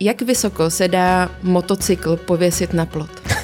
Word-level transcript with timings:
Jak 0.00 0.22
vysoko 0.22 0.70
se 0.70 0.88
dá 0.88 1.30
motocykl 1.42 2.16
pověsit 2.16 2.72
na 2.72 2.86
plot? 2.86 3.10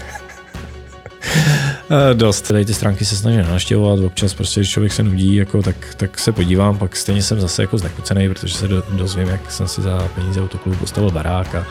Eh, 1.91 2.15
dost. 2.15 2.49
Tady 2.49 2.65
ty 2.65 2.75
stránky 2.75 3.05
se 3.05 3.17
snažím 3.17 3.43
naštěvovat, 3.43 3.99
občas 3.99 4.35
prostě, 4.35 4.61
když 4.61 4.71
člověk 4.71 4.93
se 4.93 5.03
nudí, 5.03 5.35
jako, 5.35 5.63
tak, 5.63 5.77
tak 5.97 6.19
se 6.19 6.33
podívám, 6.33 6.79
pak 6.79 6.97
stejně 6.97 7.23
jsem 7.23 7.41
zase 7.41 7.63
jako 7.63 7.79
znekucený, 7.79 8.29
protože 8.29 8.55
se 8.55 8.69
do, 8.69 8.83
dozvím, 8.91 9.29
jak 9.29 9.51
jsem 9.51 9.69
si 9.69 9.83
za 9.83 10.09
peníze 10.15 10.43
autoklubu 10.43 10.79
postavil 10.79 11.11
barák 11.11 11.55
a, 11.55 11.67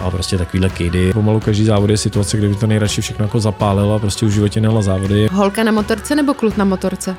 a 0.00 0.10
prostě 0.10 0.38
takovýhle 0.38 0.68
kejdy. 0.68 1.12
Pomalu 1.12 1.40
každý 1.40 1.64
závod 1.64 1.90
je 1.90 1.96
situace, 1.96 2.36
kde 2.36 2.48
by 2.48 2.54
to 2.54 2.66
nejradši 2.66 3.00
všechno 3.00 3.24
jako 3.24 3.40
zapálilo 3.40 3.94
a 3.94 3.98
prostě 3.98 4.26
už 4.26 4.32
v 4.32 4.34
životě 4.34 4.60
nela 4.60 4.82
závody. 4.82 5.28
Holka 5.32 5.64
na 5.64 5.72
motorce 5.72 6.14
nebo 6.14 6.34
kluk 6.34 6.56
na 6.56 6.64
motorce? 6.64 7.16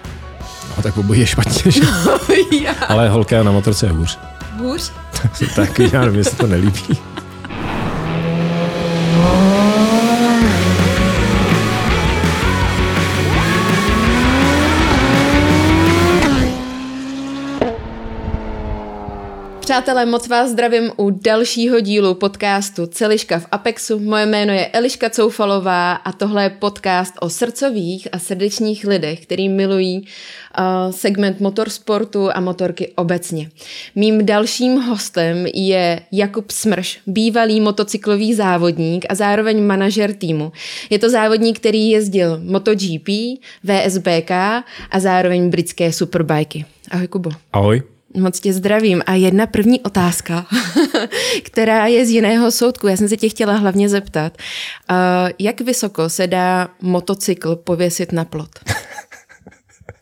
No 0.77 0.83
tak 0.83 0.97
obojí 0.97 1.19
je 1.19 1.27
špatně, 1.27 1.71
že? 1.71 1.81
Ale 2.87 3.09
holka 3.09 3.43
na 3.43 3.51
motorce 3.51 3.85
je 3.85 3.91
hůř. 3.91 4.19
Hůř? 4.61 4.91
tak 5.55 5.79
já 5.79 6.01
nevím, 6.01 6.17
jestli 6.17 6.37
to 6.37 6.47
nelíbí. 6.47 7.10
Přátelé, 19.71 20.05
moc 20.05 20.27
vás 20.27 20.49
zdravím 20.49 20.91
u 20.97 21.09
dalšího 21.09 21.79
dílu 21.79 22.13
podcastu 22.13 22.85
Celiška 22.85 23.39
v 23.39 23.47
Apexu. 23.51 23.99
Moje 23.99 24.25
jméno 24.25 24.53
je 24.53 24.67
Eliška 24.67 25.09
Coufalová 25.09 25.93
a 25.93 26.11
tohle 26.11 26.43
je 26.43 26.49
podcast 26.49 27.13
o 27.19 27.29
srdcových 27.29 28.07
a 28.11 28.19
srdečních 28.19 28.87
lidech, 28.87 29.23
který 29.23 29.49
milují 29.49 29.99
uh, 29.99 30.91
segment 30.91 31.39
motorsportu 31.39 32.29
a 32.33 32.39
motorky 32.39 32.91
obecně. 32.95 33.49
Mým 33.95 34.25
dalším 34.25 34.77
hostem 34.77 35.45
je 35.53 36.01
Jakub 36.11 36.51
Smrš, 36.51 36.99
bývalý 37.07 37.61
motocyklový 37.61 38.33
závodník 38.33 39.05
a 39.09 39.15
zároveň 39.15 39.63
manažer 39.63 40.13
týmu. 40.13 40.51
Je 40.89 40.99
to 40.99 41.09
závodník, 41.09 41.59
který 41.59 41.89
jezdil 41.89 42.39
MotoGP, 42.43 43.09
VSBK 43.63 44.31
a 44.91 44.99
zároveň 44.99 45.49
britské 45.49 45.91
superbajky. 45.91 46.65
Ahoj 46.91 47.07
Kubo. 47.07 47.29
Ahoj. 47.53 47.90
Moc 48.17 48.39
tě 48.39 48.53
zdravím. 48.53 49.03
A 49.05 49.13
jedna 49.13 49.47
první 49.47 49.81
otázka, 49.81 50.45
která 51.43 51.87
je 51.87 52.05
z 52.05 52.09
jiného 52.09 52.51
soudku. 52.51 52.87
Já 52.87 52.97
jsem 52.97 53.09
se 53.09 53.17
tě 53.17 53.29
chtěla 53.29 53.53
hlavně 53.53 53.89
zeptat. 53.89 54.37
Jak 55.39 55.61
vysoko 55.61 56.09
se 56.09 56.27
dá 56.27 56.69
motocykl 56.81 57.55
pověsit 57.55 58.11
na 58.11 58.25
plot? 58.25 58.49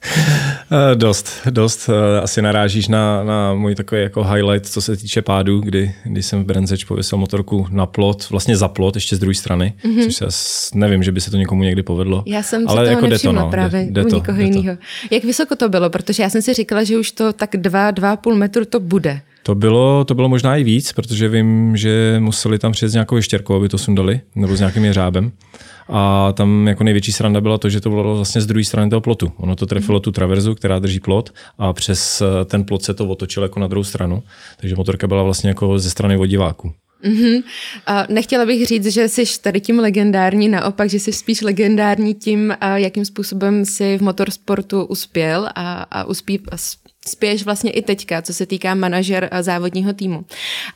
Eh, 0.71 0.95
dost, 0.95 1.31
dost. 1.49 1.89
Eh, 1.89 2.21
asi 2.21 2.41
narážíš 2.41 2.87
na, 2.87 3.23
na 3.23 3.53
můj 3.53 3.75
takový 3.75 4.01
jako 4.01 4.23
highlight, 4.23 4.65
co 4.65 4.81
se 4.81 4.97
týče 4.97 5.21
pádu, 5.21 5.59
kdy, 5.59 5.95
kdy 6.03 6.23
jsem 6.23 6.43
v 6.43 6.45
Brenzeč 6.45 6.83
pověsil 6.83 7.17
motorku 7.17 7.67
na 7.69 7.85
plot, 7.85 8.29
vlastně 8.29 8.57
za 8.57 8.67
plot, 8.67 8.95
ještě 8.95 9.15
z 9.15 9.19
druhé 9.19 9.35
strany, 9.35 9.73
mm-hmm. 9.83 10.03
což 10.03 10.15
se 10.15 10.25
nevím, 10.73 11.03
že 11.03 11.11
by 11.11 11.21
se 11.21 11.31
to 11.31 11.37
někomu 11.37 11.63
někdy 11.63 11.83
povedlo. 11.83 12.23
Já 12.25 12.43
jsem 12.43 12.67
ale 12.67 12.83
to 12.83 12.89
jako 12.89 13.07
nevšimla 13.07 13.41
no, 13.41 13.49
právě 13.49 13.81
jde, 13.81 13.91
jde 13.91 14.03
u 14.03 14.15
někoho 14.15 14.41
jiného. 14.41 14.77
Jak 15.11 15.23
vysoko 15.23 15.55
to 15.55 15.69
bylo? 15.69 15.89
Protože 15.89 16.23
já 16.23 16.29
jsem 16.29 16.41
si 16.41 16.53
říkala, 16.53 16.83
že 16.83 16.97
už 16.97 17.11
to 17.11 17.33
tak 17.33 17.49
dva, 17.57 17.91
dva 17.91 18.15
půl 18.15 18.35
metru 18.35 18.65
to 18.65 18.79
bude. 18.79 19.21
To 19.43 19.55
bylo, 19.55 20.05
to 20.05 20.15
bylo 20.15 20.29
možná 20.29 20.55
i 20.55 20.63
víc, 20.63 20.93
protože 20.93 21.29
vím, 21.29 21.77
že 21.77 22.15
museli 22.19 22.59
tam 22.59 22.71
přijet 22.71 22.91
s 22.91 22.93
nějakou 22.93 23.15
ještěrkou, 23.15 23.55
aby 23.55 23.69
to 23.69 23.77
sundali, 23.77 24.21
nebo 24.35 24.55
s 24.55 24.59
nějakým 24.59 24.85
jeřábem. 24.85 25.31
A 25.89 26.33
tam 26.33 26.67
jako 26.67 26.83
největší 26.83 27.11
sranda 27.11 27.41
byla 27.41 27.57
to, 27.57 27.69
že 27.69 27.81
to 27.81 27.89
bylo 27.89 28.15
vlastně 28.15 28.41
z 28.41 28.45
druhé 28.45 28.63
strany 28.63 28.89
toho 28.89 29.01
plotu. 29.01 29.31
Ono 29.37 29.55
to 29.55 29.65
trefilo 29.65 29.99
tu 29.99 30.11
traverzu, 30.11 30.55
která 30.55 30.79
drží 30.79 30.99
plot 30.99 31.33
a 31.57 31.73
přes 31.73 32.21
eh, 32.21 32.45
ten 32.45 32.63
plot 32.63 32.83
se 32.83 32.93
to 32.93 33.07
otočilo 33.07 33.45
jako 33.45 33.59
na 33.59 33.67
druhou 33.67 33.83
stranu. 33.83 34.23
Takže 34.57 34.75
motorka 34.75 35.07
byla 35.07 35.23
vlastně 35.23 35.49
jako 35.49 35.79
ze 35.79 35.89
strany 35.89 36.17
vodiváku. 36.17 36.73
Mm-hmm. 37.05 37.43
A 37.85 38.05
nechtěla 38.09 38.45
bych 38.45 38.65
říct, 38.65 38.87
že 38.87 39.09
jsi 39.09 39.23
tady 39.41 39.61
tím 39.61 39.79
legendární, 39.79 40.49
naopak, 40.49 40.89
že 40.89 40.99
jsi 40.99 41.13
spíš 41.13 41.41
legendární 41.41 42.13
tím, 42.13 42.53
jakým 42.75 43.05
způsobem 43.05 43.65
si 43.65 43.97
v 43.97 44.01
motorsportu 44.01 44.83
uspěl 44.83 45.49
a, 45.55 45.73
a 45.91 46.03
uspí, 46.03 46.39
spěš 47.09 47.43
vlastně 47.43 47.71
i 47.71 47.81
teďka, 47.81 48.21
co 48.21 48.33
se 48.33 48.45
týká 48.45 48.75
manažer 48.75 49.29
závodního 49.41 49.93
týmu. 49.93 50.25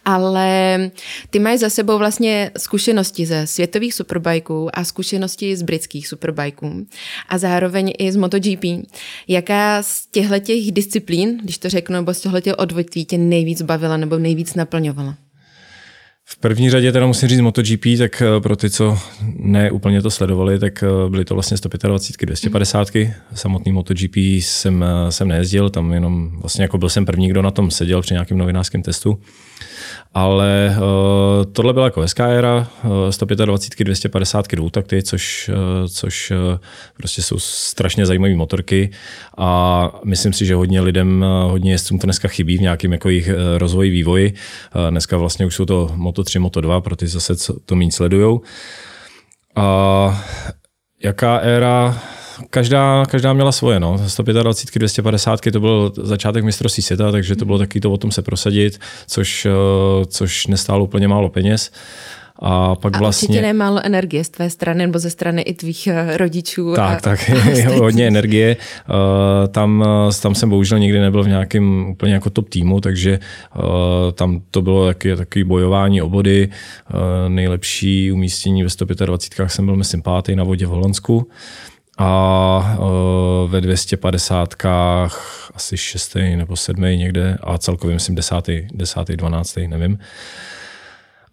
Ale 0.06 0.80
ty 1.30 1.40
máš 1.40 1.60
za 1.60 1.70
sebou 1.70 1.98
vlastně 1.98 2.52
zkušenosti 2.58 3.26
ze 3.26 3.48
světových 3.48 3.94
superbajků 3.94 4.70
a 4.74 4.84
zkušenosti 4.84 5.56
z 5.56 5.62
britských 5.62 6.08
superbajků 6.08 6.88
a 7.30 7.38
zároveň 7.38 7.94
i 7.98 8.12
z 8.12 8.16
MotoGP. 8.16 8.66
Jaká 9.28 9.84
z 9.84 10.08
těchto 10.08 10.36
disciplín, 10.72 11.40
když 11.44 11.58
to 11.58 11.70
řeknu, 11.70 11.96
nebo 11.96 12.14
z 12.14 12.22
těchto 12.22 12.56
odvětví 12.56 13.06
tě 13.06 13.18
nejvíc 13.18 13.62
bavila 13.62 13.98
nebo 13.98 14.20
nejvíc 14.20 14.56
naplňovala? 14.56 15.23
V 16.34 16.38
první 16.38 16.70
řadě 16.70 16.92
teda 16.92 17.08
musím 17.08 17.30
říct 17.30 17.40
MotoGP, 17.40 17.86
tak 17.98 18.22
eh, 18.22 18.42
pro 18.42 18.56
ty, 18.56 18.70
co 18.70 19.00
ne 19.36 19.72
úplně 19.72 20.02
to 20.02 20.12
sledovali, 20.12 20.60
tak 20.60 20.84
eh, 20.84 21.10
byly 21.10 21.26
to 21.26 21.34
vlastně 21.34 21.58
125, 21.58 22.26
250. 22.26 22.88
Samotný 23.34 23.72
MotoGP 23.72 24.18
jsem, 24.18 24.84
eh, 24.84 25.12
jsem 25.12 25.28
nejezdil, 25.28 25.70
tam 25.70 25.94
jenom 25.94 26.32
vlastně 26.40 26.64
jako 26.64 26.78
byl 26.78 26.90
jsem 26.90 27.06
první, 27.06 27.28
kdo 27.30 27.42
na 27.42 27.52
tom 27.52 27.72
seděl 27.72 28.02
při 28.02 28.14
nějakém 28.14 28.38
novinářském 28.38 28.82
testu. 28.82 29.20
Ale 30.14 30.76
uh, 30.78 31.52
tohle 31.54 31.74
byla 31.74 31.86
jako 31.86 32.02
hezká 32.02 32.28
éra, 32.28 32.68
uh, 32.84 33.10
125, 33.10 33.86
250 33.86 34.56
dvoutakty, 34.56 35.04
což, 35.04 35.50
uh, 35.50 35.88
což 35.88 36.32
uh, 36.32 36.60
prostě 36.98 37.22
jsou 37.22 37.40
strašně 37.40 38.06
zajímavé 38.06 38.36
motorky 38.36 38.92
a 39.38 39.92
myslím 40.04 40.34
si, 40.34 40.46
že 40.46 40.56
hodně 40.56 40.82
lidem, 40.82 41.26
hodně 41.48 41.72
jezdcům 41.72 42.00
to 42.00 42.08
dneska 42.08 42.28
chybí 42.28 42.58
v 42.58 42.62
nějakém 42.62 42.92
jako 42.92 43.10
jejich 43.10 43.30
rozvoji, 43.58 43.90
vývoji. 43.90 44.34
Uh, 44.76 44.90
dneska 44.90 45.18
vlastně 45.18 45.46
už 45.46 45.56
jsou 45.56 45.66
to 45.66 45.92
Moto 45.96 46.23
3, 46.24 46.40
Moto 46.40 46.62
2, 46.62 46.82
pro 46.82 46.96
ty 46.96 47.08
zase 47.08 47.36
co 47.36 47.60
to 47.66 47.76
méně 47.76 47.92
sledujou. 47.92 48.42
A 49.56 50.26
jaká 51.04 51.38
éra 51.38 52.02
každá, 52.50 53.06
každá 53.06 53.34
měla 53.34 53.52
svoje. 53.52 53.80
No. 53.80 54.10
125, 54.10 54.80
250 54.80 55.40
to 55.54 55.60
byl 55.60 55.94
začátek 55.98 56.44
mistrovství 56.44 56.84
světa, 56.84 57.12
takže 57.12 57.36
to 57.36 57.46
bylo 57.46 57.58
taky 57.58 57.80
to 57.80 57.92
o 57.92 57.98
tom 57.98 58.12
se 58.12 58.22
prosadit, 58.22 58.80
což, 59.08 59.46
eh, 59.46 60.06
což 60.06 60.48
nestálo 60.48 60.84
úplně 60.84 61.08
málo 61.08 61.30
peněz. 61.30 61.72
A 62.46 62.76
pak 62.76 62.96
a 62.96 63.00
vlastně... 63.00 63.28
určitě 63.28 63.42
nemálo 63.42 63.86
energie 63.86 64.24
z 64.24 64.30
tvé 64.30 64.50
strany 64.50 64.86
nebo 64.86 65.00
ze 65.00 65.10
strany 65.10 65.42
i 65.42 65.54
tvých 65.54 65.88
eh, 65.88 66.18
rodičů. 66.18 66.74
Tak, 66.76 66.98
a, 66.98 67.02
tak, 67.02 67.30
a 67.68 67.70
hodně 67.70 68.08
energie. 68.08 68.58
Uh, 68.90 69.48
tam, 69.48 69.86
tam 70.22 70.36
jsem 70.36 70.50
bohužel 70.50 70.80
nikdy 70.80 71.00
nebyl 71.00 71.24
v 71.24 71.28
nějakém 71.28 71.86
úplně 71.90 72.14
jako 72.14 72.30
top 72.30 72.50
týmu, 72.50 72.82
takže 72.82 73.20
uh, 73.56 73.64
tam 74.14 74.42
to 74.52 74.62
bylo 74.62 74.86
taky, 74.86 75.16
takový 75.16 75.44
bojování 75.44 76.02
o 76.02 76.10
body. 76.10 76.50
Uh, 76.94 77.00
nejlepší 77.30 78.12
umístění 78.12 78.64
ve 78.64 78.70
125 78.70 79.50
jsem 79.50 79.66
byl, 79.66 79.76
myslím, 79.76 80.02
pátý 80.02 80.36
na 80.36 80.44
vodě 80.44 80.66
v 80.66 80.70
Holandsku 80.70 81.28
a 81.98 82.78
uh, 82.80 83.52
ve 83.52 83.62
250 83.62 84.54
asi 85.54 85.78
6. 85.78 86.16
nebo 86.16 86.56
7. 86.56 86.82
někde 86.82 87.38
a 87.44 87.58
celkově 87.58 87.94
myslím 87.94 88.16
10. 88.16 88.36
10. 88.74 89.08
12. 89.08 89.58
nevím. 89.68 89.98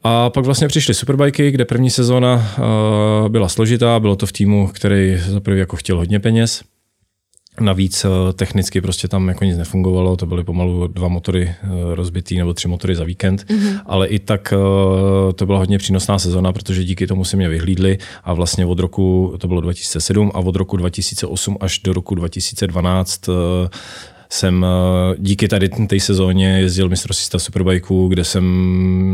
A 0.02 0.30
pak 0.30 0.44
vlastně 0.44 0.68
přišly 0.68 0.94
superbajky, 0.94 1.50
kde 1.50 1.64
první 1.64 1.90
sezóna 1.90 2.34
uh, 2.34 3.28
byla 3.28 3.48
složitá, 3.48 4.00
bylo 4.00 4.16
to 4.16 4.26
v 4.26 4.32
týmu, 4.32 4.68
který 4.68 5.18
zaprvé 5.28 5.58
jako 5.58 5.76
chtěl 5.76 5.96
hodně 5.96 6.20
peněz, 6.20 6.62
Navíc 7.60 8.04
eh, 8.04 8.32
technicky 8.32 8.80
prostě 8.80 9.08
tam 9.08 9.28
jako 9.28 9.44
nic 9.44 9.58
nefungovalo, 9.58 10.16
to 10.16 10.26
byly 10.26 10.44
pomalu 10.44 10.86
dva 10.86 11.08
motory 11.08 11.54
eh, 11.62 11.66
rozbitý 11.94 12.38
nebo 12.38 12.54
tři 12.54 12.68
motory 12.68 12.94
za 12.94 13.04
víkend, 13.04 13.44
mm-hmm. 13.44 13.80
ale 13.86 14.08
i 14.08 14.18
tak 14.18 14.52
eh, 14.52 15.32
to 15.32 15.46
byla 15.46 15.58
hodně 15.58 15.78
přínosná 15.78 16.18
sezona, 16.18 16.52
protože 16.52 16.84
díky 16.84 17.06
tomu 17.06 17.24
si 17.24 17.36
mě 17.36 17.48
vyhlídli 17.48 17.98
a 18.24 18.34
vlastně 18.34 18.66
od 18.66 18.78
roku, 18.78 19.34
to 19.38 19.48
bylo 19.48 19.60
2007 19.60 20.30
a 20.34 20.38
od 20.38 20.56
roku 20.56 20.76
2008 20.76 21.56
až 21.60 21.78
do 21.78 21.92
roku 21.92 22.14
2012 22.14 23.28
jsem 24.32 24.66
díky 25.18 25.48
tady 25.48 25.68
té 25.68 26.00
sezóně 26.00 26.60
jezdil 26.60 26.88
mistrovství 26.88 27.40
superbajků, 27.40 28.08
kde 28.08 28.24
jsem 28.24 28.44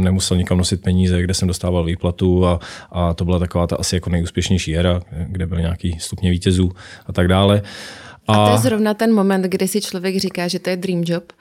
nemusel 0.05 0.37
nikam 0.37 0.59
nosit 0.59 0.83
peníze, 0.83 1.23
kde 1.23 1.35
jsem 1.35 1.49
dostával 1.49 1.85
výplatu 1.85 2.47
a, 2.47 2.61
a 2.93 3.15
to 3.15 3.25
byla 3.25 3.39
taková 3.39 3.67
ta 3.67 3.77
asi 3.77 3.97
jako 3.97 4.11
nejúspěšnější 4.11 4.77
éra, 4.77 5.01
kde 5.27 5.47
byly 5.47 5.63
nějaký 5.63 5.97
stupně 6.01 6.31
vítězů 6.31 6.71
a 7.07 7.13
tak 7.13 7.29
dále. 7.29 7.63
A, 8.27 8.35
a 8.35 8.47
to 8.47 8.53
je 8.53 8.59
zrovna 8.59 8.95
ten 8.95 9.15
moment, 9.15 9.43
kdy 9.43 9.69
si 9.69 9.81
člověk 9.81 10.21
říká, 10.21 10.49
že 10.49 10.59
to 10.59 10.71
je 10.71 10.77
dream 10.77 11.03
job? 11.07 11.33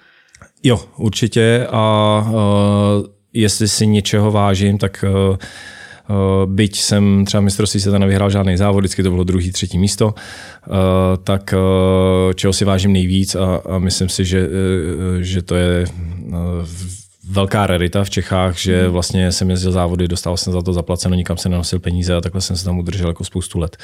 Jo, 0.64 0.80
určitě 0.98 1.68
a 1.72 2.26
uh, 2.28 2.36
jestli 3.34 3.68
si 3.68 3.88
něčeho 3.88 4.32
vážím, 4.32 4.78
tak 4.78 5.06
uh, 5.08 5.10
Uh, 5.30 5.38
byť 6.46 6.80
jsem 6.80 7.26
třeba 7.26 7.42
mistrovství 7.42 7.80
se 7.80 8.00
nevyhrál 8.00 8.30
žádný 8.30 8.58
závod, 8.58 8.80
vždycky 8.80 9.04
to 9.04 9.10
bylo 9.10 9.24
druhý, 9.24 9.52
třetí 9.52 9.78
místo, 9.78 10.06
uh, 10.08 10.74
tak 11.24 11.54
uh, 11.54 12.34
čeho 12.34 12.54
si 12.54 12.66
vážím 12.66 12.94
nejvíc 12.94 13.36
a, 13.36 13.62
a 13.70 13.80
myslím 13.80 14.10
si, 14.10 14.26
že, 14.26 14.50
že 15.20 15.42
to 15.42 15.56
je 15.56 15.86
velká 17.30 17.68
rarita 17.68 18.04
v 18.04 18.10
Čechách, 18.10 18.58
že 18.58 18.84
hmm. 18.84 18.92
vlastně 18.92 19.32
jsem 19.32 19.50
jezdil 19.50 19.72
závody, 19.72 20.08
dostal 20.08 20.38
jsem 20.38 20.54
za 20.54 20.62
to 20.62 20.74
zaplaceno, 20.74 21.16
nikam 21.16 21.38
se 21.38 21.50
nenosil 21.50 21.80
peníze 21.80 22.16
a 22.16 22.22
takhle 22.22 22.42
jsem 22.42 22.58
se 22.58 22.66
tam 22.66 22.80
udržel 22.80 23.08
jako 23.08 23.24
spoustu 23.24 23.60
let. 23.60 23.78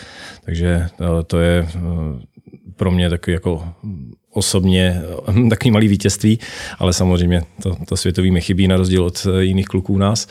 Takže 0.46 0.88
to 1.28 1.40
je 1.40 1.68
pro 2.76 2.92
mě 2.92 3.10
takový 3.10 3.34
jako 3.34 3.64
osobně 4.34 5.02
takový 5.50 5.72
malý 5.72 5.88
vítězství, 5.88 6.40
ale 6.80 6.94
samozřejmě 6.94 7.44
to, 7.64 7.78
to 7.88 7.98
světový 7.98 8.32
mi 8.32 8.42
chybí 8.42 8.68
na 8.68 8.78
rozdíl 8.78 9.04
od 9.04 9.28
jiných 9.40 9.66
kluků 9.66 9.94
u 9.94 9.98
nás. 9.98 10.28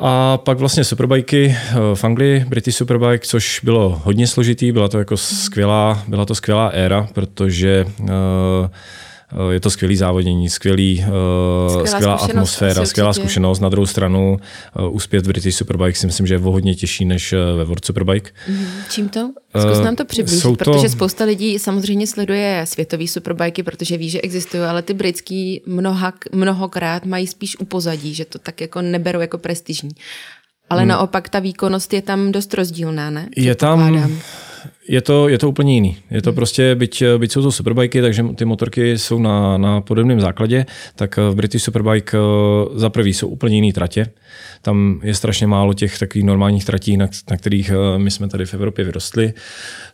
A 0.00 0.38
pak 0.38 0.58
vlastně 0.58 0.84
superbajky 0.84 1.56
v 1.94 2.04
Anglii, 2.04 2.44
British 2.48 2.76
Superbike, 2.76 3.26
což 3.26 3.60
bylo 3.64 4.00
hodně 4.04 4.26
složitý, 4.26 4.72
byla 4.72 4.88
to 4.88 4.98
jako 4.98 5.16
skvělá, 5.16 6.02
byla 6.08 6.24
to 6.24 6.34
skvělá 6.34 6.68
éra, 6.68 7.08
protože 7.12 7.86
uh, 8.00 8.08
Eh, 8.08 8.68
je 9.50 9.60
to 9.60 9.70
skvělý 9.70 9.96
závodění, 9.96 10.48
skvělý, 10.48 11.00
eh, 11.00 11.06
skvělá, 11.68 11.86
skvělá 11.86 12.14
atmosféra, 12.14 12.86
skvělá 12.86 13.12
zkušenost. 13.12 13.60
Na 13.60 13.68
druhou 13.68 13.86
stranu 13.86 14.40
uspět 14.90 15.24
v 15.24 15.28
British 15.28 15.56
Superbike 15.56 15.98
si 15.98 16.06
myslím, 16.06 16.26
že 16.26 16.34
je 16.34 16.38
o 16.38 16.50
hodně 16.50 16.74
těžší 16.74 17.04
než 17.04 17.34
ve 17.56 17.64
World 17.64 17.84
Superbike. 17.84 18.30
Mm, 18.48 18.66
čím 18.90 19.08
to? 19.08 19.30
Zkus 19.60 19.84
nám 19.84 19.96
to 19.96 20.04
přiblížit, 20.04 20.42
to... 20.42 20.56
protože 20.56 20.88
spousta 20.88 21.24
lidí 21.24 21.58
samozřejmě 21.58 22.06
sleduje 22.06 22.62
světový 22.64 23.08
superbajky, 23.08 23.62
protože 23.62 23.96
ví, 23.96 24.10
že 24.10 24.20
existují, 24.20 24.62
ale 24.62 24.82
ty 24.82 24.94
britský 24.94 25.62
mnoha, 25.66 26.12
mnohokrát 26.32 27.06
mají 27.06 27.26
spíš 27.26 27.58
upozadí, 27.60 28.14
že 28.14 28.24
to 28.24 28.38
tak 28.38 28.60
jako 28.60 28.82
neberou 28.82 29.20
jako 29.20 29.38
prestižní. 29.38 29.90
Ale 30.70 30.80
hmm. 30.80 30.88
naopak 30.88 31.28
ta 31.28 31.38
výkonnost 31.38 31.92
je 31.92 32.02
tam 32.02 32.32
dost 32.32 32.54
rozdílná, 32.54 33.10
ne? 33.10 33.28
Je 33.36 33.54
tam, 33.54 34.10
je 34.88 35.00
to, 35.00 35.28
je 35.28 35.38
to 35.38 35.48
úplně 35.48 35.74
jiný. 35.74 35.96
Je 36.10 36.22
to 36.22 36.30
hmm. 36.30 36.34
prostě, 36.34 36.74
byť, 36.74 37.02
byť 37.18 37.32
jsou 37.32 37.42
to 37.42 37.52
superbajky, 37.52 38.00
takže 38.00 38.24
ty 38.34 38.44
motorky 38.44 38.98
jsou 38.98 39.18
na, 39.18 39.58
na 39.58 39.80
podobném 39.80 40.20
základě, 40.20 40.66
tak 40.96 41.16
v 41.16 41.34
British 41.34 41.64
Superbike 41.64 42.18
eh, 42.18 42.78
za 42.78 42.90
prvý 42.90 43.14
jsou 43.14 43.28
úplně 43.28 43.54
jiný 43.54 43.72
tratě. 43.72 44.06
Tam 44.62 45.00
je 45.02 45.14
strašně 45.14 45.46
málo 45.46 45.74
těch 45.74 45.98
takových 45.98 46.24
normálních 46.24 46.64
tratí, 46.64 46.96
na, 46.96 47.08
na 47.30 47.36
kterých 47.36 47.70
eh, 47.70 47.98
my 47.98 48.10
jsme 48.10 48.28
tady 48.28 48.46
v 48.46 48.54
Evropě 48.54 48.84
vyrostli. 48.84 49.32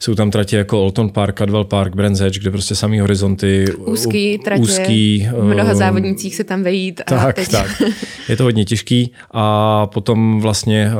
Jsou 0.00 0.14
tam 0.14 0.30
tratě 0.30 0.56
jako 0.56 0.82
Alton 0.82 1.10
Park, 1.10 1.38
Cadwell 1.38 1.64
Park, 1.64 1.94
Brands 1.94 2.20
Edge, 2.20 2.40
kde 2.40 2.50
prostě 2.50 2.74
samý 2.74 3.00
horizonty. 3.00 3.64
Úzký 3.78 4.38
tratě, 4.38 4.62
úzký, 4.62 5.28
v 5.32 5.44
mnoha 5.44 5.70
eh, 5.70 5.74
závodnicích 5.74 6.34
se 6.34 6.44
tam 6.44 6.62
vejít. 6.62 7.00
A 7.06 7.10
tak, 7.10 7.36
teď... 7.36 7.48
tak. 7.48 7.82
Je 8.28 8.36
to 8.36 8.44
hodně 8.44 8.64
těžký 8.64 9.12
a 9.30 9.86
potom 9.86 10.40
vlastně 10.40 10.90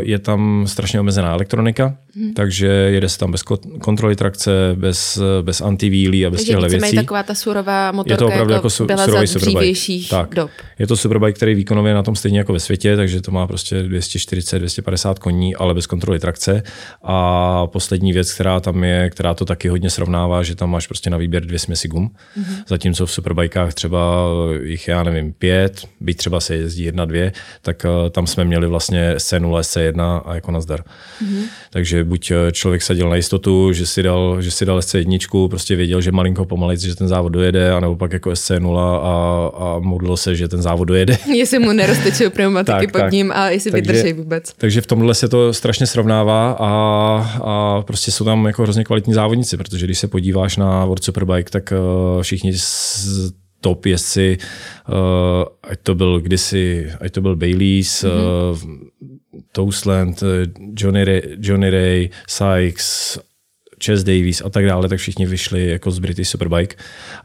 je 0.00 0.18
tam 0.18 0.64
strašně 0.66 1.00
omezená 1.00 1.32
elektronika, 1.32 1.96
hmm. 2.16 2.34
takže 2.34 2.66
jede 2.66 3.08
se 3.08 3.18
tam 3.18 3.32
bez 3.32 3.42
kontroly 3.80 4.16
trakce, 4.16 4.50
bez, 4.74 5.18
bez 5.42 5.60
antivílí 5.60 6.26
a 6.26 6.30
bez 6.30 6.44
těchto 6.44 6.68
věcí. 6.68 6.96
taková 6.96 7.22
ta 7.22 7.34
surová 7.34 7.92
motorka, 7.92 8.14
je 8.14 8.18
to 8.18 8.26
opravdu 8.26 8.52
jako, 8.52 8.58
jako 8.58 8.70
su, 8.70 8.86
byla 8.86 9.06
za 9.06 9.38
dřívějších 9.38 10.08
tak. 10.08 10.34
dob. 10.34 10.50
Je 10.78 10.86
to 10.86 10.96
superbike, 10.96 11.32
který 11.32 11.54
výkonově 11.54 11.94
na 11.94 12.02
tom 12.02 12.16
stejně 12.16 12.38
jako 12.38 12.52
ve 12.52 12.60
světě, 12.60 12.96
takže 12.96 13.20
to 13.20 13.30
má 13.30 13.46
prostě 13.46 13.82
240-250 13.82 15.14
koní, 15.14 15.54
ale 15.54 15.74
bez 15.74 15.86
kontroly 15.86 16.18
trakce. 16.18 16.62
A 17.02 17.66
poslední 17.66 18.12
věc, 18.12 18.32
která 18.32 18.60
tam 18.60 18.84
je, 18.84 19.10
která 19.10 19.34
to 19.34 19.44
taky 19.44 19.68
hodně 19.68 19.90
srovnává, 19.90 20.42
že 20.42 20.54
tam 20.54 20.70
máš 20.70 20.86
prostě 20.86 21.10
na 21.10 21.16
výběr 21.16 21.46
dvě 21.46 21.58
směsi 21.58 21.88
gum, 21.88 22.10
mm-hmm. 22.10 22.64
zatímco 22.68 23.06
v 23.06 23.12
superbajkách 23.12 23.74
třeba 23.74 24.26
jich, 24.62 24.88
já 24.88 25.02
nevím, 25.02 25.32
pět, 25.32 25.86
byť 26.00 26.16
třeba 26.16 26.40
se 26.40 26.56
jezdí 26.56 26.84
jedna, 26.84 27.04
dvě, 27.04 27.32
tak 27.62 27.84
uh, 27.84 28.10
tam 28.10 28.26
jsme 28.26 28.44
měli 28.44 28.66
vlastně 28.66 29.14
SC0, 29.14 29.60
SC1 29.60 30.22
a 30.24 30.34
jako 30.34 30.50
nazdar. 30.50 30.80
Mm-hmm. 30.80 31.42
Takže 31.70 32.01
buď 32.04 32.30
eh, 32.30 32.52
člověk 32.52 32.82
sadil 32.82 33.10
na 33.10 33.16
jistotu, 33.16 33.72
že 33.72 33.86
si 33.86 34.02
dal, 34.02 34.42
že 34.42 34.50
si 34.50 34.66
dal 34.66 34.78
SC1, 34.78 35.48
prostě 35.48 35.76
věděl, 35.76 36.00
že 36.00 36.12
malinko 36.12 36.44
pomalej, 36.44 36.78
že 36.78 36.96
ten 36.96 37.08
závod 37.08 37.32
dojede, 37.32 37.72
anebo 37.72 37.96
pak 37.96 38.12
jako 38.12 38.30
SC0 38.30 38.78
a, 38.78 39.50
a 39.58 39.78
modlil 39.78 40.16
se, 40.16 40.34
že 40.34 40.48
ten 40.48 40.62
závod 40.62 40.88
dojede. 40.88 41.18
Jestli 41.34 41.58
mu 41.58 41.72
neroztečou 41.72 42.30
pneumatiky 42.30 42.86
tak, 42.86 42.92
pod 42.92 42.98
tak. 42.98 43.12
ním 43.12 43.32
a 43.34 43.50
jestli 43.50 43.70
takže, 43.70 43.92
vydrží 43.92 44.12
vůbec. 44.12 44.52
Takže 44.58 44.80
v 44.80 44.86
tomhle 44.86 45.14
se 45.14 45.28
to 45.28 45.52
strašně 45.52 45.86
srovnává 45.86 46.56
a, 46.60 46.68
a 47.44 47.82
prostě 47.82 48.10
jsou 48.10 48.24
tam 48.24 48.46
jako 48.46 48.62
hrozně 48.62 48.84
kvalitní 48.84 49.14
závodníci, 49.14 49.56
protože 49.56 49.86
když 49.86 49.98
se 49.98 50.08
podíváš 50.08 50.56
na 50.56 50.84
World 50.84 51.04
Superbike, 51.04 51.50
tak 51.50 51.72
uh, 52.16 52.22
všichni 52.22 52.52
z 52.52 53.32
top 53.62 53.86
jezdci, 53.86 54.38
uh, 54.88 54.94
ať 55.62 55.78
to 55.82 55.94
byl 55.94 56.20
kdysi, 56.20 56.90
ať 57.00 57.12
to 57.12 57.20
byl 57.20 57.36
Baileys, 57.36 58.04
mm-hmm. 58.04 58.52
uh, 58.52 58.58
Toastland, 59.52 60.22
Johnny 60.78 61.04
Ray, 61.04 61.22
Johnny 61.38 61.70
Ray, 61.70 62.10
Sykes, 62.28 63.18
Chess 63.84 64.04
Davies 64.04 64.42
a 64.44 64.50
tak 64.50 64.66
dále, 64.66 64.88
tak 64.88 64.98
všichni 64.98 65.26
vyšli 65.26 65.66
jako 65.66 65.90
z 65.90 65.98
British 65.98 66.30
Superbike. 66.30 66.76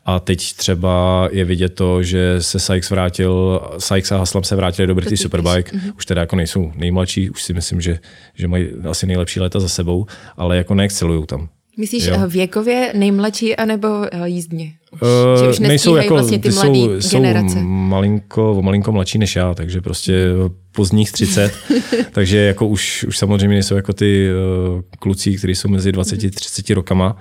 A 0.06 0.20
teď 0.20 0.54
třeba 0.54 1.30
je 1.32 1.46
vidět 1.46 1.70
to, 1.70 2.04
že 2.04 2.42
se 2.42 2.60
Sykes 2.60 2.90
vrátil, 2.90 3.62
Sykes 3.78 4.12
a 4.12 4.18
Haslam 4.18 4.44
se 4.44 4.56
vrátili 4.56 4.88
do 4.88 4.96
British 4.96 5.22
Superbike, 5.22 5.72
mm-hmm. 5.72 5.94
už 5.98 6.06
teda 6.06 6.22
jako 6.22 6.36
nejsou 6.36 6.72
nejmladší, 6.76 7.30
už 7.30 7.44
si 7.44 7.54
myslím, 7.54 7.82
že, 7.82 8.00
že 8.34 8.48
mají 8.48 8.70
asi 8.90 9.08
nejlepší 9.08 9.40
léta 9.40 9.60
za 9.60 9.70
sebou, 9.70 10.06
ale 10.38 10.58
jako 10.58 10.76
neexcelují 10.76 11.26
tam. 11.26 11.50
Myslíš 11.78 12.06
jo. 12.06 12.16
Eh, 12.24 12.28
věkově 12.28 12.92
nejmladší 12.96 13.56
anebo 13.56 13.88
eh, 14.12 14.30
jízdně? 14.30 14.74
Uh, 14.94 15.50
už 15.50 15.60
nejsou 15.60 15.96
jako, 15.96 16.14
vlastně 16.14 16.40
ty, 16.40 16.50
ty 16.50 16.52
jsou, 16.52 16.92
generace. 17.12 17.54
jsou 17.54 17.64
malinko, 17.64 18.62
malinko 18.62 18.92
mladší 18.92 19.18
než 19.18 19.36
já, 19.36 19.54
takže 19.54 19.82
prostě 19.82 20.28
pozdních 20.72 21.12
30, 21.12 21.54
takže 22.12 22.38
jako 22.38 22.68
už, 22.68 23.04
už 23.04 23.18
samozřejmě 23.18 23.56
nejsou 23.56 23.76
jako 23.76 23.94
ty 23.94 24.30
uh, 24.76 24.82
kluci, 25.00 25.36
kteří 25.36 25.56
jsou 25.56 25.70
mezi 25.70 25.92
20 25.92 26.24
a 26.24 26.30
30 26.36 26.70
rokama, 26.70 27.18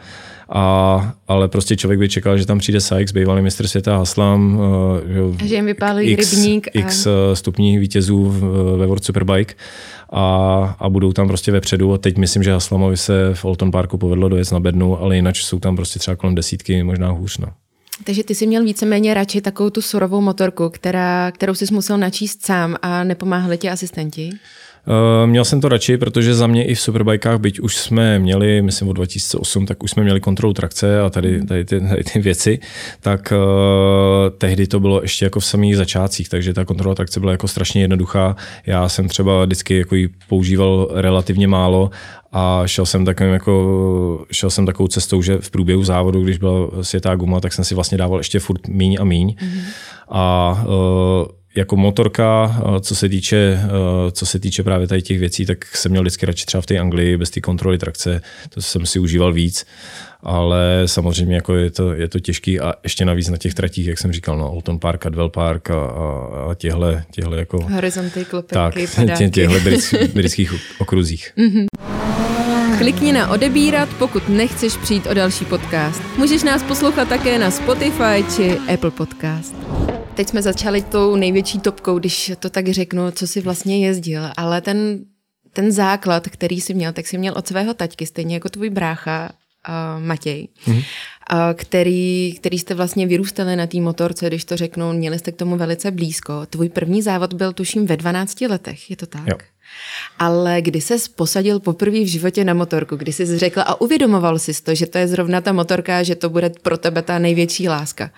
a, 0.49 1.15
ale 1.29 1.49
prostě 1.49 1.77
člověk 1.77 2.01
by 2.01 2.09
čekal, 2.09 2.39
že 2.39 2.47
tam 2.47 2.59
přijde 2.59 2.81
Sykes, 2.81 3.13
bývalý 3.13 3.43
mistr 3.43 3.69
světa 3.69 3.97
Haslam, 3.97 4.59
uh, 5.29 5.37
že 5.45 5.55
jim 5.55 5.67
vypálí 5.67 6.11
x, 6.11 6.33
rybník. 6.33 6.69
A... 6.69 6.71
X 6.79 7.07
stupních 7.35 7.79
vítězů 7.79 8.35
ve 8.77 8.87
World 8.87 9.05
Superbike 9.05 9.55
a, 10.13 10.77
a 10.79 10.89
budou 10.89 11.13
tam 11.13 11.29
prostě 11.29 11.53
vepředu. 11.53 11.93
A 11.93 11.99
teď 11.99 12.17
myslím, 12.17 12.43
že 12.43 12.53
Haslamovi 12.53 12.97
se 12.97 13.35
v 13.35 13.45
Olton 13.45 13.71
Parku 13.71 13.99
povedlo 13.99 14.29
dojet 14.29 14.53
na 14.53 14.61
bednu, 14.61 15.01
ale 15.01 15.17
jinak 15.17 15.37
jsou 15.37 15.59
tam 15.59 15.77
prostě 15.77 15.99
třeba 15.99 16.17
kolem 16.17 16.35
desítky, 16.35 16.83
možná 16.83 17.11
hůř. 17.11 17.39
No. 17.39 17.49
Takže 18.05 18.25
ty 18.25 18.35
jsi 18.35 18.47
měl 18.47 18.65
víceméně 18.65 19.15
radši 19.15 19.41
takovou 19.41 19.71
tu 19.71 19.83
surovou 19.83 20.21
motorku, 20.21 20.69
která, 20.69 21.31
kterou 21.31 21.55
jsi 21.55 21.65
musel 21.73 21.99
načíst 21.99 22.47
sám 22.47 22.77
a 22.83 23.05
nepomáhali 23.05 23.59
ti 23.59 23.71
asistenti? 23.71 24.31
Uh, 24.89 25.27
měl 25.31 25.45
jsem 25.45 25.61
to 25.61 25.69
radši, 25.69 25.99
protože 25.99 26.35
za 26.35 26.47
mě 26.47 26.65
i 26.65 26.75
v 26.75 26.81
superbajkách, 26.81 27.39
byť 27.39 27.61
už 27.61 27.77
jsme 27.77 28.19
měli, 28.19 28.63
myslím 28.63 28.89
od 28.89 28.93
2008, 28.93 29.67
tak 29.67 29.83
už 29.83 29.91
jsme 29.91 30.03
měli 30.03 30.21
kontrolu 30.21 30.53
trakce 30.53 31.01
a 31.01 31.11
tady, 31.11 31.47
tady, 31.47 31.65
ty, 31.65 31.81
tady 31.81 32.05
ty 32.05 32.19
věci, 32.19 32.59
tak 33.01 33.33
uh, 33.33 34.31
tehdy 34.39 34.67
to 34.67 34.81
bylo 34.81 35.03
ještě 35.03 35.25
jako 35.25 35.41
v 35.41 35.45
samých 35.45 35.77
začátcích, 35.77 36.29
takže 36.29 36.55
ta 36.55 36.65
kontrola 36.65 36.95
trakce 36.95 37.21
byla 37.21 37.33
jako 37.33 37.49
strašně 37.49 37.81
jednoduchá. 37.81 38.37
Já 38.67 38.89
jsem 38.89 39.09
třeba 39.09 39.45
vždycky 39.45 39.79
jako 39.79 39.95
ji 39.95 40.09
používal 40.29 40.89
relativně 40.95 41.49
málo 41.49 41.91
a 42.33 42.63
šel 42.67 42.87
jsem, 42.87 43.05
takovým 43.05 43.33
jako, 43.33 44.25
šel 44.33 44.51
jsem 44.51 44.67
takovou 44.67 44.89
cestou, 44.89 45.23
že 45.23 45.39
v 45.41 45.51
průběhu 45.51 45.85
závodu, 45.85 46.25
když 46.25 46.39
byla 46.39 46.69
světá 46.83 47.15
guma, 47.15 47.41
tak 47.41 47.53
jsem 47.53 47.65
si 47.65 47.75
vlastně 47.75 47.99
dával 47.99 48.19
ještě 48.21 48.41
furt 48.41 48.69
míň 48.69 48.97
a 49.01 49.05
míň. 49.05 49.29
Mm-hmm. 49.29 49.61
A 50.09 50.65
uh, 50.67 51.27
jako 51.57 51.77
motorka, 51.77 52.57
co 52.81 52.95
se 52.95 53.09
týče, 53.09 53.61
co 54.13 54.27
se 54.27 54.39
týče 54.39 54.63
právě 54.63 54.87
tady 54.87 55.03
těch 55.03 55.19
věcí, 55.19 55.47
tak 55.47 55.77
jsem 55.77 55.91
měl 55.91 56.03
vždycky 56.03 56.27
radši 56.27 56.47
třeba 56.47 56.61
v 56.61 56.67
té 56.67 56.79
Anglii 56.79 57.17
bez 57.17 57.31
té 57.31 57.41
kontroly 57.41 57.79
trakce, 57.79 58.23
to 58.49 58.63
jsem 58.63 58.87
si 58.87 58.99
užíval 58.99 59.33
víc, 59.33 59.67
ale 60.23 60.83
samozřejmě 60.87 61.35
jako 61.35 61.55
je 61.55 61.71
to, 61.71 61.93
je 61.93 62.09
to 62.09 62.21
těžký 62.21 62.61
a 62.61 62.75
ještě 62.83 63.05
navíc 63.05 63.29
na 63.29 63.37
těch 63.37 63.55
tratích, 63.55 63.87
jak 63.87 63.99
jsem 63.99 64.13
říkal, 64.13 64.39
no, 64.39 64.51
Alton 64.51 64.79
Park, 64.79 65.03
Cadwell 65.03 65.29
Park 65.29 65.71
a, 65.71 65.87
a, 65.87 66.47
a 66.51 66.55
těhle, 66.55 67.05
těhle 67.11 67.39
jako... 67.39 67.61
Horizonty, 67.63 68.25
klopeky, 68.25 68.55
tak, 68.55 68.75
padáky. 68.97 69.31
těhle 69.31 69.61
britských 70.13 70.55
okruzích. 70.79 71.33
Mm-hmm. 71.39 72.26
Klikni 72.79 73.13
na 73.13 73.31
odebírat, 73.31 73.89
pokud 73.99 74.29
nechceš 74.29 74.77
přijít 74.77 75.07
o 75.07 75.15
další 75.15 75.45
podcast. 75.45 76.03
Můžeš 76.17 76.43
nás 76.43 76.63
poslouchat 76.63 77.09
také 77.09 77.39
na 77.39 77.51
Spotify 77.51 78.25
či 78.37 78.59
Apple 78.75 78.91
Podcast. 78.91 79.55
Teď 80.15 80.29
jsme 80.29 80.43
začali 80.43 80.83
tou 80.83 81.17
největší 81.17 81.61
topkou, 81.61 81.99
když 81.99 82.33
to 82.39 82.51
tak 82.51 82.69
řeknu, 82.69 83.11
co 83.11 83.27
si 83.27 83.41
vlastně 83.41 83.87
jezdil, 83.87 84.23
ale 84.37 84.61
ten, 84.61 85.05
ten 85.53 85.73
základ, 85.73 86.29
který 86.29 86.61
si 86.61 86.75
měl, 86.75 86.93
tak 86.93 87.07
si 87.07 87.19
měl 87.19 87.35
od 87.37 87.47
svého 87.47 87.75
taťky, 87.75 88.07
stejně 88.07 88.35
jako 88.35 88.49
tvůj 88.49 88.71
brácha 88.71 89.33
uh, 89.69 90.05
Matěj, 90.05 90.49
mm-hmm. 90.67 90.77
uh, 90.77 91.39
který, 91.55 92.35
který 92.37 92.59
jste 92.59 92.75
vlastně 92.75 93.07
vyrůstali 93.07 93.57
na 93.57 93.67
té 93.67 93.81
motorce, 93.81 94.27
když 94.27 94.45
to 94.45 94.57
řeknu, 94.57 94.93
měli 94.93 95.19
jste 95.19 95.33
k 95.33 95.37
tomu 95.37 95.57
velice 95.57 95.91
blízko. 95.91 96.47
Tvůj 96.47 96.69
první 96.69 97.03
závod 97.03 97.35
byl 97.35 97.53
tuším 97.53 97.87
ve 97.87 97.97
12 97.97 98.41
letech, 98.41 98.91
je 98.91 98.97
to 98.97 99.07
tak? 99.07 99.27
Jo. 99.27 99.37
Ale 100.19 100.63
kdy 100.63 100.81
se 100.81 100.97
posadil 101.17 101.61
poprvé 101.61 102.01
v 102.01 102.11
životě 102.11 102.45
na 102.45 102.55
motorku, 102.55 102.97
kdy 102.97 103.13
jsi 103.13 103.39
řekl 103.39 103.61
a 103.61 103.81
uvědomoval 103.81 104.39
jsi 104.39 104.63
to, 104.63 104.75
že 104.75 104.87
to 104.87 104.99
je 104.99 105.09
zrovna 105.09 105.41
ta 105.41 105.53
motorka, 105.53 106.03
že 106.03 106.15
to 106.15 106.31
bude 106.31 106.51
pro 106.63 106.79
tebe 106.79 107.03
ta 107.03 107.19
největší 107.19 107.69
láska? 107.69 108.11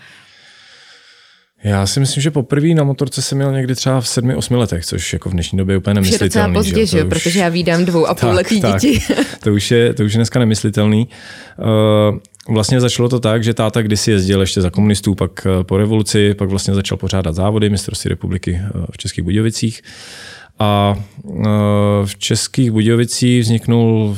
Já 1.65 1.87
si 1.87 2.01
myslím, 2.01 2.23
že 2.23 2.31
poprvé 2.31 2.69
na 2.69 2.85
motorce 2.85 3.23
jsem 3.23 3.39
měl 3.39 3.53
někdy 3.53 3.75
třeba 3.75 4.01
v 4.01 4.05
7-8 4.05 4.57
letech, 4.57 4.87
což 4.87 5.13
jako 5.13 5.29
v 5.29 5.33
dnešní 5.33 5.59
době 5.59 5.75
je 5.75 5.79
úplně 5.79 5.95
nemyslitelný. 5.95 6.55
Je 6.55 6.59
pozdě, 6.59 6.87
že? 6.87 7.05
Už... 7.05 7.09
protože 7.09 7.41
já 7.41 7.49
vídám 7.49 7.85
dvou 7.85 8.07
a 8.07 8.15
půl 8.15 8.31
letý 8.31 8.61
děti. 8.61 9.01
to, 9.43 9.53
už 9.53 9.71
je, 9.71 9.95
to 9.95 10.05
už 10.05 10.13
je 10.13 10.19
dneska 10.19 10.39
nemyslitelný. 10.39 11.09
Uh, 11.59 12.19
Vlastně 12.51 12.81
začalo 12.81 13.09
to 13.09 13.21
tak, 13.21 13.45
že 13.45 13.55
táta 13.55 13.83
kdysi 13.83 14.11
jezdil 14.11 14.41
ještě 14.41 14.61
za 14.61 14.71
komunistů, 14.71 15.15
pak 15.15 15.47
eh, 15.47 15.65
po 15.65 15.77
revoluci, 15.77 16.35
pak 16.35 16.49
vlastně 16.49 16.75
začal 16.75 16.99
pořádat 16.99 17.35
závody 17.35 17.71
mistrovství 17.71 18.09
republiky 18.09 18.61
eh, 18.65 18.71
v 18.91 18.99
Českých 18.99 19.25
Budějovicích. 19.25 19.83
A 20.59 20.95
v 22.05 22.19
Českých 22.19 22.71
Budějovicích 22.71 23.43
vzniknul 23.43 24.17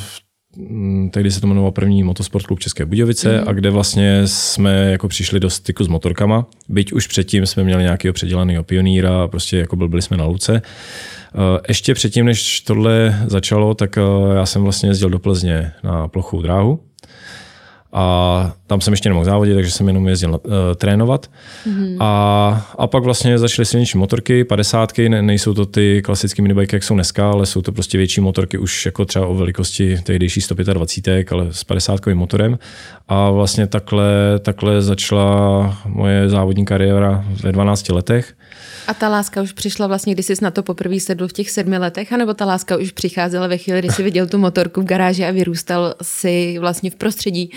tehdy 1.10 1.30
se 1.30 1.40
to 1.40 1.46
jmenovalo 1.46 1.72
první 1.72 2.02
motosport 2.02 2.46
klub 2.46 2.60
České 2.60 2.86
Budějovice 2.86 3.40
mm. 3.40 3.48
a 3.48 3.52
kde 3.52 3.70
vlastně 3.70 4.22
jsme 4.24 4.90
jako 4.90 5.08
přišli 5.08 5.40
do 5.40 5.50
styku 5.50 5.84
s 5.84 5.88
motorkama. 5.88 6.46
Byť 6.68 6.92
už 6.92 7.06
předtím 7.06 7.46
jsme 7.46 7.64
měli 7.64 7.82
nějakého 7.82 8.12
předělaného 8.12 8.64
pionýra, 8.64 9.28
prostě 9.28 9.58
jako 9.58 9.76
byl, 9.76 9.88
byli 9.88 10.02
jsme 10.02 10.16
na 10.16 10.24
Luce. 10.24 10.62
Eh, 10.64 11.60
ještě 11.68 11.94
předtím, 11.94 12.26
než 12.26 12.60
tohle 12.60 13.22
začalo, 13.26 13.74
tak 13.74 13.98
eh, 13.98 14.00
já 14.34 14.46
jsem 14.46 14.62
vlastně 14.62 14.88
jezdil 14.88 15.10
do 15.10 15.18
Plzně 15.18 15.72
na 15.84 16.08
plochou 16.08 16.42
dráhu 16.42 16.80
a 17.92 18.54
tam 18.66 18.80
jsem 18.80 18.92
ještě 18.92 19.08
nemohl 19.08 19.24
závodit, 19.24 19.54
takže 19.54 19.70
jsem 19.70 19.86
jenom 19.88 20.08
jezdil 20.08 20.30
uh, 20.30 20.52
trénovat. 20.76 21.30
Mm-hmm. 21.66 21.96
A, 22.00 22.70
a 22.78 22.86
pak 22.86 23.04
vlastně 23.04 23.38
začaly 23.38 23.66
silnější 23.66 23.98
motorky, 23.98 24.44
padesátky, 24.44 25.08
ne, 25.08 25.22
nejsou 25.22 25.54
to 25.54 25.66
ty 25.66 26.02
klasické 26.04 26.42
minibajky, 26.42 26.76
jak 26.76 26.84
jsou 26.84 26.94
dneska, 26.94 27.30
ale 27.30 27.46
jsou 27.46 27.62
to 27.62 27.72
prostě 27.72 27.98
větší 27.98 28.20
motorky, 28.20 28.58
už 28.58 28.86
jako 28.86 29.04
třeba 29.04 29.26
o 29.26 29.34
velikosti 29.34 29.98
tehdejší 30.02 30.40
125, 30.40 31.32
ale 31.32 31.46
s 31.50 31.64
50 31.64 32.06
motorem. 32.14 32.58
A 33.10 33.30
vlastně 33.30 33.66
takhle, 33.66 34.38
takhle 34.38 34.82
začala 34.82 35.78
moje 35.84 36.28
závodní 36.28 36.64
kariéra 36.64 37.24
ve 37.42 37.52
12 37.52 37.88
letech. 37.88 38.34
A 38.86 38.94
ta 38.94 39.08
láska 39.08 39.42
už 39.42 39.52
přišla 39.52 39.86
vlastně, 39.86 40.14
když 40.14 40.26
jsi 40.26 40.34
na 40.42 40.50
to 40.50 40.62
poprvé 40.62 41.00
sedl 41.00 41.28
v 41.28 41.32
těch 41.32 41.50
sedmi 41.50 41.78
letech, 41.78 42.12
anebo 42.12 42.34
ta 42.34 42.44
láska 42.44 42.76
už 42.76 42.92
přicházela 42.92 43.46
ve 43.46 43.58
chvíli, 43.58 43.78
kdy 43.78 43.88
jsi 43.90 44.02
viděl 44.02 44.26
tu 44.26 44.38
motorku 44.38 44.82
v 44.82 44.84
garáži 44.84 45.24
a 45.24 45.30
vyrůstal 45.30 45.94
si 46.02 46.58
vlastně 46.58 46.90
v 46.90 46.94
prostředí 46.94 47.50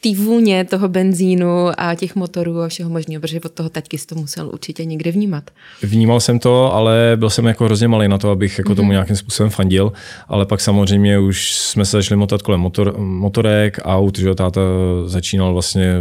té 0.00 0.14
vůně 0.14 0.64
toho 0.64 0.88
benzínu 0.88 1.68
a 1.78 1.94
těch 1.94 2.16
motorů 2.16 2.60
a 2.60 2.68
všeho 2.68 2.90
možného, 2.90 3.20
protože 3.20 3.40
od 3.40 3.52
toho 3.52 3.68
taťky 3.68 3.98
jsi 3.98 4.06
to 4.06 4.14
musel 4.14 4.50
určitě 4.52 4.84
někde 4.84 5.12
vnímat. 5.12 5.50
Vnímal 5.82 6.20
jsem 6.20 6.38
to, 6.38 6.74
ale 6.74 7.12
byl 7.16 7.30
jsem 7.30 7.46
jako 7.46 7.64
hrozně 7.64 7.88
malý 7.88 8.08
na 8.08 8.18
to, 8.18 8.30
abych 8.30 8.58
jako 8.58 8.72
mm-hmm. 8.72 8.76
tomu 8.76 8.86
mhm. 8.86 8.92
nějakým 8.92 9.16
způsobem 9.16 9.50
fandil, 9.50 9.92
ale 10.28 10.46
pak 10.46 10.60
samozřejmě 10.60 11.18
už 11.18 11.52
jsme 11.52 11.84
se 11.84 11.96
začali 11.96 12.18
motat 12.18 12.42
kolem 12.42 12.60
motor, 12.60 12.98
motorek, 12.98 13.78
aut, 13.82 14.18
že 14.18 14.34
táta 14.34 14.60
začínal 15.06 15.52
vlastně, 15.52 15.94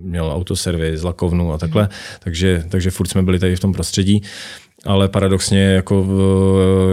měl 0.00 0.32
autoservis, 0.32 1.02
lakovnu 1.02 1.52
a 1.52 1.58
takhle, 1.58 1.84
mm-hmm. 1.84 2.18
takže, 2.24 2.64
takže 2.68 2.90
furt 2.90 3.08
jsme 3.08 3.22
byli 3.22 3.38
tady 3.38 3.56
v 3.56 3.60
tom 3.60 3.72
prostředí 3.72 4.22
ale 4.86 5.08
paradoxně 5.08 5.62
jako 5.62 6.06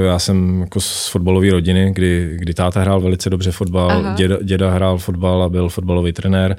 já 0.06 0.20
jsem 0.20 0.62
jako 0.62 0.82
z 0.82 1.08
fotbalové 1.08 1.52
rodiny, 1.52 1.92
kdy, 1.94 2.36
kdy 2.40 2.54
táta 2.54 2.82
hrál 2.82 3.02
velice 3.02 3.30
dobře 3.30 3.52
fotbal, 3.52 4.14
děda, 4.16 4.38
děda 4.44 4.72
hrál 4.72 4.98
fotbal 4.98 5.44
a 5.44 5.50
byl 5.50 5.70
fotbalový 5.70 6.14
trenér. 6.14 6.58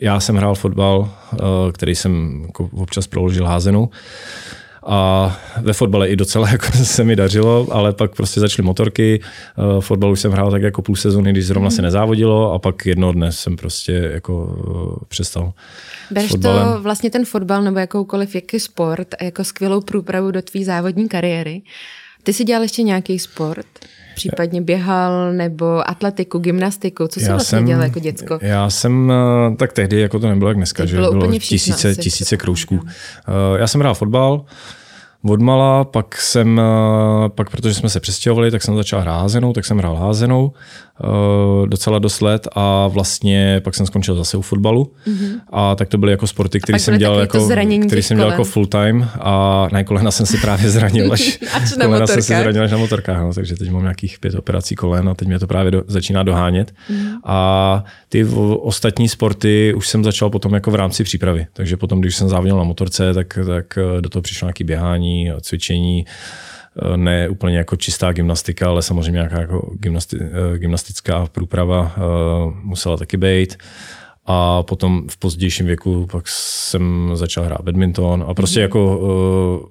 Já 0.00 0.20
jsem 0.20 0.36
hrál 0.36 0.54
fotbal, 0.54 1.08
eh, 1.32 1.36
který 1.72 1.94
jsem 1.94 2.42
jako 2.46 2.68
občas 2.72 3.06
proložil 3.06 3.46
házenou. 3.46 3.88
A 4.86 5.38
ve 5.62 5.72
fotbale 5.72 6.08
i 6.08 6.16
docela 6.16 6.48
jako 6.52 6.66
se 6.72 7.04
mi 7.04 7.16
dařilo, 7.16 7.66
ale 7.70 7.92
pak 7.92 8.14
prostě 8.14 8.40
začaly 8.40 8.66
motorky. 8.66 9.20
Uh, 9.74 9.80
fotbal 9.80 10.12
už 10.12 10.20
jsem 10.20 10.32
hrál 10.32 10.50
tak 10.50 10.62
jako 10.62 10.82
půl 10.82 10.96
sezóny, 10.96 11.32
když 11.32 11.46
zrovna 11.46 11.70
se 11.70 11.82
nezávodilo 11.82 12.52
a 12.52 12.58
pak 12.58 12.86
jednoho 12.86 13.12
dne 13.12 13.32
jsem 13.32 13.56
prostě 13.56 13.92
jako 13.92 14.44
uh, 14.44 14.96
přestal. 15.08 15.52
Bereš 16.10 16.32
to 16.42 16.78
vlastně 16.80 17.10
ten 17.10 17.24
fotbal 17.24 17.62
nebo 17.62 17.78
jakoukoliv 17.78 18.34
jaký 18.34 18.60
sport 18.60 19.14
jako 19.22 19.44
skvělou 19.44 19.80
průpravu 19.80 20.30
do 20.30 20.42
tvý 20.42 20.64
závodní 20.64 21.08
kariéry. 21.08 21.62
Ty 22.22 22.32
jsi 22.32 22.44
dělal 22.44 22.62
ještě 22.62 22.82
nějaký 22.82 23.18
sport? 23.18 23.66
Případně 24.28 24.60
běhal 24.60 25.32
nebo 25.32 25.90
atletiku, 25.90 26.38
gymnastiku? 26.38 27.08
Co 27.08 27.20
jsi 27.20 27.26
já 27.26 27.32
vlastně 27.32 27.58
jsem, 27.58 27.66
dělal 27.66 27.82
jako 27.82 27.98
děcko? 27.98 28.38
Já 28.42 28.70
jsem, 28.70 29.12
eh, 29.12 29.56
tak 29.56 29.72
tehdy, 29.72 30.00
jako 30.00 30.18
to 30.18 30.28
nebylo 30.28 30.50
jak 30.50 30.56
dneska, 30.56 30.86
že 30.86 30.96
bylo, 30.96 31.12
bylo 31.12 31.38
tisíce, 31.38 31.96
tisíce 31.96 32.36
kroužků. 32.36 32.80
Já 33.56 33.66
jsem 33.66 33.80
hrál 33.80 33.94
fotbal, 33.94 34.44
odmala, 35.22 35.84
pak 35.84 36.20
jsem, 36.20 36.60
eh, 36.60 37.28
pak 37.28 37.50
protože 37.50 37.74
jsme 37.74 37.88
se 37.88 38.00
přestěhovali, 38.00 38.50
tak 38.50 38.62
jsem 38.62 38.76
začal 38.76 39.00
hrát 39.00 39.20
házenou, 39.20 39.52
tak 39.52 39.64
jsem 39.64 39.78
hrál 39.78 39.96
házenou 39.96 40.52
uh, 41.04 41.66
docela 41.66 41.98
dost 41.98 42.20
let 42.20 42.48
a 42.52 42.88
vlastně 42.88 43.60
pak 43.64 43.74
jsem 43.74 43.86
skončil 43.86 44.14
zase 44.14 44.36
u 44.36 44.42
fotbalu 44.42 44.92
mm-hmm. 45.06 45.40
a 45.52 45.74
tak 45.74 45.88
to 45.88 45.98
byly 45.98 46.12
jako 46.12 46.26
sporty, 46.26 46.60
které 46.60 46.78
jsem 46.78 46.98
dělal 46.98 47.18
jako, 47.18 47.48
který 47.86 48.02
jsem 48.02 48.16
dělal 48.16 48.30
jako 48.30 48.44
full 48.44 48.66
time 48.66 49.08
a 49.20 49.66
na 49.72 49.84
kolena 49.84 50.10
jsem 50.10 50.26
si 50.26 50.38
právě 50.38 50.70
zranil 50.70 51.12
až, 51.12 51.38
až 51.54 51.76
na 51.76 51.86
kolena 51.86 52.06
jsem 52.06 52.22
si 52.22 52.34
zranil 52.34 52.62
až 52.62 52.70
na 52.70 52.78
motorkách, 52.78 53.22
no, 53.22 53.32
takže 53.34 53.56
teď 53.56 53.70
mám 53.70 53.82
nějakých 53.82 54.18
pět 54.18 54.34
operací 54.34 54.74
kolen 54.74 55.08
a 55.08 55.14
teď 55.14 55.28
mě 55.28 55.38
to 55.38 55.46
právě 55.46 55.70
do, 55.70 55.82
začíná 55.86 56.22
dohánět 56.22 56.72
mm-hmm. 56.90 57.18
a 57.24 57.84
ty 58.12 58.24
ostatní 58.60 59.08
sporty 59.08 59.74
už 59.74 59.88
jsem 59.88 60.04
začal 60.04 60.30
potom 60.30 60.54
jako 60.54 60.70
v 60.70 60.74
rámci 60.74 61.04
přípravy, 61.04 61.46
takže 61.52 61.76
potom, 61.76 62.00
když 62.00 62.16
jsem 62.16 62.28
závodil 62.28 62.56
na 62.56 62.64
motorce, 62.64 63.14
tak, 63.14 63.38
tak 63.46 63.78
do 64.00 64.08
toho 64.08 64.22
přišlo 64.22 64.46
nějaké 64.46 64.64
běhání, 64.64 65.30
cvičení, 65.40 66.04
Eh, 66.78 66.96
ne 66.96 67.28
úplně 67.28 67.58
jako 67.58 67.76
čistá 67.76 68.12
gymnastika, 68.12 68.68
ale 68.68 68.82
samozřejmě 68.82 69.12
nějaká 69.12 69.40
jako 69.40 69.70
gymnasti, 69.74 70.16
eh, 70.20 70.58
gymnastická 70.58 71.26
průprava 71.26 71.92
eh, 71.96 72.00
musela 72.62 72.96
taky 72.96 73.16
být. 73.16 73.56
A 74.26 74.62
potom 74.62 75.08
v 75.10 75.18
pozdějším 75.18 75.66
věku 75.66 76.06
pak 76.12 76.28
jsem 76.28 77.10
začal 77.14 77.44
hrát 77.44 77.60
badminton 77.60 78.24
a 78.28 78.34
prostě 78.34 78.60
mm. 78.60 78.62
jako 78.62 79.70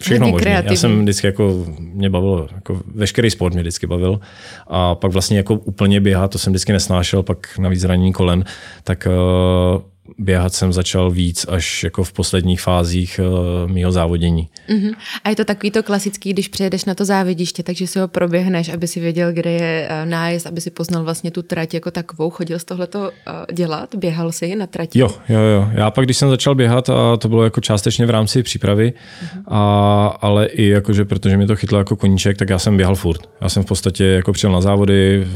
všechno 0.00 0.28
možné. 0.28 0.64
Já 0.64 0.76
jsem 0.76 1.02
vždycky 1.02 1.26
jako, 1.26 1.66
mě 1.78 2.10
bavilo, 2.10 2.48
jako 2.54 2.80
veškerý 2.94 3.30
sport 3.30 3.52
mě 3.52 3.62
vždycky 3.62 3.86
bavil 3.86 4.20
a 4.66 4.94
pak 4.94 5.12
vlastně 5.12 5.36
jako 5.36 5.54
úplně 5.54 6.00
běhat, 6.00 6.30
to 6.30 6.38
jsem 6.38 6.52
vždycky 6.52 6.72
nesnášel, 6.72 7.22
pak 7.22 7.58
navíc 7.58 7.80
zranění 7.80 8.12
kolen, 8.12 8.44
tak 8.84 9.06
uh, 9.06 9.82
běhat 10.18 10.54
jsem 10.54 10.72
začal 10.72 11.10
víc 11.10 11.46
až 11.48 11.84
jako 11.84 12.04
v 12.04 12.12
posledních 12.12 12.60
fázích 12.60 13.20
uh, 13.22 13.70
mýho 13.70 13.92
závodění. 13.92 14.48
Uh-huh. 14.68 14.94
A 15.24 15.30
je 15.30 15.36
to 15.36 15.44
takový 15.44 15.70
to 15.70 15.82
klasický, 15.82 16.32
když 16.32 16.48
přijedeš 16.48 16.84
na 16.84 16.94
to 16.94 17.04
závědiště, 17.04 17.62
takže 17.62 17.86
si 17.86 17.98
ho 17.98 18.08
proběhneš, 18.08 18.68
aby 18.68 18.86
si 18.86 19.00
věděl, 19.00 19.32
kde 19.32 19.50
je 19.50 19.88
uh, 19.90 20.10
nájezd, 20.10 20.46
aby 20.46 20.60
si 20.60 20.70
poznal 20.70 21.04
vlastně 21.04 21.30
tu 21.30 21.42
trať 21.42 21.74
jako 21.74 21.90
takovou. 21.90 22.30
Chodil 22.30 22.58
z 22.58 22.64
tohleto 22.64 23.00
uh, 23.00 23.54
dělat? 23.54 23.94
Běhal 23.94 24.32
si 24.32 24.56
na 24.56 24.66
trati? 24.66 24.98
Jo, 24.98 25.10
jo, 25.28 25.40
jo. 25.40 25.68
Já 25.72 25.90
pak, 25.90 26.04
když 26.04 26.16
jsem 26.16 26.30
začal 26.30 26.54
běhat, 26.54 26.90
a 26.90 27.16
to 27.16 27.28
bylo 27.28 27.44
jako 27.44 27.60
částečně 27.60 28.06
v 28.06 28.10
rámci 28.10 28.42
přípravy, 28.42 28.92
uh-huh. 28.92 29.42
a, 29.46 30.06
ale 30.20 30.46
i 30.46 30.68
jakože, 30.68 31.04
protože 31.04 31.36
mě 31.36 31.46
to 31.46 31.56
chytlo 31.56 31.78
jako 31.78 31.96
koníček, 31.96 32.36
tak 32.36 32.50
já 32.50 32.58
jsem 32.58 32.76
běhal 32.76 32.94
furt. 32.94 33.30
Já 33.40 33.48
jsem 33.48 33.62
v 33.62 33.66
podstatě 33.66 34.04
jako 34.04 34.32
přijel 34.32 34.52
na 34.52 34.60
závody, 34.60 35.26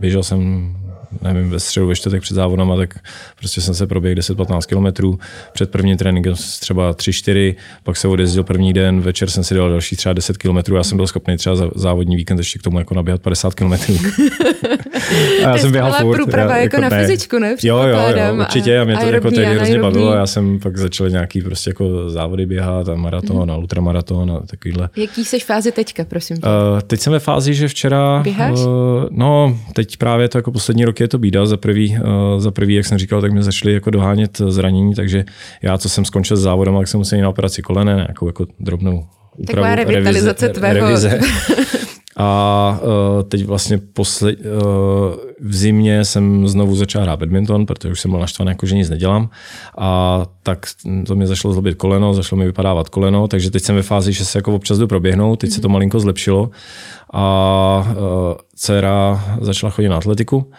běžel 0.00 0.22
jsem 0.22 0.72
nevím, 1.22 1.50
ve 1.50 1.60
středu, 1.60 1.86
ve 1.86 1.96
čtvrtek 1.96 2.22
před 2.22 2.34
závodama, 2.34 2.76
tak 2.76 2.94
prostě 3.38 3.60
jsem 3.60 3.74
se 3.74 3.86
proběhl 3.86 4.20
10-15 4.20 4.60
kilometrů. 4.60 5.18
Před 5.52 5.70
prvním 5.70 5.96
tréninkem 5.96 6.34
třeba 6.60 6.92
3-4, 6.92 7.54
pak 7.82 7.96
se 7.96 8.08
odjezdil 8.08 8.44
první 8.44 8.72
den, 8.72 9.00
večer 9.00 9.30
jsem 9.30 9.44
si 9.44 9.54
dal 9.54 9.70
další 9.70 9.96
třeba 9.96 10.12
10 10.12 10.36
kilometrů. 10.36 10.76
Já 10.76 10.82
jsem 10.82 10.96
byl 10.96 11.06
schopný 11.06 11.36
třeba 11.36 11.56
za 11.56 11.70
závodní 11.74 12.16
víkend 12.16 12.38
ještě 12.38 12.58
k 12.58 12.62
tomu 12.62 12.78
jako 12.78 12.94
naběhat 12.94 13.22
50 13.22 13.54
kilometrů. 13.54 13.94
a 15.44 15.48
já 15.48 15.58
jsem 15.58 15.72
běhal 15.72 15.92
furt. 15.92 16.16
průprava 16.16 16.56
já, 16.56 16.62
jako, 16.62 16.76
jako 16.76 16.90
na 16.90 16.96
ne. 16.96 17.06
fyzičku, 17.06 17.38
ne? 17.38 17.56
Jo, 17.62 17.76
jo, 17.76 17.98
jo, 18.16 18.36
určitě. 18.40 18.80
A 18.80 18.84
mě 18.84 18.96
to 18.96 19.06
jako 19.06 19.30
tehdy 19.30 19.54
hrozně 19.54 19.78
bavilo. 19.78 20.12
Já 20.12 20.26
jsem 20.26 20.60
pak 20.60 20.76
začal 20.76 21.08
nějaký 21.08 21.42
prostě 21.42 21.70
jako 21.70 22.10
závody 22.10 22.46
běhat 22.46 22.88
a 22.88 22.94
maraton 22.94 23.44
mm. 23.44 23.50
a 23.50 23.56
ultramaraton 23.56 24.30
a 24.30 24.40
takovýhle. 24.46 24.88
Jaký 24.96 25.24
jsi 25.24 25.40
fázi 25.40 25.72
teďka, 25.72 26.04
prosím? 26.04 26.36
Tě? 26.36 26.42
Uh, 26.42 26.80
teď 26.80 27.00
jsem 27.00 27.12
ve 27.12 27.18
fázi, 27.18 27.54
že 27.54 27.68
včera... 27.68 28.20
Běháš? 28.22 28.58
Uh, 28.58 28.66
no, 29.10 29.58
teď 29.72 29.96
právě 29.96 30.28
to 30.28 30.38
jako 30.38 30.52
poslední 30.52 30.84
je 31.00 31.08
to 31.08 31.18
bída. 31.18 31.46
Za 31.46 31.56
prvý, 31.56 31.98
uh, 31.98 32.40
za 32.40 32.50
prvý, 32.50 32.74
jak 32.74 32.86
jsem 32.86 32.98
říkal, 32.98 33.20
tak 33.20 33.32
mě 33.32 33.42
začaly 33.42 33.74
jako 33.74 33.90
dohánět 33.90 34.38
zranění, 34.48 34.94
takže 34.94 35.24
já, 35.62 35.78
co 35.78 35.88
jsem 35.88 36.04
skončil 36.04 36.36
s 36.36 36.40
závodem, 36.40 36.74
tak 36.78 36.88
jsem 36.88 36.98
musel 36.98 37.18
jít 37.18 37.22
na 37.22 37.28
operaci 37.28 37.62
kolene, 37.62 37.94
nějakou 37.94 38.26
jako 38.26 38.46
drobnou 38.60 39.06
úpravu, 39.36 39.46
Taková 39.46 39.74
revitalizace 39.74 40.46
revize, 40.46 40.60
tvého. 40.60 40.86
Revize. 40.86 41.20
A 42.16 42.80
uh, 42.82 43.22
teď 43.22 43.44
vlastně 43.44 43.78
posle, 43.78 44.32
uh, 44.32 44.36
v 45.40 45.54
zimě 45.54 46.04
jsem 46.04 46.48
znovu 46.48 46.76
začal 46.76 47.02
hrát 47.02 47.18
badminton, 47.18 47.66
protože 47.66 47.92
už 47.92 48.00
jsem 48.00 48.10
byl 48.10 48.20
naštvaný, 48.20 48.48
jako 48.48 48.66
že 48.66 48.76
nic 48.76 48.90
nedělám. 48.90 49.30
A 49.78 50.22
tak 50.42 50.66
to 51.06 51.16
mě 51.16 51.26
zašlo 51.26 51.52
zlobit 51.52 51.74
koleno, 51.74 52.14
zašlo 52.14 52.36
mi 52.36 52.46
vypadávat 52.46 52.88
koleno, 52.88 53.28
takže 53.28 53.50
teď 53.50 53.62
jsem 53.62 53.76
ve 53.76 53.82
fázi, 53.82 54.12
že 54.12 54.24
se 54.24 54.38
jako 54.38 54.54
občas 54.54 54.78
jdu 54.78 54.86
proběhnout, 54.86 55.40
teď 55.40 55.50
se 55.50 55.60
to 55.60 55.68
malinko 55.68 56.00
zlepšilo. 56.00 56.50
A 57.12 57.86
uh, 57.88 57.94
dcera 58.54 59.24
začala 59.40 59.70
chodit 59.70 59.88
na 59.88 59.96
atletiku, 59.96 60.50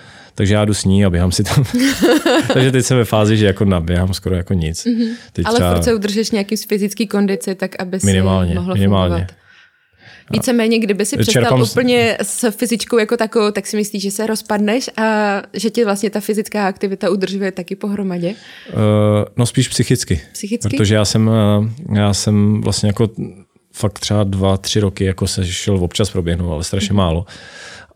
takže 0.41 0.53
já 0.53 0.65
jdu 0.65 0.74
s 0.74 0.86
ní 0.86 1.05
a 1.05 1.10
běhám 1.10 1.31
si 1.31 1.43
tam. 1.43 1.63
takže 2.53 2.71
teď 2.71 2.86
jsem 2.86 2.98
ve 2.98 3.05
fázi, 3.05 3.38
že 3.38 3.45
jako 3.45 3.65
naběhám 3.65 4.13
skoro 4.13 4.36
jako 4.36 4.53
nic. 4.53 4.86
Mm-hmm. 4.86 5.15
Teď 5.33 5.45
Ale 5.45 5.55
třeba... 5.55 5.74
furt 5.74 5.83
se 5.83 5.93
udržíš 5.93 6.31
nějaký 6.31 6.55
fyzický 6.55 7.07
kondici, 7.07 7.55
tak 7.55 7.81
aby 7.81 8.00
si 8.00 8.05
minimálně, 8.05 8.55
mohlo 8.55 8.74
minimálně. 8.74 9.15
fungovat. 9.15 9.36
Víceméně, 10.31 10.79
kdyby 10.79 11.05
si 11.05 11.17
přestal 11.17 11.43
Čerpám... 11.43 11.62
úplně 11.62 12.17
s 12.21 12.51
fyzičkou 12.51 12.98
jako 12.98 13.17
takovou, 13.17 13.51
tak 13.51 13.67
si 13.67 13.77
myslíš, 13.77 14.03
že 14.03 14.12
se 14.12 14.27
rozpadneš 14.27 14.89
a 14.98 15.41
že 15.53 15.69
ti 15.69 15.86
vlastně 15.86 16.10
ta 16.10 16.19
fyzická 16.19 16.67
aktivita 16.67 17.10
udržuje 17.10 17.51
taky 17.51 17.75
pohromadě? 17.75 18.29
Uh, 18.29 18.75
no 19.38 19.45
spíš 19.45 19.67
psychicky. 19.67 20.21
Psychicky? 20.33 20.77
Protože 20.77 20.95
já 20.95 21.05
jsem, 21.05 21.29
eh, 21.29 21.95
já 21.95 22.13
jsem 22.13 22.62
vlastně 22.62 22.89
jako 22.89 23.10
fakt 23.74 24.00
třeba 24.00 24.24
dva, 24.24 24.57
tři 24.57 24.79
roky 24.79 25.03
jako 25.03 25.27
se 25.27 25.45
šel 25.45 25.83
občas 25.83 26.10
proběhnout, 26.10 26.53
ale 26.53 26.63
strašně 26.63 26.89
mm-hmm. 26.89 26.98
málo. 26.98 27.25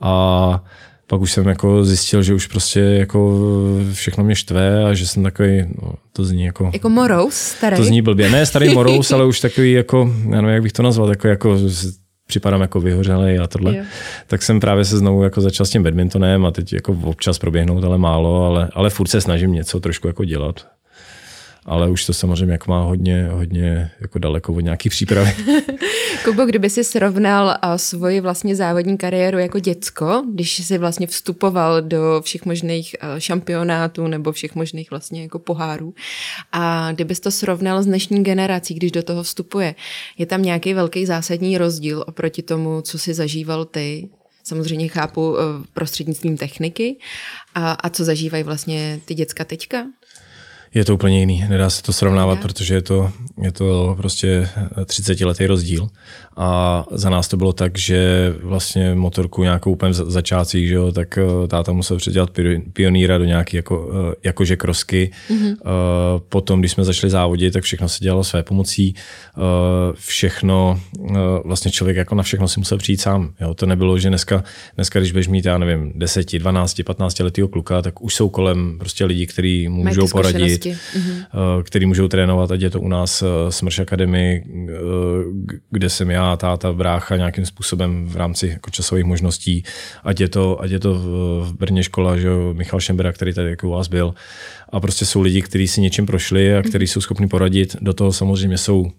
A 0.02 0.64
pak 1.08 1.22
už 1.22 1.32
jsem 1.32 1.48
jako 1.48 1.86
zjistil, 1.86 2.24
že 2.24 2.34
už 2.34 2.48
prostě 2.48 2.80
jako 2.80 3.40
všechno 3.94 4.24
mě 4.24 4.36
štve 4.36 4.86
a 4.86 4.94
že 4.94 5.08
jsem 5.08 5.24
takový, 5.24 5.64
no, 5.82 5.94
to 6.14 6.26
zní 6.26 6.46
jako... 6.46 6.70
Jako 6.74 6.90
morous, 6.90 7.34
starý? 7.34 7.76
To 7.76 7.84
zní 7.84 8.02
blbě. 8.02 8.30
Ne 8.30 8.46
starý 8.46 8.74
morous, 8.74 9.12
ale 9.12 9.26
už 9.26 9.40
takový 9.40 9.72
jako, 9.72 10.14
já 10.30 10.42
nevím, 10.42 10.50
jak 10.50 10.64
bych 10.64 10.72
to 10.72 10.84
nazval, 10.84 11.08
takový 11.08 11.30
jako 11.30 11.58
připadám 12.28 12.62
jako 12.62 12.82
vyhořelý 12.82 13.40
a 13.40 13.48
tohle, 13.48 13.78
jo. 13.78 13.84
tak 14.28 14.42
jsem 14.42 14.60
právě 14.60 14.86
se 14.86 14.98
znovu 14.98 15.24
jako 15.24 15.42
začal 15.42 15.66
s 15.66 15.70
tím 15.70 15.84
badmintonem 15.84 16.46
a 16.46 16.52
teď 16.52 16.74
jako 16.74 16.98
občas 17.04 17.40
proběhnout, 17.40 17.84
ale 17.84 17.98
málo, 17.98 18.46
ale, 18.46 18.70
ale 18.74 18.90
furt 18.90 19.08
se 19.08 19.22
snažím 19.22 19.52
něco 19.52 19.80
trošku 19.80 20.08
jako 20.08 20.26
dělat 20.26 20.68
ale 21.66 21.90
už 21.90 22.06
to 22.06 22.14
samozřejmě 22.14 22.52
jako 22.52 22.72
má 22.72 22.82
hodně, 22.82 23.28
hodně 23.32 23.92
jako 24.00 24.20
daleko 24.20 24.54
od 24.54 24.60
nějaký 24.60 24.90
přípravy. 24.90 25.36
Kubo, 26.26 26.46
kdyby 26.46 26.70
si 26.70 26.84
srovnal 26.84 27.58
svoji 27.76 28.22
vlastně 28.22 28.56
závodní 28.56 28.98
kariéru 28.98 29.40
jako 29.40 29.60
děcko, 29.60 30.24
když 30.34 30.60
jsi 30.60 30.78
vlastně 30.78 31.08
vstupoval 31.08 31.82
do 31.82 32.22
všech 32.26 32.46
možných 32.46 32.96
šampionátů 33.18 34.08
nebo 34.08 34.32
všech 34.32 34.56
možných 34.56 34.92
vlastně 34.92 35.22
jako 35.22 35.40
pohárů 35.40 35.94
a 36.52 36.92
kdybys 36.92 37.20
to 37.20 37.32
srovnal 37.32 37.84
s 37.84 37.86
dnešní 37.86 38.24
generací, 38.24 38.74
když 38.74 38.92
do 38.92 39.04
toho 39.04 39.24
vstupuje, 39.24 39.76
je 40.18 40.26
tam 40.26 40.42
nějaký 40.42 40.74
velký 40.74 41.06
zásadní 41.06 41.58
rozdíl 41.58 42.04
oproti 42.08 42.42
tomu, 42.42 42.82
co 42.82 43.00
si 43.00 43.14
zažíval 43.14 43.66
ty? 43.66 44.10
Samozřejmě 44.44 44.88
chápu 44.88 45.36
prostřednictvím 45.74 46.38
techniky. 46.38 46.98
A, 47.56 47.72
a 47.72 47.90
co 47.90 48.04
zažívají 48.04 48.44
vlastně 48.44 49.00
ty 49.06 49.14
děcka 49.14 49.44
teďka? 49.44 49.86
Je 50.76 50.86
to 50.86 50.94
úplně 50.94 51.20
jiný. 51.20 51.46
Nedá 51.50 51.70
se 51.70 51.84
to 51.84 51.94
srovnávat, 51.94 52.40
protože 52.40 52.74
je 52.74 52.82
to, 52.82 53.12
je 53.42 53.52
to 53.52 53.96
prostě 53.98 54.50
30 54.86 55.22
letý 55.22 55.46
rozdíl. 55.46 55.90
A 56.38 56.86
za 56.92 57.10
nás 57.10 57.28
to 57.28 57.38
bylo 57.38 57.54
tak, 57.54 57.78
že 57.78 58.34
vlastně 58.44 58.96
motorku 58.96 59.44
nějakou 59.44 59.72
úplně 59.72 59.92
v 59.92 59.96
začátcích, 59.96 60.68
že 60.68 60.74
jo, 60.74 60.92
tak 60.92 61.18
eh, 61.18 61.48
táta 61.48 61.72
musel 61.72 61.98
předělat 61.98 62.30
pionýra 62.74 63.18
do 63.18 63.26
nějaké 63.26 63.58
jako, 63.58 63.92
eh, 64.12 64.16
jakože 64.24 64.56
krosky. 64.56 65.12
Mm-hmm. 65.30 65.56
Potom, 66.30 66.60
když 66.60 66.72
jsme 66.72 66.84
začali 66.84 67.12
závodit, 67.12 67.54
tak 67.54 67.64
všechno 67.64 67.90
se 67.90 68.04
dělalo 68.04 68.24
své 68.24 68.44
pomocí. 68.44 68.96
Všechno, 69.94 70.80
vlastně 71.46 71.72
člověk 71.72 71.98
jako 71.98 72.16
na 72.16 72.24
všechno 72.24 72.48
si 72.48 72.60
musel 72.60 72.78
přijít 72.78 73.02
sám. 73.02 73.34
Jo. 73.42 73.54
To 73.54 73.66
nebylo, 73.66 74.00
že 74.00 74.10
dneska, 74.10 74.44
dneska 74.76 75.00
když 75.00 75.12
budeš 75.12 75.28
mít, 75.28 75.46
já 75.46 75.58
nevím, 75.58 75.92
10, 75.96 76.40
12, 76.40 76.82
15 76.86 77.20
letého 77.20 77.48
kluka, 77.48 77.82
tak 77.82 78.02
už 78.02 78.16
jsou 78.16 78.30
kolem 78.30 78.78
prostě 78.80 79.06
lidi, 79.06 79.28
kteří 79.28 79.70
můžou 79.70 80.08
poradit, 80.08 80.66
mm-hmm. 80.66 81.64
který 81.64 81.86
můžou 81.86 82.08
trénovat, 82.08 82.52
ať 82.52 82.62
je 82.62 82.70
to 82.70 82.82
u 82.82 82.88
nás 82.88 83.24
Smrš 83.50 83.80
Academy, 83.80 84.44
kde 85.72 85.90
jsem 85.90 86.12
já, 86.12 86.25
táta, 86.38 86.74
brácha 86.74 87.18
nějakým 87.18 87.46
způsobem 87.46 88.08
v 88.08 88.16
rámci 88.16 88.48
jako 88.48 88.70
časových 88.72 89.06
možností, 89.06 89.64
ať 90.04 90.20
je 90.20 90.30
to, 90.30 90.62
ať 90.62 90.72
je 90.72 90.80
to 90.80 90.94
v 90.94 91.54
Brně 91.60 91.84
škola, 91.84 92.18
že 92.18 92.30
Michal 92.54 92.80
Šembera, 92.80 93.12
který 93.12 93.34
tady 93.34 93.50
jako 93.50 93.68
u 93.68 93.72
vás 93.72 93.88
byl. 93.88 94.14
A 94.70 94.80
prostě 94.80 95.06
jsou 95.06 95.22
lidi, 95.22 95.42
kteří 95.42 95.68
si 95.68 95.82
něčím 95.82 96.06
prošli 96.06 96.58
a 96.58 96.62
kteří 96.62 96.88
jsou 96.88 97.02
schopni 97.02 97.28
poradit. 97.28 97.76
Do 97.82 97.94
toho 97.94 98.14
samozřejmě 98.14 98.58
jsou 98.58 98.92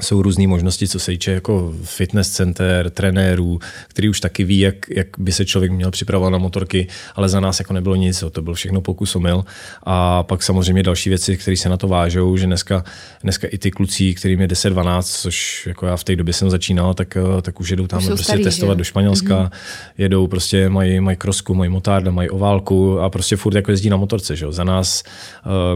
jsou 0.00 0.22
různé 0.22 0.46
možnosti, 0.46 0.88
co 0.88 0.98
se 0.98 1.10
týče 1.10 1.30
jako 1.30 1.74
fitness 1.84 2.30
center, 2.30 2.90
trenérů, 2.90 3.58
který 3.88 4.08
už 4.08 4.20
taky 4.20 4.44
ví, 4.44 4.58
jak, 4.58 4.90
jak 4.90 5.06
by 5.18 5.32
se 5.32 5.44
člověk 5.44 5.72
měl 5.72 5.90
připravovat 5.90 6.30
na 6.30 6.38
motorky, 6.38 6.86
ale 7.14 7.28
za 7.28 7.40
nás 7.40 7.58
jako 7.58 7.72
nebylo 7.72 7.96
nic, 7.96 8.24
to 8.32 8.42
byl 8.42 8.54
všechno 8.54 8.80
pokus 8.80 9.16
omyl. 9.16 9.44
A 9.82 10.22
pak 10.22 10.42
samozřejmě 10.42 10.82
další 10.82 11.08
věci, 11.08 11.36
které 11.36 11.56
se 11.56 11.68
na 11.68 11.76
to 11.76 11.88
vážou, 11.88 12.36
že 12.36 12.46
dneska, 12.46 12.84
dneska 13.22 13.48
i 13.48 13.58
ty 13.58 13.70
kluci, 13.70 14.14
kterým 14.14 14.40
je 14.40 14.48
10-12, 14.48 15.02
což 15.02 15.66
jako 15.66 15.86
já 15.86 15.96
v 15.96 16.04
té 16.04 16.16
době 16.16 16.34
jsem 16.34 16.50
začínal, 16.50 16.94
tak, 16.94 17.16
tak 17.42 17.60
už 17.60 17.68
jedou 17.70 17.86
tam 17.86 18.06
prostě 18.06 18.24
starý, 18.24 18.44
testovat 18.44 18.74
že? 18.74 18.78
do 18.78 18.84
Španělska, 18.84 19.44
mm-hmm. 19.44 19.50
jedou 19.98 20.26
prostě, 20.26 20.68
mají, 20.68 21.00
mají 21.00 21.16
krosku, 21.16 21.54
mají 21.54 21.70
motárda, 21.70 22.10
mají 22.10 22.30
oválku 22.30 23.00
a 23.00 23.10
prostě 23.10 23.36
furt 23.36 23.54
jako 23.54 23.70
jezdí 23.70 23.90
na 23.90 23.96
motorce. 23.96 24.36
Že? 24.36 24.46
Za 24.50 24.64
nás, 24.64 25.02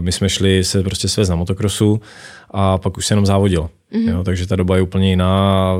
my 0.00 0.12
jsme 0.12 0.28
šli 0.28 0.64
se 0.64 0.82
prostě 0.82 1.08
svést 1.08 1.30
na 1.30 1.36
motokrosu, 1.36 2.00
a 2.54 2.78
pak 2.78 2.96
už 2.96 3.06
se 3.06 3.12
jenom 3.12 3.26
závodil. 3.26 3.70
Mm-hmm. 3.92 4.10
Jo, 4.10 4.24
takže 4.24 4.46
ta 4.46 4.56
doba 4.56 4.76
je 4.76 4.82
úplně 4.82 5.10
jiná. 5.10 5.74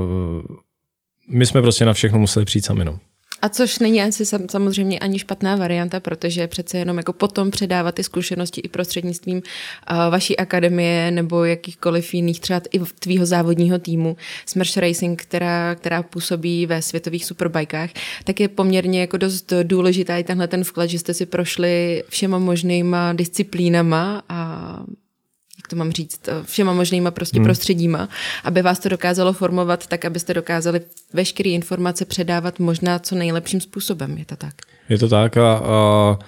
My 1.29 1.47
jsme 1.47 1.63
prostě 1.63 1.85
na 1.85 1.93
všechno 1.93 2.19
museli 2.19 2.45
přijít 2.45 2.65
sami. 2.65 2.85
No. 2.85 2.99
A 3.43 3.49
což 3.49 3.79
není 3.79 4.03
asi 4.03 4.25
samozřejmě 4.51 4.99
ani 4.99 5.19
špatná 5.19 5.57
varianta, 5.57 6.01
protože 6.01 6.47
přece 6.47 6.79
jenom 6.79 6.97
jako 6.97 7.13
potom 7.13 7.51
předávat 7.51 7.95
ty 7.95 8.03
zkušenosti 8.03 8.61
i 8.61 8.69
prostřednictvím 8.69 9.37
uh, 9.37 9.97
vaší 10.11 10.37
akademie 10.37 11.11
nebo 11.11 11.45
jakýchkoliv 11.45 12.15
jiných 12.15 12.41
třeba 12.41 12.61
i 12.73 12.79
tvýho 12.79 13.27
závodního 13.27 13.79
týmu 13.79 14.17
Smash 14.47 14.77
Racing, 14.77 15.23
která, 15.23 15.75
která 15.75 16.03
působí 16.03 16.67
ve 16.67 16.83
světových 16.83 17.25
superbajkách, 17.25 17.91
tak 18.25 18.41
je 18.41 18.49
poměrně 18.49 19.01
jako 19.01 19.17
dost 19.17 19.53
důležitá 19.63 20.17
i 20.17 20.25
tenhle 20.25 20.49
ten 20.49 20.65
vklad, 20.65 20.91
že 20.91 20.99
jste 20.99 21.15
si 21.15 21.27
prošli 21.27 22.05
všema 22.09 22.39
možnýma 22.39 23.13
disciplínama 23.13 24.23
a 24.29 24.81
jak 25.65 25.69
to 25.69 25.77
mám 25.77 25.93
říct, 25.93 26.29
eh, 26.29 26.33
všema 26.45 26.73
možnýma 26.73 27.11
prostě 27.11 27.39
hmm. 27.39 27.45
prostředíma, 27.45 28.09
aby 28.45 28.63
vás 28.63 28.79
to 28.79 28.89
dokázalo 28.89 29.33
formovat 29.33 29.87
tak, 29.87 30.05
abyste 30.05 30.35
dokázali 30.35 30.81
veškeré 31.13 31.51
informace 31.51 32.05
předávat 32.05 32.59
možná 32.59 32.99
co 32.99 33.15
nejlepším 33.15 33.61
způsobem. 33.61 34.19
Je 34.19 34.25
to 34.25 34.37
tak? 34.37 34.55
Je 34.89 34.99
to 34.99 35.09
tak 35.09 35.37
a, 35.37 35.55
a, 35.55 35.59
a 35.65 36.19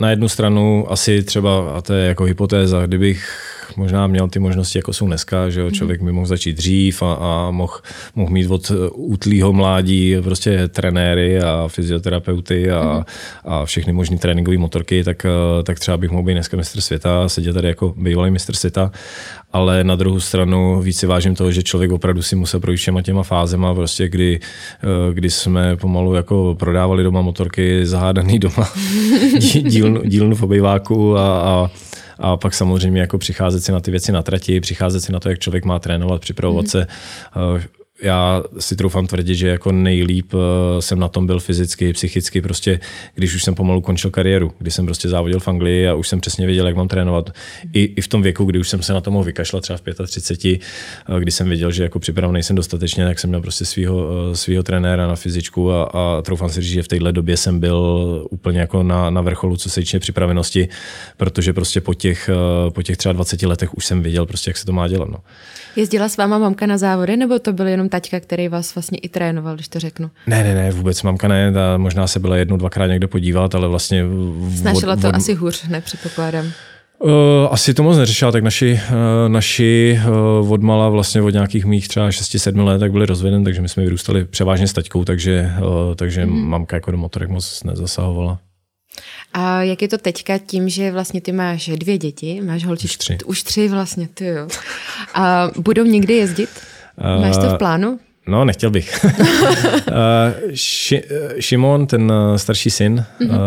na 0.00 0.10
jednu 0.10 0.28
stranu 0.28 0.92
asi 0.92 1.22
třeba, 1.22 1.76
a 1.76 1.80
to 1.80 1.92
je 1.92 2.06
jako 2.06 2.24
hypotéza, 2.24 2.86
kdybych 2.86 3.30
možná 3.76 4.06
měl 4.06 4.28
ty 4.28 4.38
možnosti, 4.38 4.78
jako 4.78 4.92
jsou 4.92 5.06
dneska, 5.06 5.50
že 5.50 5.60
jo, 5.60 5.66
mhm. 5.66 5.74
člověk 5.74 6.02
by 6.02 6.12
mohl 6.12 6.26
začít 6.26 6.56
dřív 6.56 7.02
a, 7.02 7.14
a 7.14 7.50
mohl, 7.50 7.80
mohl 8.14 8.32
mít 8.32 8.50
od 8.50 8.72
útlýho 8.94 9.52
mládí 9.52 10.16
prostě 10.22 10.68
trenéry 10.68 11.40
a 11.40 11.68
fyzioterapeuty 11.68 12.70
a, 12.70 12.96
mm. 12.96 13.04
a 13.44 13.64
všechny 13.64 13.92
možné 13.92 14.18
tréninkové 14.18 14.58
motorky, 14.58 15.04
tak, 15.04 15.26
tak 15.64 15.78
třeba 15.78 15.96
bych 15.96 16.10
mohl 16.10 16.22
být 16.22 16.32
dneska 16.32 16.56
mistr 16.56 16.80
světa, 16.80 17.28
sedět 17.28 17.52
tady 17.52 17.68
jako 17.68 17.94
bývalý 17.96 18.30
mistr 18.30 18.54
světa, 18.54 18.90
ale 19.52 19.84
na 19.84 19.96
druhou 19.96 20.20
stranu 20.20 20.80
víc 20.80 20.98
si 20.98 21.06
vážím 21.06 21.34
toho, 21.34 21.52
že 21.52 21.62
člověk 21.62 21.92
opravdu 21.92 22.22
si 22.22 22.36
musel 22.36 22.60
projít 22.60 22.76
všema 22.76 23.02
těma 23.02 23.22
fázema, 23.22 23.74
prostě 23.74 24.08
kdy, 24.08 24.40
kdy 25.12 25.30
jsme 25.30 25.76
pomalu 25.76 26.14
jako 26.14 26.56
prodávali 26.58 27.02
doma 27.02 27.22
motorky, 27.22 27.86
zahádaný 27.86 28.38
doma, 28.38 28.68
dílnu, 29.62 30.02
dílnu 30.04 30.36
v 30.36 30.42
obejváku 30.42 31.16
a, 31.18 31.40
a 31.40 31.70
a 32.18 32.36
pak 32.36 32.54
samozřejmě 32.54 33.00
jako 33.00 33.18
přicházet 33.18 33.60
si 33.60 33.72
na 33.72 33.80
ty 33.80 33.90
věci 33.90 34.12
na 34.12 34.22
trati, 34.22 34.60
přicházet 34.60 35.00
si 35.00 35.12
na 35.12 35.20
to, 35.20 35.28
jak 35.28 35.38
člověk 35.38 35.64
má 35.64 35.78
trénovat, 35.78 36.20
připravovat 36.20 36.64
mm. 36.64 36.68
se 36.68 36.86
já 38.04 38.42
si 38.58 38.76
troufám 38.76 39.06
tvrdit, 39.06 39.34
že 39.34 39.48
jako 39.48 39.72
nejlíp 39.72 40.32
eh, 40.34 40.82
jsem 40.82 40.98
na 40.98 41.08
tom 41.08 41.26
byl 41.26 41.40
fyzicky, 41.40 41.92
psychicky, 41.92 42.40
prostě 42.40 42.80
když 43.14 43.34
už 43.34 43.44
jsem 43.44 43.54
pomalu 43.54 43.80
končil 43.80 44.10
kariéru, 44.10 44.52
kdy 44.58 44.70
jsem 44.70 44.84
prostě 44.84 45.08
závodil 45.08 45.40
v 45.40 45.48
Anglii 45.48 45.88
a 45.88 45.94
už 45.94 46.08
jsem 46.08 46.20
přesně 46.20 46.46
věděl, 46.46 46.66
jak 46.66 46.76
mám 46.76 46.88
trénovat. 46.88 47.30
I, 47.72 47.82
i 47.96 48.00
v 48.00 48.08
tom 48.08 48.22
věku, 48.22 48.44
kdy 48.44 48.58
už 48.58 48.68
jsem 48.68 48.82
se 48.82 48.92
na 48.92 49.00
to 49.00 49.10
mohl 49.10 49.24
vykašlat, 49.24 49.62
třeba 49.62 49.76
v 49.76 50.06
35, 50.06 50.60
eh, 51.08 51.20
kdy 51.20 51.30
jsem 51.30 51.48
věděl, 51.48 51.70
že 51.70 51.82
jako 51.82 51.98
připravený 51.98 52.32
nejsem 52.32 52.56
dostatečně, 52.56 53.04
tak 53.04 53.18
jsem 53.18 53.30
měl 53.30 53.40
prostě 53.40 53.64
svého 53.64 54.08
eh, 54.32 54.36
svýho 54.36 54.62
trenéra 54.62 55.06
na 55.06 55.16
fyzičku 55.16 55.72
a, 55.72 55.84
a 55.84 56.22
troufám 56.22 56.48
si 56.48 56.62
říct, 56.62 56.72
že 56.72 56.82
v 56.82 56.88
téhle 56.88 57.12
době 57.12 57.36
jsem 57.36 57.60
byl 57.60 58.26
úplně 58.30 58.60
jako 58.60 58.82
na, 58.82 59.10
na 59.10 59.20
vrcholu, 59.20 59.56
co 59.56 59.70
se 59.70 59.80
týče 59.80 59.98
připravenosti, 59.98 60.68
protože 61.16 61.52
prostě 61.52 61.80
po 61.80 61.94
těch, 61.94 62.30
po 62.68 62.82
těch 62.82 62.96
třeba 62.96 63.12
20 63.12 63.42
letech 63.42 63.74
už 63.74 63.86
jsem 63.86 64.02
věděl, 64.02 64.26
prostě, 64.26 64.50
jak 64.50 64.56
se 64.56 64.66
to 64.66 64.72
má 64.72 64.88
dělat. 64.88 65.08
No. 65.08 65.18
Jezdila 65.76 66.08
s 66.08 66.16
váma 66.16 66.38
mamka 66.38 66.66
na 66.66 66.78
závody, 66.78 67.16
nebo 67.16 67.38
to 67.38 67.52
byl 67.52 67.66
jenom 67.66 67.88
taťka, 67.94 68.20
který 68.20 68.48
vás 68.48 68.74
vlastně 68.74 68.98
i 68.98 69.08
trénoval, 69.08 69.54
když 69.54 69.68
to 69.68 69.80
řeknu? 69.80 70.10
Ne, 70.26 70.44
ne, 70.44 70.54
ne, 70.54 70.70
vůbec 70.70 71.02
mamka 71.02 71.28
ne, 71.28 71.52
ta 71.52 71.76
možná 71.76 72.06
se 72.06 72.20
byla 72.20 72.36
jednou, 72.36 72.56
dvakrát 72.56 72.86
někde 72.86 73.06
podívat, 73.06 73.54
ale 73.54 73.68
vlastně... 73.68 74.04
Snažila 74.56 74.96
to 74.96 75.08
od... 75.08 75.14
asi 75.14 75.34
hůř, 75.34 75.68
nepředpokládám. 75.68 76.46
Uh, 76.98 77.10
asi 77.50 77.74
to 77.74 77.82
moc 77.82 77.96
neřešila, 77.96 78.32
tak 78.32 78.42
naši, 78.42 78.80
uh, 78.90 79.28
naši 79.28 80.00
uh, 80.40 80.52
odmala 80.52 80.88
vlastně 80.88 81.22
od 81.22 81.30
nějakých 81.30 81.64
mých 81.64 81.88
třeba 81.88 82.08
6-7 82.08 82.64
let 82.64 82.78
tak 82.78 82.92
byli 82.92 83.06
rozveden, 83.06 83.44
takže 83.44 83.60
my 83.60 83.68
jsme 83.68 83.82
vyrůstali 83.82 84.24
převážně 84.24 84.68
s 84.68 84.72
taťkou, 84.72 85.04
takže, 85.04 85.50
takže 85.96 86.26
mm. 86.26 86.48
mamka 86.48 86.76
jako 86.76 86.90
do 86.90 86.98
motorek 86.98 87.28
moc 87.30 87.64
nezasahovala. 87.64 88.38
A 89.32 89.62
jak 89.62 89.82
je 89.82 89.88
to 89.88 89.98
teďka 89.98 90.38
tím, 90.38 90.68
že 90.68 90.92
vlastně 90.92 91.20
ty 91.20 91.32
máš 91.32 91.70
dvě 91.74 91.98
děti, 91.98 92.40
máš 92.40 92.64
holčičku, 92.64 93.00
už 93.00 93.04
tři. 93.04 93.18
Už 93.24 93.42
tři 93.42 93.68
vlastně, 93.68 94.08
ty 94.14 94.26
jo. 94.26 94.48
A 95.14 95.50
budou 95.58 95.84
někdy 95.84 96.14
jezdit? 96.14 96.48
Máš 96.98 97.36
to 97.36 97.48
v 97.48 97.58
plánu? 97.58 97.98
No, 98.26 98.44
nechtěl 98.44 98.70
bych. 98.70 99.06
Eh, 99.96 100.34
ši, 100.54 101.02
eh, 101.10 101.42
Šimon, 101.42 101.86
ten 101.86 102.12
eh, 102.12 102.38
starší 102.38 102.70
syn, 102.70 103.04
mm-hmm. 103.20 103.38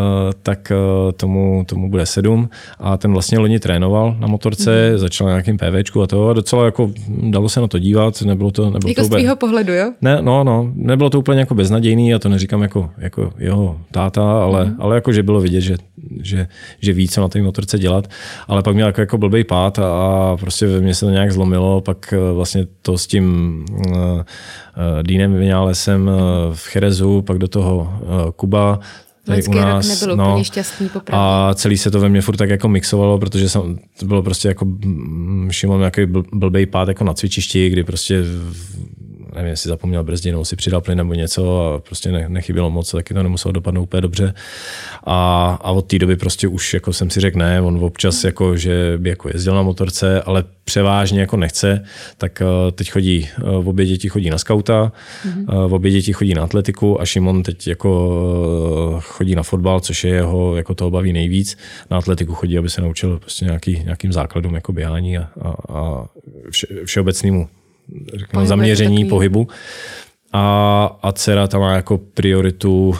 tak 0.43 0.71
tomu, 1.17 1.63
tomu 1.65 1.89
bude 1.89 2.05
sedm 2.05 2.49
a 2.79 2.97
ten 2.97 3.13
vlastně 3.13 3.39
loni 3.39 3.59
trénoval 3.59 4.15
na 4.19 4.27
motorce, 4.27 4.71
mm-hmm. 4.71 4.97
začal 4.97 5.27
na 5.27 5.33
nějakým 5.33 5.57
PVčku 5.57 6.01
a 6.01 6.07
to 6.07 6.29
a 6.29 6.33
docela 6.33 6.65
jako 6.65 6.91
dalo 7.07 7.49
se 7.49 7.61
na 7.61 7.67
to 7.67 7.79
dívat, 7.79 8.21
nebylo 8.21 8.51
to... 8.51 8.65
Nebylo 8.65 8.89
jako 8.89 9.01
to 9.01 9.07
z 9.07 9.09
tvýho 9.09 9.35
pohledu, 9.35 9.73
jo? 9.73 9.93
Ne, 10.01 10.17
no, 10.21 10.43
no, 10.43 10.71
nebylo 10.75 11.09
to 11.09 11.19
úplně 11.19 11.39
jako 11.39 11.55
beznadějný 11.55 12.13
a 12.13 12.19
to 12.19 12.29
neříkám 12.29 12.61
jako, 12.61 12.89
jako 12.97 13.33
jeho 13.37 13.79
táta, 13.91 14.43
ale, 14.43 14.65
mm-hmm. 14.65 14.75
ale 14.79 14.95
jako, 14.95 15.11
že 15.11 15.23
bylo 15.23 15.41
vidět, 15.41 15.61
že, 15.61 15.77
že, 16.21 16.47
že 16.81 16.93
ví, 16.93 17.07
co 17.07 17.21
na 17.21 17.27
té 17.27 17.41
motorce 17.41 17.79
dělat, 17.79 18.07
ale 18.47 18.63
pak 18.63 18.75
měl 18.75 18.87
jako, 18.87 19.01
jako 19.01 19.17
blbý 19.17 19.43
pád 19.43 19.79
a, 19.79 19.83
a 19.83 20.37
prostě 20.39 20.67
ve 20.67 20.81
mně 20.81 20.93
se 20.93 21.05
to 21.05 21.11
nějak 21.11 21.31
zlomilo, 21.31 21.81
pak 21.81 22.13
vlastně 22.33 22.65
to 22.81 22.97
s 22.97 23.07
tím 23.07 23.65
Dýnem 25.01 25.37
Vinálesem 25.37 26.09
eh, 26.09 26.13
v 26.55 26.67
Cherezu, 26.67 27.21
pak 27.21 27.37
do 27.37 27.47
toho 27.47 27.93
eh, 28.01 28.31
Kuba, 28.35 28.79
tady 29.23 29.43
u 29.43 29.53
nás. 29.53 29.87
nebyl 29.87 30.15
no, 30.15 30.29
úplně 30.29 30.43
šťastný 30.43 30.89
popravdě. 30.89 31.23
A 31.23 31.53
celý 31.53 31.77
se 31.77 31.91
to 31.91 31.99
ve 31.99 32.09
mně 32.09 32.21
furt 32.21 32.37
tak 32.37 32.49
jako 32.49 32.67
mixovalo, 32.67 33.19
protože 33.19 33.49
jsem, 33.49 33.79
to 33.99 34.05
bylo 34.05 34.23
prostě 34.23 34.47
jako 34.47 34.65
Šimon 35.51 35.79
nějaký 35.79 36.05
blbej 36.33 36.65
pád 36.65 36.87
jako 36.87 37.03
na 37.03 37.13
cvičišti, 37.13 37.69
kdy 37.69 37.83
prostě 37.83 38.23
nevím, 39.37 39.49
jestli 39.49 39.69
zapomněl 39.69 40.03
brzdinou, 40.03 40.45
si 40.45 40.55
přidal 40.55 40.81
plyn 40.81 40.97
nebo 40.97 41.13
něco 41.13 41.73
a 41.73 41.79
prostě 41.79 42.11
ne, 42.11 42.25
nechybělo 42.29 42.69
moc, 42.69 42.91
taky 42.91 43.13
to 43.13 43.23
nemuselo 43.23 43.51
dopadnout 43.51 43.83
úplně 43.83 44.01
dobře. 44.01 44.33
A, 45.03 45.49
a 45.61 45.71
od 45.71 45.81
té 45.81 45.99
doby 45.99 46.15
prostě 46.15 46.47
už 46.47 46.73
jako 46.73 46.93
jsem 46.93 47.09
si 47.09 47.19
řekl 47.19 47.39
ne, 47.39 47.61
on 47.61 47.83
občas 47.83 48.23
jako, 48.23 48.57
že 48.57 48.93
by 48.97 49.09
jako 49.09 49.29
jezdil 49.33 49.55
na 49.55 49.61
motorce, 49.61 50.21
ale 50.21 50.43
převážně 50.63 51.19
jako 51.19 51.37
nechce, 51.37 51.83
tak 52.17 52.41
uh, 52.41 52.71
teď 52.71 52.91
chodí, 52.91 53.29
uh, 53.43 53.63
v 53.63 53.69
obě 53.69 53.85
děti 53.85 54.09
chodí 54.09 54.29
na 54.29 54.37
skauta, 54.37 54.91
mm-hmm. 55.25 55.67
v 55.67 55.73
obě 55.73 55.91
děti 55.91 56.13
chodí 56.13 56.33
na 56.33 56.43
atletiku 56.43 57.01
a 57.01 57.05
Šimon 57.05 57.43
teď 57.43 57.67
jako 57.67 59.01
chodí 59.03 59.35
na 59.35 59.43
fotbal, 59.43 59.79
což 59.79 60.03
je 60.03 60.13
jeho, 60.13 60.55
jako 60.55 60.75
toho 60.75 60.91
baví 60.91 61.13
nejvíc. 61.13 61.57
Na 61.91 61.97
atletiku 61.97 62.33
chodí, 62.33 62.57
aby 62.57 62.69
se 62.69 62.81
naučil 62.81 63.19
prostě 63.19 63.45
nějaký, 63.45 63.81
nějakým 63.83 64.13
základům 64.13 64.55
jako 64.55 64.73
běhání 64.73 65.17
a, 65.17 65.29
a, 65.41 65.55
a 65.69 66.05
vše, 66.49 66.67
všeobecnému 66.85 67.47
zaměření 68.43 68.97
takový. 68.97 69.09
pohybu. 69.09 69.47
A, 70.33 70.97
a 71.03 71.11
dcera 71.11 71.47
tam 71.47 71.61
má 71.61 71.75
jako 71.75 71.97
prioritu, 71.97 72.87
uh, 72.87 72.95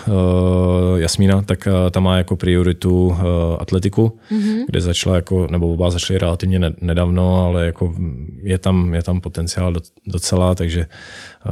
Jasmína, 0.95 1.41
tak 1.41 1.67
uh, 1.67 1.89
tam 1.91 2.03
má 2.03 2.17
jako 2.17 2.35
prioritu 2.35 3.07
uh, 3.07 3.17
atletiku, 3.59 4.19
mm-hmm. 4.31 4.65
kde 4.67 4.81
začala 4.81 5.15
jako, 5.15 5.47
nebo 5.51 5.73
oba 5.73 5.89
začaly 5.89 6.19
relativně 6.19 6.59
nedávno, 6.81 7.45
ale 7.45 7.65
jako 7.65 7.95
je 8.43 8.57
tam, 8.57 8.93
je 8.93 9.03
tam 9.03 9.21
potenciál 9.21 9.73
docela, 10.07 10.55
takže 10.55 10.85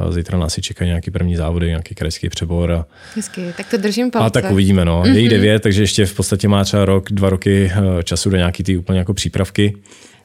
uh, 0.04 0.12
zítra 0.12 0.38
nás 0.38 0.54
si 0.54 0.62
čekají 0.62 0.88
nějaký 0.88 1.10
první 1.10 1.36
závody, 1.36 1.66
nějaký 1.66 1.94
krajský 1.94 2.28
přebor. 2.28 2.72
A, 2.72 2.86
Hezky, 3.14 3.52
tak 3.56 3.70
to 3.70 3.76
držím 3.76 4.10
palce. 4.10 4.26
A 4.26 4.30
tak 4.30 4.50
uvidíme, 4.50 4.84
no. 4.84 5.02
Mm-hmm. 5.02 5.14
Je 5.14 5.20
jí 5.20 5.28
devět, 5.28 5.62
takže 5.62 5.82
ještě 5.82 6.06
v 6.06 6.14
podstatě 6.14 6.48
má 6.48 6.64
třeba 6.64 6.84
rok, 6.84 7.12
dva 7.12 7.30
roky 7.30 7.72
uh, 7.78 8.02
času 8.02 8.30
do 8.30 8.36
nějaký 8.36 8.62
ty 8.62 8.76
úplně 8.76 8.98
jako 8.98 9.14
přípravky. 9.14 9.74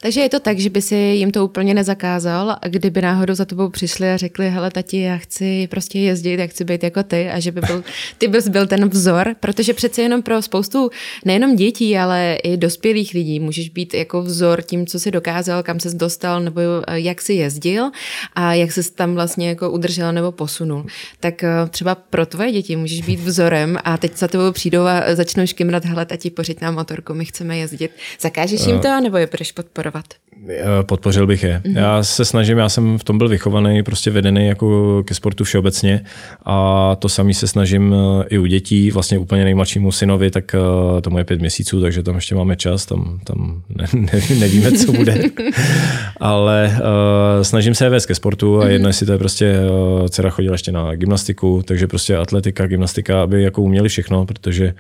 Takže 0.04 0.22
je 0.22 0.30
to 0.30 0.40
tak, 0.40 0.60
že 0.60 0.70
by 0.70 0.82
si 0.82 0.96
jim 0.96 1.32
to 1.32 1.46
úplně 1.46 1.74
nezakázal 1.74 2.58
a 2.62 2.68
kdyby 2.68 3.02
náhodou 3.02 3.34
za 3.34 3.46
tebou 3.46 3.70
přišli 3.70 4.12
a 4.12 4.18
řekli, 4.18 4.50
hele 4.50 4.72
tati, 4.72 5.02
já 5.02 5.18
chci 5.18 5.68
prostě 5.68 6.00
jezdit, 6.00 6.40
já 6.40 6.48
chci 6.48 6.64
být 6.64 6.84
jako 6.84 7.04
ty 7.04 7.30
a 7.30 7.40
že 7.40 7.52
by 7.52 7.62
byl, 7.62 7.84
ty 8.18 8.28
bys 8.28 8.48
byl 8.48 8.68
ten 8.68 8.90
vzor, 8.90 9.36
protože 9.40 9.74
přece 9.74 10.02
jenom 10.02 10.22
pro 10.22 10.42
spoustu 10.42 10.90
nejenom 11.26 11.56
dětí, 11.56 11.98
ale 11.98 12.38
i 12.44 12.58
dospělých 12.58 13.14
lidí 13.14 13.40
můžeš 13.40 13.70
být 13.70 13.94
jako 13.94 14.22
vzor 14.22 14.62
tím, 14.62 14.88
co 14.88 15.00
si 15.00 15.12
dokázal, 15.12 15.64
kam 15.64 15.80
se 15.80 15.90
dostal 15.90 16.42
nebo 16.42 16.62
eh, 16.88 17.00
jak 17.00 17.22
si 17.22 17.34
jezdil 17.34 17.92
a 18.36 18.54
jak 18.54 18.72
se 18.72 18.92
tam 18.92 19.14
vlastně 19.14 19.50
jako 19.50 19.72
udržel 19.72 20.14
nebo 20.14 20.32
posunul. 20.32 20.86
Tak 21.20 21.44
eh, 21.44 21.50
třeba 21.70 21.96
pro 21.96 22.26
tvoje 22.26 22.52
děti 22.52 22.76
můžeš 22.76 23.02
být 23.02 23.20
vzorem 23.20 23.78
a 23.84 23.98
teď 23.98 24.18
za 24.18 24.28
tebou 24.28 24.52
přijdou 24.52 24.84
a 24.84 25.16
začnou 25.16 25.48
škimrat, 25.48 25.86
hele 25.86 26.06
tati, 26.06 26.30
pořiď 26.30 26.62
nám 26.62 26.76
motorku, 26.76 27.14
my 27.14 27.26
chceme 27.26 27.58
jezdit. 27.58 27.92
Zakážeš 28.20 28.66
jim 28.66 28.80
to, 28.80 29.02
nebo 29.02 29.18
je 29.18 29.28
budeš 29.28 29.52
podporovat? 29.52 29.91
Podporovat? 29.92 30.22
Eh, 30.50 30.84
podpořil 30.84 31.28
bych 31.28 31.44
je. 31.44 31.62
Mm-hmm. 31.64 31.78
Já 31.78 32.04
se 32.04 32.26
snažím, 32.26 32.58
já 32.58 32.70
jsem 32.70 32.98
v 32.98 33.04
tom 33.04 33.18
byl 33.18 33.30
vychovaný, 33.30 33.84
prostě 33.84 34.12
vedený 34.12 34.48
jako 34.48 35.04
ke 35.04 35.14
sportu 35.14 35.44
všeobecně 35.44 36.02
a 36.46 36.96
to 36.96 37.10
samý 37.10 37.34
se 37.34 37.48
snažím 37.48 37.96
eh, 37.96 38.26
i 38.30 38.38
u 38.38 38.46
dětí, 38.46 38.92
vlastně 38.92 39.20
úplně 39.20 39.44
nejmladšímu 39.44 39.92
synovi, 39.92 40.32
tak 40.32 40.56
eh, 40.56 41.02
to 41.02 41.18
je 41.18 41.24
pět 41.24 41.40
měsíců, 41.40 41.82
takže 41.82 42.04
tam 42.04 42.16
ještě 42.16 42.36
máme 42.36 42.56
čas, 42.56 42.86
tam, 42.86 43.20
tam 43.24 43.64
ne, 43.70 43.86
ne, 43.94 44.22
nevíme, 44.40 44.72
co 44.72 44.92
bude. 44.92 45.24
Ale 46.20 46.78
uh, 46.78 47.44
snažím 47.44 47.76
se 47.76 47.86
je 47.86 47.90
vést 47.90 48.06
ke 48.06 48.16
sportu 48.16 48.62
a 48.62 48.68
jedno, 48.68 48.90
jestli 48.90 49.06
to 49.06 49.12
je 49.12 49.18
prostě, 49.18 49.56
uh, 50.02 50.08
dcera 50.08 50.30
chodila 50.30 50.54
ještě 50.54 50.72
na 50.72 50.96
gymnastiku, 50.96 51.62
takže 51.66 51.88
prostě 51.88 52.18
atletika, 52.18 52.68
gymnastika, 52.68 53.24
aby 53.24 53.44
jako 53.44 53.62
uměli 53.62 53.90
všechno, 53.90 54.26
protože 54.26 54.74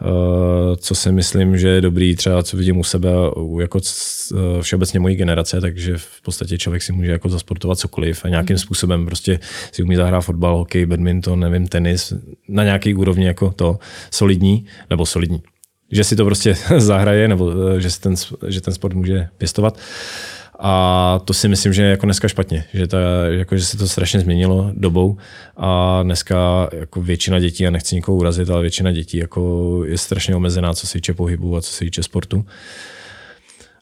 uh, 0.00 0.08
co 0.76 0.94
si 0.94 1.12
myslím, 1.12 1.58
že 1.58 1.68
je 1.68 1.80
dobrý, 1.80 2.16
třeba 2.16 2.42
co 2.42 2.56
vidím 2.56 2.78
u 2.78 2.84
sebe, 2.84 3.10
jako 3.60 3.80
všeobecně 4.62 5.00
mojí 5.00 5.16
generace, 5.16 5.60
takže 5.60 5.98
v 5.98 6.22
podstatě 6.22 6.58
člověk 6.58 6.82
si 6.82 6.92
může 6.92 7.10
jako 7.10 7.28
zasportovat 7.28 7.78
cokoliv 7.78 8.24
a 8.24 8.28
nějakým 8.28 8.54
mhm. 8.54 8.60
způsobem 8.60 9.06
prostě 9.06 9.40
si 9.72 9.82
umí 9.82 9.96
zahrát 9.96 10.24
fotbal, 10.24 10.56
hokej, 10.56 10.86
badminton, 10.86 11.40
nevím, 11.40 11.68
tenis, 11.68 12.12
na 12.48 12.64
nějaký 12.64 12.94
úrovni 12.94 13.26
jako 13.26 13.50
to 13.50 13.78
solidní, 14.10 14.66
nebo 14.90 15.06
solidní. 15.06 15.42
Že 15.90 16.04
si 16.04 16.16
to 16.16 16.24
prostě 16.24 16.56
zahraje, 16.76 17.28
nebo 17.28 17.52
eh, 17.76 17.80
že, 17.80 17.90
si 17.90 18.00
ten, 18.00 18.14
že 18.48 18.60
ten 18.60 18.74
sport 18.74 18.94
může 18.94 19.28
pěstovat. 19.38 19.78
A 20.58 21.20
to 21.24 21.34
si 21.34 21.48
myslím, 21.48 21.72
že 21.72 21.82
je 21.82 21.90
jako 21.90 22.06
dneska 22.06 22.28
špatně, 22.28 22.64
že, 22.74 22.86
ta, 22.86 22.98
jako, 23.28 23.56
že 23.56 23.64
se 23.64 23.76
to 23.76 23.88
strašně 23.88 24.20
změnilo 24.20 24.70
dobou 24.74 25.16
a 25.56 26.02
dneska 26.02 26.68
jako 26.72 27.02
většina 27.02 27.38
dětí, 27.38 27.66
a 27.66 27.70
nechci 27.70 27.94
nikoho 27.94 28.16
urazit, 28.18 28.50
ale 28.50 28.62
většina 28.62 28.92
dětí 28.92 29.16
jako 29.18 29.82
je 29.84 29.98
strašně 29.98 30.36
omezená, 30.36 30.74
co 30.74 30.86
se 30.86 30.92
týče 30.92 31.14
pohybu 31.14 31.56
a 31.56 31.62
co 31.62 31.70
se 31.70 31.78
týče 31.78 32.02
sportu. 32.02 32.44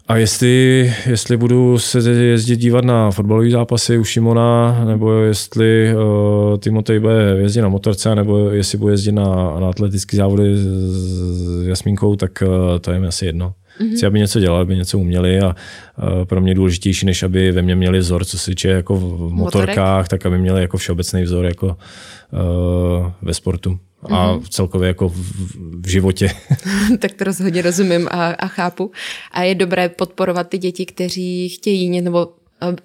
A 0.09 0.17
jestli, 0.17 0.93
jestli 1.07 1.37
budu 1.37 1.79
se 1.79 2.11
jezdit 2.11 2.57
dívat 2.57 2.85
na 2.85 3.11
fotbalové 3.11 3.51
zápasy 3.51 3.99
u 3.99 4.05
Šimona, 4.05 4.85
nebo 4.85 5.13
jestli 5.13 5.95
uh, 5.95 6.59
Timotej 6.59 7.01
bude 7.01 7.37
jezdit 7.39 7.63
na 7.63 7.69
motorce, 7.69 8.15
nebo 8.15 8.51
jestli 8.51 8.79
bude 8.79 8.93
jezdit 8.93 9.13
na, 9.13 9.61
na 9.61 9.69
atletické 9.69 10.17
závody 10.17 10.57
s, 10.57 10.67
s 10.67 11.67
Jasmínkou, 11.67 12.17
tak 12.17 12.43
uh, 12.43 12.79
to 12.81 12.93
je 12.93 13.01
mi 13.01 13.07
asi 13.07 13.27
jedno. 13.27 13.55
Mm-hmm. 13.81 13.97
Chci, 13.97 14.07
aby 14.07 14.19
něco 14.19 14.41
dělali, 14.41 14.63
aby 14.63 14.77
něco 14.77 14.99
uměli 14.99 15.41
a 15.41 15.47
uh, 15.47 16.25
pro 16.25 16.41
mě 16.41 16.55
důležitější, 16.55 17.07
než 17.07 17.23
aby 17.23 17.53
ve 17.53 17.63
mně 17.63 17.77
měli 17.77 17.99
vzor, 17.99 18.25
co 18.25 18.39
se 18.39 18.51
týče 18.51 18.69
jako 18.69 18.97
v 18.97 19.33
motorkách, 19.33 19.77
Motorek. 19.77 20.09
tak 20.09 20.27
aby 20.27 20.39
měli 20.39 20.61
jako 20.61 20.77
všeobecný 20.77 21.23
vzor 21.23 21.45
jako 21.45 21.67
uh, 21.67 23.11
ve 23.23 23.35
sportu 23.35 23.79
a 24.03 24.07
mm-hmm. 24.07 24.43
celkově 24.49 24.89
jako 24.89 25.09
v, 25.09 25.17
v 25.81 25.89
životě. 25.89 26.31
tak 26.99 27.13
to 27.13 27.25
rozhodně 27.25 27.63
rozumím 27.63 28.09
a, 28.11 28.27
a 28.27 28.47
chápu. 28.47 28.91
A 29.33 29.43
je 29.43 29.55
dobré 29.55 29.89
podporovat 29.89 30.49
ty 30.49 30.59
děti, 30.59 30.87
kteří 30.87 31.49
chtějí 31.49 32.01
nebo 32.01 32.29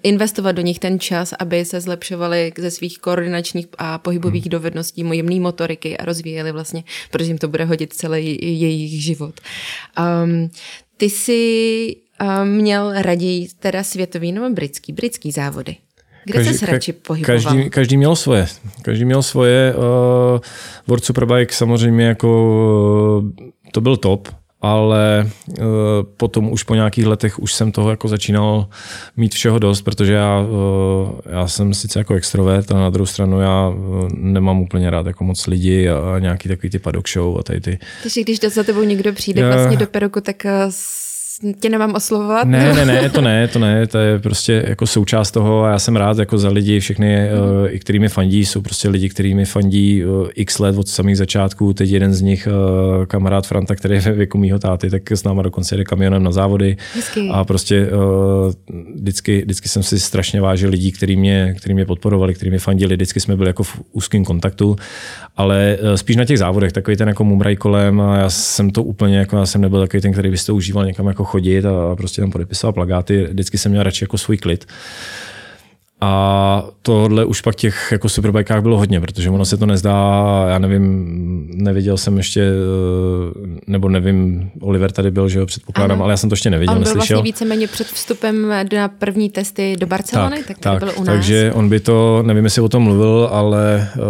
investovat 0.02 0.52
do 0.52 0.62
nich 0.62 0.78
ten 0.78 1.00
čas, 1.00 1.34
aby 1.38 1.64
se 1.64 1.80
zlepšovali 1.80 2.52
ze 2.58 2.70
svých 2.70 2.98
koordinačních 2.98 3.66
a 3.78 3.98
pohybových 3.98 4.44
hmm. 4.44 4.50
dovedností, 4.50 5.04
jemné 5.12 5.40
motoriky 5.40 5.98
a 5.98 6.04
rozvíjeli 6.04 6.52
vlastně, 6.52 6.84
protože 7.10 7.30
jim 7.30 7.38
to 7.38 7.48
bude 7.48 7.64
hodit 7.64 7.92
celý 7.92 8.38
jejich 8.60 9.02
život. 9.02 9.40
Um, 10.24 10.50
ty 10.96 11.10
jsi 11.10 11.96
um, 12.20 12.48
měl 12.48 12.92
raději 13.02 13.48
teda 13.58 13.82
světový 13.82 14.32
nebo 14.32 14.50
britský, 14.50 14.92
britský 14.92 15.32
závody? 15.32 15.76
Kde 16.24 16.38
každý, 16.38 16.54
se 16.54 16.66
radši 16.66 16.92
pohyboval? 16.92 17.42
Každý, 17.42 17.70
každý 17.70 17.96
měl 17.96 18.16
svoje. 18.16 18.46
Každý 18.82 19.04
měl 19.04 19.22
svoje. 19.22 19.74
Uh, 19.74 19.82
World 20.86 21.04
Superbike 21.04 21.54
samozřejmě 21.54 22.04
jako 22.04 23.22
to 23.72 23.80
byl 23.80 23.96
top, 23.96 24.28
ale 24.62 25.30
uh, 25.48 25.64
potom 26.16 26.52
už 26.52 26.62
po 26.62 26.74
nějakých 26.74 27.06
letech 27.06 27.38
už 27.38 27.52
jsem 27.52 27.72
toho 27.72 27.90
jako 27.90 28.08
začínal 28.08 28.66
mít 29.16 29.34
všeho 29.34 29.58
dost, 29.58 29.82
protože 29.82 30.12
já, 30.12 30.40
uh, 30.40 31.10
já 31.30 31.48
jsem 31.48 31.74
sice 31.74 31.98
jako 31.98 32.14
extrovert, 32.14 32.72
a 32.72 32.74
na 32.74 32.90
druhou 32.90 33.06
stranu 33.06 33.40
já 33.40 33.68
uh, 33.68 34.08
nemám 34.12 34.60
úplně 34.60 34.90
rád 34.90 35.06
jako 35.06 35.24
moc 35.24 35.46
lidi 35.46 35.88
a, 35.88 36.18
nějaký 36.18 36.48
takový 36.48 36.70
ty 36.70 36.78
paddock 36.78 37.08
show 37.08 37.38
a 37.38 37.42
tady 37.42 37.60
ty. 37.60 37.78
Takže 38.02 38.20
když 38.20 38.40
za 38.40 38.62
tebou 38.62 38.82
někdo 38.82 39.12
přijde 39.12 39.42
já, 39.42 39.54
vlastně 39.54 39.76
do 39.76 39.86
peruku, 39.86 40.20
tak 40.20 40.46
tě 41.60 41.68
nemám 41.68 41.94
oslovovat? 41.94 42.48
Ne, 42.48 42.72
ne, 42.74 42.84
ne, 42.84 43.10
to 43.10 43.20
ne, 43.20 43.48
to 43.48 43.58
ne, 43.58 43.86
to 43.86 43.98
je 43.98 44.18
prostě 44.18 44.64
jako 44.68 44.86
součást 44.86 45.30
toho 45.30 45.64
a 45.64 45.70
já 45.70 45.78
jsem 45.78 45.96
rád 45.96 46.18
jako 46.18 46.38
za 46.38 46.48
lidi, 46.48 46.80
všechny, 46.80 47.16
mm. 47.16 47.66
i 47.68 47.78
kterými 47.78 48.08
fandí, 48.08 48.44
jsou 48.46 48.62
prostě 48.62 48.88
lidi, 48.88 49.08
kterými 49.08 49.44
fandí 49.44 50.02
eh, 50.02 50.30
x 50.34 50.58
let 50.58 50.78
od 50.78 50.88
samých 50.88 51.16
začátků, 51.16 51.72
teď 51.72 51.90
jeden 51.90 52.14
z 52.14 52.20
nich, 52.20 52.48
eh, 52.50 53.06
kamarád 53.06 53.46
Franta, 53.46 53.74
který 53.74 53.94
je 53.94 54.00
ve 54.00 54.12
věku 54.12 54.38
mýho 54.38 54.58
táty, 54.58 54.90
tak 54.90 55.12
s 55.12 55.24
náma 55.24 55.42
dokonce 55.42 55.74
jede 55.74 55.84
kamionem 55.84 56.22
na 56.22 56.32
závody 56.32 56.76
Hezky. 56.94 57.28
a 57.32 57.44
prostě 57.44 57.88
vždycky, 58.94 59.42
vždycky 59.42 59.68
jsem 59.68 59.82
si 59.82 60.00
strašně 60.00 60.40
vážil 60.40 60.70
lidí, 60.70 60.92
kteří 60.92 61.16
mě, 61.16 61.54
který 61.58 61.74
mě 61.74 61.84
podporovali, 61.84 62.34
kteří 62.34 62.50
mě 62.50 62.58
fandili, 62.58 62.94
vždycky 62.94 63.20
jsme 63.20 63.36
byli 63.36 63.48
jako 63.48 63.62
v 63.62 63.80
úzkém 63.92 64.24
kontaktu, 64.24 64.76
ale 65.36 65.78
spíš 65.94 66.16
na 66.16 66.24
těch 66.24 66.38
závodech, 66.38 66.72
takový 66.72 66.96
ten 66.96 67.08
jako 67.08 67.24
mumraj 67.24 67.56
kolem 67.56 68.00
a 68.00 68.16
já 68.16 68.30
jsem 68.30 68.70
to 68.70 68.82
úplně, 68.82 69.18
jako 69.18 69.36
já 69.36 69.46
jsem 69.46 69.60
nebyl 69.60 69.80
takový 69.80 70.00
ten, 70.00 70.12
který 70.12 70.30
byste 70.30 70.52
užíval 70.52 70.86
někam 70.86 71.06
jako 71.06 71.24
chodit 71.30 71.64
a 71.64 71.96
prostě 71.96 72.20
tam 72.20 72.30
podepisoval 72.30 72.72
plagáty. 72.72 73.24
Vždycky 73.24 73.58
jsem 73.58 73.72
měl 73.72 73.82
radši 73.82 74.04
jako 74.04 74.18
svůj 74.18 74.36
klid. 74.36 74.66
A 76.00 76.64
tohle 76.82 77.24
už 77.24 77.40
pak 77.40 77.54
těch 77.54 77.88
jako 77.92 78.08
superbajkách 78.08 78.62
bylo 78.62 78.78
hodně, 78.78 79.00
protože 79.00 79.30
ono 79.30 79.44
se 79.44 79.56
to 79.56 79.66
nezdá, 79.66 80.46
já 80.48 80.58
nevím, 80.58 81.06
neviděl 81.54 81.96
jsem 81.96 82.16
ještě, 82.16 82.42
eh, 82.42 83.60
nebo 83.66 83.88
nevím, 83.88 84.50
Oliver 84.60 84.92
tady 84.92 85.10
byl, 85.10 85.28
že 85.28 85.38
jo, 85.38 85.46
předpokládám, 85.46 85.96
ano. 85.96 86.04
ale 86.04 86.12
já 86.12 86.16
jsem 86.16 86.30
to 86.30 86.32
ještě 86.32 86.50
neviděl, 86.50 86.74
on 86.74 86.82
byl 86.82 86.94
neslyšel. 86.94 87.16
vlastně 87.16 87.32
víceméně 87.32 87.66
před 87.66 87.86
vstupem 87.86 88.48
na 88.72 88.88
první 88.88 89.30
testy 89.30 89.76
do 89.80 89.86
Barcelony, 89.86 90.36
tak, 90.36 90.46
tak, 90.46 90.58
tak 90.58 90.78
byl 90.78 90.92
u 90.96 91.04
nás. 91.04 91.06
Takže 91.06 91.52
on 91.54 91.68
by 91.68 91.80
to, 91.80 92.22
nevím, 92.26 92.44
jestli 92.44 92.62
o 92.62 92.68
tom 92.68 92.82
mluvil, 92.82 93.28
ale 93.32 93.88
uh, 93.96 94.04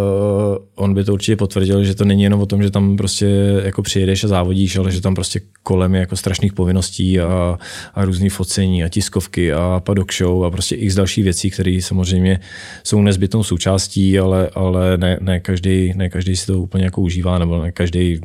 on 0.75 0.93
by 0.93 1.03
to 1.03 1.13
určitě 1.13 1.35
potvrdil, 1.35 1.83
že 1.83 1.95
to 1.95 2.05
není 2.05 2.23
jenom 2.23 2.41
o 2.41 2.45
tom, 2.45 2.63
že 2.63 2.71
tam 2.71 2.97
prostě 2.97 3.27
jako 3.63 3.81
přijedeš 3.81 4.23
a 4.23 4.27
závodíš, 4.27 4.77
ale 4.77 4.91
že 4.91 5.01
tam 5.01 5.15
prostě 5.15 5.41
kolem 5.63 5.95
je 5.95 5.99
jako 5.99 6.15
strašných 6.15 6.53
povinností 6.53 7.19
a, 7.19 7.57
a 7.95 8.05
různý 8.05 8.29
focení 8.29 8.83
a 8.83 8.89
tiskovky 8.89 9.53
a 9.53 9.81
paddock 9.85 10.13
show 10.13 10.45
a 10.45 10.51
prostě 10.51 10.75
x 10.75 10.95
další 10.95 11.21
věcí, 11.21 11.51
které 11.51 11.80
samozřejmě 11.81 12.39
jsou 12.83 13.01
nezbytnou 13.01 13.43
součástí, 13.43 14.19
ale, 14.19 14.49
ale 14.55 14.97
ne, 14.97 15.17
ne, 15.21 15.39
každý, 15.39 15.93
ne 15.95 16.09
každý 16.09 16.35
si 16.35 16.45
to 16.45 16.61
úplně 16.61 16.83
jako 16.83 17.01
užívá, 17.01 17.39
nebo 17.39 17.61
ne 17.61 17.71
každý 17.71 18.21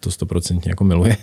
to 0.00 0.10
stoprocentně 0.10 0.70
jako 0.70 0.84
miluje. 0.84 1.16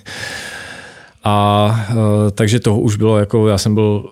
A 1.24 1.66
uh, 1.92 1.98
takže 2.32 2.60
toho 2.60 2.80
už 2.80 2.96
bylo 2.96 3.18
jako, 3.18 3.48
já 3.48 3.58
jsem 3.58 3.76
byl 3.76 4.12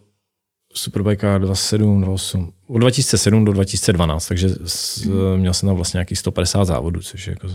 Superbike 0.74 1.40
27, 1.40 2.02
28, 2.02 2.52
od 2.68 2.80
2007 2.80 3.46
do 3.46 3.54
2012, 3.54 4.28
takže 4.28 4.50
s, 4.66 5.06
měl 5.36 5.54
jsem 5.54 5.68
tam 5.68 5.76
vlastně 5.76 5.98
nějakých 5.98 6.20
150 6.20 6.66
závodů, 6.66 7.02
což 7.02 7.28
je 7.28 7.32
jako 7.32 7.48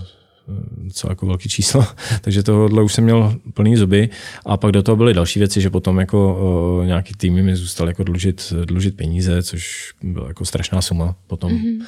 docela 0.76 1.10
jako 1.10 1.26
velký 1.26 1.48
číslo, 1.48 1.86
takže 2.20 2.42
tohle 2.42 2.82
už 2.82 2.94
jsem 2.94 3.04
měl 3.04 3.34
plný 3.54 3.76
zuby. 3.76 4.08
A 4.46 4.56
pak 4.56 4.72
do 4.72 4.82
toho 4.82 4.96
byly 4.96 5.14
další 5.14 5.38
věci, 5.38 5.60
že 5.60 5.70
potom 5.70 5.98
jako 5.98 6.82
nějaký 6.86 7.14
týmy 7.14 7.42
mi 7.42 7.56
zůstal 7.56 7.88
jako 7.88 8.04
dlužit, 8.04 8.52
dlužit 8.64 8.96
peníze, 8.96 9.42
což 9.42 9.92
byla 10.02 10.28
jako 10.28 10.44
strašná 10.44 10.82
suma 10.82 11.16
potom. 11.26 11.52
Mm-hmm 11.52 11.84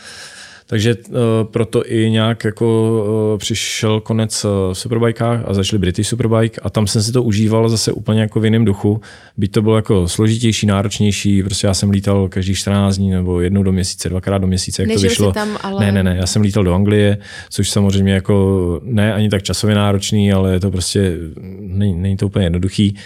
takže 0.73 0.95
uh, 0.95 1.15
proto 1.51 1.83
i 1.87 2.11
nějak 2.11 2.45
jako 2.45 2.99
uh, 3.33 3.39
přišel 3.39 4.01
konec 4.01 4.45
uh, 4.45 4.51
Superbikách 4.73 5.41
a 5.45 5.55
začali 5.55 5.79
British 5.79 6.09
Superbike 6.09 6.61
a 6.61 6.71
tam 6.71 6.87
jsem 6.87 7.03
si 7.03 7.13
to 7.13 7.23
užíval 7.23 7.69
zase 7.69 7.93
úplně 7.93 8.21
jako 8.21 8.41
v 8.41 8.45
jiném 8.45 8.65
duchu. 8.65 9.01
Byť 9.37 9.53
to 9.53 9.63
bylo 9.63 9.77
jako 9.77 10.09
složitější, 10.09 10.67
náročnější, 10.67 11.43
prostě 11.43 11.67
já 11.67 11.75
jsem 11.75 11.91
lítal 11.91 12.29
každý 12.29 12.55
14 12.55 12.97
dní 12.97 13.11
nebo 13.11 13.41
jednou 13.41 13.63
do 13.63 13.73
měsíce, 13.73 14.09
dvakrát 14.09 14.39
do 14.39 14.47
měsíce, 14.47 14.83
jak 14.83 14.89
Nežil 14.89 15.03
to 15.03 15.09
vyšlo. 15.09 15.33
Tam, 15.33 15.59
ale... 15.63 15.81
Ne, 15.81 15.93
ne, 15.93 16.03
ne, 16.03 16.17
já 16.17 16.27
jsem 16.27 16.43
lítal 16.43 16.65
do 16.65 16.75
Anglie, 16.75 17.19
což 17.51 17.71
samozřejmě 17.71 18.13
jako 18.13 18.81
ne 18.85 19.15
ani 19.15 19.29
tak 19.29 19.43
časově 19.43 19.77
náročný, 19.77 20.33
ale 20.33 20.53
je 20.53 20.61
to 20.61 20.71
prostě, 20.71 21.17
není, 21.61 21.95
není 21.95 22.17
to 22.17 22.27
úplně 22.27 22.47
jednoduchý. 22.47 22.97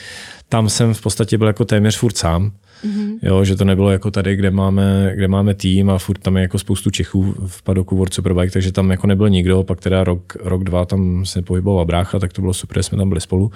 Tam 0.49 0.69
jsem 0.69 0.95
v 0.95 1.03
podstatě 1.03 1.39
byl 1.39 1.47
jako 1.47 1.65
téměř 1.65 1.99
furt 1.99 2.17
sám 2.17 2.53
Mm-hmm. 2.85 3.19
Jo, 3.23 3.45
že 3.45 3.57
to 3.57 3.65
nebylo 3.65 3.91
jako 3.91 4.11
tady, 4.11 4.37
kde 4.37 4.51
máme, 4.51 5.13
kde 5.15 5.29
máme 5.29 5.55
tým 5.55 5.91
a 5.91 5.99
furt 5.99 6.19
tam 6.19 6.37
je 6.37 6.43
jako 6.43 6.59
spoustu 6.59 6.91
Čechů 6.91 7.35
v 7.47 7.63
padoku 7.63 7.97
World 7.97 8.15
Superbike, 8.15 8.53
takže 8.53 8.73
tam 8.73 8.91
jako 8.91 9.07
nebyl 9.07 9.29
nikdo, 9.29 9.63
pak 9.63 9.81
teda 9.81 10.05
rok, 10.05 10.37
rok 10.41 10.65
dva 10.65 10.85
tam 10.85 11.25
se 11.25 11.43
pohyboval 11.43 11.85
brácha, 11.85 12.19
tak 12.19 12.33
to 12.33 12.41
bylo 12.41 12.55
super, 12.55 12.83
jsme 12.83 12.99
tam 12.99 13.09
byli 13.09 13.21
spolu. 13.21 13.53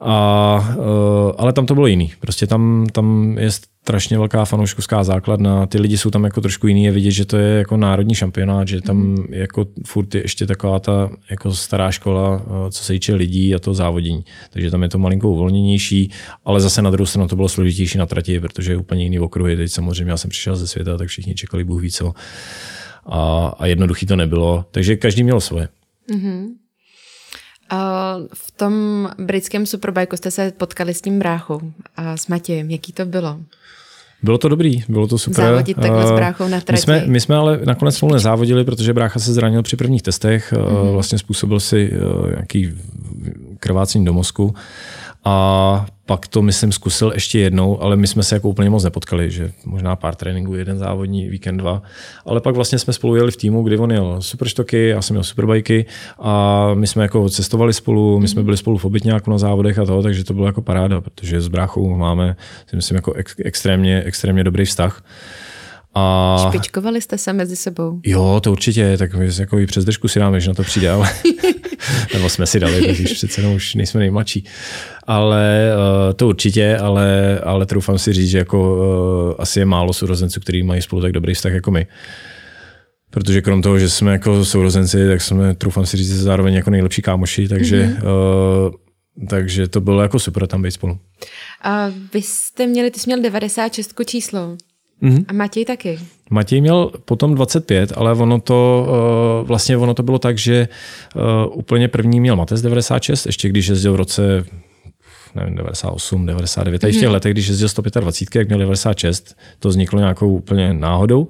A, 0.00 0.74
uh, 0.78 1.32
ale 1.38 1.52
tam 1.52 1.66
to 1.66 1.74
bylo 1.74 1.86
jiný. 1.86 2.12
Prostě 2.20 2.46
tam, 2.46 2.86
tam 2.92 3.36
je 3.38 3.50
strašně 3.50 4.18
velká 4.18 4.44
fanouškovská 4.44 5.04
základna, 5.04 5.66
ty 5.66 5.80
lidi 5.80 5.98
jsou 5.98 6.10
tam 6.10 6.24
jako 6.24 6.40
trošku 6.40 6.66
jiný, 6.66 6.84
je 6.84 6.90
vidět, 6.92 7.10
že 7.10 7.24
to 7.24 7.36
je 7.36 7.58
jako 7.58 7.76
národní 7.76 8.14
šampionát, 8.14 8.68
že 8.68 8.80
tam 8.80 8.96
mm. 8.96 9.16
jako 9.30 9.66
furt 9.86 10.14
je 10.14 10.22
ještě 10.22 10.46
taková 10.46 10.78
ta 10.78 11.10
jako 11.30 11.54
stará 11.54 11.90
škola, 11.90 12.36
uh, 12.36 12.70
co 12.70 12.84
se 12.84 12.92
týče 12.92 13.14
lidí 13.14 13.54
a 13.54 13.58
to 13.58 13.74
závodění. 13.74 14.24
Takže 14.50 14.70
tam 14.70 14.82
je 14.82 14.88
to 14.88 14.98
malinko 14.98 15.30
uvolněnější, 15.30 16.10
ale 16.44 16.60
zase 16.60 16.82
na 16.82 16.90
druhou 16.90 17.06
stranu 17.06 17.28
to 17.28 17.36
bylo 17.36 17.48
složitější 17.48 17.98
na 17.98 18.06
trati, 18.06 18.40
protože 18.40 18.72
je 18.72 18.76
úplně 18.76 19.02
jiný 19.04 19.18
okruhy. 19.18 19.56
Teď 19.56 19.72
samozřejmě 19.72 20.10
já 20.10 20.16
jsem 20.16 20.30
přišel 20.30 20.56
ze 20.56 20.66
světa, 20.66 20.96
tak 20.96 21.08
všichni 21.08 21.34
čekali 21.34 21.64
Bůh 21.64 21.82
ví 21.82 21.90
co. 21.90 22.12
A, 23.06 23.48
a 23.58 23.66
jednoduchý 23.66 24.06
to 24.06 24.16
nebylo. 24.16 24.64
Takže 24.70 24.96
každý 24.96 25.22
měl 25.22 25.40
svoje. 25.40 25.68
Mm-hmm. 26.14 26.46
V 28.34 28.50
tom 28.56 29.08
britském 29.18 29.66
superbajku 29.66 30.16
jste 30.16 30.30
se 30.30 30.52
potkali 30.56 30.94
s 30.94 31.00
tím 31.00 31.18
bráchou 31.18 31.60
a 31.96 32.16
s 32.16 32.26
Matějem. 32.26 32.70
Jaký 32.70 32.92
to 32.92 33.04
bylo? 33.04 33.38
Bylo 34.22 34.38
to 34.38 34.48
dobrý, 34.48 34.84
bylo 34.88 35.06
to 35.06 35.18
super. 35.18 35.44
Závodit 35.44 35.76
takhle 35.76 36.06
s 36.06 36.10
bráchou 36.10 36.48
na 36.48 36.60
trati. 36.60 36.72
My 36.72 36.78
jsme, 36.78 37.04
my 37.06 37.20
jsme 37.20 37.36
ale 37.36 37.60
nakonec 37.64 37.96
spolu 37.96 38.12
nezávodili, 38.12 38.64
protože 38.64 38.92
brácha 38.92 39.20
se 39.20 39.32
zranil 39.32 39.62
při 39.62 39.76
prvních 39.76 40.02
testech, 40.02 40.52
mm-hmm. 40.52 40.92
vlastně 40.92 41.18
způsobil 41.18 41.60
si 41.60 41.92
nějaký 42.30 42.72
krvácení 43.60 44.04
do 44.04 44.12
mozku 44.12 44.54
a 45.28 45.86
pak 46.06 46.28
to, 46.28 46.42
myslím, 46.42 46.72
zkusil 46.72 47.12
ještě 47.14 47.38
jednou, 47.38 47.82
ale 47.82 47.96
my 47.96 48.06
jsme 48.06 48.22
se 48.22 48.36
jako 48.36 48.48
úplně 48.48 48.70
moc 48.70 48.84
nepotkali, 48.84 49.30
že 49.30 49.52
možná 49.64 49.96
pár 49.96 50.14
tréninků, 50.14 50.54
jeden 50.54 50.78
závodní, 50.78 51.28
víkend 51.28 51.56
dva. 51.56 51.82
Ale 52.26 52.40
pak 52.40 52.54
vlastně 52.54 52.78
jsme 52.78 52.92
spolu 52.92 53.16
jeli 53.16 53.30
v 53.30 53.36
týmu, 53.36 53.62
kdy 53.62 53.78
on 53.78 53.90
jel 53.90 54.22
superštoky, 54.22 54.88
já 54.88 55.02
jsem 55.02 55.14
měl 55.14 55.24
superbajky 55.24 55.86
a 56.18 56.70
my 56.74 56.86
jsme 56.86 57.02
jako 57.02 57.28
cestovali 57.28 57.72
spolu, 57.72 58.20
my 58.20 58.28
jsme 58.28 58.42
byli 58.42 58.56
spolu 58.56 58.78
v 58.78 58.84
obytňáku 58.84 59.30
na 59.30 59.38
závodech 59.38 59.78
a 59.78 59.84
toho, 59.84 60.02
takže 60.02 60.24
to 60.24 60.34
bylo 60.34 60.46
jako 60.46 60.62
paráda, 60.62 61.00
protože 61.00 61.40
s 61.40 61.48
bráchou 61.48 61.96
máme, 61.96 62.36
si 62.66 62.76
myslím, 62.76 62.96
jako 62.96 63.12
ex- 63.12 63.40
extrémně, 63.44 64.02
extrémně 64.02 64.44
dobrý 64.44 64.64
vztah. 64.64 65.04
A... 65.98 66.48
Špičkovali 66.48 67.00
jste 67.00 67.18
se 67.18 67.32
mezi 67.32 67.56
sebou? 67.56 68.00
Jo, 68.06 68.40
to 68.42 68.52
určitě, 68.52 68.96
tak 68.98 69.10
jako 69.38 69.58
i 69.58 69.66
přes 69.66 69.84
držku 69.84 70.08
si 70.08 70.18
dáme, 70.18 70.40
že 70.40 70.48
na 70.48 70.54
to 70.54 70.62
přijde, 70.62 70.90
ale 70.90 71.08
nebo 72.14 72.28
jsme 72.28 72.46
si 72.46 72.60
dali, 72.60 72.86
takže 72.86 73.04
přece 73.04 73.48
už 73.48 73.74
nejsme 73.74 74.00
nejmladší. 74.00 74.44
Ale 75.06 75.70
uh, 75.74 76.12
to 76.12 76.28
určitě, 76.28 76.76
ale, 76.76 77.38
ale 77.40 77.66
troufám 77.66 77.98
si 77.98 78.12
říct, 78.12 78.30
že 78.30 78.38
jako 78.38 78.76
uh, 78.76 79.34
asi 79.38 79.58
je 79.58 79.64
málo 79.64 79.92
sourozenců, 79.92 80.40
kteří 80.40 80.62
mají 80.62 80.82
spolu 80.82 81.02
tak 81.02 81.12
dobrý 81.12 81.34
vztah 81.34 81.52
jako 81.52 81.70
my. 81.70 81.86
Protože 83.10 83.42
krom 83.42 83.62
toho, 83.62 83.78
že 83.78 83.90
jsme 83.90 84.12
jako 84.12 84.44
sourozenci, 84.44 85.08
tak 85.08 85.22
jsme, 85.22 85.54
troufám 85.54 85.86
si 85.86 85.96
říct, 85.96 86.12
zároveň 86.12 86.54
jako 86.54 86.70
nejlepší 86.70 87.02
kámoši, 87.02 87.48
takže, 87.48 87.86
mm-hmm. 87.86 88.66
uh, 88.66 89.26
takže 89.28 89.68
to 89.68 89.80
bylo 89.80 90.02
jako 90.02 90.18
super 90.18 90.46
tam 90.46 90.62
být 90.62 90.70
spolu. 90.70 90.98
A 91.62 91.88
vy 92.12 92.22
jste 92.22 92.66
měli, 92.66 92.90
ty 92.90 93.00
jsi 93.00 93.06
měl 93.06 93.22
96 93.22 93.94
číslo. 94.06 94.56
Mm-hmm. 95.02 95.24
A 95.28 95.32
Matěj 95.32 95.64
taky. 95.64 95.98
Matěj 96.30 96.60
měl 96.60 96.90
potom 97.04 97.34
25, 97.34 97.92
ale 97.96 98.12
ono 98.12 98.40
to, 98.40 98.86
uh, 99.40 99.48
vlastně 99.48 99.76
ono 99.76 99.94
to 99.94 100.02
bylo 100.02 100.18
tak, 100.18 100.38
že 100.38 100.68
uh, 101.16 101.22
úplně 101.58 101.88
první 101.88 102.20
měl 102.20 102.36
Matez 102.36 102.62
96, 102.62 103.26
ještě 103.26 103.48
když 103.48 103.66
jezdil 103.66 103.92
v 103.92 103.96
roce 103.96 104.44
nevím, 105.34 105.56
98, 105.56 106.26
99, 106.26 106.84
a 106.84 106.88
v 106.88 106.90
těch 106.90 107.02
mhm. 107.02 107.12
letech, 107.12 107.32
když 107.32 107.48
jezdil 107.48 107.68
125, 107.68 108.38
jak 108.38 108.48
měl 108.48 108.58
96, 108.58 109.36
to 109.58 109.68
vzniklo 109.68 109.98
nějakou 109.98 110.32
úplně 110.32 110.74
náhodou. 110.74 111.28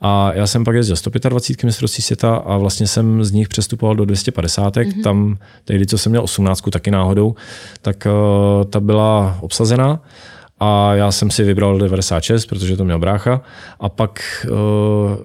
A 0.00 0.32
já 0.34 0.46
jsem 0.46 0.64
pak 0.64 0.74
jezdil 0.74 0.96
125 0.96 1.64
mistrovství 1.64 2.02
světa 2.02 2.36
a 2.36 2.56
vlastně 2.56 2.86
jsem 2.86 3.24
z 3.24 3.32
nich 3.32 3.48
přestupoval 3.48 3.96
do 3.96 4.04
250. 4.04 4.76
Mm-hmm. 4.76 5.02
Tam 5.02 5.38
tehdy, 5.64 5.86
co 5.86 5.98
jsem 5.98 6.12
měl 6.12 6.22
18, 6.22 6.60
taky 6.70 6.90
náhodou, 6.90 7.34
tak 7.82 8.06
uh, 8.06 8.64
ta 8.64 8.80
byla 8.80 9.38
obsazená 9.40 10.00
a 10.60 10.94
já 10.94 11.12
jsem 11.12 11.30
si 11.30 11.44
vybral 11.44 11.78
96, 11.78 12.46
protože 12.46 12.76
to 12.76 12.84
měl 12.84 12.98
brácha. 12.98 13.42
A 13.80 13.88
pak 13.88 14.46
uh, 14.50 14.56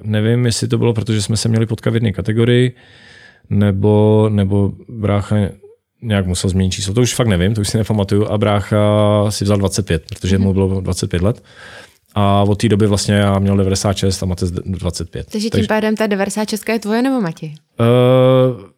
nevím, 0.04 0.46
jestli 0.46 0.68
to 0.68 0.78
bylo, 0.78 0.94
protože 0.94 1.22
jsme 1.22 1.38
se 1.38 1.50
měli 1.50 1.66
potkat 1.66 1.92
v 1.92 1.96
jedné 1.96 2.12
kategorii, 2.12 2.76
nebo, 3.50 4.30
nebo 4.32 4.72
brácha 4.90 5.36
nějak 6.02 6.28
musel 6.28 6.50
změnit 6.50 6.72
číslo. 6.72 6.94
To 6.94 7.02
už 7.02 7.14
fakt 7.14 7.28
nevím, 7.28 7.54
to 7.54 7.62
už 7.62 7.70
si 7.70 7.78
nepamatuju. 7.78 8.28
A 8.28 8.38
brácha 8.38 8.78
si 9.30 9.44
vzal 9.44 9.58
25, 9.58 10.04
protože 10.10 10.38
mu 10.38 10.54
bylo 10.54 10.82
25 10.82 11.22
let. 11.22 11.44
A 12.16 12.44
od 12.44 12.62
té 12.62 12.70
doby 12.70 12.88
vlastně 12.88 13.16
já 13.16 13.40
měl 13.40 13.58
96 13.58 14.24
a 14.24 14.26
Matec 14.26 14.52
25. 14.52 15.28
Takže 15.32 15.40
tím 15.40 15.50
Takže... 15.50 15.68
pádem 15.68 15.96
ta 15.96 16.08
96 16.08 16.70
je 16.70 16.80
tvoje 16.80 17.02
nebo 17.02 17.22
Mati? 17.22 17.54
Uh, 17.80 18.73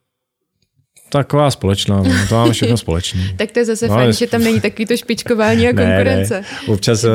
taková 1.18 1.52
společná, 1.52 1.98
no, 1.98 2.12
to 2.30 2.36
máme 2.36 2.54
všechno 2.54 2.78
společné. 2.78 3.22
tak 3.38 3.52
to 3.52 3.60
je 3.60 3.66
zase 3.66 3.88
no, 3.88 3.94
fajn, 3.94 4.14
že 4.14 4.28
tam 4.28 4.44
není 4.44 4.62
takový 4.62 4.86
to 4.86 4.98
špičkování 4.98 5.68
a 5.68 5.74
konkurence. 5.74 6.36
Ne, 6.36 6.42
ne. 6.68 6.74
Občas, 6.74 6.98
byste... 6.98 7.12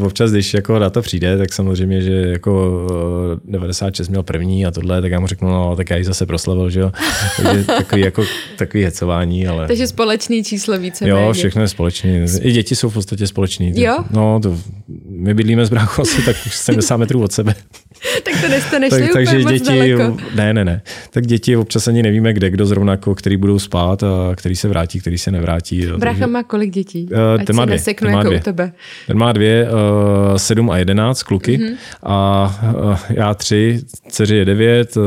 Eh, 0.00 0.06
občas, 0.06 0.30
když 0.30 0.54
jako 0.54 0.78
na 0.78 0.90
to 0.90 1.02
přijde, 1.02 1.38
tak 1.38 1.52
samozřejmě, 1.52 2.02
že 2.02 2.12
jako 2.12 2.86
96 3.44 4.08
eh, 4.08 4.10
měl 4.10 4.22
první 4.22 4.66
a 4.66 4.70
tohle, 4.70 5.02
tak 5.02 5.12
já 5.12 5.20
mu 5.20 5.26
řeknu, 5.26 5.48
no 5.48 5.76
tak 5.76 5.90
já 5.90 5.96
ji 5.96 6.04
zase 6.04 6.26
proslavil, 6.26 6.70
že 6.70 6.80
jo. 6.80 6.92
Takže 7.42 7.64
takový, 7.64 8.02
jako, 8.02 8.24
takový 8.56 8.84
hecování, 8.84 9.48
ale... 9.48 9.66
Takže 9.66 9.86
společný 9.86 10.44
číslo 10.44 10.78
více. 10.78 11.08
Jo, 11.08 11.16
méně. 11.16 11.32
všechno 11.32 11.62
je 11.62 11.68
společný. 11.68 12.26
I 12.40 12.52
děti 12.52 12.76
jsou 12.76 12.90
v 12.90 12.94
podstatě 12.94 13.26
společný. 13.26 13.72
Jo? 13.76 13.96
No, 14.10 14.40
to, 14.42 14.58
my 15.08 15.34
bydlíme 15.34 15.66
s 15.66 15.70
bráchou 15.70 16.02
asi 16.02 16.22
tak 16.22 16.36
70 16.36 16.96
metrů 16.96 17.22
od 17.22 17.32
sebe. 17.32 17.54
tak 18.24 18.40
to 18.40 18.48
nestaneš 18.48 18.90
tak, 18.90 19.12
takže 19.12 19.38
moc 19.38 19.52
děti, 19.52 19.64
daleko. 19.64 20.16
Ne, 20.34 20.54
ne, 20.54 20.64
ne. 20.64 20.82
Tak 21.10 21.26
děti 21.26 21.56
občas 21.56 21.88
ani 21.88 22.02
nevíme, 22.02 22.32
kde, 22.32 22.50
kdo 22.50 22.66
zrovna, 22.66 22.92
jako, 22.92 23.14
který 23.14 23.36
budou 23.36 23.58
spát 23.58 24.02
a 24.02 24.32
který 24.34 24.56
se 24.56 24.68
vrátí, 24.68 25.00
který 25.00 25.18
se 25.18 25.30
nevrátí. 25.30 25.86
Brácha 25.98 26.26
má 26.26 26.42
kolik 26.42 26.70
dětí? 26.70 27.08
Uh, 27.10 27.44
ten 27.44 27.56
má 27.56 27.64
dvě. 27.64 27.78
Ten 27.78 28.10
má 28.10 28.18
jako 28.18 28.28
dvě. 28.28 28.40
U 28.40 28.42
tebe. 28.42 28.72
Ten 29.06 29.18
má 29.18 29.32
dvě, 29.32 29.68
uh, 29.70 30.36
sedm 30.36 30.70
a 30.70 30.78
jedenáct 30.78 31.22
kluky 31.22 31.58
mm-hmm. 31.58 31.76
a 32.02 32.58
uh, 32.76 32.96
já 33.10 33.34
tři, 33.34 33.80
dceři 34.08 34.36
je 34.36 34.44
devět, 34.44 34.96
uh, 34.96 35.04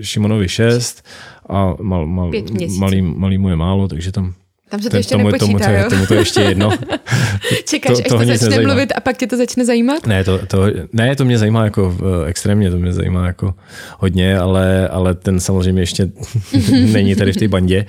Šimonovi 0.00 0.48
šest 0.48 1.06
a 1.48 1.74
mal, 1.80 2.06
mal, 2.06 2.30
malý, 2.78 3.02
malý 3.02 3.38
mu 3.38 3.48
je 3.48 3.56
málo, 3.56 3.88
takže 3.88 4.12
tam 4.12 4.34
tam 4.74 4.82
se 4.82 4.90
to 4.90 4.96
ještě 4.96 5.14
tomu, 5.14 5.24
nepočítá, 5.24 5.46
tomu, 5.46 5.58
to, 5.58 5.70
jo? 5.70 5.90
tomu 5.90 6.06
to 6.06 6.14
ještě 6.14 6.40
jedno. 6.40 6.70
Čekáš, 7.64 7.96
to, 7.96 8.02
až 8.02 8.08
to 8.08 8.18
začne 8.18 8.32
nezajímá. 8.32 8.72
mluvit 8.72 8.92
a 8.96 9.00
pak 9.00 9.16
tě 9.16 9.26
to 9.26 9.36
začne 9.36 9.64
zajímat? 9.64 10.06
Ne, 10.06 10.24
to, 10.24 10.46
to, 10.46 10.66
ne, 10.92 11.16
to 11.16 11.24
mě 11.24 11.38
zajímá 11.38 11.64
jako 11.64 11.86
uh, 11.88 12.26
extrémně, 12.26 12.70
to 12.70 12.78
mě 12.78 12.92
zajímá 12.92 13.26
jako 13.26 13.54
hodně, 13.98 14.38
ale, 14.38 14.88
ale 14.88 15.14
ten 15.14 15.40
samozřejmě 15.40 15.82
ještě 15.82 16.08
není 16.70 17.14
tady 17.16 17.32
v 17.32 17.36
té 17.36 17.48
bandě. 17.48 17.86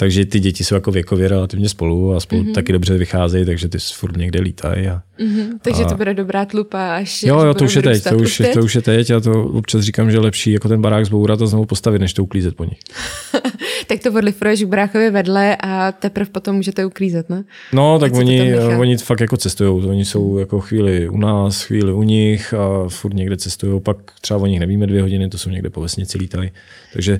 Takže 0.00 0.24
ty 0.24 0.40
děti 0.40 0.64
jsou 0.64 0.74
jako 0.74 0.90
věkově 0.90 1.28
relativně 1.28 1.68
spolu 1.68 2.14
a 2.14 2.20
spolu 2.20 2.42
mm-hmm. 2.42 2.54
taky 2.54 2.72
dobře 2.72 2.98
vycházejí, 2.98 3.44
takže 3.44 3.68
ty 3.68 3.78
furt 3.78 4.16
někde 4.16 4.40
lítají. 4.40 4.88
A, 4.88 5.02
mm-hmm. 5.20 5.46
Takže 5.62 5.84
a... 5.84 5.88
to 5.88 5.96
bude 5.96 6.14
dobrá 6.14 6.44
tlupa, 6.44 6.96
až 6.96 7.22
Jo, 7.22 7.40
jo, 7.40 7.54
to 7.54 7.64
už 7.64 7.76
je 7.76 7.82
teď, 7.82 8.04
to 8.04 8.16
už, 8.16 8.42
to 8.54 8.60
už 8.60 8.74
je 8.74 8.82
teď 8.82 9.10
a 9.10 9.20
to 9.20 9.44
občas 9.44 9.82
říkám, 9.82 10.10
že 10.10 10.18
lepší 10.18 10.52
jako 10.52 10.68
ten 10.68 10.80
barák 10.80 11.06
zbourat 11.06 11.42
a 11.42 11.46
znovu 11.46 11.64
postavit, 11.64 11.98
než 11.98 12.12
to 12.12 12.22
uklízet 12.22 12.56
po 12.56 12.64
nich. 12.64 12.78
tak 13.86 14.00
to 14.02 14.12
odlifruješ 14.12 14.62
k 14.62 14.66
bráchovi 14.66 15.10
vedle 15.10 15.56
a 15.56 15.92
teprve 15.92 16.30
potom 16.30 16.56
můžete 16.56 16.86
uklízet, 16.86 17.30
ne? 17.30 17.44
No, 17.72 17.98
tak 17.98 18.14
oni, 18.14 18.54
oni 18.58 18.96
fakt 18.96 19.20
jako 19.20 19.36
cestují. 19.36 19.86
Oni 19.86 20.04
jsou 20.04 20.38
jako 20.38 20.60
chvíli 20.60 21.08
u 21.08 21.16
nás, 21.16 21.62
chvíli 21.62 21.92
u 21.92 22.02
nich 22.02 22.54
a 22.54 22.88
furt 22.88 23.14
někde 23.14 23.36
cestují. 23.36 23.80
Pak 23.80 23.96
třeba 24.20 24.40
o 24.40 24.46
nich 24.46 24.60
nevíme 24.60 24.86
dvě 24.86 25.02
hodiny, 25.02 25.28
to 25.28 25.38
jsou 25.38 25.50
někde 25.50 25.70
po 25.70 25.80
vesnici 25.80 26.18
lítají. 26.18 26.50
Takže 26.92 27.18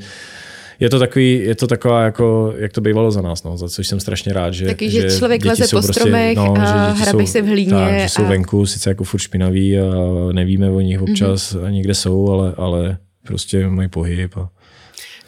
je 0.81 0.91
to 0.91 0.99
takový, 0.99 1.41
je 1.45 1.55
to 1.55 1.67
taková 1.67 2.03
jako, 2.03 2.55
jak 2.57 2.73
to 2.73 2.81
bývalo 2.81 3.11
za 3.11 3.23
nás, 3.23 3.45
no, 3.45 3.57
za 3.57 3.69
což 3.69 3.89
jsem 3.89 4.01
strašně 4.01 4.33
rád, 4.33 4.55
že 4.55 4.67
Taky, 4.67 4.91
že, 4.91 5.11
že 5.11 5.19
člověk 5.19 5.45
leze 5.45 5.65
po 5.65 5.71
prostě, 5.71 5.93
stromech 5.93 6.37
no, 6.37 6.55
a 6.59 6.91
hrabe 6.91 7.27
se 7.27 7.43
v 7.43 7.47
hlíně. 7.47 7.71
Tak, 7.71 8.01
že 8.01 8.09
jsou 8.09 8.25
a... 8.25 8.29
venku, 8.29 8.67
sice 8.67 8.91
jako 8.91 9.05
furt 9.05 9.21
špinaví 9.21 9.79
a 9.79 9.85
nevíme 10.33 10.71
o 10.71 10.81
nich 10.81 11.03
občas 11.03 11.55
mm-hmm. 11.55 11.65
ani 11.65 11.83
kde 11.83 11.95
jsou, 11.95 12.31
ale, 12.31 12.55
ale 12.57 12.99
prostě 13.27 13.69
mají 13.69 13.89
pohyb 13.89 14.37
a 14.37 14.51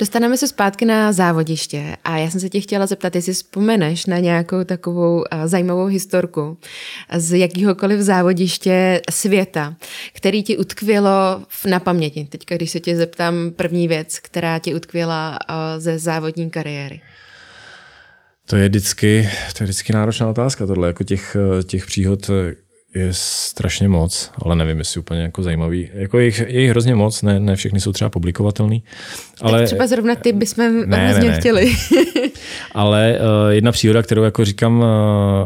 Dostaneme 0.01 0.37
se 0.37 0.49
zpátky 0.49 0.85
na 0.85 1.13
závodiště 1.13 1.97
a 2.05 2.17
já 2.17 2.31
jsem 2.31 2.41
se 2.41 2.49
tě 2.49 2.61
chtěla 2.61 2.87
zeptat, 2.87 3.15
jestli 3.15 3.33
vzpomeneš 3.33 4.07
na 4.07 4.19
nějakou 4.19 4.65
takovou 4.65 5.25
zajímavou 5.45 5.85
historku 5.85 6.59
z 7.17 7.39
jakýhokoliv 7.39 8.01
závodiště 8.01 9.01
světa, 9.11 9.77
který 10.13 10.43
ti 10.43 10.57
utkvělo 10.57 11.43
na 11.71 11.81
paměti. 11.81 12.27
Teďka, 12.31 12.57
když 12.57 12.71
se 12.71 12.81
tě 12.81 12.97
zeptám 12.97 13.51
první 13.57 13.89
věc, 13.89 14.19
která 14.19 14.59
ti 14.59 14.75
utkvěla 14.75 15.39
ze 15.79 15.99
závodní 15.99 16.51
kariéry. 16.51 17.01
To 18.47 18.57
je 18.57 18.69
vždycky, 18.69 19.31
to 19.57 19.63
je 19.63 19.65
vždycky 19.65 19.93
náročná 19.93 20.29
otázka 20.29 20.67
tohle, 20.67 20.87
jako 20.87 21.05
těch, 21.05 21.37
těch 21.67 21.87
příhod 21.87 22.31
je 22.95 23.09
strašně 23.13 23.89
moc, 23.89 24.31
ale 24.43 24.57
nevím, 24.57 24.79
jestli 24.79 25.01
úplně 25.01 25.21
jako 25.21 25.43
zajímavý. 25.43 25.89
Jako 25.93 26.19
je 26.19 26.25
jich, 26.25 26.39
je 26.39 26.61
jich 26.61 26.71
hrozně 26.71 26.95
moc, 26.95 27.23
ne, 27.23 27.41
ne 27.41 27.57
všechny 27.57 27.81
jsou 27.81 27.93
třeba 27.93 28.11
publikovatelný. 28.11 28.83
Ale, 29.41 29.59
tak 29.59 29.67
třeba 29.67 29.87
zrovna 29.87 30.15
ty 30.15 30.33
bychom 30.33 30.87
ne, 30.87 31.09
hrozně 31.09 31.29
ne, 31.29 31.35
ne. 31.35 31.41
chtěli. 31.41 31.73
ale 32.73 33.19
uh, 33.19 33.51
jedna 33.51 33.73
příhoda, 33.73 34.03
kterou 34.03 34.23
jako 34.23 34.45
říkám 34.45 34.79
uh, 34.79 34.87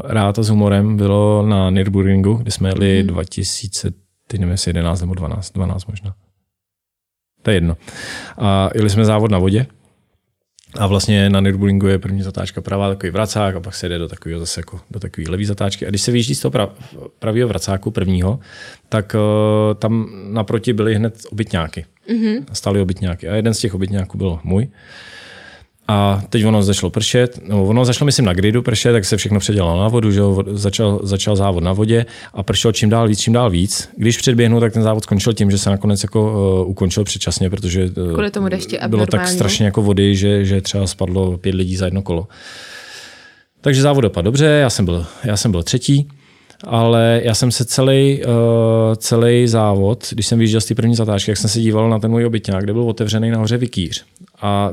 rád 0.04 0.38
a 0.38 0.42
s 0.42 0.48
humorem, 0.48 0.96
bylo 0.96 1.46
na 1.46 1.70
Nürburgringu, 1.70 2.34
kde 2.34 2.50
jsme 2.50 2.68
jeli 2.68 2.98
hmm. 2.98 3.06
2000, 3.06 3.90
teď 4.28 4.40
nevím, 4.40 4.52
jestli 4.52 4.68
11 4.68 5.00
nebo 5.00 5.14
12, 5.14 5.52
12 5.52 5.86
možná. 5.86 6.14
To 7.42 7.50
je 7.50 7.56
jedno. 7.56 7.76
A 8.38 8.70
jeli 8.74 8.90
jsme 8.90 9.04
závod 9.04 9.30
na 9.30 9.38
vodě 9.38 9.66
a 10.78 10.86
vlastně 10.86 11.30
na 11.30 11.40
Nürburgringu 11.40 11.86
je 11.86 11.98
první 11.98 12.22
zatáčka 12.22 12.60
pravá, 12.60 12.88
takový 12.88 13.10
vracák 13.10 13.56
a 13.56 13.60
pak 13.60 13.74
se 13.74 13.88
jde 13.88 13.98
do 13.98 14.08
takového 14.08 14.40
zase 14.40 14.60
jako 14.60 14.80
do 14.90 15.00
takové 15.00 15.30
levý 15.30 15.44
zatáčky. 15.44 15.86
A 15.86 15.88
když 15.88 16.02
se 16.02 16.12
vyjíždí 16.12 16.34
z 16.34 16.40
toho 16.40 16.52
prav, 16.52 16.70
pravého 17.18 17.48
vracáku 17.48 17.90
prvního, 17.90 18.38
tak 18.88 19.14
uh, 19.14 19.74
tam 19.74 20.08
naproti 20.30 20.72
byly 20.72 20.94
hned 20.94 21.14
obytňáky. 21.30 21.84
Mm-hmm. 22.08 22.44
Stály 22.52 22.80
obytňáky. 22.80 23.28
A 23.28 23.34
jeden 23.34 23.54
z 23.54 23.58
těch 23.58 23.74
obytňáků 23.74 24.18
byl 24.18 24.38
můj. 24.44 24.68
A 25.88 26.22
teď 26.30 26.44
ono 26.44 26.62
začalo 26.62 26.90
pršet, 26.90 27.38
no 27.48 27.64
ono 27.64 27.84
začalo 27.84 28.06
myslím 28.06 28.24
na 28.24 28.32
gridu 28.32 28.62
pršet, 28.62 28.92
tak 28.92 29.04
se 29.04 29.16
všechno 29.16 29.40
předělalo 29.40 29.82
na 29.82 29.88
vodu, 29.88 30.10
že 30.10 30.20
jo, 30.20 30.42
začal, 30.52 31.00
začal 31.02 31.36
závod 31.36 31.64
na 31.64 31.72
vodě 31.72 32.06
a 32.34 32.42
pršel 32.42 32.72
čím 32.72 32.90
dál 32.90 33.08
víc, 33.08 33.20
čím 33.20 33.32
dál 33.32 33.50
víc. 33.50 33.88
Když 33.96 34.16
předběhnu, 34.16 34.60
tak 34.60 34.72
ten 34.72 34.82
závod 34.82 35.02
skončil 35.02 35.32
tím, 35.32 35.50
že 35.50 35.58
se 35.58 35.70
nakonec 35.70 36.02
jako 36.02 36.32
uh, 36.62 36.70
ukončil 36.70 37.04
předčasně, 37.04 37.50
protože 37.50 37.84
uh, 37.84 38.12
Kvůli 38.12 38.30
tomu 38.30 38.48
deště 38.48 38.80
bylo 38.88 39.06
tak 39.06 39.28
strašně 39.28 39.66
jako 39.66 39.82
vody, 39.82 40.16
že, 40.16 40.44
že 40.44 40.60
třeba 40.60 40.86
spadlo 40.86 41.38
pět 41.38 41.54
lidí 41.54 41.76
za 41.76 41.84
jedno 41.84 42.02
kolo. 42.02 42.28
Takže 43.60 43.82
závod 43.82 44.02
dopadl 44.02 44.24
dobře, 44.24 44.46
já 44.46 44.70
jsem 44.70 44.84
byl, 44.84 45.06
já 45.24 45.36
jsem 45.36 45.50
byl 45.50 45.62
třetí 45.62 46.08
ale 46.66 47.20
já 47.24 47.34
jsem 47.34 47.50
se 47.50 47.64
celý, 47.64 48.22
uh, 48.24 48.32
celý 48.96 49.48
závod, 49.48 50.06
když 50.10 50.26
jsem 50.26 50.38
vyjížděl 50.38 50.60
z 50.60 50.64
té 50.64 50.74
první 50.74 50.94
zatáčky, 50.94 51.30
jak 51.30 51.38
jsem 51.38 51.50
se 51.50 51.60
díval 51.60 51.90
na 51.90 51.98
ten 51.98 52.10
můj 52.10 52.26
obytňák, 52.26 52.64
kde 52.64 52.72
byl 52.72 52.82
otevřený 52.82 53.30
nahoře 53.30 53.56
vikýř 53.56 54.04
a 54.40 54.70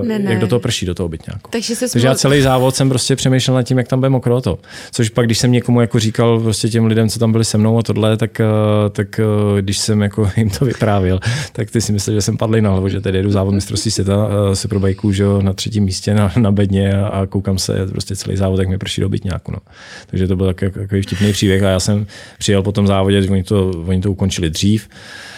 uh, 0.00 0.06
ne, 0.06 0.18
ne. 0.18 0.30
jak 0.30 0.40
do 0.40 0.46
toho 0.46 0.60
prší, 0.60 0.86
do 0.86 0.94
toho 0.94 1.04
obytňáku. 1.04 1.50
Takže, 1.50 1.76
se 1.76 1.88
Takže 1.88 2.06
já 2.06 2.14
celý 2.14 2.42
závod 2.42 2.76
jsem 2.76 2.88
prostě 2.88 3.16
přemýšlel 3.16 3.54
nad 3.54 3.62
tím, 3.62 3.78
jak 3.78 3.88
tam 3.88 4.00
bude 4.00 4.08
mokro 4.08 4.40
to. 4.40 4.58
Což 4.92 5.08
pak, 5.08 5.26
když 5.26 5.38
jsem 5.38 5.52
někomu 5.52 5.80
jako 5.80 5.98
říkal 5.98 6.40
prostě 6.40 6.68
těm 6.68 6.86
lidem, 6.86 7.08
co 7.08 7.18
tam 7.18 7.32
byli 7.32 7.44
se 7.44 7.58
mnou 7.58 7.78
a 7.78 7.82
tohle, 7.82 8.16
tak, 8.16 8.40
uh, 8.40 8.90
tak 8.90 9.20
uh, 9.52 9.58
když 9.58 9.78
jsem 9.78 10.02
jako 10.02 10.30
jim 10.36 10.50
to 10.50 10.64
vyprávěl, 10.64 11.20
tak 11.52 11.70
ty 11.70 11.80
si 11.80 11.92
mysleli, 11.92 12.16
že 12.16 12.22
jsem 12.22 12.36
padl 12.36 12.60
na 12.60 12.70
hlavu, 12.70 12.88
že 12.88 13.00
tady 13.00 13.18
jedu 13.18 13.30
závod 13.30 13.54
mistrovství 13.54 13.90
světa 13.90 14.26
uh, 14.26 14.52
superbajků, 14.54 15.12
že 15.12 15.24
na 15.40 15.52
třetím 15.52 15.84
místě 15.84 16.14
na, 16.14 16.32
na 16.36 16.52
bedně 16.52 16.94
a, 16.94 17.06
a, 17.06 17.26
koukám 17.26 17.58
se 17.58 17.86
prostě 17.86 18.16
celý 18.16 18.36
závod, 18.36 18.60
jak 18.60 18.68
mi 18.68 18.78
prší 18.78 19.00
do 19.00 19.06
obytňáku. 19.06 19.52
No. 19.52 19.58
Takže 20.06 20.28
to 20.28 20.36
byl 20.36 20.46
takový, 20.46 20.70
takový 20.70 21.02
vtipný 21.02 21.32
příběh 21.32 21.62
a 21.62 21.68
já 21.68 21.80
jsem 21.80 22.06
přijel 22.38 22.62
po 22.62 22.72
tom 22.72 22.86
závodě, 22.86 23.30
oni 23.30 23.42
to, 23.42 23.70
oni 23.86 24.00
to 24.00 24.10
ukončili 24.10 24.50
dřív, 24.50 24.88
Eh, 24.88 25.31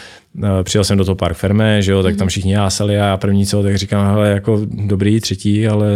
přijel 0.62 0.84
jsem 0.84 0.98
do 0.98 1.04
toho 1.04 1.14
Park 1.14 1.36
Ferme, 1.36 1.82
že 1.82 1.92
jo, 1.92 2.02
tak 2.02 2.16
tam 2.16 2.24
mhm. 2.24 2.28
všichni 2.28 2.52
jásali 2.52 3.00
a 3.00 3.04
já 3.04 3.16
první 3.16 3.46
co, 3.46 3.62
tak 3.62 3.76
říkám, 3.76 4.06
hele, 4.06 4.28
jako 4.28 4.60
dobrý, 4.70 5.20
třetí, 5.20 5.68
ale 5.68 5.86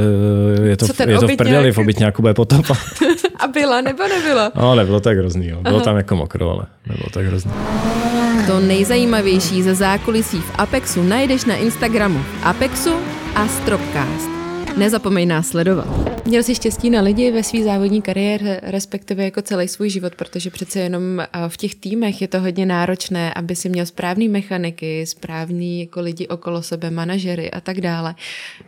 je 0.64 0.76
to, 0.76 0.86
je 1.08 1.18
to 1.18 1.28
v 1.28 1.36
prdeli, 1.36 1.72
v 1.72 1.78
obytňáku 1.78 2.22
bude 2.22 2.34
potopa. 2.34 2.74
a 3.38 3.46
byla 3.46 3.80
nebo 3.80 4.02
nebyla? 4.08 4.52
No, 4.54 4.74
nebylo 4.74 5.00
tak 5.00 5.18
hrozný, 5.18 5.48
jo. 5.48 5.62
bylo 5.62 5.76
Aha. 5.76 5.84
tam 5.84 5.96
jako 5.96 6.16
mokro, 6.16 6.50
ale 6.50 6.66
nebylo 6.86 7.08
tak 7.12 7.26
hrozný. 7.26 7.52
To 8.46 8.60
nejzajímavější 8.60 9.62
ze 9.62 9.74
zákulisí 9.74 10.38
v 10.38 10.52
Apexu 10.58 11.02
najdeš 11.02 11.44
na 11.44 11.56
Instagramu 11.56 12.20
Apexu 12.42 12.94
a 13.34 13.48
Stropcast. 13.48 14.47
Nezapomeň 14.76 15.28
nás 15.28 15.48
sledovat. 15.48 16.08
Měl 16.26 16.42
jsi 16.42 16.54
štěstí 16.54 16.90
na 16.90 17.00
lidi 17.00 17.30
ve 17.30 17.42
své 17.42 17.62
závodní 17.64 18.02
kariéře, 18.02 18.60
respektive 18.62 19.24
jako 19.24 19.42
celý 19.42 19.68
svůj 19.68 19.90
život, 19.90 20.14
protože 20.14 20.50
přece 20.50 20.80
jenom 20.80 21.02
v 21.48 21.56
těch 21.56 21.74
týmech 21.74 22.22
je 22.22 22.28
to 22.28 22.40
hodně 22.40 22.66
náročné, 22.66 23.34
aby 23.34 23.56
si 23.56 23.68
měl 23.68 23.86
správný 23.86 24.28
mechaniky, 24.28 25.06
správný 25.06 25.80
jako 25.80 26.00
lidi 26.00 26.28
okolo 26.28 26.62
sebe, 26.62 26.90
manažery 26.90 27.50
a 27.50 27.60
tak 27.60 27.80
dále. 27.80 28.14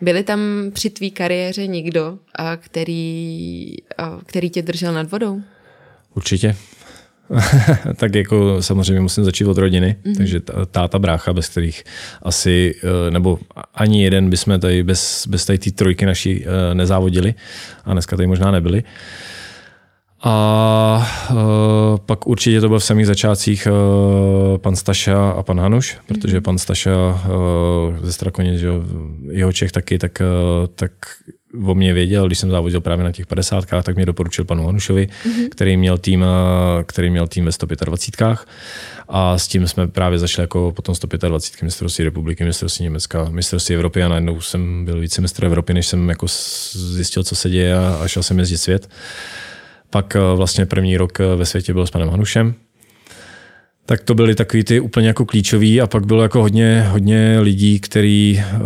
Byli 0.01 0.23
tam 0.23 0.41
při 0.73 0.91
tvý 0.91 1.11
kariéře 1.11 1.67
někdo, 1.67 2.19
který, 2.57 3.77
který 4.27 4.51
tě 4.51 4.63
držel 4.63 4.95
nad 4.95 5.11
vodou? 5.11 5.41
Určitě. 6.15 6.57
tak 7.97 8.14
jako 8.14 8.62
samozřejmě 8.62 9.01
musím 9.01 9.25
začít 9.25 9.45
od 9.45 9.59
rodiny, 9.59 9.97
mm-hmm. 10.03 10.16
takže 10.16 10.40
táta, 10.71 10.99
brácha, 10.99 11.33
bez 11.33 11.49
kterých 11.49 11.85
asi, 12.23 12.75
eh, 12.85 13.11
nebo 13.11 13.38
ani 13.75 14.03
jeden 14.03 14.31
bychom 14.31 14.61
tady 14.61 14.83
bez, 14.83 15.27
bez 15.27 15.47
tady 15.47 15.59
té 15.59 15.71
trojky 15.71 16.07
naší 16.07 16.45
eh, 16.45 16.75
nezávodili 16.75 17.35
a 17.85 17.93
dneska 17.93 18.16
tady 18.16 18.27
možná 18.27 18.51
nebyli. 18.51 18.83
A 20.23 21.09
uh, 21.31 21.37
pak 22.07 22.27
určitě 22.27 22.61
to 22.61 22.69
byl 22.69 22.79
v 22.79 22.85
samých 22.85 23.07
začátcích 23.07 23.69
uh, 23.71 24.59
pan 24.59 24.77
Staša 24.77 25.31
a 25.31 25.43
pan 25.43 25.61
Hanuš, 25.61 25.99
protože 26.07 26.37
mhm. 26.37 26.43
pan 26.43 26.59
Staša 26.59 26.90
uh, 26.90 27.97
ze 28.03 28.12
Strakoně, 28.12 28.59
že 28.59 28.69
jeho 29.31 29.53
Čech 29.53 29.73
taky, 29.73 29.99
tak, 29.99 30.23
uh, 30.61 30.66
tak 30.75 30.93
o 31.65 31.75
mě 31.75 31.93
věděl, 31.93 32.27
když 32.27 32.39
jsem 32.39 32.51
závodil 32.51 32.81
právě 32.81 33.05
na 33.05 33.13
těch 33.13 33.27
50 33.27 33.65
tak 33.83 33.97
mě 33.97 34.07
doporučil 34.07 34.45
panu 34.45 34.67
Hanušovi, 34.67 35.07
mm-hmm. 35.07 35.49
který, 35.51 35.77
měl 35.77 35.99
tým, 35.99 36.25
který 36.87 37.11
měl 37.11 37.27
tým 37.27 37.45
ve 37.45 37.53
125 37.53 38.39
a 39.09 39.39
s 39.39 39.49
tím 39.49 39.69
jsme 39.69 39.89
právě 39.89 40.19
zašli 40.19 40.41
jako 40.41 40.73
potom 40.77 40.95
125 40.95 41.63
mistrovství 41.63 42.05
republiky, 42.05 42.45
mistrovství 42.45 42.83
Německa, 42.83 43.27
mistrovství 43.31 43.75
Evropy 43.75 44.03
a 44.03 44.09
najednou 44.09 44.41
jsem 44.41 44.85
byl 44.85 45.01
více 45.01 45.21
mistr 45.21 45.45
Evropy, 45.45 45.75
než 45.75 45.87
jsem 45.87 46.09
jako 46.09 46.27
zjistil, 46.73 47.23
co 47.23 47.37
se 47.37 47.51
děje 47.51 47.77
a, 47.77 47.99
a 48.01 48.09
šel 48.09 48.23
jsem 48.23 48.39
jezdit 48.39 48.59
svět. 48.59 48.89
Pak 49.91 50.17
eh, 50.17 50.19
vlastně 50.37 50.67
první 50.67 50.97
rok 50.97 51.21
eh, 51.21 51.37
ve 51.37 51.47
světě 51.47 51.73
byl 51.73 51.87
s 51.87 51.91
panem 51.91 52.09
Hanušem, 52.09 52.55
tak 53.90 54.00
to 54.00 54.14
byly 54.14 54.35
takový 54.35 54.64
ty 54.64 54.81
úplně 54.81 55.07
jako 55.07 55.24
klíčový 55.24 55.81
a 55.81 55.87
pak 55.87 56.07
bylo 56.07 56.22
jako 56.22 56.40
hodně, 56.40 56.87
hodně 56.88 57.40
lidí, 57.40 57.81
který, 57.81 58.42
eh, 58.44 58.59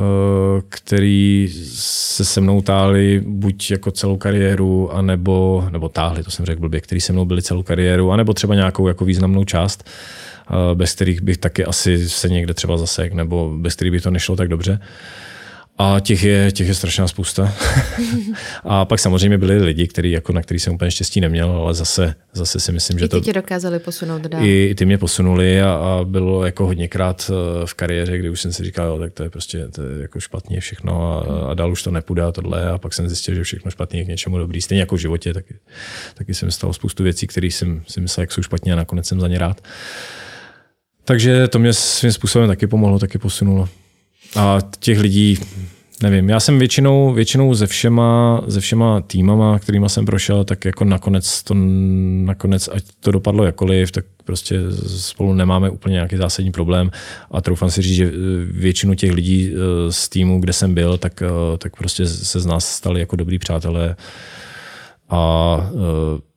který 0.68 1.48
se 1.74 2.24
se 2.24 2.40
mnou 2.40 2.62
táhli 2.62 3.22
buď 3.26 3.70
jako 3.70 3.90
celou 3.90 4.16
kariéru, 4.16 4.92
anebo, 4.92 5.68
nebo 5.70 5.88
táhli, 5.88 6.22
to 6.22 6.30
jsem 6.30 6.46
řekl 6.46 6.60
blbě, 6.60 6.80
který 6.80 7.00
se 7.00 7.12
mnou 7.12 7.24
byli 7.24 7.42
celou 7.42 7.62
kariéru, 7.62 8.12
anebo 8.12 8.34
třeba 8.34 8.54
nějakou 8.54 8.88
jako 8.88 9.04
významnou 9.04 9.44
část, 9.44 9.90
bez 10.74 10.94
kterých 10.94 11.22
bych 11.22 11.38
taky 11.38 11.64
asi 11.64 12.08
se 12.08 12.28
někde 12.28 12.54
třeba 12.54 12.76
zasek, 12.76 13.12
nebo 13.12 13.52
bez 13.56 13.74
kterých 13.74 13.92
by 13.92 14.00
to 14.00 14.10
nešlo 14.10 14.36
tak 14.36 14.48
dobře. 14.48 14.80
A 15.78 16.00
těch 16.00 16.24
je, 16.24 16.52
těch 16.52 16.68
je 16.68 16.74
strašná 16.74 17.08
spousta. 17.08 17.54
a 18.64 18.84
pak 18.84 19.00
samozřejmě 19.00 19.38
byli 19.38 19.58
lidi, 19.58 19.88
který, 19.88 20.10
jako, 20.10 20.32
na 20.32 20.42
který 20.42 20.60
jsem 20.60 20.74
úplně 20.74 20.90
štěstí 20.90 21.20
neměl, 21.20 21.50
ale 21.50 21.74
zase, 21.74 22.14
zase 22.32 22.60
si 22.60 22.72
myslím, 22.72 22.98
že 22.98 23.04
I 23.04 23.08
ty 23.08 23.16
to... 23.16 23.20
tě 23.20 23.32
dokázali 23.32 23.78
posunout 23.78 24.22
dál. 24.22 24.44
I, 24.44 24.66
i 24.70 24.74
ty 24.74 24.86
mě 24.86 24.98
posunuli 24.98 25.62
a, 25.62 25.72
a, 25.72 26.04
bylo 26.04 26.44
jako 26.44 26.66
hodněkrát 26.66 27.30
eh, 27.30 27.66
v 27.66 27.74
kariéře, 27.74 28.18
kdy 28.18 28.30
už 28.30 28.40
jsem 28.40 28.52
si 28.52 28.64
říkal, 28.64 28.86
jo, 28.86 28.98
tak 28.98 29.12
to 29.12 29.22
je 29.22 29.30
prostě 29.30 29.68
to 29.68 29.82
je 29.82 30.02
jako 30.02 30.20
špatně 30.20 30.60
všechno 30.60 31.12
a, 31.12 31.50
a 31.50 31.54
dál 31.54 31.72
už 31.72 31.82
to 31.82 31.90
nepůjde 31.90 32.22
a 32.22 32.32
tohle. 32.32 32.70
A 32.70 32.78
pak 32.78 32.94
jsem 32.94 33.08
zjistil, 33.08 33.34
že 33.34 33.42
všechno 33.42 33.70
špatně 33.70 34.00
je 34.00 34.04
k 34.04 34.08
něčemu 34.08 34.38
dobrý. 34.38 34.62
Stejně 34.62 34.82
jako 34.82 34.96
v 34.96 35.00
životě, 35.00 35.34
taky, 35.34 35.54
taky 36.14 36.34
jsem 36.34 36.50
stalo 36.50 36.72
spoustu 36.72 37.02
věcí, 37.02 37.26
které 37.26 37.46
jsem 37.46 37.82
si 37.86 38.00
myslel, 38.00 38.22
jak 38.22 38.32
jsou 38.32 38.42
špatně 38.42 38.72
a 38.72 38.76
nakonec 38.76 39.06
jsem 39.06 39.20
za 39.20 39.28
ně 39.28 39.38
rád. 39.38 39.60
Takže 41.04 41.48
to 41.48 41.58
mě 41.58 41.72
svým 41.72 42.12
způsobem 42.12 42.48
taky 42.48 42.66
pomohlo, 42.66 42.98
taky 42.98 43.18
posunulo. 43.18 43.68
A 44.36 44.58
těch 44.78 45.00
lidí, 45.00 45.38
nevím, 46.02 46.28
já 46.28 46.40
jsem 46.40 46.58
většinou, 46.58 47.12
většinou 47.12 47.54
ze 47.54 47.66
všema, 47.66 48.42
ze 48.46 48.60
všema 48.60 49.00
týmama, 49.00 49.58
kterýma 49.58 49.88
jsem 49.88 50.06
prošel, 50.06 50.44
tak 50.44 50.64
jako 50.64 50.84
nakonec 50.84 51.42
to, 51.42 51.54
nakonec, 52.24 52.68
ať 52.72 52.84
to 53.00 53.10
dopadlo 53.10 53.44
jakoliv, 53.44 53.92
tak 53.92 54.04
prostě 54.24 54.60
spolu 54.86 55.34
nemáme 55.34 55.70
úplně 55.70 55.92
nějaký 55.92 56.16
zásadní 56.16 56.52
problém. 56.52 56.90
A 57.30 57.40
troufám 57.40 57.70
si 57.70 57.82
říct, 57.82 57.96
že 57.96 58.12
většinu 58.50 58.94
těch 58.94 59.12
lidí 59.12 59.52
eh, 59.52 59.92
z 59.92 60.08
týmu, 60.08 60.40
kde 60.40 60.52
jsem 60.52 60.74
byl, 60.74 60.98
tak, 60.98 61.22
eh, 61.22 61.58
tak 61.58 61.76
prostě 61.76 62.06
se 62.06 62.40
z 62.40 62.46
nás 62.46 62.68
stali 62.68 63.00
jako 63.00 63.16
dobrý 63.16 63.38
přátelé. 63.38 63.96
A 65.10 65.56
eh, 65.74 66.33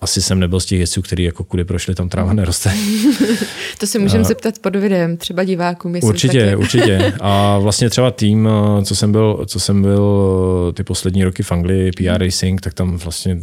asi 0.00 0.22
jsem 0.22 0.40
nebyl 0.40 0.60
z 0.60 0.66
těch 0.66 0.80
jezdců, 0.80 1.02
který 1.02 1.24
jako 1.24 1.44
kudy 1.44 1.64
prošli, 1.64 1.94
tam 1.94 2.08
tráva 2.08 2.32
neroste. 2.32 2.72
to 3.78 3.86
si 3.86 3.98
můžeme 3.98 4.24
zeptat 4.24 4.58
pod 4.58 4.76
videem, 4.76 5.16
třeba 5.16 5.44
divákům. 5.44 5.94
Určitě, 6.02 6.44
taky. 6.44 6.56
určitě. 6.56 7.12
A 7.20 7.58
vlastně 7.58 7.90
třeba 7.90 8.10
tým, 8.10 8.48
co 8.84 8.96
jsem 8.96 9.12
byl, 9.12 9.44
co 9.46 9.60
jsem 9.60 9.82
byl 9.82 10.72
ty 10.76 10.84
poslední 10.84 11.24
roky 11.24 11.42
v 11.42 11.52
Anglii, 11.52 11.92
PR 11.92 12.02
mhm. 12.02 12.14
Racing, 12.14 12.60
tak 12.60 12.74
tam 12.74 12.96
vlastně 12.96 13.38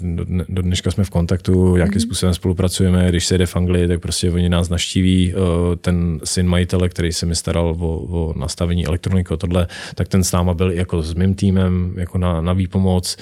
do, 0.50 0.62
dneška 0.62 0.92
jsme 0.92 1.04
v 1.04 1.10
kontaktu, 1.10 1.76
jakým 1.76 1.98
mm-hmm. 1.98 2.02
způsobem 2.02 2.34
spolupracujeme. 2.34 3.10
Když 3.10 3.26
se 3.26 3.38
jde 3.38 3.46
v 3.46 3.56
Anglii, 3.56 3.88
tak 3.88 4.00
prostě 4.00 4.32
oni 4.32 4.50
nás 4.50 4.70
naštíví. 4.70 5.34
Ten 5.82 6.20
syn 6.24 6.48
majitele, 6.48 6.90
který 6.90 7.14
se 7.14 7.26
mi 7.26 7.36
staral 7.36 7.76
o, 7.80 7.98
o 7.98 8.34
nastavení 8.40 8.86
elektroniky 8.86 9.34
a 9.34 9.38
tohle, 9.38 9.68
tak 9.96 10.08
ten 10.08 10.24
s 10.24 10.32
náma 10.32 10.54
byl 10.54 10.72
jako 10.72 11.02
s 11.02 11.14
mým 11.14 11.36
týmem, 11.36 11.94
jako 11.98 12.18
na, 12.18 12.42
na 12.42 12.54
výpomoc. 12.54 13.18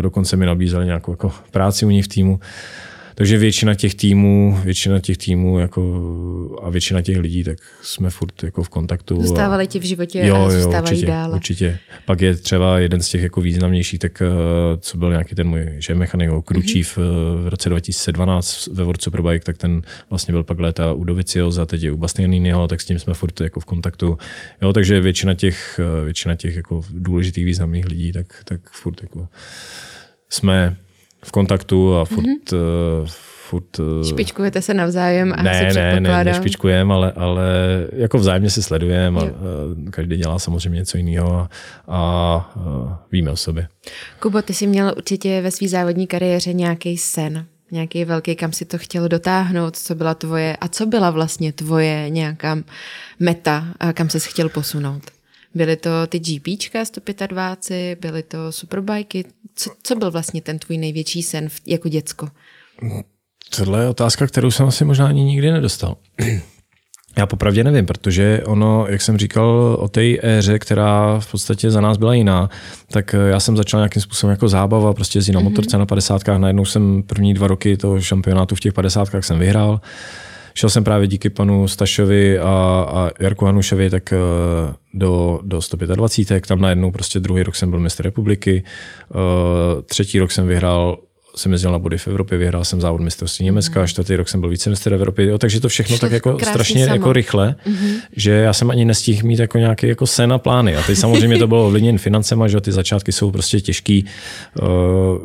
Dokonce 0.00 0.36
mi 0.36 0.46
nabízeli 0.46 0.86
nějakou 0.86 1.12
jako 1.12 1.32
práci 1.50 1.86
u 1.86 1.90
nich 1.90 2.04
v 2.04 2.13
týmu. 2.14 2.40
Takže 3.14 3.38
většina 3.38 3.74
těch 3.74 3.94
týmů, 3.94 4.60
většina 4.64 5.00
těch 5.00 5.18
týmů 5.18 5.58
jako, 5.58 6.60
a 6.62 6.70
většina 6.70 7.02
těch 7.02 7.18
lidí, 7.18 7.44
tak 7.44 7.58
jsme 7.82 8.10
furt 8.10 8.42
jako 8.42 8.62
v 8.62 8.68
kontaktu. 8.68 9.22
Zůstávali 9.22 9.66
ti 9.66 9.78
v 9.78 9.82
životě 9.82 10.26
jo, 10.26 10.36
a 10.36 10.50
zůstávají 10.50 10.82
určitě, 10.82 11.06
dále. 11.06 11.36
Určitě. 11.36 11.78
Pak 12.06 12.20
je 12.20 12.34
třeba 12.34 12.78
jeden 12.78 13.02
z 13.02 13.08
těch 13.08 13.22
jako 13.22 13.40
významnějších, 13.40 13.98
tak 13.98 14.22
eh, 14.22 14.26
co 14.80 14.98
byl 14.98 15.10
nějaký 15.10 15.34
ten 15.34 15.48
můj 15.48 15.68
že 15.78 15.94
mechanik, 15.94 16.30
Kručív 16.44 16.98
mm-hmm. 16.98 17.44
v 17.44 17.48
roce 17.48 17.68
2012 17.68 18.66
ve 18.66 18.84
World 18.84 19.02
Superbike, 19.02 19.44
tak 19.44 19.56
ten 19.56 19.82
vlastně 20.10 20.32
byl 20.32 20.42
pak 20.44 20.58
léta 20.58 20.92
u 20.92 21.04
Dovicioza, 21.04 21.66
teď 21.66 21.82
je 21.82 21.92
u 21.92 21.96
Bastianiniho, 21.96 22.68
tak 22.68 22.80
s 22.80 22.84
tím 22.84 22.98
jsme 22.98 23.14
furt 23.14 23.40
jako 23.40 23.60
v 23.60 23.64
kontaktu. 23.64 24.18
Jo, 24.62 24.72
takže 24.72 25.00
většina 25.00 25.34
těch, 25.34 25.80
eh, 26.00 26.04
většina 26.04 26.34
těch 26.34 26.56
jako 26.56 26.82
důležitých 26.90 27.44
významných 27.44 27.86
lidí, 27.86 28.12
tak, 28.12 28.26
tak 28.44 28.60
furt 28.70 29.02
jako 29.02 29.28
jsme 30.28 30.76
v 31.24 31.32
kontaktu 31.32 31.96
a 31.96 32.04
furt, 32.04 32.24
mm-hmm. 32.24 33.04
furt 33.06 33.80
Špičkujete 34.08 34.62
se 34.62 34.74
navzájem 34.74 35.32
a 35.36 35.42
ne, 35.42 35.70
si 35.70 35.78
ne, 35.78 36.00
ne, 36.00 36.24
nešpičkujeme, 36.24 36.94
ale, 36.94 37.12
ale 37.12 37.44
jako 37.92 38.18
vzájemně 38.18 38.50
se 38.50 38.62
sledujeme 38.62 39.20
a, 39.20 39.24
a 39.24 39.28
každý 39.90 40.16
dělá 40.16 40.38
samozřejmě 40.38 40.78
něco 40.78 40.96
jiného 40.96 41.34
a, 41.34 41.48
a, 41.88 41.98
a 41.98 43.02
víme 43.12 43.30
o 43.30 43.36
sobě. 43.36 43.68
Kubo, 44.20 44.42
ty 44.42 44.54
jsi 44.54 44.66
měl 44.66 44.94
určitě 44.96 45.40
ve 45.40 45.50
své 45.50 45.68
závodní 45.68 46.06
kariéře 46.06 46.52
nějaký 46.52 46.98
sen, 46.98 47.46
nějaký 47.70 48.04
velký, 48.04 48.36
kam 48.36 48.52
si 48.52 48.64
to 48.64 48.78
chtěl 48.78 49.08
dotáhnout, 49.08 49.76
co 49.76 49.94
byla 49.94 50.14
tvoje 50.14 50.56
a 50.56 50.68
co 50.68 50.86
byla 50.86 51.10
vlastně 51.10 51.52
tvoje 51.52 52.10
nějaká 52.10 52.58
meta, 53.20 53.64
kam 53.94 54.10
se 54.10 54.18
chtěl 54.18 54.48
posunout? 54.48 55.02
Byly 55.54 55.76
to 55.76 55.90
ty 56.06 56.18
GPčka 56.18 56.84
125, 56.84 57.98
byly 58.00 58.22
to 58.22 58.52
superbajky. 58.52 59.24
Co, 59.54 59.70
co 59.82 59.96
byl 59.96 60.10
vlastně 60.10 60.42
ten 60.42 60.58
tvůj 60.58 60.78
největší 60.78 61.22
sen 61.22 61.48
jako 61.66 61.88
děcko? 61.88 62.28
Tohle 63.56 63.82
je 63.82 63.88
otázka, 63.88 64.26
kterou 64.26 64.50
jsem 64.50 64.66
asi 64.66 64.84
možná 64.84 65.08
ani 65.08 65.24
nikdy 65.24 65.52
nedostal. 65.52 65.96
Já 67.16 67.26
popravdě 67.26 67.64
nevím, 67.64 67.86
protože 67.86 68.42
ono, 68.46 68.86
jak 68.88 69.02
jsem 69.02 69.18
říkal 69.18 69.76
o 69.80 69.88
té 69.88 70.00
éře, 70.22 70.58
která 70.58 71.20
v 71.20 71.30
podstatě 71.30 71.70
za 71.70 71.80
nás 71.80 71.96
byla 71.96 72.14
jiná, 72.14 72.50
tak 72.90 73.14
já 73.28 73.40
jsem 73.40 73.56
začal 73.56 73.80
nějakým 73.80 74.02
způsobem 74.02 74.30
jako 74.30 74.48
zábava, 74.48 74.94
prostě 74.94 75.18
jezdit 75.18 75.32
na 75.32 75.40
mm-hmm. 75.40 75.44
motorce 75.44 75.78
na 75.78 75.86
50. 75.86 76.22
Najednou 76.38 76.64
jsem 76.64 77.02
první 77.02 77.34
dva 77.34 77.46
roky 77.46 77.76
toho 77.76 78.00
šampionátu 78.00 78.54
v 78.54 78.60
těch 78.60 78.72
50. 78.72 79.08
jsem 79.20 79.38
vyhrál. 79.38 79.80
Šel 80.56 80.70
jsem 80.70 80.84
právě 80.84 81.06
díky 81.06 81.30
panu 81.30 81.68
Stašovi 81.68 82.38
a, 82.38 82.86
a 82.88 83.10
Jarku 83.20 83.44
Hanušovi 83.44 83.90
tak 83.90 84.12
eh, 84.12 84.16
do, 84.94 85.40
do 85.42 85.62
125, 85.62 86.46
tam 86.46 86.60
najednou 86.60 86.90
prostě 86.90 87.20
druhý 87.20 87.42
rok 87.42 87.56
jsem 87.56 87.70
byl 87.70 87.80
mistr 87.80 88.04
republiky, 88.04 88.64
uh, 89.14 89.82
třetí 89.82 90.18
rok 90.18 90.32
jsem 90.32 90.46
vyhrál 90.46 90.98
jsem 91.36 91.52
jezdil 91.52 91.72
na 91.72 91.78
body 91.78 91.98
v 91.98 92.08
Evropě, 92.08 92.38
vyhrál 92.38 92.64
jsem 92.64 92.80
závod 92.80 93.00
mistrovství 93.00 93.44
Německa, 93.44 93.80
mm. 93.80 93.86
čtvrtý 93.86 94.16
rok 94.16 94.28
jsem 94.28 94.40
byl 94.40 94.50
vícemistr 94.50 94.92
Evropy, 94.92 95.24
jo, 95.24 95.38
takže 95.38 95.60
to 95.60 95.68
všechno 95.68 95.98
tak 95.98 96.12
jako 96.12 96.38
strašně 96.38 96.84
samo. 96.84 96.94
jako 96.94 97.12
rychle, 97.12 97.54
mm-hmm. 97.66 97.94
že 98.16 98.30
já 98.30 98.52
jsem 98.52 98.70
ani 98.70 98.84
nestihl 98.84 99.26
mít 99.26 99.38
jako 99.38 99.58
nějaký 99.58 99.88
jako 99.88 100.06
sen 100.06 100.32
a 100.32 100.38
plány. 100.38 100.76
A 100.76 100.82
teď 100.82 100.98
samozřejmě 100.98 101.38
to 101.38 101.46
bylo 101.46 101.66
ovlivněn 101.66 101.98
financema, 101.98 102.48
že 102.48 102.60
ty 102.60 102.72
začátky 102.72 103.12
jsou 103.12 103.30
prostě 103.30 103.60
těžký. 103.60 104.04
Uh, 104.62 104.68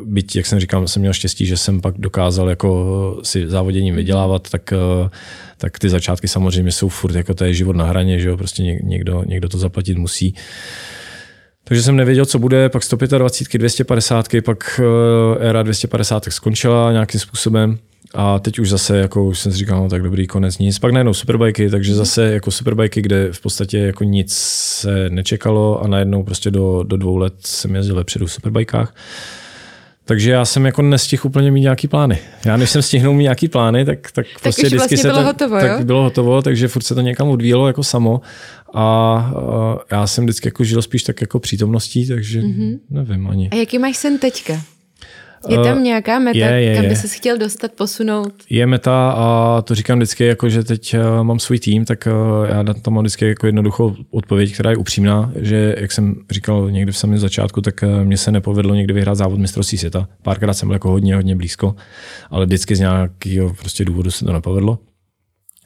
byť, 0.04 0.36
jak 0.36 0.46
jsem 0.46 0.60
říkal, 0.60 0.88
jsem 0.88 1.00
měl 1.00 1.12
štěstí, 1.12 1.46
že 1.46 1.56
jsem 1.56 1.80
pak 1.80 1.94
dokázal 1.98 2.48
jako 2.48 3.20
si 3.22 3.48
závoděním 3.48 3.94
vydělávat, 3.94 4.50
tak 4.50 4.72
uh, 5.02 5.08
tak 5.60 5.78
ty 5.78 5.88
začátky 5.88 6.28
samozřejmě 6.28 6.72
jsou 6.72 6.88
furt, 6.88 7.14
jako 7.14 7.34
to 7.34 7.44
je 7.44 7.54
život 7.54 7.76
na 7.76 7.84
hraně, 7.84 8.18
že 8.18 8.28
jo, 8.28 8.36
prostě 8.36 8.62
někdo, 8.62 9.24
někdo 9.26 9.48
to 9.48 9.58
zaplatit 9.58 9.98
musí. 9.98 10.34
Takže 11.70 11.82
jsem 11.82 11.96
nevěděl, 11.96 12.26
co 12.26 12.38
bude, 12.38 12.68
pak 12.68 12.82
125, 12.82 13.58
250, 13.58 14.26
pak 14.44 14.80
uh, 14.80 15.46
éra 15.46 15.62
250 15.62 16.24
skončila 16.28 16.92
nějakým 16.92 17.20
způsobem. 17.20 17.78
A 18.14 18.38
teď 18.38 18.58
už 18.58 18.70
zase, 18.70 18.98
jako 18.98 19.24
už 19.24 19.38
jsem 19.38 19.52
si 19.52 19.58
říkal, 19.58 19.82
no 19.82 19.88
tak 19.88 20.02
dobrý, 20.02 20.26
konec 20.26 20.58
nic. 20.58 20.78
Pak 20.78 20.92
najednou 20.92 21.14
superbajky, 21.14 21.70
takže 21.70 21.94
zase 21.94 22.32
jako 22.32 22.50
superbajky, 22.50 23.02
kde 23.02 23.32
v 23.32 23.40
podstatě 23.40 23.78
jako 23.78 24.04
nic 24.04 24.34
se 24.34 25.10
nečekalo 25.10 25.82
a 25.82 25.88
najednou 25.88 26.22
prostě 26.22 26.50
do, 26.50 26.82
do 26.82 26.96
dvou 26.96 27.16
let 27.16 27.34
jsem 27.40 27.74
jezdil 27.74 27.96
lepší 27.96 28.18
v 28.18 28.26
superbajkách. 28.26 28.94
Takže 30.10 30.30
já 30.30 30.44
jsem 30.44 30.66
jako 30.66 30.82
nestihl 30.82 31.22
úplně 31.26 31.50
mít 31.50 31.60
nějaký 31.60 31.88
plány. 31.88 32.18
Já 32.44 32.56
než 32.56 32.70
jsem 32.70 32.82
stihnul 32.82 33.14
mít 33.14 33.22
nějaký 33.22 33.48
plány, 33.48 33.84
tak, 33.84 34.10
tak, 34.10 34.26
tak 34.26 34.42
prostě 34.42 34.62
vždycky 34.62 34.76
vlastně 34.76 34.96
se 34.96 35.08
bylo 35.08 35.20
to, 35.20 35.24
hotovo, 35.24 35.60
tak 35.60 35.78
jo? 35.78 35.84
bylo 35.84 36.02
hotovo, 36.02 36.42
takže 36.42 36.68
furt 36.68 36.82
se 36.82 36.94
to 36.94 37.00
někam 37.00 37.28
odvíjelo 37.28 37.66
jako 37.66 37.82
samo. 37.82 38.20
A, 38.74 38.82
a 39.90 39.96
já 39.96 40.06
jsem 40.06 40.24
vždycky 40.24 40.48
jako 40.48 40.64
žil 40.64 40.82
spíš 40.82 41.02
tak 41.02 41.20
jako 41.20 41.40
přítomností, 41.40 42.08
takže 42.08 42.40
mm-hmm. 42.40 42.78
nevím 42.90 43.30
ani. 43.30 43.48
A 43.52 43.54
jaký 43.54 43.78
máš 43.78 43.96
sen 43.96 44.18
teďka? 44.18 44.62
Je 45.48 45.58
tam 45.58 45.78
eh, 45.78 45.80
nějaká 45.80 46.18
meta, 46.18 46.38
je, 46.38 46.62
je, 46.62 46.76
kam 46.76 46.88
by 46.88 46.96
se 46.96 47.08
chtěl 47.08 47.38
dostat, 47.38 47.72
posunout? 47.72 48.32
Je 48.50 48.66
meta 48.66 49.10
a 49.10 49.62
to 49.62 49.74
říkám 49.74 49.98
vždycky, 49.98 50.24
jako, 50.24 50.48
že 50.48 50.64
teď 50.64 50.94
eh, 50.94 51.22
mám 51.22 51.38
svůj 51.38 51.58
tým, 51.58 51.84
tak 51.84 52.06
eh, 52.06 52.10
já 52.54 52.64
tam 52.74 52.94
mám 52.94 53.04
vždycky 53.04 53.28
jako 53.28 53.46
jednoduchou 53.46 53.96
odpověď, 54.10 54.54
která 54.54 54.70
je 54.70 54.76
upřímná, 54.76 55.32
že 55.36 55.74
jak 55.78 55.92
jsem 55.92 56.14
říkal 56.30 56.70
někdy 56.70 56.92
v 56.92 56.96
samém 56.96 57.18
začátku, 57.18 57.60
tak 57.60 57.84
mně 58.04 58.16
se 58.16 58.32
nepovedlo 58.32 58.74
někdy 58.74 58.94
vyhrát 58.94 59.16
závod 59.16 59.38
mistrovství 59.38 59.78
světa. 59.78 60.08
Párkrát 60.22 60.54
jsem 60.54 60.68
byl 60.68 60.74
jako 60.74 60.90
hodně, 60.90 61.14
hodně 61.14 61.36
blízko, 61.36 61.74
ale 62.30 62.46
vždycky 62.46 62.76
z 62.76 62.80
nějakého 62.80 63.54
prostě 63.54 63.84
důvodu 63.84 64.10
se 64.10 64.24
to 64.24 64.32
nepovedlo. 64.32 64.78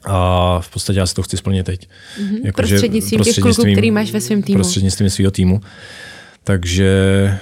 A 0.05 0.59
v 0.61 0.69
podstatě 0.69 0.99
já 0.99 1.05
si 1.05 1.15
to 1.15 1.23
chci 1.23 1.37
splnit 1.37 1.63
teď. 1.63 1.87
Mm-hmm. 1.87 2.39
Jako, 2.43 2.57
prostřednictvím, 2.57 3.17
prostřednictvím 3.17 3.53
těch 3.53 3.55
kluků, 3.55 3.71
který 3.71 3.91
máš 3.91 4.11
ve 4.11 4.21
svém 4.21 4.43
týmu. 4.43 4.55
Prostřednictvím 4.55 5.09
svého 5.09 5.31
týmu. 5.31 5.61
Takže 6.43 7.39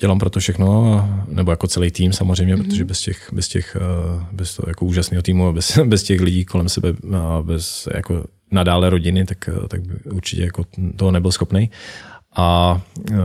dělám 0.00 0.18
pro 0.18 0.30
to 0.30 0.40
všechno, 0.40 1.04
nebo 1.28 1.50
jako 1.50 1.66
celý 1.66 1.90
tým 1.90 2.12
samozřejmě, 2.12 2.56
mm-hmm. 2.56 2.68
protože 2.68 2.84
bez 2.84 3.00
těch, 3.00 3.32
bez 3.32 3.48
těch, 3.48 3.76
eh, 3.76 4.24
bez 4.32 4.56
toho 4.56 4.68
jako 4.68 4.86
úžasného 4.86 5.22
týmu, 5.22 5.52
bez, 5.52 5.78
bez 5.84 6.02
těch 6.02 6.20
lidí 6.20 6.44
kolem 6.44 6.68
sebe 6.68 6.94
a 7.16 7.42
bez 7.42 7.88
jako 7.94 8.24
nadále 8.50 8.90
rodiny, 8.90 9.24
tak, 9.24 9.48
eh, 9.48 9.68
tak 9.68 9.80
určitě 10.04 10.42
jako 10.42 10.64
toho 10.96 11.10
nebyl 11.10 11.32
schopný. 11.32 11.70
A 12.36 12.80
uh, 13.10 13.16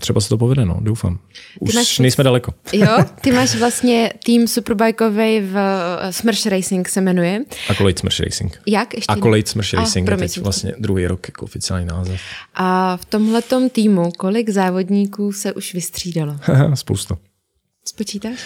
třeba 0.00 0.20
se 0.20 0.28
to 0.28 0.38
povede, 0.38 0.64
no, 0.64 0.78
doufám. 0.80 1.18
Už 1.60 1.74
máš, 1.74 1.98
nejsme 1.98 2.24
daleko. 2.24 2.54
Jo, 2.72 2.96
ty 3.20 3.32
máš 3.32 3.54
vlastně 3.54 4.12
tým 4.24 4.48
superbajkový 4.48 5.40
v 5.40 5.56
Smrš 6.10 6.46
Racing 6.46 6.88
se 6.88 7.00
jmenuje. 7.00 7.44
Akolejt 7.70 7.98
Smrš 7.98 8.20
Racing. 8.20 8.60
Jak? 8.66 8.94
Ještě? 8.94 9.12
Akolejt 9.12 9.48
Smrš 9.48 9.72
Racing 9.72 10.10
je 10.10 10.16
teď 10.16 10.38
vlastně 10.38 10.74
druhý 10.78 11.06
rok 11.06 11.28
jako 11.28 11.44
oficiální 11.44 11.86
název. 11.86 12.20
A 12.54 12.96
v 12.96 13.04
tomhletom 13.04 13.70
týmu 13.70 14.12
kolik 14.12 14.50
závodníků 14.50 15.32
se 15.32 15.52
už 15.52 15.74
vystřídalo? 15.74 16.36
Spousta. 16.74 17.16
Spočítáš? 17.84 18.38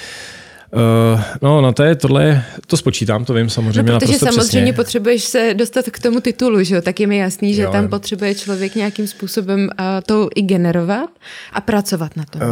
Uh, 0.72 1.20
no, 1.42 1.60
no 1.60 1.72
to 1.72 1.82
je 1.82 1.94
tohle, 1.94 2.44
to 2.66 2.76
spočítám, 2.76 3.24
to 3.24 3.34
vím 3.34 3.50
samozřejmě 3.50 3.92
no, 3.92 3.98
protože 3.98 4.18
samozřejmě 4.18 4.44
přesně. 4.44 4.72
potřebuješ 4.72 5.24
se 5.24 5.54
dostat 5.54 5.84
k 5.90 5.98
tomu 5.98 6.20
titulu, 6.20 6.62
že 6.62 6.74
jo? 6.74 6.82
tak 6.82 7.00
je 7.00 7.06
mi 7.06 7.18
jasný, 7.18 7.54
že 7.54 7.62
jo, 7.62 7.72
tam 7.72 7.88
potřebuje 7.88 8.34
člověk 8.34 8.74
nějakým 8.74 9.06
způsobem 9.06 9.60
uh, 9.60 9.84
to 10.06 10.28
i 10.34 10.42
generovat 10.42 11.10
a 11.52 11.60
pracovat 11.60 12.16
na 12.16 12.24
tom. 12.24 12.42
Uh, 12.42 12.48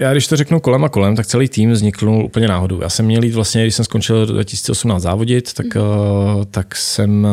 já 0.00 0.12
když 0.12 0.26
to 0.26 0.36
řeknu 0.36 0.60
kolem 0.60 0.84
a 0.84 0.88
kolem, 0.88 1.16
tak 1.16 1.26
celý 1.26 1.48
tým 1.48 1.72
vznikl 1.72 2.08
úplně 2.08 2.48
náhodou. 2.48 2.82
Já 2.82 2.88
jsem 2.88 3.06
měl 3.06 3.24
jít 3.24 3.34
vlastně, 3.34 3.62
když 3.62 3.74
jsem 3.74 3.84
skončil 3.84 4.26
2018 4.26 5.02
závodit, 5.02 5.52
tak, 5.52 5.74
mm. 5.74 5.82
uh, 5.82 6.44
tak 6.44 6.76
jsem 6.76 7.26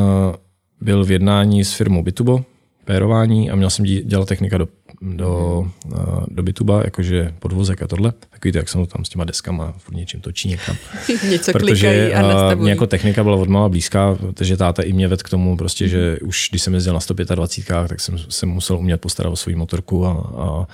byl 0.82 1.06
v 1.06 1.12
jednání 1.12 1.64
s 1.64 1.74
firmou 1.74 2.04
Bitubo, 2.04 2.44
pérování 2.86 3.52
a 3.52 3.56
měl 3.56 3.70
jsem 3.70 3.86
dělat 3.86 4.28
technika 4.28 4.58
do, 4.58 4.68
do, 5.02 5.60
uh, 5.86 6.26
do 6.28 6.44
Bituba, 6.44 6.82
jakože 6.86 7.34
podvozek 7.40 7.82
a 7.82 7.88
tohle. 7.88 8.14
Takový 8.30 8.52
to, 8.52 8.58
jak 8.58 8.70
jsem 8.70 8.86
tam 8.86 9.06
s 9.06 9.10
těma 9.10 9.24
deskama 9.24 9.74
v 9.78 9.92
něčím 9.92 10.22
točí 10.22 10.48
někam. 10.48 10.76
Něco 11.30 11.52
protože 11.52 12.14
a 12.14 12.56
mě 12.56 12.70
jako 12.70 12.88
technika 12.88 13.24
byla 13.24 13.36
odmala 13.36 13.70
blízká, 13.70 14.16
protože 14.16 14.58
táta 14.58 14.84
i 14.84 14.94
mě 14.94 15.08
ved 15.08 15.24
k 15.24 15.30
tomu, 15.30 15.58
prostě, 15.58 15.88
že 15.88 16.18
už 16.20 16.48
když 16.50 16.62
jsem 16.62 16.74
jezdil 16.74 16.94
na 16.94 17.00
125, 17.00 17.88
tak 17.88 18.00
jsem 18.00 18.18
se 18.18 18.46
musel 18.46 18.78
umět 18.78 19.02
postarat 19.02 19.34
o 19.34 19.36
svou 19.36 19.56
motorku 19.56 20.06
a, 20.06 20.12
a 20.12 20.68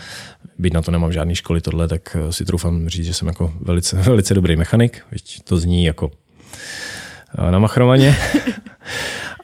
být 0.59 0.73
na 0.73 0.81
to 0.81 0.91
nemám 0.91 1.13
žádný 1.13 1.35
školy 1.35 1.61
tohle, 1.61 1.87
tak 1.87 2.17
si 2.29 2.45
troufám 2.45 2.89
říct, 2.89 3.05
že 3.05 3.13
jsem 3.13 3.27
jako 3.27 3.53
velice, 3.61 3.95
velice 4.01 4.33
dobrý 4.33 4.55
mechanik. 4.55 5.01
To 5.43 5.57
zní 5.57 5.85
jako 5.85 6.11
na 7.49 7.59
machrovaně. 7.59 8.15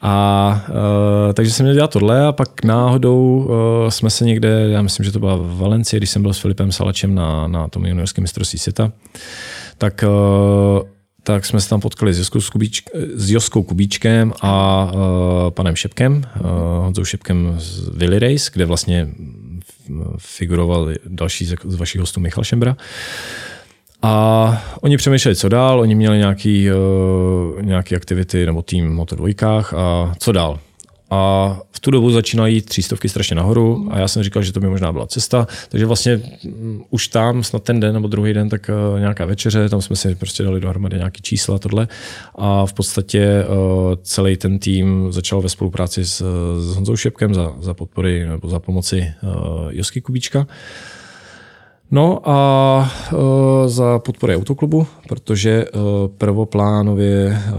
A 0.06 0.64
uh, 0.68 1.32
takže 1.32 1.52
jsem 1.52 1.64
měl 1.64 1.74
dělat 1.74 1.90
tohle 1.90 2.26
a 2.26 2.32
pak 2.32 2.64
náhodou 2.64 3.36
uh, 3.36 3.88
jsme 3.88 4.10
se 4.10 4.24
někde, 4.24 4.68
já 4.68 4.82
myslím, 4.82 5.04
že 5.04 5.12
to 5.12 5.18
byla 5.18 5.36
v 5.36 5.58
Valencii, 5.58 6.00
když 6.00 6.10
jsem 6.10 6.22
byl 6.22 6.34
s 6.34 6.38
Filipem 6.38 6.72
Salačem 6.72 7.14
na, 7.14 7.48
na 7.48 7.68
tom 7.68 7.86
juniorském 7.86 8.22
mistrovství 8.22 8.58
světa, 8.58 8.92
tak 9.78 10.04
uh, 10.06 10.82
tak 11.22 11.46
jsme 11.46 11.60
se 11.60 11.68
tam 11.68 11.80
potkali 11.80 12.14
s 12.14 12.18
Joskou, 12.18 12.40
Kubíč, 12.52 12.82
s 13.14 13.30
Joskou 13.30 13.62
Kubíčkem 13.62 14.32
a 14.40 14.84
uh, 14.84 15.00
panem 15.50 15.76
Šepkem, 15.76 16.24
uh, 16.40 16.46
Honzou 16.84 17.04
Šepkem 17.04 17.54
z 17.58 17.88
Willy 17.88 18.18
Race, 18.18 18.50
kde 18.52 18.64
vlastně 18.64 19.08
figuroval 20.18 20.90
další 21.06 21.44
z, 21.44 21.74
vašich 21.76 22.00
hostů 22.00 22.20
Michal 22.20 22.44
Šembra. 22.44 22.76
A 24.04 24.62
oni 24.80 24.96
přemýšleli, 24.96 25.36
co 25.36 25.48
dál, 25.48 25.80
oni 25.80 25.94
měli 25.94 26.18
nějaký, 26.18 26.68
uh, 26.70 27.62
nějaký 27.62 27.96
aktivity 27.96 28.46
nebo 28.46 28.62
tým 28.62 28.94
Moto 28.94 29.16
dvojkách 29.16 29.74
a 29.74 30.14
co 30.18 30.32
dál. 30.32 30.58
A 31.10 31.56
v 31.70 31.80
tu 31.80 31.90
dobu 31.90 32.10
začínají 32.10 32.62
třístovky 32.62 33.08
strašně 33.08 33.36
nahoru 33.36 33.88
a 33.90 33.98
já 33.98 34.08
jsem 34.08 34.22
říkal, 34.22 34.42
že 34.42 34.52
to 34.52 34.60
by 34.60 34.68
možná 34.68 34.92
byla 34.92 35.06
cesta. 35.06 35.46
Takže 35.68 35.86
vlastně 35.86 36.20
mm, 36.44 36.82
už 36.90 37.08
tam 37.08 37.42
snad 37.42 37.62
ten 37.62 37.80
den 37.80 37.94
nebo 37.94 38.08
druhý 38.08 38.32
den, 38.32 38.48
tak 38.48 38.70
uh, 38.92 39.00
nějaká 39.00 39.24
večeře, 39.24 39.68
tam 39.68 39.82
jsme 39.82 39.96
si 39.96 40.14
prostě 40.14 40.42
dali 40.42 40.60
dohromady 40.60 40.96
nějaký 40.96 41.22
čísla 41.22 41.58
tohle. 41.58 41.88
A 42.34 42.66
v 42.66 42.72
podstatě 42.72 43.44
uh, 43.48 43.94
celý 44.02 44.36
ten 44.36 44.58
tým 44.58 45.12
začal 45.12 45.40
ve 45.40 45.48
spolupráci 45.48 46.04
s, 46.04 46.24
s 46.58 46.74
Honzou 46.74 46.96
Šepkem 46.96 47.34
za, 47.34 47.52
za 47.60 47.74
podpory 47.74 48.26
nebo 48.26 48.48
za 48.48 48.60
pomoci 48.60 49.12
uh, 49.22 49.30
Josky 49.70 50.00
Kubíčka. 50.00 50.38
Uh, 50.38 50.46
No 51.94 52.28
a 52.28 52.90
uh, 53.12 53.18
za 53.68 53.98
podpory 53.98 54.36
autoklubu, 54.36 54.86
protože 55.08 55.64
uh, 55.64 55.82
prvoplánově 56.18 57.26
uh, 57.28 57.54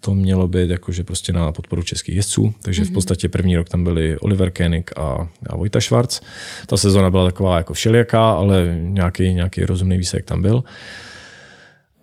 to 0.00 0.14
mělo 0.14 0.48
být 0.48 0.70
jakože 0.70 1.04
prostě 1.04 1.32
na 1.32 1.52
podporu 1.52 1.82
českých 1.82 2.16
jezdců, 2.16 2.54
takže 2.62 2.82
mm-hmm. 2.82 2.84
v 2.84 2.88
mhm. 2.88 2.94
podstatě 2.94 3.28
první 3.28 3.56
rok 3.56 3.68
tam 3.68 3.84
byli 3.84 4.18
Oliver 4.18 4.50
Koenig 4.50 4.98
a, 4.98 5.28
a 5.46 5.56
Vojta 5.56 5.80
Schwarz. 5.80 6.20
Ta 6.66 6.76
sezona 6.76 7.10
byla 7.10 7.24
taková 7.24 7.56
jako 7.56 7.74
všelijaká, 7.74 8.32
ale 8.32 8.76
nějaký, 8.80 9.34
nějaký 9.34 9.64
rozumný 9.64 9.98
výsledek 9.98 10.24
tam 10.26 10.42
byl. 10.42 10.64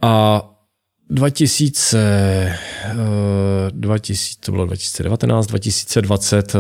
A 0.02 0.44
2000, 1.10 2.58
2000, 3.72 4.40
to 4.40 4.52
bylo 4.52 4.66
2019, 4.66 5.48
2020, 5.48 6.56
eh, 6.56 6.60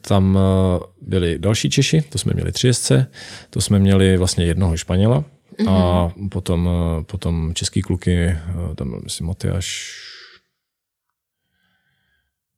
tam 0.00 0.38
eh, 0.38 0.80
byli 1.00 1.38
další 1.38 1.70
Češi, 1.70 2.02
to 2.02 2.18
jsme 2.18 2.32
měli 2.34 2.52
tři 2.52 2.66
jezdce, 2.66 3.06
to 3.50 3.60
jsme 3.60 3.78
měli 3.78 4.16
vlastně 4.16 4.44
jednoho 4.44 4.76
Španěla 4.76 5.24
a 5.68 6.06
mhm. 6.16 6.28
potom, 6.28 6.68
eh, 6.68 7.04
potom 7.04 7.54
český 7.54 7.82
kluky, 7.82 8.36
tam 8.74 8.90
byl 8.90 9.00
myslím 9.04 9.26
Matyáš 9.26 9.96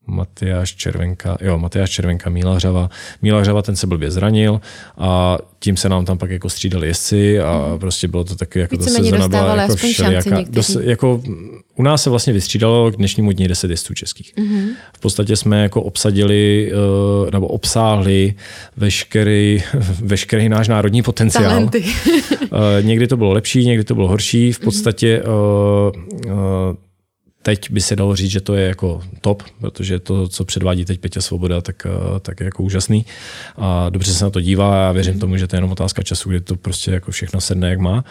Matyáš 0.07 0.74
Červenka, 0.74 1.36
jo, 1.40 1.59
Matyáš 1.59 1.90
Červenka, 1.90 2.30
Míla 2.30 2.55
Hřava. 2.55 2.90
Míla 3.22 3.40
Hřava, 3.40 3.62
ten 3.62 3.76
se 3.76 3.86
blbě 3.86 4.11
zranil 4.11 4.61
a 4.98 5.38
tím 5.59 5.76
se 5.76 5.88
nám 5.88 6.05
tam 6.05 6.18
pak 6.18 6.30
jako 6.30 6.50
střídali 6.50 6.86
jezdci 6.86 7.40
a 7.40 7.68
mm. 7.72 7.78
prostě 7.78 8.09
bylo 8.09 8.24
to 8.24 8.36
taky 8.36 8.59
jako 8.59 8.76
ta 8.76 8.84
sezona 8.84 9.28
byla 9.28 9.57
jako 9.57 9.76
všelijaká. 9.76 10.44
Dos, 10.48 10.76
jako, 10.80 11.22
u 11.76 11.82
nás 11.82 12.02
se 12.02 12.11
vlastně 12.11 12.32
vystřídalo 12.32 12.90
k 12.90 12.96
dnešnímu 12.96 13.32
dní 13.32 13.48
10 13.48 13.70
jezdců 13.70 13.94
českých. 13.94 14.34
Mm-hmm. 14.36 14.68
V 14.96 15.00
podstatě 15.00 15.36
jsme 15.36 15.62
jako 15.62 15.82
obsadili 15.82 16.72
eh, 16.72 17.30
nebo 17.30 17.46
obsáhli 17.46 18.34
veškerý, 18.76 19.62
veškerý 20.00 20.48
náš 20.48 20.68
národní 20.68 21.02
potenciál. 21.02 21.44
Talenty. 21.44 21.84
Eh, 22.42 22.82
někdy 22.82 23.07
to 23.07 23.16
bylo 23.16 23.32
lepší, 23.32 23.66
někdy 23.66 23.84
to 23.84 23.94
bylo 23.94 24.09
horší. 24.09 24.52
V 24.52 24.59
podstatě 24.59 25.22
uh, 25.22 26.32
uh, 26.32 26.32
Teď 27.45 27.70
by 27.70 27.80
se 27.80 27.97
dalo 27.97 28.16
říct, 28.16 28.30
že 28.30 28.40
to 28.40 28.55
je 28.55 28.68
jako 28.68 29.03
top, 29.20 29.42
protože 29.61 29.99
to, 29.99 30.28
co 30.28 30.45
předvádí 30.45 30.84
teď 30.84 31.01
Petě 31.01 31.20
Svoboda, 31.20 31.61
tak, 31.61 31.86
eh, 31.86 32.20
tak 32.20 32.40
je 32.40 32.45
jako 32.45 32.62
úžasný. 32.62 33.07
A 33.57 33.90
dobře 33.90 34.14
se 34.14 34.24
na 34.24 34.30
to 34.30 34.40
dívá 34.40 34.74
a 34.74 34.82
já 34.82 34.92
věřím 34.92 35.20
tomu, 35.20 35.36
že 35.36 35.47
to 35.47 35.57
je 35.57 35.59
jenom 35.59 35.72
otázka 35.72 36.03
času, 36.03 36.28
kdy 36.28 36.40
to 36.40 36.57
prostě 36.57 36.90
jako 36.90 37.11
všechno 37.11 37.40
sedne, 37.40 37.70
jak 37.70 37.78
má. 37.78 38.05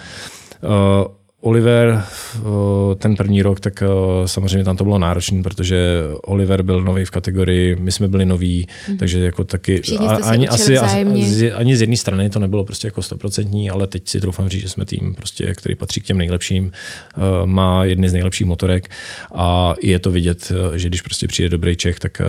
Uh, 0.64 1.12
Oliver, 1.44 2.04
eh, 2.36 2.96
ten 2.96 3.16
první 3.16 3.42
rok, 3.42 3.60
tak 3.60 3.84
eh, 3.84 3.88
samozřejmě 4.28 4.64
tam 4.64 4.78
to 4.78 4.84
bylo 4.84 5.00
náročné, 5.00 5.44
protože 5.44 6.02
Oliver 6.24 6.64
byl 6.64 6.82
nový 6.82 7.06
v 7.06 7.12
kategorii, 7.12 7.76
my 7.76 7.92
jsme 7.92 8.08
byli 8.08 8.26
noví, 8.26 8.68
mm. 8.90 8.98
takže 8.98 9.20
jako 9.20 9.44
taky 9.44 9.82
ani, 10.24 10.48
asi, 10.48 10.78
asi, 10.78 11.52
ani 11.52 11.78
z 11.78 11.82
jedné 11.82 11.98
strany 11.98 12.30
to 12.30 12.40
nebylo 12.40 12.66
prostě 12.66 12.88
jako 12.88 13.02
stoprocentní, 13.02 13.70
ale 13.70 13.88
teď 13.88 14.08
si 14.08 14.22
troufám 14.22 14.50
říct, 14.50 14.62
že 14.62 14.70
jsme 14.70 14.86
tým, 14.86 15.16
prostě, 15.16 15.54
který 15.54 15.76
patří 15.76 16.02
k 16.02 16.06
těm 16.06 16.18
nejlepším, 16.18 16.72
eh, 16.72 17.20
má 17.46 17.86
jedny 17.86 18.10
z 18.10 18.14
nejlepších 18.14 18.48
motorek 18.48 18.90
a 19.36 19.76
je 19.82 20.00
to 20.00 20.12
vidět, 20.12 20.52
že 20.76 20.88
když 20.88 21.02
prostě 21.02 21.28
přijde 21.28 21.50
dobrý 21.50 21.76
Čech, 21.76 22.00
tak, 22.00 22.22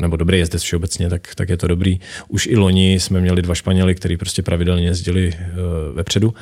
nebo 0.00 0.16
dobrý 0.16 0.38
jezdec 0.38 0.62
všeobecně, 0.62 1.08
tak, 1.08 1.34
tak 1.34 1.48
je 1.48 1.56
to 1.56 1.66
dobrý. 1.66 2.00
Už 2.28 2.46
i 2.46 2.56
loni 2.56 3.00
jsme 3.00 3.20
měli 3.20 3.42
dva 3.42 3.54
Španěly, 3.54 3.94
který 3.94 4.16
prostě 4.16 4.42
pravidelně 4.42 4.86
jezdili 4.86 5.32
vepředu. 5.94 6.34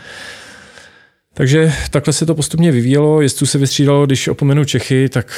Takže 1.39 1.72
takhle 1.91 2.12
se 2.12 2.26
to 2.26 2.34
postupně 2.34 2.72
vyvíjelo. 2.72 3.20
Jezdců 3.20 3.47
se 3.47 3.59
vystřídalo, 3.59 4.07
když 4.07 4.28
opomenu 4.28 4.64
Čechy, 4.64 5.09
tak 5.09 5.32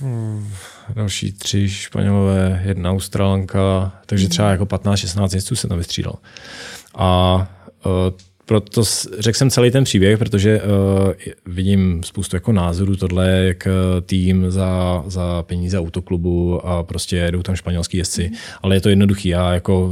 hmm, 0.00 0.48
další 0.94 1.32
tři 1.32 1.68
Španělové, 1.68 2.62
jedna 2.64 2.90
Australanka, 2.90 3.92
takže 4.06 4.28
třeba 4.28 4.50
jako 4.50 4.64
15-16 4.64 5.34
jezdců 5.34 5.56
se 5.56 5.68
tam 5.68 5.78
vystřídalo. 5.78 6.14
A 6.94 7.34
uh, 7.86 7.92
proto 8.46 8.82
řekl 9.18 9.38
jsem 9.38 9.50
celý 9.50 9.70
ten 9.70 9.84
příběh, 9.84 10.18
protože 10.18 10.62
uh, 10.62 11.12
vidím 11.46 12.02
spoustu 12.02 12.36
jako 12.36 12.52
názorů 12.52 12.96
tohle, 12.96 13.28
jak 13.28 13.68
tým 14.06 14.50
za, 14.50 15.04
za 15.06 15.42
peníze 15.42 15.78
autoklubu 15.78 16.66
a 16.66 16.82
prostě 16.82 17.16
jedou 17.16 17.42
tam 17.42 17.56
španělský 17.56 17.96
jezdci, 17.96 18.28
mm. 18.28 18.36
ale 18.62 18.76
je 18.76 18.80
to 18.80 18.88
jednoduchý. 18.88 19.28
Já, 19.28 19.54
jako, 19.54 19.90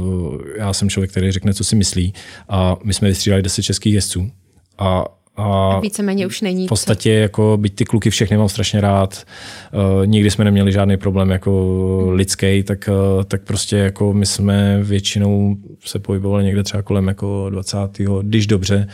já 0.57 0.73
jsem 0.73 0.89
člověk, 0.89 1.11
který 1.11 1.31
řekne, 1.31 1.53
co 1.53 1.63
si 1.63 1.75
myslí 1.75 2.13
a 2.49 2.75
my 2.83 2.93
jsme 2.93 3.07
vystřídali 3.07 3.41
10 3.41 3.63
českých 3.63 3.93
jezdců 3.93 4.31
a 4.79 5.05
a 5.35 5.79
víceméně 5.79 6.27
už 6.27 6.41
není. 6.41 6.65
V 6.65 6.69
podstatě, 6.69 7.11
jako, 7.11 7.57
byť 7.61 7.75
ty 7.75 7.85
kluky 7.85 8.09
všechny 8.09 8.37
mám 8.37 8.49
strašně 8.49 8.81
rád, 8.81 9.23
uh, 9.73 10.05
nikdy 10.05 10.31
jsme 10.31 10.45
neměli 10.45 10.71
žádný 10.71 10.97
problém 10.97 11.29
jako 11.29 12.09
lidský, 12.11 12.63
tak, 12.63 12.89
uh, 13.17 13.23
tak 13.23 13.41
prostě 13.41 13.77
jako 13.77 14.13
my 14.13 14.25
jsme 14.25 14.79
většinou 14.83 15.55
se 15.85 15.99
pohybovali 15.99 16.43
někde 16.43 16.63
třeba 16.63 16.83
kolem 16.83 17.07
jako 17.07 17.49
20. 17.49 17.77
když 18.21 18.47
dobře, 18.47 18.87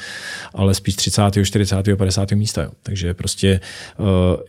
ale 0.54 0.74
spíš 0.74 0.96
30., 0.96 1.22
40., 1.44 1.98
50. 1.98 2.32
místa. 2.32 2.64
Jo. 2.64 2.70
Takže 2.84 3.14
prostě 3.14 3.60
uh, 3.98 4.06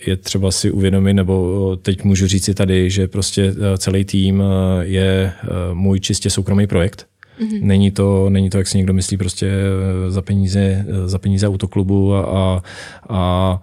je 0.06 0.16
třeba 0.16 0.50
si 0.50 0.70
uvědomit, 0.70 1.14
nebo 1.14 1.76
teď 1.82 2.04
můžu 2.04 2.26
říct 2.26 2.44
si 2.44 2.54
tady, 2.54 2.90
že 2.90 3.08
prostě 3.08 3.54
celý 3.78 4.04
tým 4.04 4.42
je 4.80 5.32
můj 5.72 6.00
čistě 6.00 6.30
soukromý 6.30 6.66
projekt 6.66 7.06
Mm-hmm. 7.40 7.62
Není, 7.62 7.90
to, 7.90 8.30
není 8.30 8.50
to, 8.50 8.58
jak 8.58 8.66
si 8.66 8.76
někdo 8.76 8.92
myslí, 8.92 9.16
prostě 9.16 9.46
eh, 9.46 10.10
za 10.10 10.22
peníze, 10.22 10.60
eh, 10.60 11.08
za 11.08 11.18
peníze 11.18 11.48
autoklubu 11.48 12.14
a, 12.14 12.22
a, 12.22 12.62
a 13.08 13.60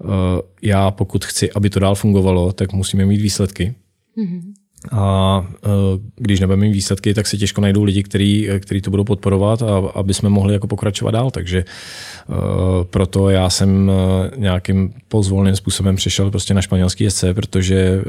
eh, 0.00 0.06
já 0.62 0.90
pokud 0.90 1.24
chci, 1.24 1.52
aby 1.52 1.70
to 1.70 1.80
dál 1.80 1.94
fungovalo, 1.94 2.52
tak 2.52 2.72
musíme 2.72 3.06
mít 3.06 3.20
výsledky. 3.20 3.74
Mm-hmm. 4.18 4.40
A 4.92 5.46
když 6.16 6.40
nebudeme 6.40 6.66
mít 6.66 6.72
výsledky, 6.72 7.14
tak 7.14 7.26
se 7.26 7.36
těžko 7.36 7.60
najdou 7.60 7.82
lidi, 7.82 8.02
kteří 8.02 8.48
který 8.60 8.80
to 8.80 8.90
budou 8.90 9.04
podporovat, 9.04 9.62
a, 9.62 9.76
aby 9.94 10.14
jsme 10.14 10.28
mohli 10.28 10.52
jako 10.52 10.66
pokračovat 10.66 11.10
dál. 11.10 11.30
Takže 11.30 11.64
proto 12.90 13.30
já 13.30 13.50
jsem 13.50 13.90
nějakým 14.36 14.94
pozvolným 15.08 15.56
způsobem 15.56 15.96
přišel 15.96 16.30
prostě 16.30 16.54
na 16.54 16.62
španělský 16.62 17.04
jezdce, 17.04 17.34
protože 17.34 18.02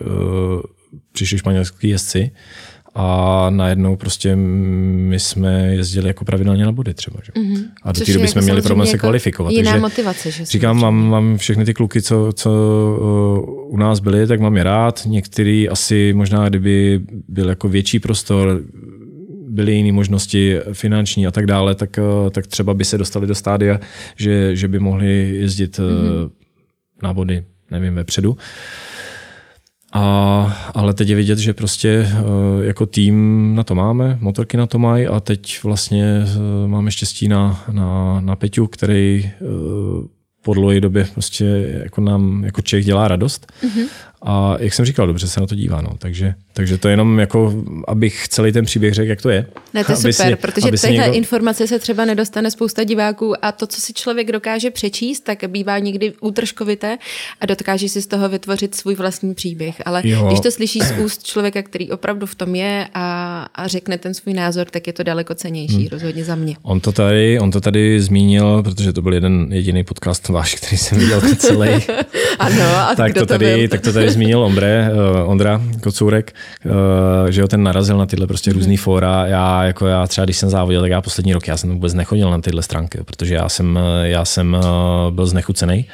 přišli 1.11 1.37
španělský 1.37 1.89
jezdci 1.89 2.31
a 2.95 3.47
najednou 3.49 3.95
prostě 3.95 4.35
my 4.35 5.19
jsme 5.19 5.75
jezdili 5.75 6.07
jako 6.07 6.25
pravidelně 6.25 6.65
na 6.65 6.71
body 6.71 6.93
třeba. 6.93 7.19
Že? 7.23 7.31
Mm-hmm. 7.31 7.63
A 7.83 7.91
do 7.91 8.05
té 8.05 8.13
doby 8.13 8.27
jsme 8.27 8.39
jako 8.39 8.45
měli 8.45 8.61
problém 8.61 8.87
se 8.87 8.93
jako 8.93 8.99
kvalifikovat. 8.99 9.53
Jiná 9.53 9.71
takže 9.71 9.81
motivace. 9.81 10.31
Že 10.31 10.45
říkám, 10.45 10.79
mám, 10.79 11.09
mám 11.09 11.37
všechny 11.37 11.65
ty 11.65 11.73
kluky, 11.73 12.01
co, 12.01 12.31
co 12.35 12.49
uh, 13.01 13.73
u 13.73 13.77
nás 13.77 13.99
byli, 13.99 14.27
tak 14.27 14.39
mám 14.39 14.57
je 14.57 14.63
rád. 14.63 15.01
Některý 15.05 15.69
asi 15.69 16.13
možná, 16.13 16.49
kdyby 16.49 17.01
byl 17.27 17.49
jako 17.49 17.69
větší 17.69 17.99
prostor, 17.99 18.61
byly 19.47 19.73
jiné 19.73 19.91
možnosti 19.91 20.59
finanční 20.73 21.27
a 21.27 21.31
tak 21.31 21.45
dále, 21.45 21.75
tak, 21.75 21.99
uh, 22.23 22.29
tak 22.29 22.47
třeba 22.47 22.73
by 22.73 22.85
se 22.85 22.97
dostali 22.97 23.27
do 23.27 23.35
stádia, 23.35 23.79
že, 24.15 24.55
že 24.55 24.67
by 24.67 24.79
mohli 24.79 25.35
jezdit 25.35 25.79
mm-hmm. 25.79 26.31
na 27.03 27.13
body, 27.13 27.43
nevím, 27.71 27.95
vepředu. 27.95 28.31
Uh, 28.31 28.37
a, 29.93 30.71
ale 30.73 30.93
teď 30.93 31.09
je 31.09 31.15
vidět, 31.15 31.39
že 31.39 31.53
prostě 31.53 31.89
eh, 31.89 32.65
jako 32.65 32.85
tým 32.85 33.51
na 33.55 33.63
to 33.63 33.75
máme, 33.75 34.17
motorky 34.21 34.57
na 34.57 34.65
to 34.65 34.79
mají 34.79 35.07
a 35.07 35.19
teď 35.19 35.63
vlastně 35.63 36.05
eh, 36.05 36.67
máme 36.67 36.91
štěstí 36.91 37.27
na, 37.27 37.63
na, 37.71 38.19
na 38.21 38.35
Peťu, 38.35 38.67
který 38.67 39.25
eh, 39.25 39.39
po 40.43 40.53
dlouhé 40.53 40.81
době 40.81 41.07
prostě 41.13 41.45
jako 41.83 42.01
nám 42.01 42.43
jako 42.43 42.61
Čech 42.61 42.85
dělá 42.85 43.07
radost. 43.07 43.53
Mm-hmm. 43.63 43.87
A 44.25 44.55
jak 44.59 44.73
jsem 44.73 44.85
říkal, 44.85 45.07
dobře 45.07 45.27
se 45.27 45.39
na 45.39 45.47
to 45.47 45.55
dívá. 45.55 45.81
No. 45.81 45.89
Takže, 45.99 46.33
takže 46.53 46.77
to 46.77 46.87
jenom 46.87 47.19
jako, 47.19 47.63
abych 47.87 48.27
celý 48.27 48.51
ten 48.51 48.65
příběh 48.65 48.93
řekl, 48.93 49.09
jak 49.09 49.21
to 49.21 49.29
je. 49.29 49.45
Ne, 49.73 49.83
to 49.83 49.91
je 49.91 49.95
super, 50.13 50.13
si, 50.13 50.35
protože 50.35 50.71
tahle 50.71 50.97
někdo... 50.97 51.13
informace 51.13 51.67
se 51.67 51.79
třeba 51.79 52.05
nedostane 52.05 52.51
spousta 52.51 52.83
diváků 52.83 53.45
a 53.45 53.51
to, 53.51 53.67
co 53.67 53.81
si 53.81 53.93
člověk 53.93 54.31
dokáže 54.31 54.71
přečíst, 54.71 55.19
tak 55.19 55.43
bývá 55.47 55.79
někdy 55.79 56.13
útržkovité 56.21 56.97
a 57.41 57.45
dokáže 57.45 57.89
si 57.89 58.01
z 58.01 58.07
toho 58.07 58.29
vytvořit 58.29 58.75
svůj 58.75 58.95
vlastní 58.95 59.33
příběh. 59.33 59.81
Ale 59.85 60.01
jo. 60.05 60.27
když 60.27 60.39
to 60.39 60.51
slyší 60.51 60.79
z 60.79 60.91
úst 60.99 61.23
člověka, 61.23 61.61
který 61.61 61.91
opravdu 61.91 62.25
v 62.25 62.35
tom 62.35 62.55
je 62.55 62.87
a, 62.93 63.47
a 63.55 63.67
řekne 63.67 63.97
ten 63.97 64.13
svůj 64.13 64.33
názor, 64.33 64.67
tak 64.71 64.87
je 64.87 64.93
to 64.93 65.03
daleko 65.03 65.35
cenější, 65.35 65.75
hmm. 65.75 65.87
rozhodně 65.91 66.23
za 66.23 66.35
mě. 66.35 66.55
On 66.61 66.79
to 66.79 66.91
tady, 66.91 67.39
on 67.39 67.51
to 67.51 67.61
tady 67.61 68.01
zmínil, 68.01 68.63
protože 68.63 68.93
to 68.93 69.01
byl 69.01 69.13
jeden 69.13 69.47
jediný 69.51 69.83
podcast 69.83 70.29
váš, 70.29 70.55
který 70.55 70.77
jsem 70.77 70.97
viděl 70.97 71.21
celý. 71.35 71.69
ano, 72.39 72.63
a 72.63 72.95
tak, 72.95 73.13
to, 73.13 73.25
tady, 73.25 73.67
to 73.67 73.71
tak 73.71 73.81
to 73.81 73.93
tady 73.93 74.12
zmínil 74.13 74.39
Ombre, 74.39 74.91
uh, 74.91 75.29
Ondra 75.29 75.61
Kocourek, 75.83 76.35
uh, 76.65 76.71
že 77.29 77.41
ho 77.41 77.47
ten 77.47 77.63
narazil 77.63 77.97
na 77.97 78.05
tyhle 78.05 78.27
prostě 78.27 78.53
různý 78.53 78.77
fóra. 78.77 79.25
Já, 79.25 79.63
jako 79.63 79.87
já 79.87 80.07
třeba, 80.07 80.25
když 80.25 80.37
jsem 80.37 80.49
závodil, 80.49 80.81
tak 80.81 80.91
já 80.91 81.01
poslední 81.01 81.33
rok 81.33 81.47
já 81.47 81.57
jsem 81.57 81.69
vůbec 81.69 81.93
nechodil 81.93 82.31
na 82.31 82.41
tyhle 82.41 82.61
stránky, 82.61 82.99
protože 83.05 83.35
já 83.35 83.49
jsem, 83.49 83.79
já 84.03 84.25
jsem 84.25 84.53
uh, 84.53 85.11
byl 85.11 85.25
znechucený. 85.25 85.85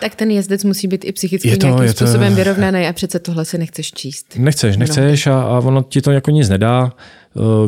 Tak 0.00 0.14
ten 0.14 0.30
jezdec 0.30 0.64
musí 0.64 0.88
být 0.88 1.04
i 1.04 1.12
psychicky 1.12 1.48
je 1.48 1.56
to, 1.56 1.66
nějakým 1.66 1.86
je 1.86 1.94
to... 1.94 2.06
způsobem 2.06 2.34
vyrovnaný 2.34 2.86
a 2.86 2.92
přece 2.92 3.18
tohle 3.18 3.44
si 3.44 3.58
nechceš 3.58 3.92
číst. 3.92 4.26
Nechceš, 4.38 4.76
nechceš 4.76 5.26
a, 5.26 5.42
a 5.42 5.58
ono 5.58 5.82
ti 5.82 6.02
to 6.02 6.10
jako 6.10 6.30
nic 6.30 6.48
nedá. 6.48 6.92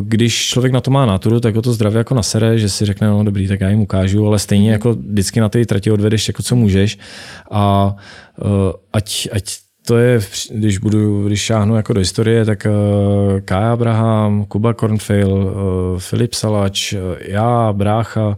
Když 0.01 0.47
člověk 0.47 0.73
na 0.73 0.81
to 0.81 0.91
má 0.91 1.05
náturu, 1.05 1.39
tak 1.39 1.55
ho 1.55 1.61
to 1.61 1.73
zdravě 1.73 1.97
jako 1.97 2.15
nasere, 2.15 2.57
že 2.57 2.69
si 2.69 2.85
řekne, 2.85 3.07
no 3.07 3.23
dobrý, 3.23 3.47
tak 3.47 3.61
já 3.61 3.69
jim 3.69 3.79
ukážu, 3.79 4.27
ale 4.27 4.39
stejně 4.39 4.71
jako 4.71 4.93
vždycky 4.93 5.39
na 5.39 5.49
té 5.49 5.65
trati 5.65 5.91
odvedeš 5.91 6.27
jako 6.27 6.43
co 6.43 6.55
můžeš 6.55 6.97
a 7.51 7.95
ať, 8.93 9.27
ať 9.31 9.43
to 9.85 9.97
je, 9.97 10.19
když 10.51 10.77
budu, 10.77 11.27
když 11.27 11.41
šáhnu 11.41 11.75
jako 11.75 11.93
do 11.93 11.99
historie, 11.99 12.45
tak 12.45 12.67
uh, 12.69 13.39
Kai 13.39 13.63
Abraham, 13.63 14.45
Kuba 14.45 14.73
Kornfeil, 14.73 15.31
uh, 15.31 15.99
Filip 15.99 16.33
Salač, 16.33 16.93
uh, 16.93 16.99
já, 17.21 17.73
Brácha 17.73 18.37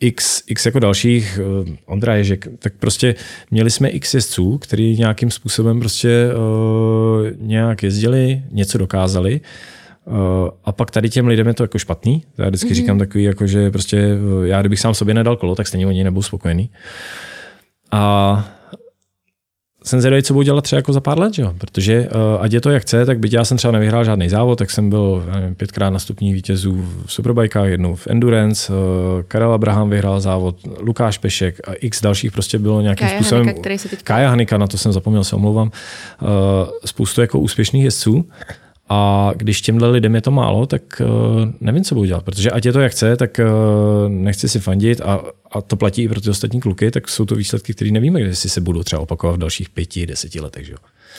x, 0.00 0.42
x 0.46 0.66
jako 0.66 0.78
dalších, 0.78 1.40
uh, 1.60 1.68
Ondra 1.86 2.14
Ježek, 2.14 2.48
tak 2.58 2.72
prostě 2.78 3.14
měli 3.50 3.70
jsme 3.70 3.88
x 3.88 4.14
jezdců, 4.14 4.58
který 4.58 4.98
nějakým 4.98 5.30
způsobem 5.30 5.80
prostě 5.80 6.28
uh, 6.34 7.26
nějak 7.40 7.82
jezdili, 7.82 8.42
něco 8.50 8.78
dokázali, 8.78 9.40
Uh, 10.06 10.48
a 10.64 10.72
pak 10.72 10.90
tady 10.90 11.10
těm 11.10 11.26
lidem 11.26 11.48
je 11.48 11.54
to 11.54 11.64
jako 11.64 11.78
špatný. 11.78 12.22
Já 12.38 12.48
vždycky 12.48 12.68
mm-hmm. 12.68 12.74
říkám 12.74 12.98
takový, 12.98 13.24
jako, 13.24 13.46
že 13.46 13.70
prostě 13.70 14.08
já 14.44 14.60
kdybych 14.60 14.80
sám 14.80 14.94
sobě 14.94 15.14
nedal 15.14 15.36
kolo, 15.36 15.54
tak 15.54 15.66
stejně 15.66 15.86
oni 15.86 16.04
nebudou 16.04 16.22
spokojení. 16.22 16.70
A 17.90 18.57
jsem 19.88 20.00
zvědavý, 20.00 20.22
co 20.22 20.32
budu 20.34 20.42
dělat 20.42 20.60
třeba 20.60 20.78
jako 20.78 20.92
za 20.92 21.00
pár 21.00 21.18
let, 21.18 21.38
jo? 21.38 21.54
protože 21.58 22.08
uh, 22.14 22.42
ať 22.42 22.52
je 22.52 22.60
to 22.60 22.70
jak 22.70 22.82
chce, 22.82 23.06
tak 23.06 23.18
byť 23.18 23.32
já 23.32 23.44
jsem 23.44 23.56
třeba 23.56 23.72
nevyhrál 23.72 24.04
žádný 24.04 24.28
závod, 24.28 24.58
tak 24.58 24.70
jsem 24.70 24.90
byl 24.90 25.24
nevím, 25.34 25.54
pětkrát 25.54 25.92
na 25.92 25.98
stupních 25.98 26.34
vítězů 26.34 26.86
v 27.06 27.12
Superbikách, 27.12 27.68
jednou 27.68 27.94
v 27.94 28.06
Endurance, 28.06 28.72
uh, 28.72 28.78
Karel 29.28 29.52
Abraham 29.52 29.90
vyhrál 29.90 30.20
závod, 30.20 30.56
Lukáš 30.80 31.18
Pešek 31.18 31.68
a 31.68 31.72
x 31.72 32.02
dalších 32.02 32.32
prostě 32.32 32.58
bylo 32.58 32.80
nějakým 32.80 33.06
Kaja 33.06 33.20
způsobem. 33.20 33.44
Hanika, 33.44 33.60
který 33.60 33.78
se 33.78 33.88
teď... 33.88 34.02
Kaja 34.02 34.28
Hanika, 34.28 34.58
na 34.58 34.66
to 34.66 34.78
jsem 34.78 34.92
zapomněl, 34.92 35.24
se 35.24 35.36
omlouvám. 35.36 35.70
Uh, 36.22 36.28
spoustu 36.84 37.20
jako 37.20 37.38
úspěšných 37.38 37.84
jezdců. 37.84 38.24
A 38.88 39.32
když 39.36 39.60
těmhle 39.60 39.90
lidem 39.90 40.14
je 40.14 40.20
to 40.20 40.30
málo, 40.30 40.66
tak 40.66 41.02
uh, 41.04 41.08
nevím, 41.60 41.84
co 41.84 41.94
budu 41.94 42.06
dělat, 42.06 42.24
protože 42.24 42.50
ať 42.50 42.66
je 42.66 42.72
to 42.72 42.80
jak 42.80 42.92
chce, 42.92 43.16
tak 43.16 43.40
uh, 43.40 44.08
nechci 44.08 44.48
si 44.48 44.60
fandit 44.60 45.00
a, 45.00 45.20
a 45.50 45.60
to 45.60 45.76
platí 45.76 46.02
i 46.02 46.08
pro 46.08 46.20
ty 46.20 46.30
ostatní 46.30 46.60
kluky, 46.60 46.90
tak 46.90 47.08
jsou 47.08 47.24
to 47.24 47.34
výsledky, 47.34 47.74
které 47.74 47.90
nevíme, 47.90 48.20
jestli 48.20 48.50
se 48.50 48.60
budou 48.60 48.82
třeba 48.82 49.02
opakovat 49.02 49.36
v 49.36 49.38
dalších 49.38 49.70
pěti, 49.70 50.06
deseti 50.06 50.40
letech. 50.40 50.66
Že? 50.66 50.74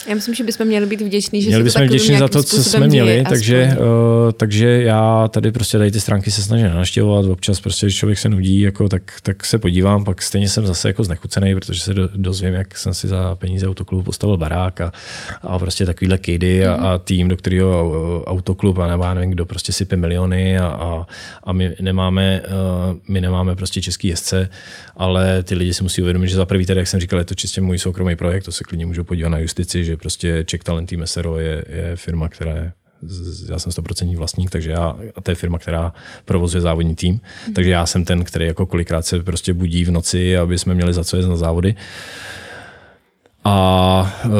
Já 0.08 0.14
myslím, 0.14 0.34
že 0.34 0.44
bychom 0.44 0.66
měli 0.66 0.86
být 0.86 1.00
vděční, 1.00 1.42
že 1.42 1.48
měli 1.48 1.64
bychom 1.64 1.82
vděční 1.82 2.18
za 2.18 2.28
to, 2.28 2.42
co 2.42 2.64
jsme 2.64 2.86
měli, 2.86 3.24
takže, 3.28 3.76
uh, 3.80 4.32
takže 4.32 4.82
já 4.82 5.28
tady 5.28 5.52
prostě 5.52 5.78
tady 5.78 5.90
ty 5.90 6.00
stránky 6.00 6.30
se 6.30 6.42
snažím 6.42 6.66
naštěvovat, 6.66 7.24
občas 7.24 7.60
prostě, 7.60 7.86
když 7.86 7.96
člověk 7.96 8.18
se 8.18 8.28
nudí, 8.28 8.60
jako, 8.60 8.88
tak, 8.88 9.02
tak 9.22 9.46
se 9.46 9.58
podívám, 9.58 10.04
pak 10.04 10.22
stejně 10.22 10.48
jsem 10.48 10.66
zase 10.66 10.88
jako 10.88 11.04
znechucený, 11.04 11.54
protože 11.54 11.80
se 11.80 11.94
do, 11.94 12.08
dozvím, 12.14 12.54
jak 12.54 12.78
jsem 12.78 12.94
si 12.94 13.08
za 13.08 13.34
peníze 13.34 13.68
autoklubu 13.68 14.02
postavil 14.02 14.36
barák 14.36 14.80
a, 14.80 14.92
a 15.42 15.58
prostě 15.58 15.86
takovýhle 15.86 16.18
kejdy 16.18 16.66
a, 16.66 16.74
a, 16.74 16.98
tým, 16.98 17.28
do 17.28 17.36
kterého 17.36 18.24
autoklub 18.26 18.78
a 18.78 18.86
nebo 18.86 19.04
já 19.04 19.14
nevím, 19.14 19.30
kdo 19.30 19.46
prostě 19.46 19.72
sype 19.72 19.96
miliony 19.96 20.58
a, 20.58 20.66
a, 20.66 21.06
a 21.44 21.52
my, 21.52 21.76
nemáme, 21.80 22.42
uh, 22.46 22.96
my 23.08 23.20
nemáme 23.20 23.56
prostě 23.56 23.82
český 23.82 24.08
jezdce, 24.08 24.48
ale 24.96 25.42
ty 25.42 25.54
lidi 25.54 25.74
si 25.74 25.82
musí 25.82 26.02
uvědomit, 26.02 26.28
že 26.28 26.36
za 26.36 26.46
prvý 26.46 26.66
tady, 26.66 26.80
jak 26.80 26.88
jsem 26.88 27.00
říkal, 27.00 27.18
je 27.18 27.24
to 27.24 27.34
čistě 27.34 27.60
můj 27.60 27.78
soukromý 27.78 28.16
projekt, 28.16 28.44
to 28.44 28.52
se 28.52 28.64
klidně 28.64 28.86
můžu 28.86 29.04
podívat 29.04 29.28
na 29.28 29.38
justici, 29.38 29.84
že 29.90 29.96
prostě 29.96 30.44
Czech 30.44 30.62
Talent 30.62 30.90
Team 30.90 31.06
SRO 31.06 31.38
je, 31.38 31.64
je 31.68 31.96
firma, 31.96 32.28
která 32.28 32.56
je 32.56 32.72
já 33.48 33.58
jsem 33.58 33.72
100% 33.72 34.16
vlastník, 34.16 34.50
takže 34.50 34.70
já, 34.70 34.96
a 35.16 35.20
to 35.20 35.30
je 35.30 35.34
firma, 35.34 35.58
která 35.58 35.92
provozuje 36.24 36.60
závodní 36.60 36.94
tým, 36.94 37.20
mm. 37.48 37.54
takže 37.54 37.70
já 37.70 37.86
jsem 37.86 38.04
ten, 38.04 38.24
který 38.24 38.46
jako 38.46 38.66
kolikrát 38.66 39.06
se 39.06 39.22
prostě 39.22 39.54
budí 39.54 39.84
v 39.84 39.90
noci, 39.90 40.36
aby 40.36 40.58
jsme 40.58 40.74
měli 40.74 40.92
za 40.92 41.04
co 41.04 41.16
jezdit 41.16 41.30
na 41.30 41.36
závody. 41.36 41.74
A 43.44 44.20
uh, 44.26 44.32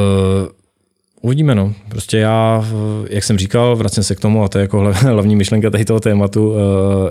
Uvidíme, 1.23 1.55
no. 1.55 1.73
Prostě 1.89 2.17
já, 2.17 2.65
jak 3.09 3.23
jsem 3.23 3.37
říkal, 3.37 3.75
vracím 3.75 4.03
se 4.03 4.15
k 4.15 4.19
tomu, 4.19 4.43
a 4.43 4.47
to 4.47 4.57
je 4.57 4.61
jako 4.61 4.93
hlavní 4.93 5.35
myšlenka 5.35 5.69
tady 5.69 5.85
toho 5.85 5.99
tématu, 5.99 6.55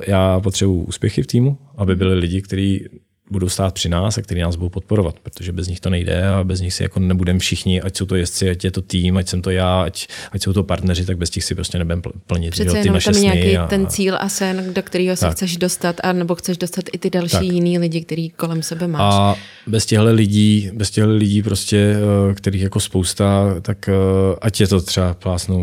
já 0.06 0.40
potřebuji 0.40 0.82
úspěchy 0.82 1.22
v 1.22 1.26
týmu, 1.26 1.58
aby 1.76 1.96
byli 1.96 2.14
lidi, 2.14 2.42
kteří 2.42 2.88
budou 3.30 3.48
stát 3.48 3.74
při 3.74 3.88
nás 3.88 4.18
a 4.18 4.22
který 4.22 4.40
nás 4.40 4.56
budou 4.56 4.68
podporovat, 4.68 5.14
protože 5.22 5.52
bez 5.52 5.68
nich 5.68 5.80
to 5.80 5.90
nejde 5.90 6.28
a 6.28 6.44
bez 6.44 6.60
nich 6.60 6.74
si 6.74 6.82
jako 6.82 7.00
nebudeme 7.00 7.38
všichni, 7.38 7.82
ať 7.82 7.96
jsou 7.96 8.06
to 8.06 8.16
jezdci, 8.16 8.50
ať 8.50 8.64
je 8.64 8.70
to 8.70 8.82
tým, 8.82 9.16
ať 9.16 9.28
jsem 9.28 9.42
to 9.42 9.50
já, 9.50 9.82
ať, 9.82 10.06
ať 10.32 10.42
jsou 10.42 10.52
to 10.52 10.62
partneři, 10.62 11.04
tak 11.04 11.18
bez 11.18 11.30
těch 11.30 11.44
si 11.44 11.54
prostě 11.54 11.78
nebudeme 11.78 12.02
plnit 12.26 12.50
Přece 12.50 12.76
jo, 12.76 12.82
ty 12.82 12.90
naše 12.90 13.12
tam 13.12 13.22
nějaký 13.22 13.56
a, 13.56 13.66
ten 13.66 13.86
cíl 13.86 14.16
a 14.20 14.28
sen, 14.28 14.74
do 14.74 14.82
kterého 14.82 15.16
se 15.16 15.30
chceš 15.30 15.56
dostat, 15.56 15.96
a 16.02 16.12
nebo 16.12 16.34
chceš 16.34 16.58
dostat 16.58 16.84
i 16.92 16.98
ty 16.98 17.10
další 17.10 17.32
tak. 17.32 17.42
jiný 17.42 17.78
lidi, 17.78 18.00
který 18.00 18.30
kolem 18.30 18.62
sebe 18.62 18.88
máš. 18.88 19.14
A 19.14 19.34
bez 19.66 19.86
těchto 19.86 20.12
lidí, 20.12 20.70
bez 20.74 20.90
těchto 20.90 21.10
lidí 21.10 21.42
prostě, 21.42 21.96
eh, 22.30 22.34
kterých 22.34 22.62
jako 22.62 22.80
spousta, 22.80 23.54
tak 23.62 23.88
eh, 23.88 23.92
ať 24.40 24.60
je 24.60 24.68
to 24.68 24.80
třeba 24.80 25.14
plásnou 25.14 25.60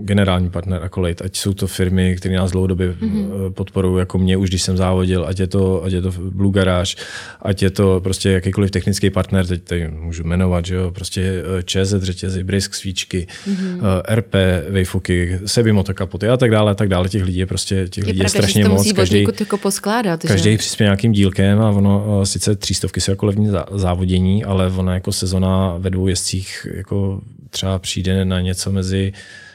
generální 0.00 0.50
partner 0.50 0.82
a 0.82 0.88
kolej, 0.88 1.14
ať 1.24 1.36
jsou 1.36 1.54
to 1.54 1.66
firmy, 1.66 2.16
které 2.16 2.36
nás 2.36 2.50
dlouhodobě 2.50 2.92
mm-hmm. 2.92 3.52
podporují, 3.52 3.98
jako 3.98 4.18
mě 4.18 4.36
už, 4.36 4.48
když 4.48 4.62
jsem 4.62 4.76
závodil, 4.76 5.26
ať 5.26 5.40
je 5.40 5.46
to, 5.46 5.84
ať 5.84 5.92
je 5.92 6.02
to 6.02 6.12
Blue 6.30 6.52
Garage, 6.52 6.85
děláš, 6.86 6.96
ať 7.42 7.62
je 7.62 7.70
to 7.70 8.00
prostě 8.00 8.30
jakýkoliv 8.30 8.70
technický 8.70 9.10
partner, 9.10 9.46
teď 9.46 9.62
tady 9.64 9.88
můžu 9.88 10.24
jmenovat, 10.24 10.66
že 10.66 10.74
jo, 10.74 10.90
prostě 10.90 11.42
eh, 11.58 11.62
ČZ 11.62 11.94
řetězy, 12.02 12.44
Brisk 12.44 12.74
svíčky, 12.74 13.26
mm-hmm. 13.48 14.02
RP, 14.14 14.34
Vejfuky, 14.68 15.38
Sebi 15.46 15.72
motokapoty 15.72 16.28
a 16.28 16.36
tak 16.36 16.50
dále, 16.50 16.70
a 16.72 16.74
tak 16.74 16.88
dále. 16.88 17.08
Těch 17.08 17.24
lidí 17.24 17.38
je 17.38 17.46
prostě, 17.46 17.88
těch 17.88 18.04
je 18.04 18.08
lidí 18.08 18.18
je 18.18 18.28
strašně 18.28 18.62
že 18.62 18.68
moc. 18.68 18.92
Každý, 18.92 19.26
jako 19.40 19.58
poskládat, 19.58 20.22
každý 20.22 20.50
že? 20.52 20.58
přispěje 20.58 20.86
nějakým 20.86 21.12
dílkem 21.12 21.60
a 21.60 21.70
ono 21.70 22.20
eh, 22.22 22.26
sice 22.26 22.56
třístovky 22.56 23.00
jsou 23.00 23.12
jako 23.12 23.26
levní 23.26 23.48
závodění, 23.74 24.44
ale 24.44 24.70
ona 24.70 24.94
jako 24.94 25.12
sezona 25.12 25.76
ve 25.78 25.90
dvou 25.90 26.08
jezdcích 26.08 26.66
jako 26.74 27.20
třeba 27.50 27.78
přijde 27.78 28.24
na 28.24 28.40
něco 28.40 28.72
mezi 28.72 29.12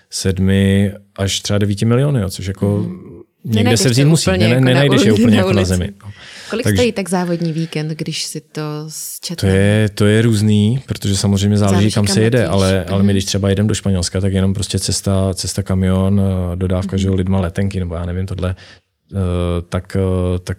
sedmi 0.09 0.91
až 1.15 1.39
třeba 1.39 1.59
devíti 1.59 1.85
miliony, 1.85 2.21
jo, 2.21 2.29
což 2.29 2.45
jako 2.45 2.77
mm. 2.77 3.21
Někde 3.43 3.77
se 3.77 3.89
vzít 3.89 4.05
musí, 4.05 4.29
ne, 4.31 4.37
jako 4.37 4.63
nenajdeš 4.63 5.03
je 5.03 5.13
úplně 5.13 5.31
na 5.31 5.37
jako 5.37 5.53
na 5.53 5.63
zemi. 5.63 5.89
No. 6.03 6.11
Kolik 6.51 6.63
Takže, 6.63 6.77
stojí 6.77 6.91
tak 6.91 7.09
závodní 7.09 7.53
víkend, 7.53 7.87
když 7.87 8.23
si 8.23 8.41
to 8.41 8.61
zčetne? 8.87 9.49
To 9.49 9.55
je, 9.55 9.89
to 9.89 10.05
je 10.05 10.21
různý, 10.21 10.79
protože 10.85 11.17
samozřejmě 11.17 11.57
záleží, 11.57 11.75
záleží 11.75 11.91
kam, 11.91 12.05
kam 12.05 12.13
se 12.15 12.21
jede, 12.21 12.45
ale, 12.45 12.85
ale 12.85 12.97
my 12.97 13.03
mhm. 13.03 13.11
když 13.11 13.25
třeba 13.25 13.49
jedeme 13.49 13.67
do 13.67 13.75
Španělska, 13.75 14.21
tak 14.21 14.33
jenom 14.33 14.53
prostě 14.53 14.79
cesta, 14.79 15.33
cesta 15.33 15.63
kamion, 15.63 16.21
eh, 16.21 16.55
dodávka, 16.55 16.97
mm-hmm. 16.97 16.99
že 16.99 17.09
lidma 17.09 17.39
letenky, 17.39 17.79
nebo 17.79 17.95
já 17.95 18.05
nevím, 18.05 18.25
tohle, 18.25 18.55
eh, 19.13 19.15
tak, 19.69 19.97
eh, 19.99 20.39
tak 20.39 20.57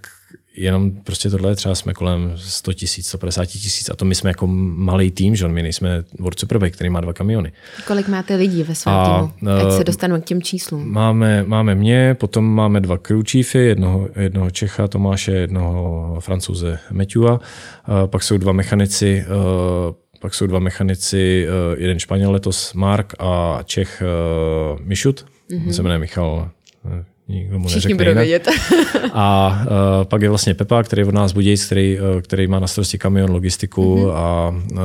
jenom 0.57 0.90
prostě 0.90 1.30
tohle 1.30 1.57
třeba 1.57 1.74
jsme 1.74 1.94
kolem 1.94 2.32
100 2.36 2.72
tisíc, 2.72 3.07
150 3.07 3.44
tisíc 3.44 3.90
a 3.90 3.96
to 3.96 4.05
my 4.05 4.14
jsme 4.14 4.30
jako 4.30 4.46
malý 4.46 5.11
tým, 5.11 5.36
že 5.36 5.48
my 5.48 5.62
nejsme 5.62 6.05
World 6.18 6.38
Superbike, 6.38 6.74
který 6.74 6.90
má 6.90 7.00
dva 7.00 7.12
kamiony. 7.12 7.53
Kolik 7.86 8.09
máte 8.09 8.34
lidí 8.34 8.62
ve 8.62 8.74
svém 8.74 8.94
týmu? 9.05 9.50
Ať 9.50 9.72
se 9.76 9.84
dostaneme 9.84 10.20
k 10.20 10.24
těm 10.24 10.42
číslům. 10.42 10.92
Máme, 10.92 11.44
máme 11.46 11.74
mě, 11.74 12.14
potom 12.14 12.44
máme 12.44 12.80
dva 12.80 12.98
crew 12.98 13.22
chiefy, 13.22 13.59
jednoho, 13.59 14.09
jednoho 14.16 14.50
Čecha 14.50 14.88
Tomáše, 14.88 15.32
jednoho 15.32 16.16
Francouze 16.20 16.78
Matthewa, 16.90 17.40
pak 18.07 18.22
jsou 18.22 18.38
dva 18.38 18.53
mechanici, 18.53 19.24
pak 20.20 20.34
jsou 20.34 20.46
dva 20.46 20.59
mechanici, 20.59 21.46
jeden 21.76 21.98
Španěl 21.98 22.30
letos 22.30 22.74
Mark 22.74 23.14
a 23.18 23.59
Čech 23.64 24.03
Mišut, 24.80 25.26
mm-hmm. 25.50 25.70
se 25.70 25.82
jmenuje 25.82 25.98
Michal 25.98 26.50
nikdo 27.28 27.58
mu 27.58 27.68
Všichni 27.68 27.94
budou 27.94 28.14
vědět. 28.14 28.48
a 29.12 29.58
uh, 29.60 30.04
pak 30.04 30.22
je 30.22 30.28
vlastně 30.28 30.54
Pepa, 30.54 30.82
který 30.82 31.00
je 31.00 31.06
od 31.06 31.14
nás 31.14 31.32
Budějc, 31.32 31.64
který, 31.64 32.00
uh, 32.00 32.20
který 32.20 32.46
má 32.46 32.60
na 32.60 32.66
starosti 32.66 32.98
kamion, 32.98 33.30
logistiku 33.30 33.96
mm-hmm. 33.96 34.12
a 34.14 34.54
uh, 34.72 34.78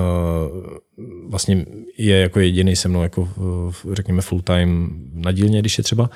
vlastně 1.29 1.65
je 1.97 2.17
jako 2.17 2.39
jediný 2.39 2.75
se 2.75 2.87
mnou 2.87 3.03
jako 3.03 3.29
řekněme 3.91 4.21
full 4.21 4.41
time 4.41 4.89
na 5.13 5.31
dílně, 5.31 5.59
když 5.59 5.77
je 5.77 5.83
třeba. 5.83 6.09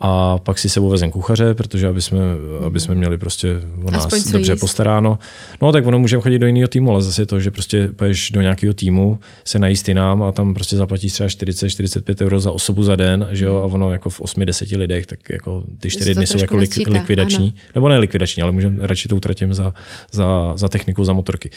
A 0.00 0.38
pak 0.38 0.58
si 0.58 0.68
sebou 0.68 0.88
vezem 0.88 1.10
kuchaře, 1.10 1.54
protože 1.54 1.88
aby 1.88 2.02
jsme, 2.02 2.18
aby 2.66 2.80
jsme 2.80 2.94
měli 2.94 3.18
prostě 3.18 3.60
o 3.84 3.90
nás 3.90 4.06
Aspoň 4.06 4.32
dobře 4.32 4.52
jíst. 4.52 4.60
postaráno. 4.60 5.18
No 5.62 5.72
tak 5.72 5.86
ono 5.86 5.98
můžeme 5.98 6.22
chodit 6.22 6.38
do 6.38 6.46
jiného 6.46 6.68
týmu, 6.68 6.90
ale 6.90 7.02
zase 7.02 7.26
to, 7.26 7.40
že 7.40 7.50
prostě 7.50 7.88
půjdeš 7.96 8.30
do 8.30 8.40
nějakého 8.40 8.74
týmu, 8.74 9.18
se 9.44 9.58
najíst 9.58 9.88
nám 9.88 10.22
a 10.22 10.32
tam 10.32 10.54
prostě 10.54 10.76
zaplatíš 10.76 11.12
třeba 11.12 11.28
40-45 11.28 12.24
euro 12.24 12.40
za 12.40 12.52
osobu 12.52 12.82
za 12.82 12.96
den, 12.96 13.28
že 13.30 13.44
jo, 13.44 13.56
a 13.56 13.64
ono 13.64 13.92
jako 13.92 14.10
v 14.10 14.20
8-10 14.20 14.78
lidech, 14.78 15.06
tak 15.06 15.18
jako 15.30 15.64
ty 15.80 15.90
4 15.90 16.14
dny 16.14 16.26
jsou 16.26 16.38
jako 16.38 16.56
lik, 16.56 16.76
likvidační. 16.76 17.54
Ano. 17.56 17.72
Nebo 17.74 17.88
ne 17.88 17.98
likvidační, 17.98 18.42
ale 18.42 18.52
můžeme 18.52 18.86
radši 18.86 19.08
to 19.08 19.16
utratím 19.16 19.54
za, 19.54 19.74
za, 20.12 20.52
za 20.56 20.68
techniku, 20.68 21.04
za 21.04 21.12
motorky. 21.12 21.50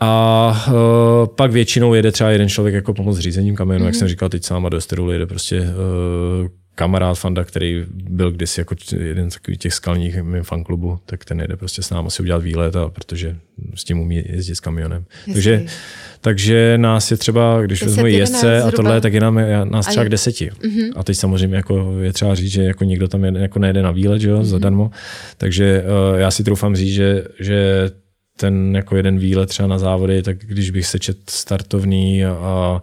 A 0.00 0.64
uh, 0.68 0.74
pak 1.36 1.52
většinou 1.52 1.94
jede 1.94 2.12
třeba 2.12 2.30
jeden 2.30 2.48
člověk 2.48 2.74
jako 2.74 2.94
pomoc 2.94 3.16
s 3.16 3.20
řízením 3.20 3.56
kamionu, 3.56 3.78
mm-hmm. 3.78 3.86
jak 3.86 3.94
mhm. 3.94 3.98
jsem 3.98 4.08
říkal, 4.08 4.28
teď 4.28 4.44
sám 4.44 4.70
do 4.70 4.76
Esterulu 4.76 5.12
jede 5.12 5.26
prostě 5.26 5.60
uh, 5.60 6.48
kamarád 6.74 7.18
Fanda, 7.18 7.44
který 7.44 7.84
byl 7.94 8.30
kdysi 8.30 8.60
jako 8.60 8.74
jeden 8.98 9.30
z 9.30 9.34
takových 9.34 9.58
těch 9.58 9.74
skalních 9.74 10.22
mým 10.22 10.42
fanklubu, 10.42 10.98
tak 11.06 11.24
ten 11.24 11.40
jede 11.40 11.56
prostě 11.56 11.82
s 11.82 11.90
námi 11.90 12.10
si 12.10 12.22
udělat 12.22 12.42
výlet, 12.42 12.76
a 12.76 12.88
protože 12.88 13.36
s 13.74 13.84
tím 13.84 14.00
umí 14.00 14.24
jezdit 14.26 14.54
s 14.54 14.60
kamionem. 14.60 15.04
Takže, 15.32 15.64
takže 16.20 16.78
nás 16.78 17.10
je 17.10 17.16
třeba, 17.16 17.62
když 17.62 17.82
vezmu 17.82 18.06
jezdce 18.06 18.62
a 18.62 18.70
tohle, 18.70 19.00
tak 19.00 19.12
je 19.12 19.20
nám, 19.20 19.40
nás 19.64 19.86
třeba 19.86 20.04
k 20.04 20.08
deseti. 20.08 20.50
Uh-huh. 20.50 20.92
A 20.96 21.04
teď 21.04 21.16
samozřejmě 21.16 21.56
jako 21.56 22.00
je 22.00 22.12
třeba 22.12 22.34
říct, 22.34 22.52
že 22.52 22.62
jako 22.62 22.84
někdo 22.84 23.08
tam 23.08 23.24
jede, 23.24 23.40
jako 23.40 23.58
nejde 23.58 23.82
na 23.82 23.90
výlet, 23.90 24.20
že 24.20 24.28
jo, 24.28 24.40
uh-huh. 24.40 24.44
zadarmo. 24.44 24.90
Takže 25.36 25.82
uh, 25.82 26.18
já 26.20 26.30
si 26.30 26.44
troufám 26.44 26.76
říct, 26.76 26.94
že, 26.94 27.24
že 27.40 27.90
ten 28.36 28.76
jako 28.76 28.96
jeden 28.96 29.18
výlet 29.18 29.48
třeba 29.48 29.66
na 29.66 29.78
závody, 29.78 30.22
tak 30.22 30.38
když 30.38 30.70
bych 30.70 30.86
se 30.86 30.98
čet 30.98 31.16
startovný 31.30 32.24
a, 32.24 32.82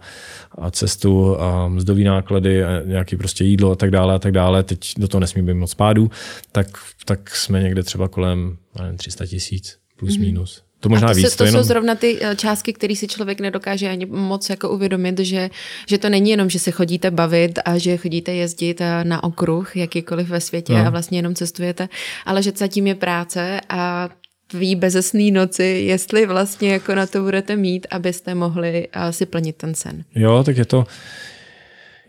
a 0.58 0.70
cestu 0.70 1.40
a 1.40 1.68
mzdový 1.68 2.04
náklady 2.04 2.64
a 2.64 2.82
nějaký 2.84 3.16
prostě 3.16 3.44
jídlo 3.44 3.70
a 3.70 3.76
tak 3.76 3.90
dále 3.90 4.14
a 4.14 4.18
tak 4.18 4.32
dále, 4.32 4.62
teď 4.62 4.92
do 4.98 5.08
toho 5.08 5.20
nesmí 5.20 5.42
být 5.42 5.54
moc 5.54 5.74
pádů, 5.74 6.10
tak, 6.52 6.66
tak 7.04 7.36
jsme 7.36 7.62
někde 7.62 7.82
třeba 7.82 8.08
kolem 8.08 8.56
nevím, 8.80 8.96
300 8.96 9.26
tisíc 9.26 9.78
plus 9.96 10.16
mm-hmm. 10.16 10.20
minus. 10.20 10.62
To 10.80 10.88
možná 10.88 11.08
a 11.08 11.10
to, 11.10 11.16
víc, 11.16 11.28
se, 11.28 11.30
to, 11.30 11.36
to 11.36 11.44
jenom... 11.44 11.62
jsou 11.62 11.68
zrovna 11.68 11.94
ty 11.94 12.18
eh, 12.20 12.36
částky, 12.36 12.72
které 12.72 12.96
si 12.96 13.08
člověk 13.08 13.40
nedokáže 13.40 13.88
ani 13.88 14.06
moc 14.06 14.50
jako 14.50 14.70
uvědomit, 14.70 15.18
že, 15.18 15.50
že 15.86 15.98
to 15.98 16.08
není 16.08 16.30
jenom, 16.30 16.50
že 16.50 16.58
se 16.58 16.70
chodíte 16.70 17.10
bavit 17.10 17.58
a 17.64 17.78
že 17.78 17.96
chodíte 17.96 18.34
jezdit 18.34 18.80
eh, 18.80 19.04
na 19.04 19.24
okruh 19.24 19.76
jakýkoliv 19.76 20.28
ve 20.28 20.40
světě 20.40 20.72
no. 20.72 20.86
a 20.86 20.90
vlastně 20.90 21.18
jenom 21.18 21.34
cestujete, 21.34 21.88
ale 22.26 22.42
že 22.42 22.52
zatím 22.56 22.86
je 22.86 22.94
práce 22.94 23.60
a 23.68 24.08
tvý 24.50 24.76
bezesný 24.76 25.30
noci, 25.30 25.64
jestli 25.64 26.26
vlastně 26.26 26.72
jako 26.72 26.94
na 26.94 27.06
to 27.06 27.22
budete 27.22 27.56
mít, 27.56 27.86
abyste 27.90 28.34
mohli 28.34 28.88
uh, 28.96 29.10
si 29.10 29.26
plnit 29.26 29.56
ten 29.56 29.74
sen. 29.74 30.04
Jo, 30.14 30.44
tak 30.44 30.56
je 30.56 30.64
to, 30.64 30.86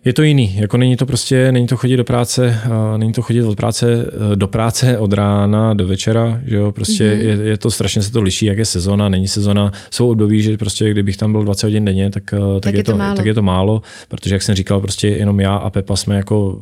je 0.05 0.13
to 0.13 0.23
jiný, 0.23 0.55
jako 0.55 0.77
není 0.77 0.97
to 0.97 1.05
prostě, 1.05 1.51
není 1.51 1.67
to 1.67 1.77
chodit 1.77 1.97
do 1.97 2.03
práce, 2.03 2.61
není 2.97 3.13
to 3.13 3.21
chodit 3.21 3.43
od 3.43 3.55
práce 3.55 4.07
e, 4.33 4.35
do 4.35 4.47
práce 4.47 4.97
od 4.97 5.13
rána 5.13 5.73
do 5.73 5.87
večera, 5.87 6.41
že 6.45 6.55
jo, 6.55 6.71
prostě 6.71 7.03
mm-hmm. 7.03 7.41
je, 7.41 7.49
je, 7.49 7.57
to 7.57 7.71
strašně 7.71 8.01
se 8.01 8.11
to 8.11 8.21
liší, 8.21 8.45
jak 8.45 8.57
je 8.57 8.65
sezona, 8.65 9.09
není 9.09 9.27
sezona, 9.27 9.71
jsou 9.91 10.11
období, 10.11 10.41
že 10.41 10.57
prostě 10.57 10.91
kdybych 10.91 11.17
tam 11.17 11.31
byl 11.31 11.43
20 11.43 11.67
hodin 11.67 11.85
denně, 11.85 12.09
tak, 12.09 12.23
tak, 12.23 12.39
tak, 12.61 12.75
je, 12.75 12.83
to, 12.83 12.97
málo. 12.97 13.15
tak 13.15 13.25
je 13.25 13.33
to 13.33 13.41
málo, 13.41 13.81
protože 14.07 14.35
jak 14.35 14.41
jsem 14.41 14.55
říkal, 14.55 14.81
prostě 14.81 15.07
jenom 15.07 15.39
já 15.39 15.55
a 15.55 15.69
Pepa 15.69 15.95
jsme 15.95 16.15
jako, 16.15 16.61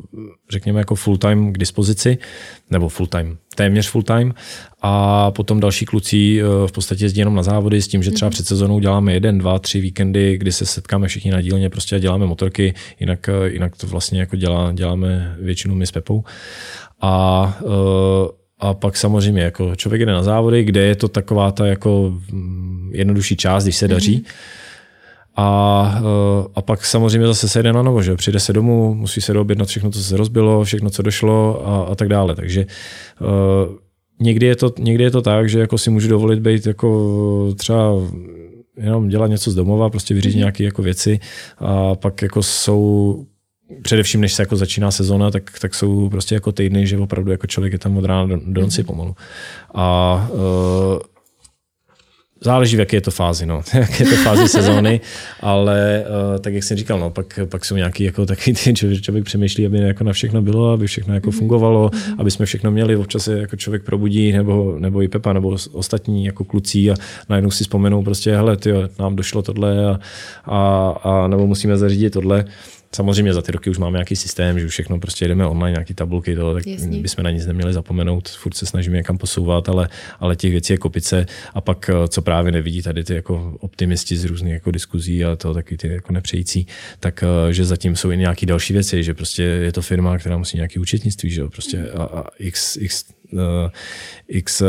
řekněme, 0.50 0.78
jako 0.78 0.94
full 0.94 1.18
time 1.18 1.52
k 1.52 1.58
dispozici, 1.58 2.18
nebo 2.70 2.88
full 2.88 3.06
time, 3.06 3.38
téměř 3.54 3.88
full 3.88 4.02
time 4.02 4.34
a 4.82 5.30
potom 5.30 5.60
další 5.60 5.84
kluci 5.84 6.40
eh, 6.40 6.44
v 6.66 6.72
podstatě 6.72 7.04
jezdí 7.04 7.18
jenom 7.18 7.34
na 7.34 7.42
závody 7.42 7.82
s 7.82 7.88
tím, 7.88 8.02
že 8.02 8.10
třeba 8.10 8.26
mhm. 8.26 8.32
před 8.32 8.46
sezónou 8.46 8.80
děláme 8.80 9.12
jeden, 9.12 9.38
dva, 9.38 9.58
tři 9.58 9.80
víkendy, 9.80 10.38
kdy 10.38 10.52
se 10.52 10.66
setkáme 10.66 11.08
všichni 11.08 11.30
na 11.30 11.40
dílně 11.40 11.70
prostě 11.70 11.96
a 11.96 11.98
děláme 11.98 12.26
motorky, 12.26 12.74
jinak, 13.00 13.28
eh, 13.28 13.50
jinak 13.50 13.76
to 13.76 13.86
vlastně 13.86 14.20
jako 14.20 14.36
dělá, 14.36 14.72
děláme 14.72 15.36
většinu 15.40 15.74
my 15.74 15.86
s 15.86 15.90
Pepou. 15.90 16.24
A 17.02 17.58
uh, 17.62 17.72
a 18.60 18.74
pak 18.74 18.96
samozřejmě 18.96 19.42
jako 19.42 19.76
člověk 19.76 20.06
jde 20.06 20.12
na 20.12 20.22
závody, 20.22 20.64
kde 20.64 20.80
je 20.80 20.94
to 20.94 21.08
taková 21.08 21.52
ta 21.52 21.66
jako 21.66 22.12
mm, 22.32 22.90
jednodušší 22.94 23.36
část, 23.36 23.64
když 23.64 23.76
se 23.76 23.88
daří. 23.88 24.18
Mm-hmm. 24.18 24.32
A, 25.40 26.02
a 26.54 26.62
pak 26.62 26.86
samozřejmě 26.86 27.26
zase 27.26 27.48
se 27.48 27.62
jde 27.62 27.72
na 27.72 27.82
novo, 27.82 28.02
že 28.02 28.16
přijde 28.16 28.40
se 28.40 28.52
domů, 28.52 28.94
musí 28.94 29.20
se 29.20 29.32
doobědnat 29.32 29.68
všechno, 29.68 29.90
co 29.90 30.02
se 30.02 30.16
rozbilo, 30.16 30.64
všechno, 30.64 30.90
co 30.90 31.02
došlo 31.02 31.68
a, 31.68 31.82
a 31.82 31.94
tak 31.94 32.08
dále. 32.08 32.34
Takže 32.34 32.66
uh, 33.20 33.74
někdy 34.20 34.46
je, 34.46 34.56
to, 34.56 34.72
někdy 34.78 35.04
je 35.04 35.10
to 35.10 35.22
tak, 35.22 35.48
že 35.48 35.60
jako 35.60 35.78
si 35.78 35.90
můžu 35.90 36.08
dovolit 36.08 36.40
být 36.40 36.66
jako 36.66 37.54
třeba 37.56 37.92
jenom 38.76 39.08
dělat 39.08 39.26
něco 39.26 39.50
z 39.50 39.54
domova, 39.54 39.90
prostě 39.90 40.14
vyřídit 40.14 40.34
mm-hmm. 40.34 40.38
nějaké 40.38 40.64
jako 40.64 40.82
věci 40.82 41.20
a 41.58 41.94
pak 41.94 42.22
jako 42.22 42.42
jsou 42.42 43.24
především 43.82 44.20
než 44.20 44.32
se 44.32 44.42
jako 44.42 44.56
začíná 44.56 44.90
sezóna, 44.90 45.30
tak, 45.30 45.58
tak 45.60 45.74
jsou 45.74 46.08
prostě 46.08 46.34
jako 46.34 46.52
týdny, 46.52 46.86
že 46.86 46.98
opravdu 46.98 47.30
jako 47.30 47.46
člověk 47.46 47.72
je 47.72 47.78
tam 47.78 47.96
od 47.96 48.04
rána 48.04 48.26
do, 48.26 48.40
do 48.46 48.60
noci 48.60 48.82
mm-hmm. 48.82 48.86
pomalu. 48.86 49.14
A 49.74 50.28
uh, 50.32 50.40
Záleží, 52.44 52.76
v 52.76 52.80
jaké 52.80 52.96
je 52.96 53.00
to 53.00 53.10
fázi, 53.10 53.46
no. 53.46 53.62
jaké 53.74 54.04
je 54.04 54.10
to 54.10 54.16
fázi 54.16 54.48
sezóny, 54.48 55.00
ale 55.40 56.04
uh, 56.32 56.38
tak 56.38 56.54
jak 56.54 56.64
jsem 56.64 56.76
říkal, 56.76 56.98
no, 56.98 57.10
pak, 57.10 57.38
pak 57.44 57.64
jsou 57.64 57.76
nějaký 57.76 58.04
jako 58.04 58.26
takový 58.26 58.54
ty, 58.54 58.74
že 58.76 59.00
člověk 59.00 59.24
přemýšlí, 59.24 59.66
aby 59.66 59.78
jako 59.78 60.04
na 60.04 60.12
všechno 60.12 60.42
bylo, 60.42 60.72
aby 60.72 60.86
všechno 60.86 61.14
jako 61.14 61.30
fungovalo, 61.30 61.90
aby 62.18 62.30
jsme 62.30 62.46
všechno 62.46 62.70
měli, 62.70 62.96
občas 62.96 63.24
se 63.24 63.38
jako 63.38 63.56
člověk 63.56 63.82
probudí, 63.82 64.32
nebo, 64.32 64.76
nebo 64.78 65.02
i 65.02 65.08
Pepa, 65.08 65.32
nebo 65.32 65.56
ostatní 65.72 66.24
jako 66.24 66.44
kluci 66.44 66.90
a 66.90 66.94
najednou 67.28 67.50
si 67.50 67.64
vzpomenou 67.64 68.02
prostě, 68.02 68.36
hele, 68.36 68.56
tyjo, 68.56 68.88
nám 68.98 69.16
došlo 69.16 69.42
tohle 69.42 69.86
a, 69.86 69.98
a, 70.44 70.90
a 71.02 71.26
nebo 71.28 71.46
musíme 71.46 71.76
zařídit 71.76 72.10
tohle. 72.10 72.44
Samozřejmě 72.94 73.34
za 73.34 73.42
ty 73.42 73.52
roky 73.52 73.70
už 73.70 73.78
máme 73.78 73.96
nějaký 73.96 74.16
systém, 74.16 74.58
že 74.58 74.66
už 74.66 74.72
všechno 74.72 75.00
prostě 75.00 75.24
jedeme 75.24 75.46
online, 75.46 75.72
nějaký 75.72 75.94
tabulky, 75.94 76.36
to, 76.36 76.54
tak 76.54 76.64
bychom 76.88 77.24
na 77.24 77.30
nic 77.30 77.46
neměli 77.46 77.72
zapomenout, 77.72 78.28
furt 78.28 78.54
se 78.54 78.66
snažíme 78.66 78.96
někam 78.96 79.18
posouvat, 79.18 79.68
ale, 79.68 79.88
ale 80.20 80.36
těch 80.36 80.50
věcí 80.50 80.72
je 80.72 80.76
kopice. 80.76 81.26
A 81.54 81.60
pak, 81.60 81.90
eh, 81.90 82.08
co 82.08 82.22
právě 82.22 82.52
nevidí 82.52 82.82
tady 82.82 83.04
ty 83.04 83.14
jako 83.14 83.56
optimisti 83.60 84.16
z 84.16 84.24
různých 84.24 84.52
jako 84.52 84.70
diskuzí 84.70 85.24
a 85.24 85.36
to 85.36 85.54
taky 85.54 85.76
ty 85.76 85.88
jako 85.88 86.12
nepřející, 86.12 86.66
tak 87.00 87.24
eh, 87.48 87.52
že 87.52 87.64
zatím 87.64 87.96
jsou 87.96 88.10
i 88.10 88.16
nějaké 88.16 88.46
další 88.46 88.72
věci, 88.72 89.04
že 89.04 89.14
prostě 89.14 89.42
je 89.42 89.72
to 89.72 89.82
firma, 89.82 90.18
která 90.18 90.38
musí 90.38 90.56
nějaký 90.56 90.78
účetnictví, 90.78 91.30
že 91.30 91.40
jo, 91.40 91.50
prostě 91.50 91.90
a, 91.90 92.02
a 92.02 92.24
x, 92.38 92.76
x 92.76 93.04
x 94.28 94.60
uh, 94.60 94.68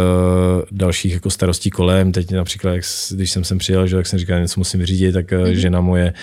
dalších 0.71 1.13
jako 1.13 1.29
starostí 1.29 1.69
kolem. 1.69 2.11
Teď 2.11 2.31
například, 2.31 2.71
jak, 2.71 2.83
když 3.11 3.31
jsem 3.31 3.43
sem 3.43 3.57
přijel, 3.57 3.87
že 3.87 3.95
jak 3.95 4.07
jsem 4.07 4.19
říkal, 4.19 4.41
něco 4.41 4.59
musím 4.59 4.79
vyřídit, 4.79 5.11
tak 5.11 5.31
mm-hmm. 5.31 5.51
žena 5.51 5.81
moje 5.81 6.13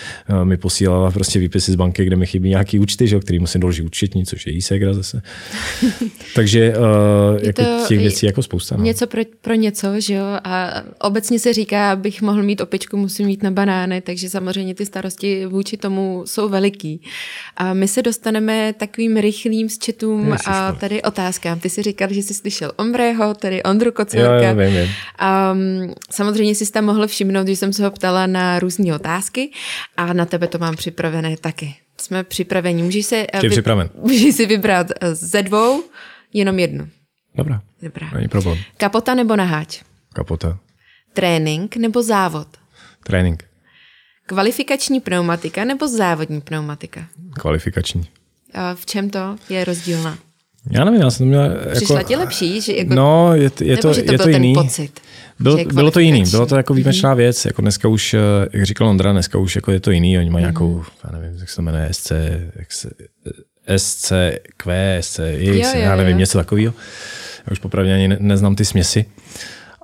mi 0.45 0.57
posílala 0.57 1.11
prostě 1.11 1.39
výpisy 1.39 1.73
z 1.73 1.75
banky, 1.75 2.05
kde 2.05 2.17
mi 2.17 2.27
chybí 2.27 2.49
nějaký 2.49 2.79
účty, 2.79 3.09
že, 3.09 3.19
který 3.21 3.39
musím 3.39 3.61
doložit 3.61 3.83
účetní, 3.83 4.27
což 4.27 4.47
je 4.47 4.53
jí 4.53 4.63
segra 4.63 4.95
zase. 4.95 5.23
Takže 6.35 6.75
uh, 6.79 7.45
jako 7.47 7.63
těch 7.89 7.99
věcí 7.99 8.27
jako 8.27 8.43
spousta. 8.43 8.77
No. 8.77 8.85
Něco 8.85 9.07
pro, 9.07 9.23
pro 9.41 9.55
něco, 9.55 10.01
že 10.01 10.15
jo? 10.15 10.25
A 10.45 10.83
obecně 11.01 11.39
se 11.39 11.53
říká, 11.53 11.93
abych 11.93 12.23
mohl 12.23 12.43
mít 12.43 12.61
opičku, 12.61 12.97
musím 12.97 13.27
mít 13.27 13.43
na 13.43 13.51
banány, 13.51 14.01
takže 14.01 14.31
samozřejmě 14.31 14.75
ty 14.75 14.87
starosti 14.87 15.47
vůči 15.47 15.77
tomu 15.77 16.23
jsou 16.27 16.49
veliký. 16.49 17.01
A 17.57 17.75
my 17.75 17.89
se 17.89 18.03
dostaneme 18.03 18.73
takovým 18.73 19.17
rychlým 19.17 19.69
sčetům 19.69 20.37
a 20.47 20.73
tady 20.73 21.03
otázkám. 21.03 21.59
Ty 21.61 21.71
si 21.71 21.83
říkal, 21.83 22.13
že 22.13 22.23
jsi 22.29 22.35
slyšel 22.35 22.73
Ombrého, 22.77 23.35
tedy 23.35 23.63
Ondru 23.63 23.93
Kocurka. 23.93 24.43
Jo, 24.43 24.49
jo, 24.49 24.55
vím, 24.55 24.77
vím. 24.77 24.89
Um, 25.53 25.95
samozřejmě 26.11 26.55
jsi 26.55 26.73
tam 26.73 26.85
mohl 26.85 27.07
všimnout, 27.07 27.47
že 27.47 27.57
jsem 27.57 27.73
se 27.73 27.85
ho 27.85 27.91
ptala 27.91 28.27
na 28.27 28.59
různé 28.59 28.95
otázky 28.95 29.51
a 29.97 30.13
na 30.13 30.27
tebe 30.27 30.47
to 30.47 30.59
mám 30.59 30.77
připravené 30.77 31.37
taky. 31.37 31.75
Jsme 32.01 32.25
připraveni. 32.25 32.83
Můžeš, 32.83 33.07
se, 33.07 33.27
eh, 33.33 33.41
vy, 33.41 33.49
připraven. 33.49 33.91
můžeš 33.95 34.35
si 34.35 34.47
vybrat 34.47 34.87
eh, 35.01 35.15
ze 35.15 35.43
dvou 35.43 35.83
jenom 36.33 36.59
jednu. 36.59 36.89
Dobrá. 37.35 37.61
Dobrá. 37.83 38.11
Není 38.15 38.29
problém. 38.29 38.59
Kapota 38.77 39.15
nebo 39.15 39.37
naháč? 39.37 39.83
Kapota. 40.15 40.59
Trénink 41.13 41.77
nebo 41.77 42.03
závod? 42.03 42.49
Trénink. 43.05 43.45
Kvalifikační 44.27 45.01
pneumatika 45.01 45.65
nebo 45.65 45.89
závodní 45.89 46.41
pneumatika? 46.41 47.07
Kvalifikační. 47.41 48.09
A 48.55 48.75
v 48.75 48.87
čem 48.87 49.11
to 49.11 49.37
je 49.49 49.65
rozdílná? 49.65 50.19
Já 50.71 50.85
nevím, 50.85 51.01
já 51.01 51.11
jsem 51.11 51.27
to 51.27 51.29
měl... 51.29 51.43
Jako, 51.43 51.71
Přišla 51.73 52.03
ti 52.03 52.17
lepší? 52.17 52.61
Že 52.61 52.73
jako, 52.73 52.95
no, 52.95 53.35
je, 53.35 53.51
je 53.61 53.77
to, 53.77 53.95
to, 53.95 54.13
je 54.13 54.19
to 54.19 54.29
jiný. 54.29 54.55
pocit? 54.55 55.01
Byl, 55.41 55.65
bylo 55.73 55.91
to 55.91 56.01
jiný, 56.01 56.25
bylo 56.31 56.47
to 56.47 56.57
jako 56.57 56.75
výjimečná 56.75 57.13
mm-hmm. 57.13 57.17
věc, 57.17 57.45
jako 57.45 57.63
dneska 57.63 57.89
už, 57.89 58.15
eh, 58.15 58.19
jak 58.53 58.67
říkal 58.67 58.89
Ondra, 58.89 59.13
dneska 59.13 59.39
už 59.39 59.57
jako 59.57 59.73
je 59.73 59.81
to 59.81 59.91
jiný, 59.91 60.19
oni 60.19 60.31
mají 60.31 60.45
mm-hmm. 60.45 60.49
nějakou, 60.49 60.85
já 61.05 61.19
nevím, 61.19 61.39
jak 61.39 61.49
se 61.49 61.57
to 61.57 61.63
jmenuje, 61.63 61.89
SC, 61.93 62.13
SC, 63.77 64.13
Q, 64.57 64.99
SC, 65.01 65.21
X, 65.39 65.57
jo, 65.57 65.81
jo, 65.81 65.81
já 65.81 65.97
nevím, 65.97 66.13
jo. 66.13 66.19
něco 66.19 66.39
takového. 66.39 66.75
Já 67.47 67.53
už 67.53 67.59
popravdě 67.59 67.95
ani 67.95 68.09
ne, 68.09 68.17
neznám 68.21 68.57
ty 68.57 68.65
směsi. 68.65 69.05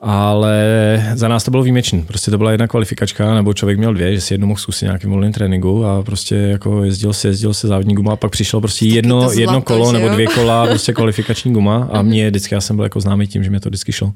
Ale 0.04 1.12
za 1.14 1.28
nás 1.28 1.44
to 1.44 1.50
bylo 1.50 1.62
výjimečné. 1.62 2.02
Prostě 2.06 2.30
to 2.30 2.38
byla 2.38 2.50
jedna 2.50 2.68
kvalifikačka, 2.68 3.34
nebo 3.34 3.54
člověk 3.54 3.78
měl 3.78 3.94
dvě, 3.94 4.14
že 4.14 4.20
si 4.20 4.34
jednu 4.34 4.46
mohl 4.46 4.60
zkusit 4.60 4.84
nějakým 4.84 5.10
volným 5.10 5.32
tréninku 5.32 5.84
a 5.84 6.02
prostě 6.02 6.34
jako 6.34 6.84
jezdil 6.84 7.12
se, 7.12 7.28
jezdil 7.28 7.54
se 7.54 7.68
závodní 7.68 7.94
guma 7.94 8.12
a 8.12 8.16
pak 8.16 8.30
přišlo 8.30 8.60
prostě 8.60 8.86
jedno, 8.86 9.20
zlato, 9.20 9.40
jedno 9.40 9.62
kolo 9.62 9.92
nebo 9.92 10.08
dvě 10.08 10.26
kola, 10.26 10.66
prostě 10.70 10.92
kvalifikační 10.92 11.52
guma 11.52 11.88
a 11.92 12.02
mě 12.02 12.30
vždycky, 12.30 12.54
já 12.54 12.60
jsem 12.60 12.76
byl 12.76 12.84
jako 12.84 13.00
známý 13.00 13.26
tím, 13.26 13.44
že 13.44 13.50
mě 13.50 13.60
to 13.60 13.68
vždycky 13.68 13.92
šlo 13.92 14.12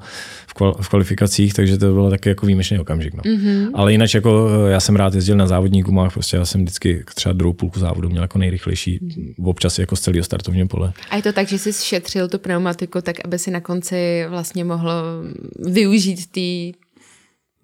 v, 0.47 0.55
kval, 0.55 0.76
v 0.80 0.89
kvalifikacích, 0.89 1.55
takže 1.55 1.78
to 1.78 1.93
bylo 1.93 2.11
taky 2.11 2.28
jako 2.28 2.47
výjimečný 2.47 2.78
okamžik. 2.78 3.14
No. 3.14 3.22
Mm-hmm. 3.22 3.70
Ale 3.74 3.93
jinak 3.93 4.14
jako 4.14 4.49
já 4.68 4.80
jsem 4.80 4.97
rád 4.97 5.14
jezdil 5.14 5.36
na 5.36 5.47
závodní 5.47 5.82
gumách, 5.82 6.12
prostě 6.12 6.36
já 6.36 6.45
jsem 6.45 6.61
vždycky 6.61 7.05
třeba 7.14 7.32
druhou 7.32 7.53
půlku 7.53 7.80
závodu 7.80 8.09
měl 8.09 8.22
jako 8.22 8.39
nejrychlejší, 8.39 9.01
občas 9.45 9.78
jako 9.78 9.97
z 9.97 10.01
celého 10.01 10.24
startovního 10.24 10.68
pole. 10.68 10.93
A 11.11 11.16
je 11.16 11.22
to 11.22 11.32
tak, 11.32 11.49
že 11.49 11.59
jsi 11.59 11.72
šetřil 11.72 12.28
tu 12.28 12.39
pneumatiku 12.39 13.01
tak, 13.01 13.16
aby 13.24 13.39
si 13.39 13.51
na 13.51 13.61
konci 13.61 14.26
vlastně 14.28 14.64
mohlo 14.64 14.93
využít 15.78 16.30
ty 16.30 16.72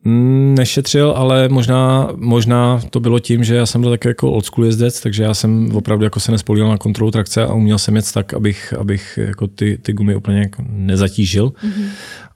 mm, 0.05 0.55
Nešetřil, 0.59 1.15
ale 1.17 1.49
možná, 1.49 2.09
možná 2.17 2.81
to 2.91 3.01
bylo 3.01 3.19
tím, 3.19 3.45
že 3.45 3.55
já 3.55 3.67
jsem 3.67 3.81
byl 3.81 3.91
taky 3.91 4.09
jako 4.09 4.33
old 4.33 4.45
school 4.45 4.67
jezdec, 4.67 5.01
takže 5.01 5.23
já 5.23 5.35
jsem 5.35 5.77
opravdu 5.77 6.05
jako 6.05 6.21
se 6.21 6.33
nespolíval 6.33 6.71
na 6.71 6.79
kontrolu 6.79 7.11
trakce 7.11 7.43
a 7.43 7.53
uměl 7.55 7.79
jsem 7.79 7.97
jet 7.97 8.13
tak, 8.13 8.35
abych, 8.35 8.75
abych 8.79 9.19
jako 9.23 9.47
ty, 9.47 9.79
ty 9.83 9.93
gumy 9.93 10.17
úplně 10.17 10.39
jako 10.39 10.65
nezatížil. 10.69 11.49
Mm-hmm. 11.49 11.89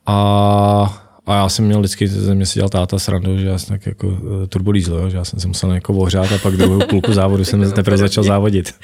A 0.07 1.05
a 1.27 1.35
já 1.35 1.49
jsem 1.49 1.65
měl 1.65 1.79
vždycky, 1.79 2.09
ze 2.09 2.35
mě 2.35 2.47
si 2.47 2.55
dělal 2.55 2.69
táta 2.69 2.99
srandu, 2.99 3.39
že 3.39 3.47
já 3.47 3.59
jsem 3.59 3.69
tak 3.69 3.87
jako 3.87 4.19
eh, 4.45 4.47
turbodízl, 4.47 5.11
že 5.11 5.17
já 5.17 5.25
jsem 5.25 5.41
se 5.41 5.49
musel 5.49 5.73
jako 5.73 5.95
ohřát 5.95 6.33
a 6.33 6.39
pak 6.39 6.57
druhou 6.57 6.81
půlku 6.87 7.13
závodu 7.13 7.45
jsem 7.45 7.73
teprve 7.73 7.97
začal 7.97 8.25
závodit. 8.25 8.75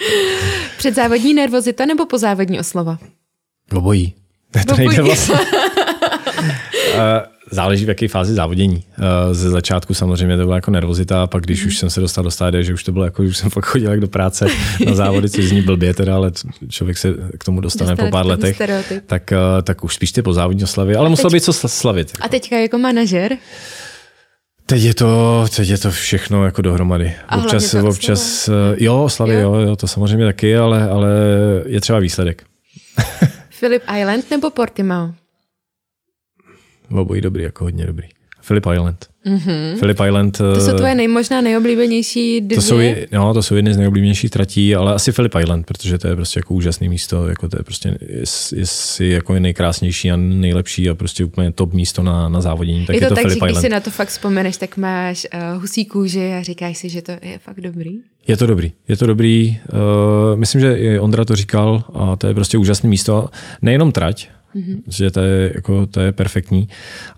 Předzávodní 0.78 1.34
nervozita 1.34 1.86
nebo 1.86 2.06
pozávodní 2.06 2.60
oslova? 2.60 2.98
Obojí. 3.72 4.14
To 4.66 4.76
nejde 4.76 5.02
vlastně. 5.02 5.34
Záleží 7.50 7.84
v 7.84 7.88
jaké 7.88 8.08
fázi 8.08 8.34
závodění. 8.34 8.84
Ze 9.32 9.50
začátku 9.50 9.94
samozřejmě 9.94 10.36
to 10.36 10.44
byla 10.44 10.56
jako 10.56 10.70
nervozita, 10.70 11.22
a 11.22 11.26
pak 11.26 11.42
když 11.42 11.64
už 11.64 11.78
jsem 11.78 11.90
se 11.90 12.00
dostal 12.00 12.24
do 12.24 12.30
stádia, 12.30 12.62
že 12.62 12.74
už 12.74 12.84
to 12.84 12.92
bylo 12.92 13.04
jako, 13.04 13.22
že 13.22 13.28
už 13.28 13.36
jsem 13.36 13.50
fakt 13.56 13.64
chodil 13.64 13.90
jak 13.90 14.00
do 14.00 14.08
práce 14.08 14.46
na 14.86 14.94
závody, 14.94 15.30
což 15.30 15.44
zní 15.44 15.62
blbě 15.62 15.94
teda, 15.94 16.14
ale 16.14 16.32
člověk 16.68 16.98
se 16.98 17.14
k 17.38 17.44
tomu 17.44 17.60
dostane, 17.60 17.90
dostane 17.90 18.08
po 18.08 18.12
pár 18.12 18.26
letech, 18.26 18.60
tak, 19.06 19.32
tak 19.62 19.84
už 19.84 19.94
spíš 19.94 20.12
ty 20.12 20.22
po 20.22 20.32
závodní 20.32 20.64
oslavě, 20.64 20.96
ale 20.96 21.08
musel 21.08 21.30
být 21.30 21.44
co 21.44 21.52
slavit. 21.52 22.10
Jako. 22.14 22.24
A 22.24 22.28
teďka 22.28 22.56
jako 22.56 22.78
manažer? 22.78 23.36
Teď 24.66 24.82
je 24.82 24.94
to, 24.94 25.44
teď 25.56 25.68
je 25.68 25.78
to 25.78 25.90
všechno 25.90 26.44
jako 26.44 26.62
dohromady. 26.62 27.14
A 27.28 27.36
občas, 27.36 27.74
občas, 27.74 28.50
jo, 28.76 29.02
oslavy, 29.04 29.34
jo. 29.34 29.40
jo, 29.40 29.60
jo, 29.60 29.76
to 29.76 29.86
samozřejmě 29.86 30.24
taky, 30.24 30.56
ale, 30.56 30.88
ale 30.88 31.08
je 31.66 31.80
třeba 31.80 31.98
výsledek. 31.98 32.44
Philip 33.60 33.82
Island 34.00 34.30
nebo 34.30 34.50
Portimao? 34.50 35.12
Obojí 36.94 37.20
dobrý, 37.20 37.42
jako 37.42 37.64
hodně 37.64 37.86
dobrý. 37.86 38.08
Philip 38.46 38.66
Island. 38.74 39.06
Mm-hmm. 39.26 39.78
Philip 39.78 40.00
Island. 40.06 40.38
To 40.38 40.60
jsou 40.60 40.70
eh, 40.70 40.74
tvoje 40.74 40.94
nejmožná 40.94 41.40
nejoblíbenější 41.40 42.40
dvě? 42.40 42.56
To 42.56 42.62
jsou, 42.62 42.78
no, 43.12 43.34
to 43.34 43.42
jsou 43.42 43.54
jedny 43.54 43.74
z 43.74 43.76
nejoblíbenějších 43.76 44.30
tratí, 44.30 44.74
ale 44.74 44.94
asi 44.94 45.12
Philip 45.12 45.34
Island, 45.40 45.66
protože 45.66 45.98
to 45.98 46.08
je 46.08 46.16
prostě 46.16 46.38
jako 46.38 46.54
úžasné 46.54 46.88
místo, 46.88 47.28
jako 47.28 47.48
to 47.48 47.56
je 47.58 47.62
prostě 47.64 47.98
jestli 48.56 49.10
jako 49.10 49.34
je 49.34 49.40
nejkrásnější 49.40 50.10
a 50.10 50.16
nejlepší 50.16 50.90
a 50.90 50.94
prostě 50.94 51.24
úplně 51.24 51.52
top 51.52 51.72
místo 51.72 52.02
na, 52.02 52.28
na 52.28 52.40
závodění, 52.40 52.86
tak 52.86 52.94
je 52.94 53.00
to, 53.00 53.04
je 53.04 53.08
to 53.08 53.14
tak, 53.14 53.24
Philip 53.24 53.42
že 53.42 53.46
když 53.46 53.58
si 53.58 53.68
na 53.68 53.80
to 53.80 53.90
fakt 53.90 54.08
vzpomeneš, 54.08 54.56
tak 54.56 54.76
máš 54.76 55.26
uh, 55.34 55.60
husí 55.60 55.84
kůži 55.84 56.32
a 56.32 56.42
říkáš 56.42 56.78
si, 56.78 56.88
že 56.88 57.02
to 57.02 57.12
je 57.12 57.38
fakt 57.38 57.60
dobrý? 57.60 57.98
Je 58.26 58.36
to 58.36 58.46
dobrý, 58.46 58.72
je 58.88 58.96
to 58.96 59.06
dobrý. 59.06 59.58
Uh, 59.72 60.38
myslím, 60.38 60.60
že 60.60 61.00
Ondra 61.00 61.24
to 61.24 61.36
říkal 61.36 61.84
a 61.94 62.16
to 62.16 62.26
je 62.26 62.34
prostě 62.34 62.58
úžasné 62.58 62.88
místo. 62.88 63.28
Nejenom 63.62 63.92
trať, 63.92 64.28
mm-hmm. 64.54 64.82
že 64.88 65.10
to 65.10 65.20
je, 65.20 65.52
jako, 65.54 65.86
to 65.86 66.00
je 66.00 66.12
perfektní, 66.12 66.68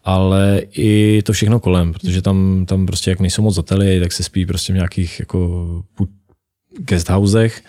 ale 0.05 0.63
i 0.73 1.23
to 1.23 1.33
všechno 1.33 1.61
kolem, 1.61 1.93
protože 1.93 2.23
tam, 2.23 2.67
tam 2.67 2.87
prostě 2.87 3.11
jak 3.11 3.21
nejsou 3.21 3.43
moc 3.43 3.57
hotely, 3.57 4.01
tak 4.01 4.13
se 4.13 4.23
spí 4.23 4.47
prostě 4.47 4.73
v 4.73 4.77
nějakých 4.77 5.21
jako 5.21 5.83
guesthousech 6.79 7.63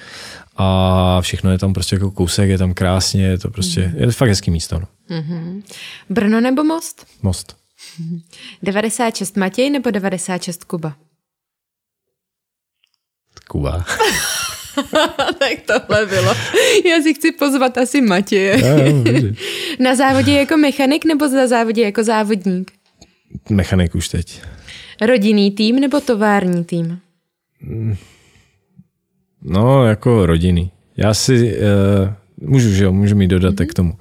a 0.57 1.21
všechno 1.21 1.51
je 1.51 1.57
tam 1.57 1.73
prostě 1.73 1.95
jako 1.95 2.11
kousek, 2.11 2.49
je 2.49 2.57
tam 2.57 2.73
krásně, 2.73 3.23
je 3.25 3.37
to 3.37 3.49
prostě, 3.49 3.81
mm-hmm. 3.81 3.99
je 3.99 4.05
to 4.05 4.11
fakt 4.11 4.29
hezký 4.29 4.51
místo. 4.51 4.79
No. 4.79 4.87
Mm-hmm. 5.09 5.63
Brno 6.09 6.41
nebo 6.41 6.63
Most? 6.63 7.05
Most. 7.21 7.57
96 8.63 9.37
Matěj 9.37 9.69
nebo 9.69 9.91
96 9.91 10.63
Kuba? 10.63 10.95
Kuba. 13.47 13.85
tak 15.39 15.57
tohle 15.65 16.05
bylo. 16.05 16.33
Já 16.85 17.01
si 17.03 17.13
chci 17.13 17.31
pozvat 17.31 17.77
asi 17.77 18.01
Matěje. 18.01 18.57
Na 19.79 19.95
závodě 19.95 20.33
jako 20.33 20.57
mechanik 20.57 21.05
nebo 21.05 21.29
za 21.29 21.47
závodě 21.47 21.83
jako 21.83 22.03
závodník? 22.03 22.71
Mechanik 23.49 23.95
už 23.95 24.09
teď. 24.09 24.41
Rodinný 25.01 25.51
tým 25.51 25.79
nebo 25.79 26.01
tovární 26.01 26.63
tým? 26.63 26.99
No, 29.41 29.85
jako 29.85 30.25
rodinný. 30.25 30.71
Já 30.97 31.13
si, 31.13 31.57
uh, 31.57 32.49
můžu, 32.49 32.71
že 32.71 32.83
jo, 32.83 32.93
můžu 32.93 33.15
mít 33.15 33.27
dodatek 33.27 33.67
mm-hmm. 33.67 33.71
k 33.71 33.73
tomu. 33.73 33.93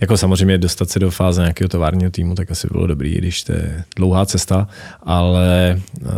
Jako 0.00 0.16
samozřejmě 0.16 0.58
dostat 0.58 0.90
se 0.90 0.98
do 0.98 1.10
fáze 1.10 1.40
nějakého 1.40 1.68
továrního 1.68 2.10
týmu, 2.10 2.34
tak 2.34 2.50
asi 2.50 2.68
bylo 2.72 2.86
dobrý, 2.86 3.14
když 3.14 3.42
to 3.42 3.52
je 3.52 3.84
dlouhá 3.96 4.26
cesta, 4.26 4.68
ale 5.02 5.80
uh, 6.02 6.08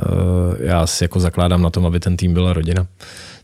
já 0.59 0.87
si 0.87 1.05
jako 1.05 1.21
zakládám 1.21 1.63
na 1.63 1.71
tom, 1.71 1.87
aby 1.87 2.01
ten 2.01 2.17
tým 2.17 2.35
byla 2.35 2.53
rodina. 2.53 2.87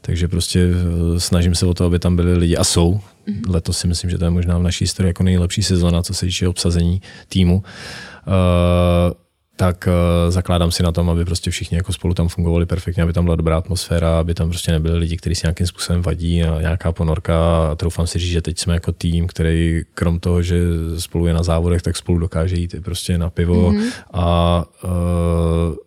Takže 0.01 0.29
prostě 0.29 0.61
eh, 0.61 1.21
snažím 1.21 1.55
se 1.55 1.67
o 1.67 1.75
to, 1.75 1.85
aby 1.85 1.99
tam 1.99 2.17
byli 2.17 2.35
lidi 2.35 2.57
a 2.57 2.65
jsou. 2.65 2.95
Mm-hmm. 2.95 3.53
Letos 3.53 3.79
si 3.79 3.89
myslím, 3.89 4.11
že 4.11 4.19
to 4.19 4.25
je 4.25 4.31
možná 4.31 4.59
v 4.59 4.63
naší 4.63 4.85
historii 4.85 5.11
jako 5.11 5.23
nejlepší 5.23 5.63
sezona, 5.63 6.03
co 6.03 6.15
se 6.15 6.27
týče 6.27 6.49
obsazení 6.49 7.03
týmu. 7.29 7.57
Uh, 7.57 9.13
tak 9.59 9.89
uh, 9.89 10.31
zakládám 10.31 10.71
si 10.71 10.83
na 10.83 10.93
tom, 10.93 11.11
aby 11.11 11.25
prostě 11.25 11.51
všichni 11.51 11.77
jako 11.77 11.93
spolu 11.93 12.15
tam 12.15 12.29
fungovali 12.29 12.67
perfektně, 12.67 13.03
aby 13.03 13.13
tam 13.13 13.25
byla 13.25 13.37
dobrá 13.37 13.59
atmosféra, 13.59 14.19
aby 14.19 14.35
tam 14.35 14.49
prostě 14.49 14.73
nebyli 14.73 14.99
lidi, 14.99 15.17
kteří 15.17 15.35
si 15.35 15.47
nějakým 15.47 15.67
způsobem 15.67 16.03
vadí 16.03 16.45
a 16.45 16.61
nějaká 16.61 16.93
ponorka. 16.93 17.69
A 17.71 17.75
troufám 17.75 18.07
si 18.07 18.19
říct, 18.19 18.31
že 18.31 18.43
teď 18.43 18.59
jsme 18.59 18.75
jako 18.75 18.93
tým, 18.93 19.27
který 19.27 19.83
krom 19.95 20.21
toho, 20.21 20.43
že 20.43 20.61
spolu 20.99 21.27
je 21.27 21.35
na 21.35 21.43
závodech, 21.43 21.83
tak 21.83 21.97
spolu 21.97 22.19
dokáže 22.19 22.57
jít 22.57 22.75
prostě 22.85 23.19
na 23.19 23.31
pivo 23.31 23.71
mm-hmm. 23.73 23.91
a 24.13 24.65
uh, 24.85 24.91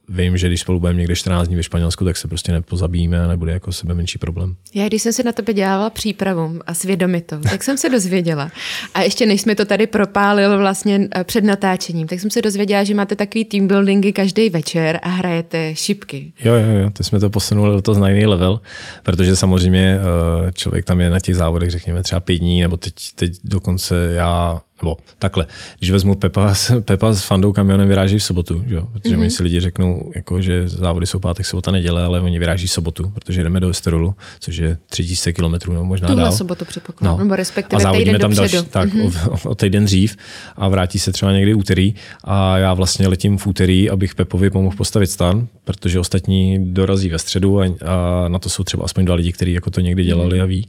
vím, 0.09 0.37
že 0.37 0.47
když 0.47 0.61
spolu 0.61 0.79
budeme 0.79 0.99
někde 0.99 1.15
14 1.15 1.47
dní 1.47 1.55
ve 1.55 1.63
Španělsku, 1.63 2.05
tak 2.05 2.17
se 2.17 2.27
prostě 2.27 2.51
nepozabíme 2.51 3.23
a 3.23 3.27
nebude 3.27 3.51
jako 3.51 3.71
sebe 3.71 3.93
menší 3.93 4.19
problém. 4.19 4.55
Já 4.73 4.87
když 4.87 5.01
jsem 5.01 5.13
si 5.13 5.23
na 5.23 5.31
tebe 5.31 5.53
dělala 5.53 5.89
přípravu 5.89 6.59
a 6.67 6.73
svědomitou, 6.73 7.39
tak 7.39 7.63
jsem 7.63 7.77
se 7.77 7.89
dozvěděla. 7.89 8.51
A 8.93 9.01
ještě 9.01 9.25
než 9.25 9.41
jsme 9.41 9.55
to 9.55 9.65
tady 9.65 9.87
propálil 9.87 10.57
vlastně 10.57 11.07
eh, 11.15 11.23
před 11.23 11.43
natáčením, 11.43 12.07
tak 12.07 12.19
jsem 12.19 12.29
se 12.29 12.41
dozvěděla, 12.41 12.83
že 12.83 12.95
máte 12.95 13.15
takový 13.15 13.45
team 13.45 13.60
buildingy 13.67 14.13
každý 14.13 14.49
večer 14.49 14.99
a 15.03 15.09
hrajete 15.09 15.75
šipky. 15.75 16.33
Jo, 16.43 16.53
jo, 16.53 16.77
jo, 16.83 16.89
to 16.89 17.03
jsme 17.03 17.19
to 17.19 17.29
posunuli 17.29 17.75
do 17.75 17.81
toho 17.81 17.99
na 17.99 18.09
jiný 18.09 18.25
level, 18.25 18.61
protože 19.03 19.35
samozřejmě 19.35 19.99
eh, 19.99 20.51
člověk 20.51 20.85
tam 20.85 21.01
je 21.01 21.09
na 21.09 21.19
těch 21.19 21.35
závodech, 21.35 21.71
řekněme 21.71 22.03
třeba 22.03 22.19
pět 22.19 22.37
dní, 22.37 22.61
nebo 22.61 22.77
teď, 22.77 22.93
teď 23.15 23.31
dokonce 23.43 23.95
já 24.13 24.61
nebo 24.83 24.97
takhle, 25.19 25.47
když 25.79 25.91
vezmu 25.91 26.15
Pepa, 26.15 26.53
Pepa 26.85 27.13
s 27.13 27.23
Fandou 27.23 27.53
kamionem 27.53 27.87
vyráží 27.87 28.17
v 28.17 28.23
sobotu, 28.23 28.63
jo? 28.67 28.87
protože 28.93 29.15
mm-hmm. 29.15 29.19
oni 29.19 29.29
si 29.29 29.43
lidi 29.43 29.59
řeknou, 29.59 30.11
jako, 30.15 30.41
že 30.41 30.69
závody 30.69 31.05
jsou 31.05 31.19
pátek, 31.19 31.45
sobota, 31.45 31.71
neděle, 31.71 32.03
ale 32.03 32.21
oni 32.21 32.39
vyráží 32.39 32.67
v 32.67 32.71
sobotu, 32.71 33.11
protože 33.13 33.43
jdeme 33.43 33.59
do 33.59 33.69
Esterolu, 33.69 34.15
což 34.39 34.57
je 34.57 34.77
3000 34.89 35.33
km 35.33 35.73
nebo 35.73 35.85
možná 35.85 36.07
Tuhle 36.07 36.23
dál. 36.23 36.31
sobotu 36.31 36.65
předpokládám, 36.65 37.17
no. 37.17 37.23
nebo 37.23 37.35
respektive 37.35 37.77
a 37.77 37.83
závodíme 37.83 38.19
tam 38.19 38.35
další, 38.35 38.57
tak 38.69 38.89
mm-hmm. 38.89 39.39
o, 39.45 39.49
o, 39.49 39.55
týden 39.55 39.85
dřív 39.85 40.17
a 40.55 40.67
vrátí 40.67 40.99
se 40.99 41.11
třeba 41.11 41.31
někdy 41.31 41.53
úterý 41.53 41.95
a 42.23 42.57
já 42.57 42.73
vlastně 42.73 43.07
letím 43.07 43.37
v 43.37 43.47
úterý, 43.47 43.89
abych 43.89 44.15
Pepovi 44.15 44.49
pomohl 44.49 44.75
postavit 44.75 45.07
stan, 45.07 45.47
protože 45.63 45.99
ostatní 45.99 46.73
dorazí 46.73 47.09
ve 47.09 47.19
středu 47.19 47.61
a, 47.61 47.65
a 47.65 48.27
na 48.27 48.39
to 48.39 48.49
jsou 48.49 48.63
třeba 48.63 48.85
aspoň 48.85 49.05
dva 49.05 49.15
lidi, 49.15 49.31
kteří 49.31 49.53
jako 49.53 49.71
to 49.71 49.81
někdy 49.81 50.03
dělali 50.03 50.37
mm-hmm. 50.37 50.43
a 50.43 50.45
ví. 50.45 50.67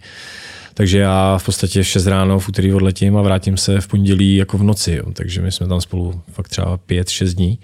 Takže 0.74 0.98
já 0.98 1.38
v 1.38 1.44
podstatě 1.44 1.82
v 1.82 1.86
6 1.86 2.06
ráno 2.06 2.38
v 2.38 2.48
úterý 2.48 2.74
odletím 2.74 3.16
a 3.16 3.22
vrátím 3.22 3.56
se 3.56 3.80
v 3.80 3.86
pondělí 3.86 4.36
jako 4.36 4.58
v 4.58 4.62
noci. 4.62 4.92
Jo. 4.92 5.12
Takže 5.12 5.42
my 5.42 5.52
jsme 5.52 5.68
tam 5.68 5.80
spolu 5.80 6.22
fakt 6.32 6.48
třeba 6.48 6.78
5-6 6.78 7.34
dní. 7.34 7.58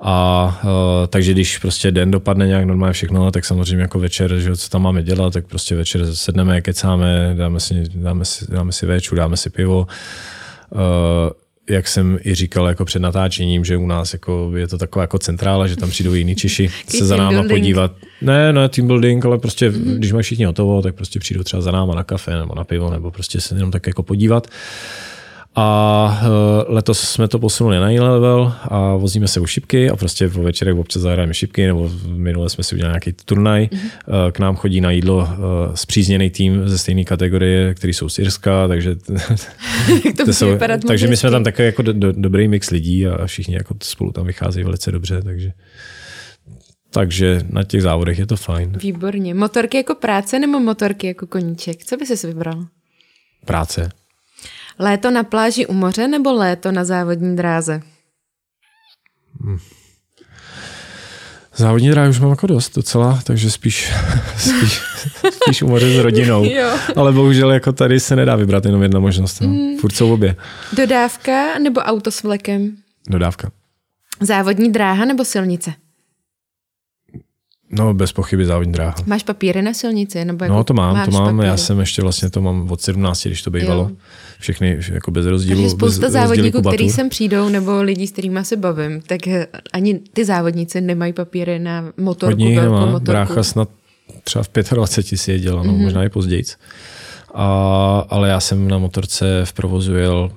A 0.00 0.60
uh, 0.64 0.70
takže 1.06 1.32
když 1.32 1.58
prostě 1.58 1.90
den 1.90 2.10
dopadne 2.10 2.46
nějak 2.46 2.64
normálně 2.64 2.92
všechno, 2.92 3.30
tak 3.30 3.44
samozřejmě 3.44 3.82
jako 3.82 3.98
večer, 3.98 4.38
že 4.38 4.56
co 4.56 4.68
tam 4.68 4.82
máme 4.82 5.02
dělat, 5.02 5.32
tak 5.32 5.46
prostě 5.46 5.76
večer 5.76 6.14
sedneme, 6.14 6.60
kecáme, 6.60 7.34
dáme 7.36 7.60
si, 7.60 7.84
dáme 7.94 8.24
si, 8.24 8.46
dáme 8.50 8.72
si 8.72 8.86
véču, 8.86 9.14
dáme 9.14 9.36
si 9.36 9.50
pivo. 9.50 9.86
Uh, 10.70 10.80
jak 11.70 11.88
jsem 11.88 12.18
i 12.24 12.34
říkal 12.34 12.66
jako 12.66 12.84
před 12.84 12.98
natáčením, 12.98 13.64
že 13.64 13.76
u 13.76 13.86
nás 13.86 14.12
jako 14.12 14.52
je 14.56 14.68
to 14.68 14.78
taková 14.78 15.02
jako 15.02 15.18
centrála, 15.18 15.66
že 15.66 15.76
tam 15.76 15.90
přijdou 15.90 16.14
jiní 16.14 16.34
Češi 16.34 16.70
se 16.88 17.04
za 17.04 17.16
náma 17.16 17.30
building. 17.30 17.50
podívat. 17.50 17.92
Ne, 18.20 18.52
ne 18.52 18.68
team 18.68 18.86
building, 18.86 19.24
ale 19.24 19.38
prostě 19.38 19.70
mm-hmm. 19.70 19.96
když 19.96 20.12
mají 20.12 20.22
všichni 20.22 20.44
hotovo, 20.44 20.82
tak 20.82 20.94
prostě 20.94 21.18
přijdou 21.18 21.42
třeba 21.42 21.62
za 21.62 21.70
náma 21.70 21.94
na 21.94 22.04
kafe 22.04 22.36
nebo 22.36 22.54
na 22.54 22.64
pivo, 22.64 22.90
nebo 22.90 23.10
prostě 23.10 23.40
se 23.40 23.54
jenom 23.54 23.70
tak 23.70 23.86
jako 23.86 24.02
podívat. 24.02 24.46
A 25.58 26.20
eh, 26.22 26.26
letos 26.68 27.00
jsme 27.00 27.28
to 27.28 27.38
posunuli 27.38 27.78
na 27.78 27.90
jiný 27.90 28.04
level 28.04 28.52
a 28.62 28.96
vozíme 28.96 29.28
se 29.28 29.40
u 29.40 29.46
šipky 29.46 29.90
a 29.90 29.96
prostě 29.96 30.28
po 30.28 30.42
večerech 30.42 30.76
občas 30.76 31.02
zahrajeme 31.02 31.34
šipky, 31.34 31.66
nebo 31.66 31.90
minule 32.06 32.50
jsme 32.50 32.64
si 32.64 32.74
udělali 32.74 32.92
nějaký 32.92 33.12
turnaj. 33.12 33.64
Mm-hmm. 33.64 34.32
K 34.32 34.38
nám 34.38 34.56
chodí 34.56 34.80
na 34.80 34.90
jídlo 34.90 35.28
zpřízněný 35.74 36.30
tým 36.30 36.68
ze 36.68 36.78
stejné 36.78 37.04
kategorie, 37.04 37.74
který 37.74 37.94
jsou 37.94 38.08
z 38.08 38.18
Irska, 38.18 38.68
takže, 38.68 38.96
to 40.16 40.24
to 40.24 40.32
jsou, 40.32 40.58
takže 40.86 41.08
my 41.08 41.16
jsme 41.16 41.30
tam 41.30 41.44
takový 41.44 41.66
jako 41.66 41.82
do, 41.82 41.92
do, 41.92 42.12
dobrý 42.12 42.48
mix 42.48 42.70
lidí 42.70 43.06
a 43.06 43.26
všichni 43.26 43.54
jako 43.54 43.76
spolu 43.82 44.12
tam 44.12 44.26
vycházejí 44.26 44.64
velice 44.64 44.92
dobře, 44.92 45.22
takže 45.22 45.52
takže 46.90 47.40
na 47.50 47.64
těch 47.64 47.82
závodech 47.82 48.18
je 48.18 48.26
to 48.26 48.36
fajn. 48.36 48.72
Výborně. 48.82 49.34
Motorky 49.34 49.76
jako 49.76 49.94
práce 49.94 50.38
nebo 50.38 50.60
motorky 50.60 51.06
jako 51.06 51.26
koníček? 51.26 51.84
Co 51.84 51.96
by 51.96 52.06
si 52.06 52.26
vybral? 52.26 52.66
Práce. 53.44 53.90
Léto 54.78 55.10
na 55.10 55.24
pláži 55.24 55.66
u 55.66 55.72
moře 55.72 56.08
nebo 56.08 56.32
léto 56.32 56.72
na 56.72 56.84
závodní 56.84 57.36
dráze? 57.36 57.80
Hmm. 59.40 59.58
Závodní 61.56 61.90
dráhy 61.90 62.10
už 62.10 62.20
mám 62.20 62.30
jako 62.30 62.46
dost 62.46 62.74
docela, 62.74 63.20
takže 63.24 63.50
spíš, 63.50 63.92
spíš, 64.36 64.80
spíš 65.32 65.62
u 65.62 65.68
moře 65.68 65.90
s 65.90 65.98
rodinou. 65.98 66.44
jo. 66.50 66.78
Ale 66.96 67.12
bohužel 67.12 67.50
jako 67.50 67.72
tady 67.72 68.00
se 68.00 68.16
nedá 68.16 68.36
vybrat 68.36 68.64
jenom 68.64 68.82
jedna 68.82 69.00
možnost. 69.00 69.40
No. 69.40 69.48
Mm. 69.48 69.78
Furt 69.78 69.92
jsou 69.92 70.12
obě. 70.12 70.36
Dodávka 70.72 71.58
nebo 71.58 71.80
auto 71.80 72.10
s 72.10 72.22
vlekem? 72.22 72.76
Dodávka. 73.08 73.50
Závodní 74.20 74.72
dráha 74.72 75.04
nebo 75.04 75.24
silnice? 75.24 75.72
No, 77.70 77.94
bez 77.94 78.12
pochyby 78.12 78.46
závodní 78.46 78.72
dráha. 78.72 78.94
Máš 79.06 79.22
papíry 79.22 79.62
na 79.62 79.74
silnici? 79.74 80.24
Nebo 80.24 80.44
jako 80.44 80.56
no, 80.56 80.64
to 80.64 80.74
mám, 80.74 81.04
to 81.04 81.10
mám. 81.10 81.36
Papíry. 81.36 81.48
Já 81.48 81.56
jsem 81.56 81.80
ještě 81.80 82.02
vlastně 82.02 82.30
to 82.30 82.40
mám 82.40 82.70
od 82.70 82.80
17, 82.80 83.26
když 83.26 83.42
to 83.42 83.50
bývalo. 83.50 83.82
Jo. 83.82 83.96
Všechny 84.38 84.78
jako 84.92 85.10
bez 85.10 85.26
rozdílu. 85.26 85.60
Takže 85.60 85.70
spousta 85.70 86.00
bez 86.00 86.12
závodníků, 86.12 86.62
kteří 86.62 86.90
sem 86.90 87.08
přijdou, 87.08 87.48
nebo 87.48 87.82
lidí, 87.82 88.06
s 88.06 88.12
kterými 88.12 88.44
se 88.44 88.56
bavím, 88.56 89.00
tak 89.00 89.26
eh, 89.26 89.46
ani 89.72 89.94
ty 89.94 90.24
závodníci 90.24 90.80
nemají 90.80 91.12
papíry 91.12 91.58
na 91.58 91.92
motorku, 91.96 92.32
Hodně 92.32 92.60
velkou 92.60 92.74
nemá. 92.74 92.86
motorku. 92.86 93.04
Brácha 93.04 93.42
snad 93.42 93.68
třeba 94.24 94.42
v 94.42 94.74
25 94.74 95.18
si 95.18 95.32
jeděla, 95.32 95.62
no, 95.62 95.72
mm-hmm. 95.72 95.82
možná 95.82 96.04
i 96.04 96.08
později. 96.08 96.44
A, 97.34 98.06
ale 98.08 98.28
já 98.28 98.40
jsem 98.40 98.68
na 98.68 98.78
motorce 98.78 99.40
v 99.44 99.52
provozu 99.52 99.94
jel 99.94 100.30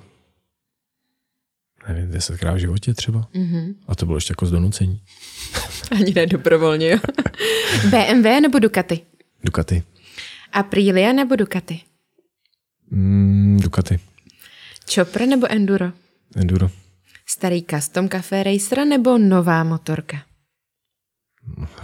nevím, 1.88 2.12
desetkrát 2.12 2.56
v 2.56 2.60
životě 2.60 2.94
třeba. 2.94 3.28
Mm-hmm. 3.36 3.74
A 3.88 3.96
to 3.96 4.06
bylo 4.06 4.18
ještě 4.18 4.32
jako 4.32 4.46
z 4.46 4.52
donucení. 4.52 5.02
Ani 5.92 6.14
ne 6.14 6.28
dobrovolně, 6.28 6.90
jo. 6.90 6.98
BMW 7.90 8.42
nebo 8.42 8.60
Ducati? 8.60 9.00
Ducati. 9.44 9.84
Aprilia 10.54 11.14
nebo 11.14 11.36
Ducati? 11.36 11.80
Mm, 12.92 13.60
Ducati. 13.62 14.00
Chopper 14.96 15.28
nebo 15.28 15.52
Enduro? 15.52 15.92
Enduro. 16.36 16.70
Starý 17.28 17.64
custom 17.70 18.08
Café 18.08 18.44
Racer 18.44 18.86
nebo 18.86 19.18
nová 19.18 19.64
motorka? 19.64 20.18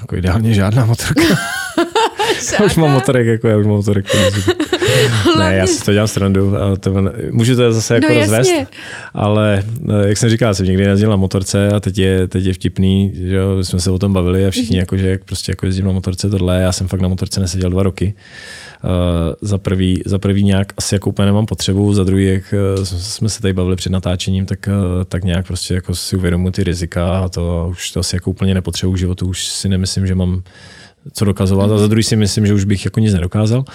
Jako 0.02 0.16
ideálně 0.16 0.54
žádná 0.54 0.86
motorka. 0.86 1.22
já 2.60 2.66
už 2.66 2.76
mám 2.76 2.92
motorek, 2.92 3.28
jako 3.28 3.48
já 3.48 3.58
už 3.58 3.66
mám 3.66 3.76
motorek. 3.76 4.06
ne, 5.40 5.56
já 5.56 5.68
si 5.68 5.86
to 5.86 5.94
dělám 5.94 6.08
srandu. 6.08 6.54
To, 6.80 6.94
můžu 7.32 7.56
to 7.56 7.74
zase 7.74 7.96
jako 7.96 8.08
no, 8.14 8.20
rozvést, 8.20 8.50
jasně. 8.50 8.68
ale 9.14 9.64
eh, 9.90 10.08
jak 10.08 10.18
jsem 10.18 10.30
říkal, 10.30 10.54
jsem 10.54 10.66
někdy 10.66 10.84
jezdil 10.84 11.10
na 11.10 11.16
motorce 11.16 11.68
a 11.70 11.80
teď 11.80 11.98
je, 11.98 12.28
teď 12.28 12.46
je 12.46 12.54
vtipný, 12.54 13.12
že 13.16 13.40
jsme 13.62 13.80
se 13.80 13.92
o 13.92 14.00
tom 14.00 14.14
bavili 14.14 14.46
a 14.46 14.52
všichni, 14.52 14.76
mm-hmm. 14.76 14.80
jako, 14.80 14.98
že 14.98 15.20
prostě 15.26 15.52
jako 15.52 15.66
jezdím 15.66 15.86
na 15.86 15.92
motorce 15.92 16.30
tohle, 16.30 16.62
já 16.62 16.72
jsem 16.72 16.88
fakt 16.88 17.02
na 17.02 17.08
motorce 17.08 17.40
neseděl 17.40 17.70
dva 17.70 17.84
roky. 17.84 18.14
Uh, 18.86 19.34
za, 19.42 19.58
prvý, 19.58 20.02
za 20.06 20.20
prvý 20.20 20.44
nějak 20.44 20.74
asi 20.78 20.96
jako 20.96 21.10
úplně 21.10 21.26
nemám 21.26 21.46
potřebu, 21.46 21.94
za 21.94 22.04
druhý, 22.04 22.26
jak 22.26 22.54
uh, 22.78 22.84
jsme 22.84 23.30
se 23.30 23.42
tady 23.42 23.54
bavili 23.54 23.76
před 23.76 23.92
natáčením, 23.92 24.46
tak, 24.46 24.68
uh, 24.68 25.04
tak 25.04 25.24
nějak 25.24 25.48
prostě 25.48 25.74
jako 25.74 25.96
si 25.96 26.16
uvědomuji 26.16 26.52
ty 26.52 26.64
rizika 26.64 27.20
a 27.20 27.30
to 27.30 27.68
už 27.72 27.92
to 27.92 28.00
asi 28.00 28.16
jako 28.16 28.30
úplně 28.30 28.54
nepotřebuji 28.54 28.96
životu, 28.96 29.28
už 29.28 29.46
si 29.46 29.70
nemyslím, 29.70 30.08
že 30.08 30.16
mám 30.16 30.44
co 31.14 31.26
dokazovat 31.26 31.72
a 31.72 31.78
za 31.78 31.88
druhý 31.88 32.04
si 32.04 32.16
myslím, 32.16 32.48
že 32.48 32.54
už 32.54 32.64
bych 32.64 32.86
jako 32.86 33.00
nic 33.00 33.14
nedokázal. 33.14 33.66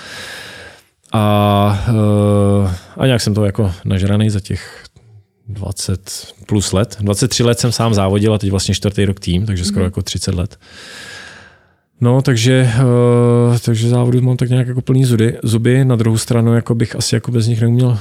A, 1.13 1.85
eh, 1.89 2.75
a 2.97 3.07
nějak 3.07 3.21
jsem 3.21 3.35
to 3.35 3.45
jako 3.45 3.73
nažraný 3.85 4.31
za 4.31 4.41
těch 4.41 4.85
20 5.49 6.27
plus 6.47 6.73
let. 6.73 6.97
23 7.01 7.45
let 7.45 7.61
jsem 7.61 7.73
sám 7.73 7.95
závodil 7.95 8.35
a 8.35 8.39
teď 8.39 8.51
vlastně 8.51 8.75
čtvrtý 8.75 9.05
rok 9.05 9.21
tým, 9.21 9.47
takže 9.47 9.65
skoro 9.65 9.81
mm. 9.81 9.85
jako 9.85 10.03
30 10.03 10.35
let. 10.35 10.59
No, 12.01 12.23
takže, 12.23 12.71
uh, 13.51 13.59
takže 13.59 13.89
závodu 13.89 14.21
mám 14.21 14.37
tak 14.37 14.49
nějak 14.49 14.67
jako 14.67 14.81
plný 14.81 15.05
zuby. 15.05 15.39
zuby. 15.43 15.85
Na 15.85 15.97
druhou 15.97 16.19
stranu 16.19 16.55
jako 16.55 16.75
bych 16.75 16.97
asi 16.97 17.15
jako 17.15 17.33
bez 17.33 17.47
nich 17.47 17.61
neuměl, 17.61 17.99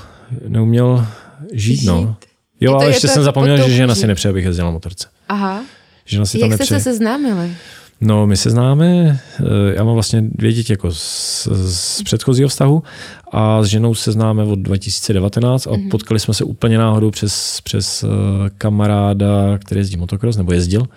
neuměl 0.47 1.05
žít, 1.53 1.85
no. 1.85 1.97
žít. 1.99 2.05
no. 2.05 2.15
Jo, 2.61 2.71
to, 2.71 2.77
ale 2.77 2.89
ještě 2.89 3.07
jsem 3.07 3.23
zapomněl, 3.23 3.57
že 3.57 3.75
žena 3.75 3.95
si 3.95 4.07
nepřeje, 4.07 4.29
abych 4.29 4.45
jezdil 4.45 4.65
na 4.65 4.71
motorce. 4.71 5.07
Aha. 5.29 5.63
Žena 6.05 6.25
si 6.25 6.39
Jak 6.39 6.53
jste 6.53 6.65
se 6.65 6.79
seznámili? 6.79 7.51
No, 8.01 8.27
my 8.27 8.37
se 8.37 8.49
známe, 8.49 9.19
eh, 9.39 9.43
já 9.75 9.83
mám 9.83 9.93
vlastně 9.93 10.21
dvě 10.21 10.53
děti 10.53 10.73
jako 10.73 10.91
z, 10.91 11.47
z 11.51 12.03
předchozího 12.03 12.49
vztahu 12.49 12.83
a 13.31 13.63
s 13.63 13.65
ženou 13.65 13.95
se 13.95 14.11
známe 14.11 14.43
od 14.43 14.59
2019 14.59 15.67
a 15.67 15.69
mm-hmm. 15.69 15.89
potkali 15.89 16.19
jsme 16.19 16.33
se 16.33 16.43
úplně 16.43 16.77
náhodou 16.77 17.11
přes, 17.11 17.61
přes 17.61 18.03
eh, 18.03 18.07
kamaráda, 18.57 19.57
který 19.57 19.79
jezdí 19.79 19.97
motocross, 19.97 20.37
nebo 20.37 20.53
jezdil 20.53 20.87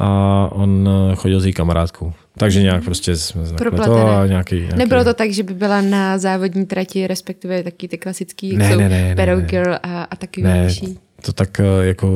a 0.00 0.48
on 0.52 0.88
eh, 0.88 1.16
chodil 1.16 1.40
s 1.40 1.44
její 1.44 1.52
kamarádkou. 1.52 2.12
Takže 2.38 2.62
nějak 2.62 2.84
prostě 2.84 3.16
jsme 3.16 3.42
to 3.84 4.08
a 4.08 4.26
nějaký, 4.26 4.56
nějaký... 4.56 4.76
Nebylo 4.76 5.04
to 5.04 5.14
tak, 5.14 5.30
že 5.30 5.42
by 5.42 5.54
byla 5.54 5.80
na 5.80 6.18
závodní 6.18 6.66
trati, 6.66 7.06
respektive 7.06 7.62
taky 7.62 7.88
ty 7.88 7.98
klasický, 7.98 8.56
ne, 8.56 8.76
ne, 8.76 8.88
ne, 8.88 9.14
ne, 9.14 9.36
ne. 9.36 9.42
Girl 9.42 9.74
a, 9.82 10.02
a 10.04 10.16
taky 10.16 10.42
ne, 10.42 10.68
to 11.26 11.32
tak 11.32 11.60
eh, 11.60 11.86
jako, 11.86 12.08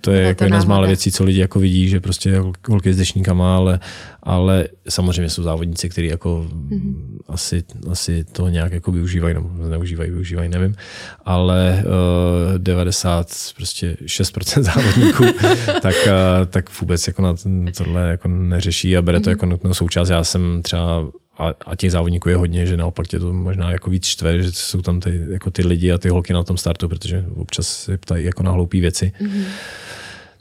to 0.00 0.10
je 0.10 0.22
jako 0.22 0.44
jedna 0.44 0.60
z 0.60 0.64
mála 0.64 0.86
věcí, 0.86 1.12
co 1.12 1.24
lidi 1.24 1.40
jako 1.40 1.60
vidí, 1.60 1.88
že 1.88 2.00
prostě 2.00 2.42
holky 2.68 2.94
s 2.94 2.96
dešníkama, 2.96 3.56
ale, 3.56 3.80
ale 4.22 4.68
samozřejmě 4.88 5.30
jsou 5.30 5.42
závodníci, 5.42 5.88
kteří 5.88 6.06
jako 6.06 6.46
mm-hmm. 6.48 6.94
asi, 7.28 7.64
asi 7.90 8.24
to 8.24 8.48
nějak 8.48 8.72
jako 8.72 8.92
využívají, 8.92 9.34
nebo 9.34 9.50
neužívají, 9.68 10.10
využívají, 10.10 10.48
nevím, 10.48 10.74
ale 11.24 11.84
uh, 12.52 12.58
90, 12.58 13.26
prostě 13.56 13.96
6% 14.04 14.62
závodníků, 14.74 15.24
tak, 15.82 15.94
uh, 16.06 16.46
tak 16.46 16.80
vůbec 16.80 17.06
jako 17.06 17.22
na 17.22 17.34
tohle 17.76 18.08
jako 18.10 18.28
neřeší 18.28 18.96
a 18.96 19.02
bere 19.02 19.20
to 19.20 19.24
mm-hmm. 19.24 19.30
jako 19.30 19.46
nutnou 19.46 19.74
součást. 19.74 20.08
Já 20.08 20.24
jsem 20.24 20.62
třeba 20.62 21.04
a, 21.38 21.54
a 21.66 21.76
těch 21.76 21.92
závodníků 21.92 22.28
je 22.28 22.36
hodně, 22.36 22.66
že 22.66 22.76
naopak 22.76 23.06
tě 23.06 23.18
to 23.18 23.32
možná 23.32 23.70
jako 23.70 23.90
víc 23.90 24.06
štve, 24.06 24.42
že 24.42 24.52
jsou 24.52 24.82
tam 24.82 25.00
ty, 25.00 25.20
jako 25.30 25.50
ty 25.50 25.66
lidi 25.66 25.92
a 25.92 25.98
ty 25.98 26.08
holky 26.08 26.32
na 26.32 26.42
tom 26.42 26.56
startu, 26.56 26.88
protože 26.88 27.24
občas 27.36 27.68
se 27.68 27.98
ptají 27.98 28.24
jako 28.24 28.42
na 28.42 28.50
hloupé 28.50 28.80
věci. 28.80 29.12
Mm-hmm. 29.20 29.44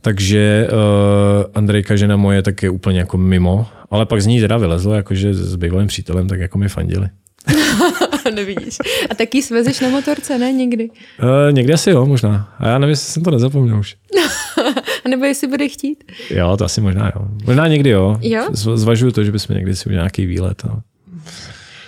Takže 0.01 0.67
uh, 0.71 1.51
Andrejka, 1.53 1.95
žena 1.95 2.17
moje, 2.17 2.41
tak 2.41 2.63
je 2.63 2.69
úplně 2.69 2.99
jako 2.99 3.17
mimo, 3.17 3.67
ale 3.91 4.05
pak 4.05 4.21
z 4.21 4.25
ní 4.25 4.41
teda 4.41 4.57
vylezlo, 4.57 4.93
jakože 4.93 5.33
s 5.33 5.55
bývalým 5.55 5.87
přítelem, 5.87 6.27
tak 6.27 6.39
jako 6.39 6.57
mi 6.57 6.69
fandili. 6.69 7.09
Nevidíš. 8.35 8.77
A 9.09 9.15
taky 9.15 9.41
svezeš 9.41 9.79
na 9.79 9.89
motorce, 9.89 10.37
ne? 10.37 10.51
Někdy? 10.51 10.89
Uh, 10.89 11.51
někdy 11.51 11.73
asi 11.73 11.89
jo, 11.89 12.05
možná. 12.05 12.55
A 12.59 12.67
já 12.67 12.77
nevím, 12.77 12.89
jestli 12.89 13.11
jsem 13.11 13.23
to 13.23 13.31
nezapomněl 13.31 13.79
už. 13.79 13.95
A 15.05 15.09
nebo 15.09 15.25
jestli 15.25 15.47
bude 15.47 15.67
chtít? 15.67 16.03
Jo, 16.29 16.57
to 16.57 16.65
asi 16.65 16.81
možná 16.81 17.11
jo. 17.15 17.27
Možná 17.45 17.67
někdy 17.67 17.89
jo. 17.89 18.17
jo? 18.21 18.47
Zvažuju 18.53 19.11
to, 19.11 19.23
že 19.23 19.31
bychom 19.31 19.55
někdy 19.55 19.75
si 19.75 19.89
udělali 19.89 20.03
nějaký 20.03 20.25
výlet. 20.25 20.63
No. 20.63 20.83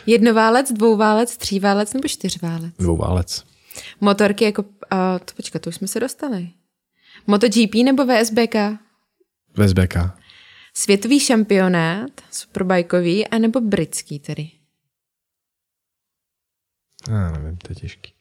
Jednoválec, 0.06 0.72
dvouválec, 0.72 1.38
tříválec 1.38 1.94
nebo 1.94 2.08
čtyřválec? 2.08 2.74
Dvouválec. 2.80 3.44
Motorky 4.02 4.46
jako, 4.46 4.62
uh, 4.62 4.70
to 5.26 5.34
počkat, 5.36 5.62
to 5.62 5.70
už 5.70 5.76
jsme 5.76 5.88
se 5.88 6.00
dostali. 6.00 6.50
MotoGP 7.28 7.76
nebo 7.86 8.06
VSBK? 8.06 8.56
VSBK. 9.54 9.96
Světový 10.74 11.20
šampionát, 11.20 12.12
superbajkový, 12.32 13.28
anebo 13.28 13.62
britský 13.62 14.20
tedy? 14.20 14.50
Já 17.10 17.32
nevím, 17.32 17.58
to 17.58 17.68
je 17.72 17.76
těžký. 17.76 18.17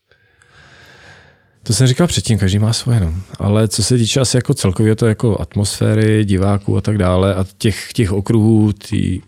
To 1.67 1.73
jsem 1.73 1.87
říkal 1.87 2.07
předtím, 2.07 2.39
každý 2.39 2.59
má 2.59 2.73
svoje, 2.73 3.01
no. 3.01 3.14
Ale 3.39 3.69
co 3.69 3.83
se 3.83 3.99
týče 3.99 4.21
asi 4.21 4.37
jako 4.37 4.55
celkově 4.55 4.97
to 4.97 5.07
jako 5.07 5.41
atmosféry, 5.41 6.25
diváků 6.25 6.77
a 6.77 6.81
tak 6.81 6.99
dále 6.99 7.35
a 7.35 7.47
těch, 7.59 7.93
těch 7.93 8.12
okruhů, 8.12 8.73
tý, 8.73 9.21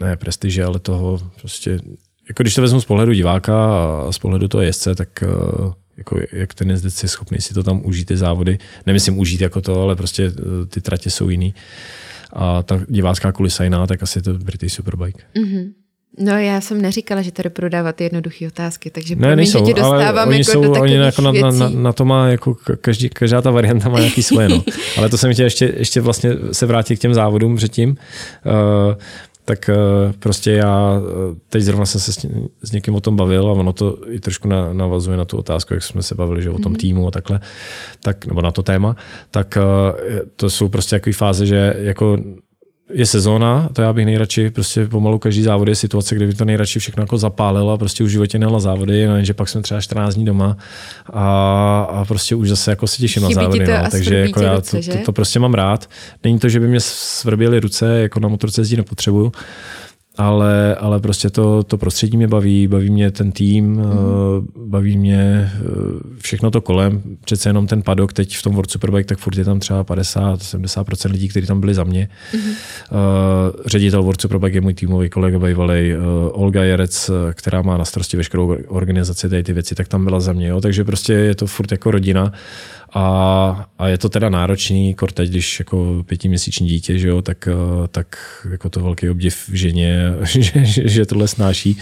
ne 0.00 0.16
prestiže, 0.16 0.64
ale 0.64 0.78
toho 0.78 1.18
prostě, 1.40 1.70
jako 2.28 2.42
když 2.42 2.54
to 2.54 2.62
vezmu 2.62 2.80
z 2.80 2.84
pohledu 2.84 3.12
diváka 3.12 3.54
a 3.56 4.12
z 4.12 4.18
pohledu 4.18 4.48
toho 4.48 4.62
jezdce, 4.62 4.94
tak 4.94 5.22
eh, 5.22 5.26
jako 5.96 6.20
jak 6.32 6.54
ten 6.54 6.70
jezdec 6.70 7.02
je 7.02 7.08
schopný 7.08 7.40
si 7.40 7.54
to 7.54 7.62
tam 7.62 7.80
užít, 7.84 8.08
ty 8.08 8.16
závody. 8.16 8.58
Nemyslím 8.86 9.18
užít 9.18 9.40
jako 9.40 9.60
to, 9.60 9.82
ale 9.82 9.96
prostě 9.96 10.32
eh, 10.38 10.66
ty 10.66 10.80
tratě 10.80 11.10
jsou 11.10 11.28
jiný. 11.28 11.54
A 12.32 12.62
ta 12.62 12.80
divácká 12.88 13.32
kulisa 13.32 13.64
jiná, 13.64 13.86
tak 13.86 14.02
asi 14.02 14.18
je 14.18 14.22
to 14.22 14.34
British 14.34 14.74
Superbike. 14.74 15.24
Mm-hmm. 15.36 15.72
No 16.18 16.38
já 16.38 16.60
jsem 16.60 16.82
neříkala, 16.82 17.22
že 17.22 17.32
tady 17.32 17.50
prodávat 17.50 18.00
jednoduché 18.00 18.46
otázky, 18.46 18.90
takže 18.90 19.16
ne, 19.16 19.36
nejsou, 19.36 19.58
že 19.58 19.64
tě 19.64 19.80
dostávám 19.80 20.18
ale 20.18 20.26
oni 20.26 20.38
jako 20.38 20.52
jsou, 20.52 20.62
do 20.62 20.80
oni 20.80 20.94
jako 20.94 21.22
na, 21.22 21.32
na, 21.32 21.50
na, 21.50 21.68
na, 21.68 21.92
to 21.92 22.04
má, 22.04 22.28
jako 22.28 22.56
každý, 22.80 23.08
každá 23.08 23.42
ta 23.42 23.50
varianta 23.50 23.88
má 23.88 23.98
nějaký 23.98 24.22
svoje, 24.22 24.48
no. 24.48 24.64
ale 24.98 25.08
to 25.08 25.18
jsem 25.18 25.32
chtěl 25.32 25.46
ještě, 25.46 25.74
ještě 25.76 26.00
vlastně 26.00 26.32
se 26.52 26.66
vrátit 26.66 26.96
k 26.96 27.00
těm 27.00 27.14
závodům 27.14 27.56
předtím. 27.56 27.90
Uh, 27.90 28.94
tak 29.44 29.70
prostě 30.18 30.50
já 30.50 31.02
teď 31.48 31.62
zrovna 31.62 31.86
jsem 31.86 32.00
se 32.00 32.12
s, 32.12 32.26
s 32.62 32.72
někým 32.72 32.94
o 32.94 33.00
tom 33.00 33.16
bavil 33.16 33.48
a 33.48 33.52
ono 33.52 33.72
to 33.72 33.98
i 34.08 34.20
trošku 34.20 34.48
navazuje 34.72 35.16
na 35.16 35.24
tu 35.24 35.36
otázku, 35.36 35.74
jak 35.74 35.82
jsme 35.82 36.02
se 36.02 36.14
bavili, 36.14 36.42
že 36.42 36.50
o 36.50 36.58
tom 36.58 36.72
mm-hmm. 36.72 36.80
týmu 36.80 37.08
a 37.08 37.10
takhle, 37.10 37.40
tak, 38.02 38.26
nebo 38.26 38.42
na 38.42 38.50
to 38.50 38.62
téma, 38.62 38.96
tak 39.30 39.58
to 40.36 40.50
jsou 40.50 40.68
prostě 40.68 40.96
takové 40.96 41.12
fáze, 41.12 41.46
že 41.46 41.74
jako 41.78 42.18
je 42.92 43.06
sezóna, 43.06 43.68
to 43.72 43.82
já 43.82 43.92
bych 43.92 44.06
nejradši 44.06 44.50
prostě 44.50 44.86
pomalu 44.86 45.18
každý 45.18 45.42
závod 45.42 45.68
je 45.68 45.74
situace, 45.74 46.14
kde 46.14 46.26
by 46.26 46.34
to 46.34 46.44
nejradši 46.44 46.78
všechno 46.78 47.02
jako 47.02 47.18
zapálilo 47.18 47.72
a 47.72 47.78
prostě 47.78 48.04
už 48.04 48.08
v 48.08 48.12
životě 48.12 48.38
nejela 48.38 48.60
závody, 48.60 49.06
no, 49.06 49.24
že 49.24 49.34
pak 49.34 49.48
jsme 49.48 49.62
třeba 49.62 49.80
14 49.80 50.14
dní 50.14 50.24
doma 50.24 50.56
a, 51.12 51.80
a 51.90 52.04
prostě 52.04 52.34
už 52.34 52.48
zase 52.48 52.70
jako 52.70 52.86
se 52.86 52.98
těším 52.98 53.22
Chybí 53.22 53.34
na 53.34 53.42
závody. 53.42 53.66
No, 53.66 53.90
takže 53.90 54.16
jako 54.16 54.42
já 54.42 54.54
ruce, 54.54 54.80
to, 54.80 54.92
to, 54.92 54.98
to, 55.04 55.12
prostě 55.12 55.38
mám 55.38 55.54
rád. 55.54 55.90
Není 56.24 56.38
to, 56.38 56.48
že 56.48 56.60
by 56.60 56.68
mě 56.68 56.80
svrběly 56.80 57.60
ruce, 57.60 58.00
jako 58.00 58.20
na 58.20 58.28
motorce 58.28 58.60
jezdí 58.60 58.76
nepotřebuju, 58.76 59.32
ale, 60.16 60.74
ale 60.74 61.00
prostě 61.00 61.30
to, 61.30 61.62
to 61.62 61.78
prostředí 61.78 62.16
mě 62.16 62.28
baví, 62.28 62.68
baví 62.68 62.90
mě 62.90 63.10
ten 63.10 63.32
tým, 63.32 63.64
mm. 63.64 63.82
baví 64.56 64.98
mě 64.98 65.50
eh, 65.54 65.60
všechno 66.18 66.50
to 66.50 66.60
kolem. 66.60 67.02
Přece 67.24 67.48
jenom 67.48 67.66
ten 67.66 67.82
padok 67.82 68.12
teď 68.12 68.36
v 68.36 68.42
tom 68.42 68.54
World 68.54 68.70
Superbike, 68.70 69.08
tak 69.08 69.18
furt 69.18 69.38
je 69.38 69.44
tam 69.44 69.60
třeba 69.60 69.84
50-70% 69.84 71.10
lidí, 71.10 71.28
kteří 71.28 71.46
tam 71.46 71.60
byli 71.60 71.74
za 71.74 71.84
mě. 71.84 72.08
Mm. 72.34 72.40
Uh, 72.40 72.54
ředitel 73.66 74.02
World 74.02 74.20
Superbike 74.20 74.56
je 74.56 74.60
můj 74.60 74.74
týmový 74.74 75.10
kolega 75.10 75.38
bývalý 75.38 75.94
uh, 75.94 76.00
Olga 76.42 76.64
Jerec, 76.64 77.10
která 77.34 77.62
má 77.62 77.76
na 77.76 77.84
starosti 77.84 78.16
veškerou 78.16 78.56
organizaci 78.68 79.28
tady 79.28 79.42
ty 79.42 79.52
věci, 79.52 79.74
tak 79.74 79.88
tam 79.88 80.04
byla 80.04 80.20
za 80.20 80.32
mě. 80.32 80.46
Jo? 80.46 80.60
Takže 80.60 80.84
prostě 80.84 81.12
je 81.12 81.34
to 81.34 81.46
furt 81.46 81.72
jako 81.72 81.90
rodina. 81.90 82.32
A, 82.94 83.68
a 83.78 83.88
je 83.88 83.98
to 83.98 84.08
teda 84.08 84.28
náročný, 84.28 84.94
kor 84.94 85.12
teď, 85.12 85.30
když 85.30 85.58
jako 85.58 86.04
pětiměsíční 86.06 86.68
dítě, 86.68 86.98
že 86.98 87.08
jo, 87.08 87.22
tak, 87.22 87.48
eh, 87.48 87.88
tak 87.88 88.16
jako 88.50 88.70
to 88.70 88.80
velký 88.80 89.10
obdiv 89.10 89.50
ženě, 89.52 90.12
že, 90.24 90.64
že, 90.64 90.88
že 90.88 91.06
tohle 91.06 91.28
snáší. 91.28 91.78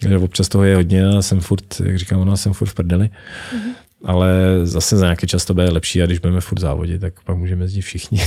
Že 0.00 0.18
občas 0.18 0.48
toho 0.48 0.64
je 0.64 0.76
hodně 0.76 1.06
a 1.06 1.22
jsem 1.22 1.40
furt, 1.40 1.80
jak 1.84 1.98
říkám, 1.98 2.20
ona 2.20 2.36
jsem 2.36 2.52
furt 2.52 2.68
v 2.68 2.74
prdeli. 2.74 3.04
Mm-hmm 3.06 3.87
ale 4.04 4.60
zase 4.62 4.96
za 4.96 5.06
nějaký 5.06 5.26
čas 5.26 5.44
to 5.44 5.54
bude 5.54 5.70
lepší 5.70 6.02
a 6.02 6.06
když 6.06 6.18
budeme 6.18 6.40
furt 6.40 6.60
závodit, 6.60 7.00
tak 7.00 7.14
pak 7.24 7.36
můžeme 7.36 7.64
jezdit 7.64 7.80
všichni. 7.80 8.20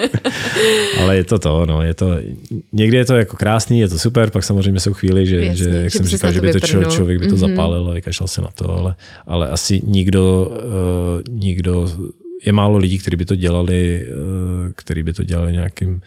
ale 1.00 1.16
je 1.16 1.24
to 1.24 1.38
to, 1.38 1.66
no, 1.66 1.82
je 1.82 1.94
to, 1.94 2.16
někdy 2.72 2.96
je 2.96 3.04
to 3.04 3.16
jako 3.16 3.36
krásný, 3.36 3.80
je 3.80 3.88
to 3.88 3.98
super, 3.98 4.30
pak 4.30 4.44
samozřejmě 4.44 4.80
jsou 4.80 4.92
chvíli, 4.92 5.26
že, 5.26 5.36
Jasně, 5.36 5.56
že 5.56 5.70
jak 5.70 5.92
že 5.92 5.98
jsem 5.98 6.06
říkal, 6.06 6.32
že 6.32 6.40
by 6.40 6.52
to 6.52 6.60
člověk, 6.60 6.90
člověk 6.90 7.18
by 7.18 7.28
to 7.28 7.34
mm-hmm. 7.34 7.38
zapálil 7.38 7.88
a 7.90 7.94
vykašlal 7.94 8.28
se 8.28 8.42
na 8.42 8.48
to, 8.54 8.70
ale, 8.70 8.94
ale 9.26 9.48
asi 9.48 9.82
nikdo, 9.84 10.50
uh, 10.50 11.34
nikdo 11.34 11.88
je 12.46 12.52
málo 12.52 12.78
lidí, 12.78 12.98
kteří 12.98 13.16
by 13.16 13.24
to 13.24 13.34
dělali, 13.34 14.06
eh, 14.06 14.72
kteří 14.76 15.02
by 15.02 15.12
to 15.12 15.22
dělali 15.22 15.52
nějakým, 15.52 16.00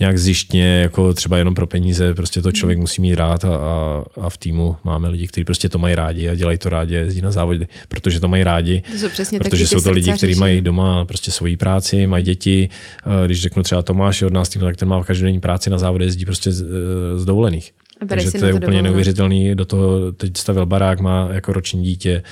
nějak 0.00 0.18
zjištně, 0.18 0.64
jako 0.64 1.14
třeba 1.14 1.38
jenom 1.38 1.54
pro 1.54 1.66
peníze, 1.66 2.14
prostě 2.14 2.42
to 2.42 2.52
člověk 2.52 2.78
musí 2.78 3.02
mít 3.02 3.14
rád 3.14 3.44
a, 3.44 3.56
a, 3.56 4.04
a 4.20 4.30
v 4.30 4.38
týmu 4.38 4.76
máme 4.84 5.08
lidi, 5.08 5.28
kteří 5.28 5.44
prostě 5.44 5.68
to 5.68 5.78
mají 5.78 5.94
rádi 5.94 6.28
a 6.28 6.34
dělají 6.34 6.58
to 6.58 6.68
rádi, 6.68 6.94
jezdí 6.94 7.20
na 7.20 7.30
závody, 7.30 7.66
protože 7.88 8.20
to 8.20 8.28
mají 8.28 8.44
rádi, 8.44 8.82
to 8.92 8.98
jsou 8.98 9.08
přesně 9.08 9.38
protože 9.38 9.66
jsou 9.66 9.80
to 9.80 9.90
lidi, 9.90 10.12
kteří 10.12 10.34
mají 10.34 10.60
doma 10.60 11.04
prostě 11.04 11.30
svoji 11.30 11.56
práci, 11.56 12.06
mají 12.06 12.24
děti, 12.24 12.68
eh, 13.06 13.26
když 13.26 13.42
řeknu 13.42 13.62
třeba 13.62 13.82
Tomáš 13.82 14.22
od 14.22 14.32
nás 14.32 14.48
týmu, 14.48 14.64
tak 14.64 14.76
ten 14.76 14.88
má 14.88 15.04
každodenní 15.04 15.40
práci 15.40 15.70
na 15.70 15.78
závody, 15.78 16.04
jezdí 16.04 16.24
prostě 16.24 16.52
z, 16.52 16.62
eh, 16.62 17.18
z 17.18 17.24
dovolených. 17.24 17.72
Takže 18.08 18.30
to 18.30 18.36
je 18.36 18.54
úplně 18.54 18.60
dovolno. 18.60 18.82
neuvěřitelný. 18.82 19.54
Do 19.54 19.64
toho 19.64 20.12
teď 20.12 20.36
stavil 20.36 20.66
barák, 20.66 21.00
má 21.00 21.28
jako 21.32 21.52
roční 21.52 21.82
dítě. 21.82 22.22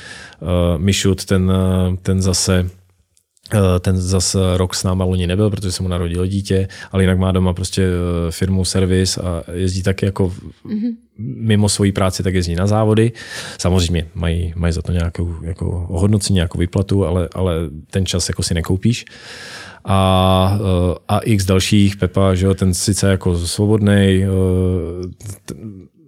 Uh, 0.41 0.49
Mišut, 0.82 1.24
ten, 1.24 1.53
ten 2.03 2.22
zase 2.22 2.70
ten 3.80 3.96
zase 3.96 4.38
rok 4.57 4.74
s 4.74 4.84
náma 4.84 5.05
loni 5.05 5.26
nebyl, 5.26 5.51
protože 5.51 5.72
se 5.72 5.82
mu 5.82 5.88
narodilo 5.88 6.26
dítě, 6.26 6.68
ale 6.92 7.03
jinak 7.03 7.18
má 7.18 7.32
doma 7.32 7.53
prostě 7.53 7.82
eh, 7.82 8.30
firmu, 8.30 8.64
servis 8.64 9.18
a 9.18 9.42
jezdí 9.53 9.82
taky 9.82 10.07
jako 10.07 10.32
mm-hmm. 10.66 10.96
mimo 11.18 11.68
svoji 11.68 11.92
práci, 11.92 12.22
tak 12.22 12.34
jezdí 12.34 12.55
na 12.55 12.66
závody. 12.66 13.12
Samozřejmě 13.59 14.07
mají, 14.14 14.53
mají 14.57 14.72
za 14.72 14.82
to 14.82 14.92
nějakou 14.92 15.34
jako 15.42 15.86
ohodnocení, 15.88 16.34
nějakou 16.34 16.59
výplatu, 16.59 17.07
ale, 17.07 17.28
ale 17.34 17.55
ten 17.90 18.07
čas 18.07 18.28
jako 18.28 18.42
si 18.42 18.55
nekoupíš. 18.55 19.05
A, 19.84 20.59
eh, 20.61 20.94
a 21.09 21.18
x 21.18 21.44
dalších, 21.44 21.96
Pepa, 21.96 22.34
že 22.34 22.46
jo, 22.46 22.55
ten 22.55 22.74
sice 22.74 23.11
jako 23.11 23.38
svobodný, 23.38 24.24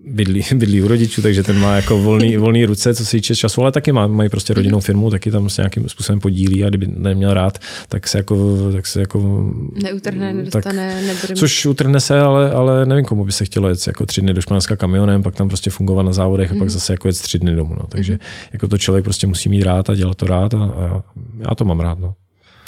bydlí, 0.04 0.44
bydlí 0.54 0.82
u 0.82 0.88
rodičů, 0.88 1.22
takže 1.22 1.42
ten 1.42 1.58
má 1.58 1.76
jako 1.76 1.98
volný, 1.98 2.36
volný 2.46 2.64
ruce, 2.64 2.94
co 2.94 3.04
se 3.04 3.10
týče 3.10 3.36
času, 3.36 3.62
ale 3.62 3.72
taky 3.72 3.92
má, 3.92 4.06
mají 4.06 4.30
prostě 4.30 4.54
rodinnou 4.54 4.80
firmu, 4.80 5.10
taky 5.10 5.30
tam 5.30 5.48
se 5.48 5.62
nějakým 5.62 5.88
způsobem 5.88 6.20
podílí 6.20 6.64
a 6.64 6.68
kdyby 6.68 6.86
neměl 6.86 7.34
rád, 7.34 7.58
tak 7.88 8.08
se 8.08 8.18
jako, 8.18 8.58
tak 8.72 8.86
se 8.86 9.00
jako 9.00 9.50
neutrhne, 9.82 10.32
nedostane, 10.32 10.94
tak, 10.94 11.06
nebude 11.06 11.34
Což 11.34 11.66
utrhne 11.66 12.00
se, 12.00 12.20
ale, 12.20 12.50
ale 12.50 12.86
nevím, 12.86 13.04
komu 13.04 13.24
by 13.24 13.32
se 13.32 13.44
chtělo 13.44 13.68
jet 13.68 13.86
jako 13.86 14.06
tři 14.06 14.20
dny 14.20 14.34
do 14.34 14.40
Španělska 14.40 14.76
kamionem, 14.76 15.22
pak 15.22 15.34
tam 15.34 15.48
prostě 15.48 15.70
fungovat 15.70 16.02
na 16.02 16.12
závodech 16.12 16.50
a 16.50 16.54
pak 16.54 16.62
mm. 16.62 16.70
zase 16.70 16.92
jako 16.92 17.08
jet 17.08 17.22
tři 17.22 17.38
dny 17.38 17.54
domů. 17.54 17.74
No. 17.74 17.86
Takže 17.88 18.12
mm. 18.12 18.18
jako 18.52 18.68
to 18.68 18.78
člověk 18.78 19.04
prostě 19.04 19.26
musí 19.26 19.48
mít 19.48 19.62
rád 19.62 19.90
a 19.90 19.94
dělat 19.94 20.16
to 20.16 20.26
rád 20.26 20.54
a, 20.54 20.64
a 20.64 21.02
já 21.48 21.54
to 21.54 21.64
mám 21.64 21.80
rád. 21.80 21.98
No. 21.98 22.14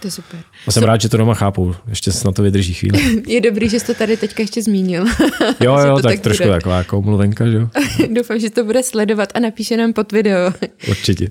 To 0.02 0.08
je 0.08 0.12
super. 0.12 0.40
A 0.66 0.72
jsem 0.72 0.80
so... 0.80 0.86
rád, 0.86 1.00
že 1.00 1.08
to 1.08 1.16
doma 1.16 1.34
chápu. 1.34 1.74
Ještě 1.88 2.12
se 2.12 2.28
na 2.28 2.32
to 2.32 2.42
vydrží 2.42 2.74
chvíli. 2.74 3.22
je 3.26 3.40
dobrý, 3.40 3.68
že 3.68 3.80
jsi 3.80 3.86
to 3.86 3.94
tady 3.94 4.16
teďka 4.16 4.42
ještě 4.42 4.62
zmínil. 4.62 5.04
jo, 5.60 5.78
jo, 5.86 5.94
tak, 5.94 6.02
tak 6.02 6.20
trošku 6.20 6.44
bude. 6.44 6.56
taková 6.56 6.78
jako 6.78 7.02
mluvenka, 7.02 7.46
že 7.46 7.56
jo. 7.56 7.68
Doufám, 8.10 8.38
že 8.38 8.50
to 8.50 8.64
bude 8.64 8.82
sledovat 8.82 9.28
a 9.34 9.40
napíše 9.40 9.76
nám 9.76 9.92
pod 9.92 10.12
video. 10.12 10.52
Určitě. 10.88 11.28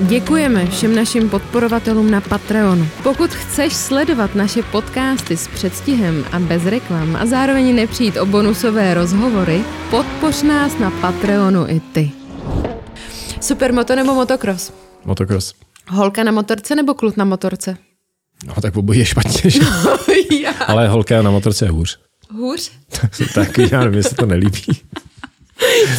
Děkujeme 0.00 0.66
všem 0.66 0.94
našim 0.94 1.30
podporovatelům 1.30 2.10
na 2.10 2.20
Patreonu. 2.20 2.88
Pokud 3.02 3.30
chceš 3.30 3.72
sledovat 3.72 4.34
naše 4.34 4.62
podcasty 4.62 5.36
s 5.36 5.48
předstihem 5.48 6.24
a 6.32 6.38
bez 6.38 6.66
reklam 6.66 7.16
a 7.16 7.26
zároveň 7.26 7.74
nepřijít 7.74 8.16
o 8.16 8.26
bonusové 8.26 8.94
rozhovory, 8.94 9.60
podpoř 9.90 10.42
nás 10.42 10.78
na 10.78 10.90
Patreonu 10.90 11.68
i 11.68 11.80
ty. 11.80 12.10
Supermoto 13.40 13.96
nebo 13.96 14.14
motocross? 14.14 14.72
Motocross. 15.04 15.69
Holka 15.90 16.24
na 16.24 16.32
motorce 16.32 16.74
nebo 16.74 16.94
kluk 16.94 17.16
na 17.16 17.24
motorce? 17.24 17.76
No 18.46 18.54
tak 18.62 18.76
obojí 18.76 18.98
je 18.98 19.04
špatně, 19.04 19.50
že? 19.50 19.60
No, 19.60 19.96
já. 20.42 20.50
Ale 20.52 20.88
holka 20.88 21.22
na 21.22 21.30
motorce 21.30 21.64
je 21.64 21.70
hůř. 21.70 21.98
Hůř? 22.30 22.72
tak 23.34 23.58
já 23.58 23.80
nevím, 23.80 23.96
jestli 23.96 24.16
to 24.16 24.26
nelíbí. 24.26 24.62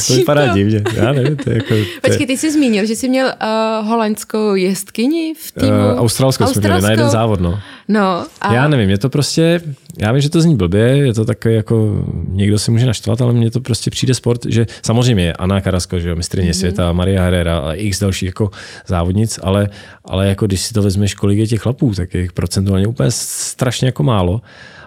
To 0.07 0.13
vypadá 0.13 0.47
divně. 0.47 0.83
Já 0.95 1.11
nevím, 1.11 1.37
to 1.37 1.49
je 1.49 1.55
jako... 1.55 1.75
To 1.75 2.07
Počkej, 2.07 2.27
ty 2.27 2.37
jsi 2.37 2.51
zmínil, 2.51 2.85
že 2.85 2.95
jsi 2.95 3.09
měl 3.09 3.25
uh, 3.25 3.87
holandskou 3.87 4.55
jestkyni 4.55 5.33
v 5.33 5.51
týmu? 5.51 5.77
Uh, 5.93 5.99
australskou, 5.99 6.45
jsme 6.45 6.61
měli 6.61 6.81
na 6.81 6.91
jeden 6.91 7.09
závod, 7.09 7.39
no. 7.41 7.59
No. 7.87 8.25
A... 8.41 8.53
Já 8.53 8.67
nevím, 8.67 8.89
je 8.89 8.97
to 8.97 9.09
prostě, 9.09 9.61
já 9.97 10.11
vím, 10.11 10.21
že 10.21 10.29
to 10.29 10.41
zní 10.41 10.55
blbě, 10.55 10.81
je 10.81 11.13
to 11.13 11.25
takový 11.25 11.55
jako, 11.55 12.05
někdo 12.27 12.59
si 12.59 12.71
může 12.71 12.85
naštvat, 12.85 13.21
ale 13.21 13.33
mně 13.33 13.51
to 13.51 13.61
prostě 13.61 13.91
přijde 13.91 14.13
sport, 14.13 14.45
že 14.45 14.65
samozřejmě 14.81 15.33
Anna 15.33 15.61
Karasko, 15.61 15.99
že 15.99 16.09
jo, 16.09 16.15
mistrně 16.15 16.51
mm-hmm. 16.51 16.59
světa, 16.59 16.91
Maria 16.91 17.23
Herrera 17.23 17.59
a 17.59 17.73
x 17.73 17.99
dalších 17.99 18.27
jako 18.27 18.51
závodnic, 18.87 19.39
ale, 19.43 19.69
ale 20.05 20.27
jako 20.27 20.45
když 20.45 20.61
si 20.61 20.73
to 20.73 20.81
vezmeš, 20.81 21.13
kolik 21.13 21.39
je 21.39 21.47
těch 21.47 21.61
chlapů, 21.61 21.93
tak 21.93 22.13
je 22.13 22.27
procentuálně 22.33 22.87
úplně 22.87 23.09
strašně 23.11 23.87
jako 23.87 24.03
málo. 24.03 24.41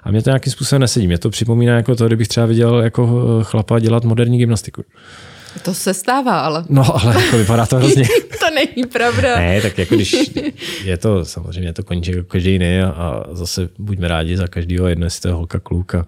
A 0.05 0.11
mě 0.11 0.22
to 0.22 0.30
nějakým 0.30 0.52
způsobem 0.52 0.80
nesedí. 0.80 1.07
Mě 1.07 1.18
to 1.18 1.30
připomíná 1.30 1.76
jako 1.76 1.96
to, 1.96 2.07
kdybych 2.07 2.28
třeba 2.28 2.46
viděl 2.46 2.80
jako 2.80 3.22
eh, 3.40 3.44
chlapa 3.44 3.78
dělat 3.78 4.05
moderní 4.05 4.38
gymnastiku. 4.38 4.84
To 5.62 5.74
se 5.74 5.94
stává, 5.94 6.40
ale. 6.40 6.64
No, 6.68 7.05
ale 7.05 7.24
jako 7.24 7.36
vypadá 7.36 7.66
to 7.66 7.76
hrozně. 7.76 8.05
to 8.40 8.55
není 8.55 8.88
pravda. 8.92 9.36
Ne, 9.36 9.61
tak 9.61 9.78
jako 9.78 9.94
když 9.94 10.16
je 10.84 10.96
to, 10.96 11.24
samozřejmě 11.24 11.68
je 11.68 11.72
to 11.72 11.82
končí 11.82 12.11
jako 12.11 12.24
každý 12.24 12.52
jiný 12.52 12.80
a 12.80 13.24
zase 13.32 13.68
buďme 13.78 14.09
rádi 14.09 14.36
za 14.36 14.48
každého, 14.48 14.88
jedno 14.88 15.07
jestli 15.07 15.20
to 15.20 15.28
je 15.28 15.34
holka, 15.34 15.61
kluk 15.61 15.94
a 15.94 16.07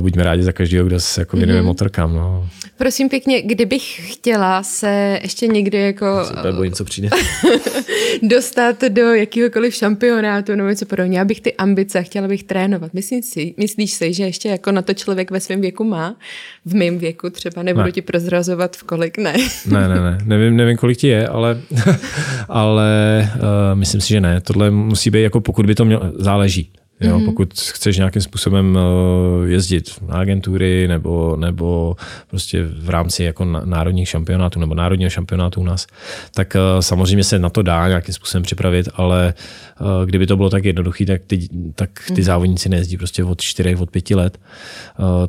buďme 0.00 0.24
rádi 0.24 0.42
za 0.42 0.52
každého, 0.52 0.86
kdo 0.86 1.00
se 1.00 1.20
jako 1.20 1.36
věnuje 1.36 1.60
mm-hmm. 1.60 1.64
motorkám. 1.64 2.14
No. 2.14 2.48
Prosím 2.76 3.08
pěkně, 3.08 3.42
kdybych 3.42 4.12
chtěla 4.12 4.62
se 4.62 5.20
ještě 5.22 5.46
někdy 5.46 5.78
jako... 5.78 6.24
Super, 6.24 6.54
bojím, 6.54 6.72
co 6.72 6.84
přijde. 6.84 7.08
dostat 8.22 8.82
do 8.88 9.02
jakýhokoliv 9.02 9.74
šampionátu 9.74 10.54
nebo 10.54 10.68
něco 10.68 10.86
podobně, 10.86 11.20
abych 11.20 11.40
ty 11.40 11.54
ambice 11.54 12.02
chtěla 12.02 12.28
bych 12.28 12.44
trénovat. 12.44 12.94
Myslím 12.94 13.22
si, 13.22 13.54
myslíš 13.56 13.92
si, 13.92 14.12
že 14.12 14.24
ještě 14.24 14.48
jako 14.48 14.72
na 14.72 14.82
to 14.82 14.94
člověk 14.94 15.30
ve 15.30 15.40
svém 15.40 15.60
věku 15.60 15.84
má? 15.84 16.16
V 16.64 16.74
mém 16.74 16.98
věku 16.98 17.30
třeba, 17.30 17.62
nebudu 17.62 17.86
ne. 17.86 17.92
ti 17.92 18.02
prozrazovat 18.02 18.76
v 18.76 18.82
kolik, 18.82 19.18
ne. 19.18 19.34
ne, 19.66 19.88
ne, 19.88 20.00
ne, 20.00 20.18
nevím, 20.24 20.56
nevím, 20.56 20.76
kolik 20.76 20.98
ti 20.98 21.08
je, 21.08 21.28
ale, 21.28 21.60
ale 22.48 23.30
uh, 23.34 23.78
myslím 23.78 24.00
si, 24.00 24.08
že 24.08 24.20
ne. 24.20 24.40
Tohle 24.40 24.70
musí 24.70 25.10
být 25.10 25.22
jako 25.22 25.40
pokud 25.40 25.66
by 25.66 25.74
to 25.74 25.84
mělo, 25.84 26.02
záleží. 26.14 26.70
Jo, 27.00 27.18
mm-hmm. 27.18 27.24
Pokud 27.24 27.54
chceš 27.54 27.96
nějakým 27.96 28.22
způsobem 28.22 28.78
eh, 28.78 29.48
jezdit 29.48 29.90
na 30.08 30.14
agentury 30.14 30.88
nebo, 30.88 31.36
nebo 31.36 31.96
prostě 32.28 32.62
v 32.62 32.90
rámci 32.90 33.24
jako 33.24 33.44
národních 33.44 34.08
šampionátů 34.08 34.60
nebo 34.60 34.74
národního 34.74 35.10
šampionátu 35.10 35.60
u 35.60 35.64
nás, 35.64 35.86
tak 36.34 36.56
eh, 36.56 36.60
samozřejmě 36.80 37.24
se 37.24 37.38
na 37.38 37.50
to 37.50 37.62
dá 37.62 37.88
nějakým 37.88 38.14
způsobem 38.14 38.42
připravit, 38.42 38.88
ale 38.94 39.34
eh, 39.80 40.06
kdyby 40.06 40.26
to 40.26 40.36
bylo 40.36 40.50
tak 40.50 40.64
jednoduché, 40.64 41.06
tak 41.06 41.22
ty, 41.26 41.48
tak 41.74 41.90
ty 42.06 42.12
mm-hmm. 42.12 42.22
závodníci 42.22 42.68
nejezdí 42.68 42.96
prostě 42.96 43.24
od 43.24 43.40
4, 43.40 43.76
od 43.76 43.90
5 43.90 44.10
let. 44.10 44.38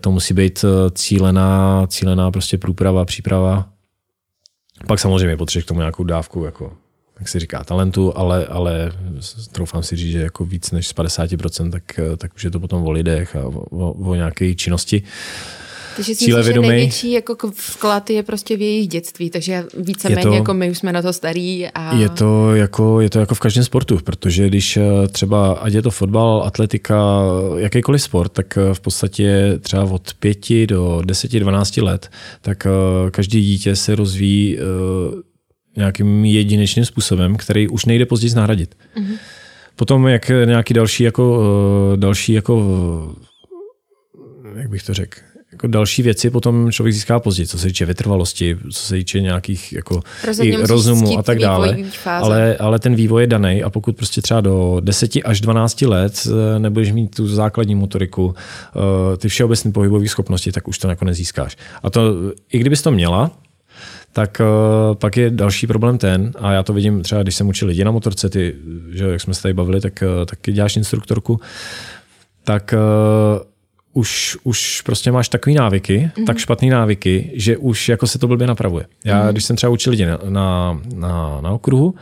To 0.01 0.11
musí 0.11 0.33
být 0.33 0.65
cílená, 0.93 1.87
cílená 1.87 2.31
prostě 2.31 2.57
průprava, 2.57 3.05
příprava. 3.05 3.69
Pak 4.87 4.99
samozřejmě 4.99 5.37
potřebuješ 5.37 5.65
k 5.65 5.67
tomu 5.67 5.79
nějakou 5.79 6.03
dávku 6.03 6.45
jako 6.45 6.73
jak 7.19 7.27
se 7.27 7.39
říká, 7.39 7.63
talentu, 7.63 8.17
ale, 8.17 8.45
ale 8.45 8.91
troufám 9.51 9.83
si 9.83 9.95
říct, 9.95 10.11
že 10.11 10.19
jako 10.19 10.45
víc 10.45 10.71
než 10.71 10.87
z 10.87 10.95
50%, 10.95 11.71
tak, 11.71 11.99
tak 12.17 12.35
už 12.35 12.43
je 12.43 12.51
to 12.51 12.59
potom 12.59 12.83
o 12.83 12.91
lidech 12.91 13.35
a 13.35 13.47
o, 13.47 13.51
o, 13.51 13.91
o 13.91 14.15
nějaké 14.15 14.55
činnosti. 14.55 15.03
Takže 15.97 16.15
si 16.15 16.25
myslím, 16.25 16.53
že 16.53 16.59
největší 16.59 17.11
jako 17.11 17.51
vklad 17.51 18.09
je 18.09 18.23
prostě 18.23 18.57
v 18.57 18.61
jejich 18.61 18.87
dětství, 18.87 19.29
takže 19.29 19.63
víceméně 19.77 20.35
jako 20.35 20.53
my 20.53 20.71
už 20.71 20.77
jsme 20.77 20.93
na 20.93 21.01
to 21.01 21.13
starý. 21.13 21.67
A... 21.67 21.95
Je, 21.95 22.09
to 22.09 22.55
jako, 22.55 23.01
je 23.01 23.09
to 23.09 23.19
jako 23.19 23.35
v 23.35 23.39
každém 23.39 23.63
sportu, 23.63 23.99
protože 24.03 24.47
když 24.47 24.77
eh, 24.77 25.07
třeba, 25.07 25.51
ať 25.53 25.73
je 25.73 25.81
to 25.81 25.91
fotbal, 25.91 26.43
atletika, 26.45 27.21
jakýkoliv 27.57 28.01
sport, 28.01 28.31
tak 28.31 28.57
eh, 28.57 28.73
v 28.73 28.79
podstatě 28.79 29.57
třeba 29.61 29.83
od 29.83 30.13
pěti 30.13 30.67
do 30.67 31.01
deseti, 31.05 31.39
dvanácti 31.39 31.81
let, 31.81 32.11
tak 32.41 32.65
eh, 32.65 33.11
každý 33.11 33.41
dítě 33.41 33.75
se 33.75 33.95
rozvíjí 33.95 34.57
nějakým 35.77 36.25
jedinečným 36.25 36.85
způsobem, 36.85 37.35
který 37.35 37.67
už 37.67 37.85
nejde 37.85 38.05
později 38.05 38.35
nahradit. 38.35 38.75
Mm-hmm. 38.97 39.17
Potom 39.75 40.07
jak 40.07 40.29
nějaký 40.29 40.73
další 40.73 41.03
jako, 41.03 41.43
další 41.95 42.33
jako 42.33 43.15
jak 44.55 44.69
bych 44.69 44.83
to 44.83 44.93
řekl, 44.93 45.19
jako 45.51 45.67
další 45.67 46.03
věci 46.03 46.29
potom 46.29 46.71
člověk 46.71 46.93
získá 46.93 47.19
později, 47.19 47.47
co 47.47 47.59
se 47.59 47.67
týče 47.67 47.85
vytrvalosti, 47.85 48.57
co 48.73 48.79
se 48.79 48.95
týče 48.95 49.21
nějakých 49.21 49.73
jako 49.73 50.01
i 50.41 50.55
rozumu 50.55 51.19
a 51.19 51.23
tak 51.23 51.39
dále. 51.39 51.77
Ale, 52.05 52.57
ale 52.57 52.79
ten 52.79 52.95
vývoj 52.95 53.23
je 53.23 53.27
daný 53.27 53.63
a 53.63 53.69
pokud 53.69 53.95
prostě 53.95 54.21
třeba 54.21 54.41
do 54.41 54.79
10 54.83 55.11
až 55.25 55.41
12 55.41 55.81
let 55.81 56.27
eh, 56.27 56.59
nebudeš 56.59 56.91
mít 56.91 57.15
tu 57.15 57.27
základní 57.27 57.75
motoriku, 57.75 58.35
eh, 58.35 59.17
ty 59.17 59.29
všeobecné 59.29 59.71
pohybové 59.71 60.07
schopnosti, 60.07 60.51
tak 60.51 60.67
už 60.67 60.77
to 60.77 60.87
jako 60.87 61.05
nezískáš. 61.05 61.57
A 61.83 61.89
to, 61.89 62.01
i 62.51 62.59
kdybys 62.59 62.81
to 62.81 62.91
měla, 62.91 63.31
tak 64.17 64.41
uh, 64.41 64.95
pak 64.95 65.17
je 65.17 65.29
další 65.29 65.67
problém 65.67 65.97
ten, 65.97 66.31
a 66.39 66.51
já 66.51 66.63
to 66.63 66.73
vidím 66.73 67.01
třeba, 67.01 67.23
když 67.23 67.35
jsem 67.35 67.47
učil 67.47 67.67
lidi 67.67 67.83
na 67.83 67.91
motorce, 67.91 68.29
ty, 68.29 68.55
že 68.91 69.07
jak 69.07 69.21
jsme 69.21 69.33
se 69.33 69.41
tady 69.41 69.53
bavili, 69.53 69.81
tak, 69.81 70.03
uh, 70.19 70.25
taky 70.25 70.51
děláš 70.51 70.77
instruktorku, 70.77 71.39
tak 72.43 72.73
uh, 72.73 73.41
už, 73.93 74.37
už 74.43 74.81
prostě 74.81 75.11
máš 75.11 75.29
takový 75.29 75.55
návyky, 75.55 76.11
mm-hmm. 76.15 76.25
tak 76.25 76.37
špatný 76.37 76.69
návyky, 76.69 77.31
že 77.33 77.57
už 77.57 77.89
jako 77.89 78.07
se 78.07 78.19
to 78.19 78.27
blbě 78.27 78.47
napravuje. 78.47 78.85
Já, 79.05 79.23
mm-hmm. 79.23 79.31
když 79.31 79.43
jsem 79.43 79.55
třeba 79.55 79.69
učil 79.69 79.91
lidi 79.91 80.05
na, 80.05 80.19
na, 80.29 80.79
na, 80.95 81.41
na 81.41 81.51
okruhu, 81.51 81.95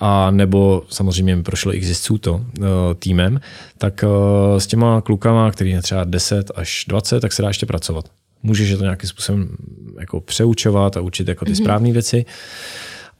a 0.00 0.30
nebo 0.30 0.82
samozřejmě 0.88 1.36
mi 1.36 1.42
prošlo 1.42 1.72
jezdců 1.72 2.18
to 2.18 2.34
uh, 2.34 2.66
týmem, 2.98 3.40
tak 3.78 4.04
uh, 4.04 4.58
s 4.58 4.66
těma 4.66 5.00
klukama, 5.00 5.50
který 5.50 5.70
je 5.70 5.82
třeba 5.82 6.04
10 6.04 6.50
až 6.54 6.84
20, 6.88 7.20
tak 7.20 7.32
se 7.32 7.42
dá 7.42 7.48
ještě 7.48 7.66
pracovat. 7.66 8.04
Můžeš 8.42 8.68
je 8.68 8.76
to 8.76 8.82
nějakým 8.82 9.08
způsobem 9.08 9.48
jako 10.00 10.20
přeučovat 10.20 10.96
a 10.96 11.00
učit 11.00 11.28
jako 11.28 11.44
ty 11.44 11.52
mm-hmm. 11.52 11.62
správné 11.62 11.92
věci. 11.92 12.24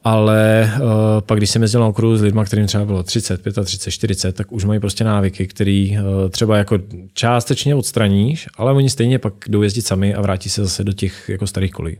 Ale 0.03 0.71
uh, 0.75 0.87
pak, 1.19 1.37
když 1.37 1.49
jsem 1.49 1.61
jezdil 1.61 1.81
na 1.81 1.87
okruhu 1.87 2.17
s 2.17 2.21
lidmi, 2.21 2.41
kterým 2.45 2.67
třeba 2.67 2.85
bylo 2.85 3.03
30, 3.03 3.41
35, 3.63 3.91
40, 3.91 4.35
tak 4.35 4.51
už 4.51 4.65
mají 4.65 4.79
prostě 4.79 5.03
návyky, 5.03 5.47
které 5.47 5.87
uh, 5.91 6.29
třeba 6.29 6.57
jako 6.57 6.79
částečně 7.13 7.75
odstraníš, 7.75 8.47
ale 8.57 8.73
oni 8.73 8.89
stejně 8.89 9.19
pak 9.19 9.33
jdou 9.47 9.61
jezdit 9.61 9.87
sami 9.87 10.13
a 10.13 10.21
vrátí 10.21 10.49
se 10.49 10.63
zase 10.63 10.83
do 10.83 10.93
těch 10.93 11.29
jako 11.29 11.47
starých 11.47 11.71
kolí. 11.71 11.97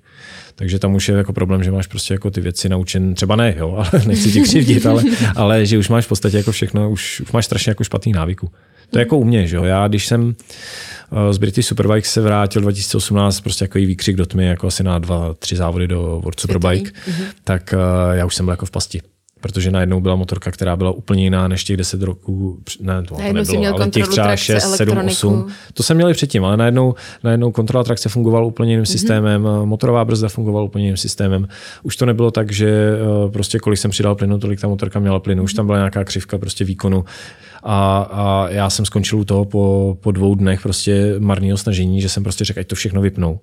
Takže 0.55 0.79
tam 0.79 0.95
už 0.95 1.09
je 1.09 1.15
jako 1.15 1.33
problém, 1.33 1.63
že 1.63 1.71
máš 1.71 1.87
prostě 1.87 2.13
jako 2.13 2.31
ty 2.31 2.41
věci 2.41 2.69
naučen, 2.69 3.13
třeba 3.13 3.35
ne, 3.35 3.55
jo, 3.57 3.85
ale 3.91 4.03
nechci 4.07 4.31
ti 4.31 4.41
křivdit, 4.41 4.85
ale, 4.85 5.03
ale 5.35 5.65
že 5.65 5.77
už 5.77 5.89
máš 5.89 6.05
v 6.05 6.09
podstatě 6.09 6.37
jako 6.37 6.51
všechno, 6.51 6.89
už, 6.89 7.21
už 7.21 7.31
máš 7.31 7.45
strašně 7.45 7.69
jako 7.69 7.83
špatný 7.83 8.11
návyku. 8.11 8.51
To 8.93 8.99
je 8.99 9.01
jako 9.01 9.17
u 9.17 9.23
mě, 9.23 9.47
že 9.47 9.55
jo. 9.55 9.63
Já 9.63 9.87
když 9.87 10.07
jsem 10.07 10.35
z 11.31 11.37
British 11.37 11.67
Superbike 11.67 12.07
se 12.07 12.21
vrátil 12.21 12.61
2018, 12.61 13.41
prostě 13.41 13.63
jako 13.63 13.77
výkřik 13.77 14.15
do 14.15 14.25
tmy, 14.25 14.45
jako 14.45 14.67
asi 14.67 14.83
na 14.83 14.99
dva, 14.99 15.33
tři 15.33 15.55
závody 15.55 15.87
do 15.87 16.01
World 16.01 16.39
Superbike, 16.39 16.91
mm-hmm. 16.91 17.25
tak 17.43 17.73
uh, 17.73 18.15
já 18.15 18.25
už 18.25 18.35
jsem 18.35 18.45
byl 18.45 18.53
jako 18.53 18.65
v 18.65 18.71
pasti 18.71 19.01
protože 19.41 19.71
najednou 19.71 20.01
byla 20.01 20.15
motorka, 20.15 20.51
která 20.51 20.75
byla 20.75 20.91
úplně 20.91 21.23
jiná 21.23 21.47
než 21.47 21.63
těch 21.63 21.77
10 21.77 22.01
roků, 22.01 22.59
ne, 22.81 23.03
to, 23.03 23.15
to 23.15 23.33
nebylo, 23.33 23.75
ale 23.75 23.89
těch 23.89 24.07
třeba 24.07 24.35
6, 24.35 24.75
7, 24.75 24.97
8. 24.97 25.47
To 25.73 25.83
jsem 25.83 25.97
měli 25.97 26.13
předtím, 26.13 26.45
ale 26.45 26.57
najednou, 26.57 26.95
najednou 27.23 27.51
kontrola 27.51 27.83
trakce 27.83 28.09
fungovala 28.09 28.45
úplně 28.45 28.71
jiným 28.71 28.83
mm-hmm. 28.83 28.91
systémem, 28.91 29.47
motorová 29.65 30.05
brzda 30.05 30.29
fungovala 30.29 30.65
úplně 30.65 30.85
jiným 30.85 30.97
systémem. 30.97 31.47
Už 31.83 31.95
to 31.95 32.05
nebylo 32.05 32.31
tak, 32.31 32.51
že 32.51 32.91
prostě 33.33 33.59
kolik 33.59 33.79
jsem 33.79 33.91
přidal 33.91 34.15
plynu, 34.15 34.39
tolik 34.39 34.61
ta 34.61 34.67
motorka 34.67 34.99
měla 34.99 35.19
plynu, 35.19 35.43
už 35.43 35.53
tam 35.53 35.65
byla 35.65 35.77
nějaká 35.77 36.03
křivka 36.03 36.37
prostě 36.37 36.63
výkonu 36.63 37.05
a, 37.63 38.07
a 38.11 38.49
já 38.49 38.69
jsem 38.69 38.85
skončil 38.85 39.19
u 39.19 39.23
toho 39.23 39.45
po, 39.45 39.97
po 40.01 40.11
dvou 40.11 40.35
dnech 40.35 40.61
prostě 40.61 41.15
marného 41.19 41.57
snažení, 41.57 42.01
že 42.01 42.09
jsem 42.09 42.23
prostě 42.23 42.45
řekl, 42.45 42.59
ať 42.59 42.67
to 42.67 42.75
všechno 42.75 43.01
vypnou. 43.01 43.39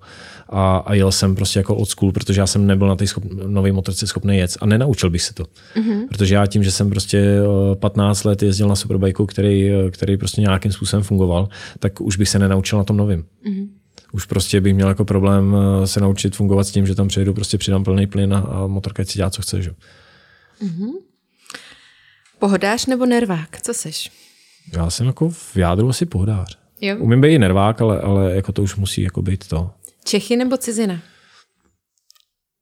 A, 0.49 0.77
a 0.77 0.93
jel 0.93 1.11
jsem 1.11 1.35
prostě 1.35 1.59
jako 1.59 1.75
od 1.75 1.89
school, 1.89 2.11
protože 2.11 2.41
já 2.41 2.47
jsem 2.47 2.67
nebyl 2.67 2.87
na 2.87 2.95
té 2.95 3.07
schop, 3.07 3.23
nové 3.47 3.71
motorce 3.71 4.07
schopný 4.07 4.37
jet 4.37 4.57
a 4.61 4.65
nenaučil 4.65 5.09
bych 5.09 5.21
se 5.21 5.33
to. 5.33 5.43
Mm-hmm. 5.43 6.07
Protože 6.07 6.35
já 6.35 6.45
tím, 6.45 6.63
že 6.63 6.71
jsem 6.71 6.89
prostě 6.89 7.39
15 7.79 8.23
let 8.23 8.43
jezdil 8.43 8.67
na 8.67 8.75
superbajku, 8.75 9.25
který, 9.25 9.71
který 9.91 10.17
prostě 10.17 10.41
nějakým 10.41 10.71
způsobem 10.71 11.03
fungoval, 11.03 11.49
tak 11.79 12.01
už 12.01 12.17
bych 12.17 12.29
se 12.29 12.39
nenaučil 12.39 12.77
na 12.77 12.83
tom 12.83 12.97
novým. 12.97 13.25
Mm-hmm 13.45 13.67
už 14.13 14.25
prostě 14.25 14.61
bych 14.61 14.73
měl 14.73 14.87
jako 14.87 15.05
problém 15.05 15.55
eh, 15.55 15.87
se 15.87 15.99
naučit 15.99 16.35
fungovat 16.35 16.63
s 16.63 16.71
tím, 16.71 16.87
že 16.87 16.95
tam 16.95 17.07
přejdu, 17.07 17.33
prostě 17.33 17.57
přidám 17.57 17.83
plný 17.83 18.07
plyn 18.07 18.33
a 18.33 18.67
motorka 18.67 19.05
si 19.05 19.17
dělá, 19.17 19.29
co 19.29 19.41
chce. 19.41 19.61
Že? 19.61 19.71
Mm-hmm. 20.61 20.91
Pohodář 22.41 22.85
nebo 22.85 23.05
nervák? 23.05 23.61
Co 23.61 23.73
seš? 23.73 24.11
Já 24.73 24.89
jsem 24.89 25.07
jako 25.07 25.29
v 25.29 25.57
jádru 25.57 25.89
asi 25.89 26.05
pohodář. 26.05 26.59
Jo. 26.81 26.97
Umím 26.97 27.21
být 27.21 27.33
i 27.33 27.39
nervák, 27.39 27.81
ale, 27.81 28.01
ale 28.01 28.31
jako 28.35 28.51
to 28.51 28.61
už 28.63 28.75
musí 28.75 29.01
jako 29.01 29.21
být 29.21 29.47
to. 29.47 29.71
Čechy 30.03 30.35
nebo 30.35 30.57
cizina? 30.57 31.01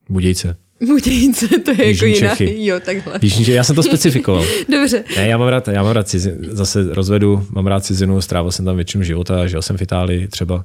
Budějce. 0.09 0.57
Budějce, 0.87 1.47
to 1.47 1.71
je 1.71 1.87
Jižní 1.87 2.09
jako 2.09 2.17
jiná. 2.17 2.35
Čechy. 2.35 2.65
Jo, 2.65 2.79
takhle. 2.79 3.19
Jižní 3.21 3.45
Čechy, 3.45 3.55
já 3.55 3.63
jsem 3.63 3.75
to 3.75 3.83
specifikoval. 3.83 4.43
Dobře. 4.71 5.03
Ne, 5.17 5.27
já 5.27 5.37
mám 5.37 5.47
rád, 5.47 5.67
já 5.67 5.83
mám 5.83 5.91
rád 5.91 6.07
cizinu, 6.07 6.37
zase 6.41 6.93
rozvedu, 6.93 7.47
mám 7.51 7.67
rád 7.67 7.85
cizinu, 7.85 8.21
strávil 8.21 8.51
jsem 8.51 8.65
tam 8.65 8.75
většinu 8.75 9.03
života, 9.03 9.47
žil 9.47 9.61
jsem 9.61 9.77
v 9.77 9.81
Itálii 9.81 10.27
třeba 10.27 10.63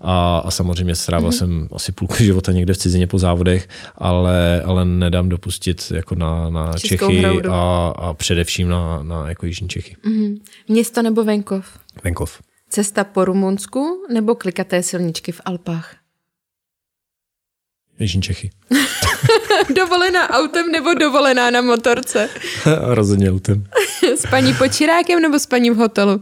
a, 0.00 0.38
a 0.38 0.50
samozřejmě 0.50 0.94
strávil 0.94 1.30
mm-hmm. 1.30 1.38
jsem 1.38 1.68
asi 1.72 1.92
půlku 1.92 2.14
života 2.24 2.52
někde 2.52 2.74
v 2.74 2.78
cizině 2.78 3.06
po 3.06 3.18
závodech, 3.18 3.68
ale, 3.96 4.62
ale 4.62 4.84
nedám 4.84 5.28
dopustit 5.28 5.92
jako 5.94 6.14
na, 6.14 6.50
na 6.50 6.72
Čechy 6.78 7.24
a, 7.50 7.92
a 7.96 8.14
především 8.14 8.68
na, 8.68 9.02
na 9.02 9.28
jako 9.28 9.46
Jižní 9.46 9.68
Čechy. 9.68 9.96
Mm-hmm. 10.04 10.40
Město 10.68 11.02
nebo 11.02 11.24
venkov? 11.24 11.66
Venkov. 12.04 12.40
Cesta 12.68 13.04
po 13.04 13.24
Rumunsku 13.24 14.06
nebo 14.12 14.34
klikaté 14.34 14.82
silničky 14.82 15.32
v 15.32 15.40
Alpách? 15.44 15.96
Jižní 17.98 18.22
Čechy. 18.22 18.50
dovolená 19.74 20.30
autem 20.30 20.72
nebo 20.72 20.94
dovolená 20.94 21.50
na 21.50 21.60
motorce? 21.60 22.28
Rozhodně 22.80 23.30
autem. 23.30 23.64
s 24.16 24.26
paní 24.30 24.54
počírákem 24.54 25.22
nebo 25.22 25.38
s 25.38 25.46
paní 25.46 25.70
v 25.70 25.76
hotelu? 25.76 26.20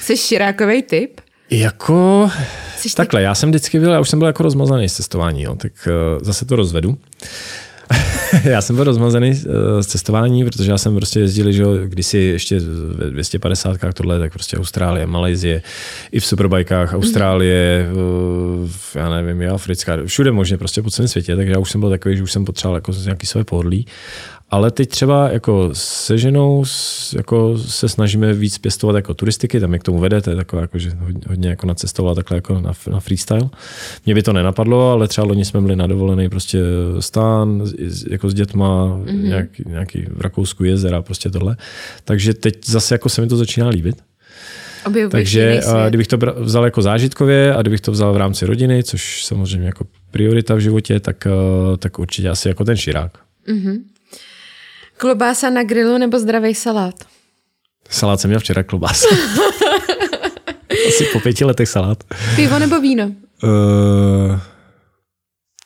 Jsi 0.00 0.16
širákový 0.16 0.82
typ? 0.82 1.20
Jako... 1.50 2.30
Jsi 2.76 2.94
takhle, 2.94 3.22
já 3.22 3.34
jsem 3.34 3.48
vždycky 3.48 3.80
byl, 3.80 3.92
já 3.92 4.00
už 4.00 4.08
jsem 4.08 4.18
byl 4.18 4.28
jako 4.28 4.42
rozmazaný 4.42 4.88
z 4.88 4.92
cestování, 4.92 5.42
jo, 5.42 5.56
tak 5.56 5.72
uh, 5.86 6.24
zase 6.24 6.44
to 6.44 6.56
rozvedu. 6.56 6.98
já 8.44 8.60
jsem 8.60 8.76
byl 8.76 8.84
rozmazený 8.84 9.34
z 9.80 9.86
cestování, 9.86 10.44
protože 10.44 10.70
já 10.70 10.78
jsem 10.78 10.96
prostě 10.96 11.20
jezdil, 11.20 11.52
že 11.52 11.64
kdysi 11.84 12.18
ještě 12.18 12.60
ve 12.94 13.10
250 13.10 13.76
tohle, 13.94 14.18
tak 14.18 14.32
prostě 14.32 14.56
Austrálie, 14.56 15.06
Malajzie, 15.06 15.62
i 16.12 16.20
v 16.20 16.26
superbajkách 16.26 16.94
Austrálie, 16.94 17.88
uh, 17.92 18.70
já 18.94 19.10
nevím, 19.10 19.42
je 19.42 19.48
Africká, 19.48 19.96
všude 20.06 20.32
možně 20.32 20.58
prostě 20.58 20.82
po 20.82 20.90
celém 20.90 21.08
světě, 21.08 21.36
takže 21.36 21.52
já 21.52 21.58
už 21.58 21.70
jsem 21.70 21.80
byl 21.80 21.90
takový, 21.90 22.16
že 22.16 22.22
už 22.22 22.32
jsem 22.32 22.44
potřeboval 22.44 22.76
jako 22.76 22.92
nějaký 23.04 23.26
své 23.26 23.44
pohodlí 23.44 23.86
ale 24.52 24.70
teď 24.70 24.88
třeba 24.88 25.30
jako 25.30 25.70
se 25.72 26.18
ženou 26.18 26.64
jako 27.16 27.58
se 27.58 27.88
snažíme 27.88 28.32
víc 28.32 28.58
pěstovat 28.58 28.96
jako 28.96 29.14
turistiky, 29.14 29.60
tam 29.60 29.72
je 29.72 29.78
k 29.78 29.82
tomu 29.82 29.98
vede, 29.98 30.20
to 30.20 30.30
je 30.30 30.36
takové 30.36 30.62
jako, 30.62 30.78
že 30.78 30.90
hodně, 30.90 31.20
hodně 31.28 31.48
jako 31.48 31.66
nacestovala 31.66 32.14
takhle 32.14 32.36
jako 32.36 32.60
na, 32.60 32.72
na 32.90 33.00
freestyle. 33.00 33.50
Mě 34.06 34.14
by 34.14 34.22
to 34.22 34.32
nenapadlo, 34.32 34.90
ale 34.90 35.08
třeba 35.08 35.26
loni 35.26 35.44
jsme 35.44 35.60
byli 35.60 35.76
na 35.76 35.86
dovolený 35.86 36.28
prostě 36.28 36.58
stán 37.00 37.62
jako 38.10 38.30
s 38.30 38.34
dětma, 38.34 38.86
mm-hmm. 38.86 39.22
nějaký, 39.22 39.64
nějaký 39.66 40.06
v 40.10 40.20
Rakousku 40.20 40.64
jezera, 40.64 41.02
prostě 41.02 41.30
tohle. 41.30 41.56
Takže 42.04 42.34
teď 42.34 42.66
zase 42.66 42.94
jako 42.94 43.08
se 43.08 43.20
mi 43.20 43.26
to 43.26 43.36
začíná 43.36 43.68
líbit. 43.68 43.96
Objevuješ 44.86 45.12
Takže 45.12 45.60
kdybych 45.88 46.06
to 46.06 46.16
vzal 46.36 46.64
jako 46.64 46.82
zážitkově 46.82 47.54
a 47.54 47.60
kdybych 47.60 47.80
to 47.80 47.92
vzal 47.92 48.12
v 48.12 48.16
rámci 48.16 48.46
rodiny, 48.46 48.82
což 48.82 49.24
samozřejmě 49.24 49.66
jako 49.66 49.86
priorita 50.10 50.54
v 50.54 50.60
životě, 50.60 51.00
tak, 51.00 51.26
tak 51.78 51.98
určitě 51.98 52.28
asi 52.28 52.48
jako 52.48 52.64
ten 52.64 52.76
širák. 52.76 53.12
Mm-hmm. 53.48 53.78
Klobása 55.02 55.50
na 55.50 55.62
grilu 55.62 55.98
nebo 55.98 56.18
zdravý 56.18 56.54
salát? 56.54 56.94
Salát 57.90 58.20
jsem 58.20 58.28
měl 58.30 58.40
včera, 58.40 58.62
klobása. 58.62 59.08
Asi 60.88 61.04
po 61.12 61.20
pěti 61.20 61.44
letech 61.44 61.68
salát. 61.68 62.04
Pivo 62.36 62.58
nebo 62.58 62.80
víno? 62.80 63.04
Uh, 63.04 64.40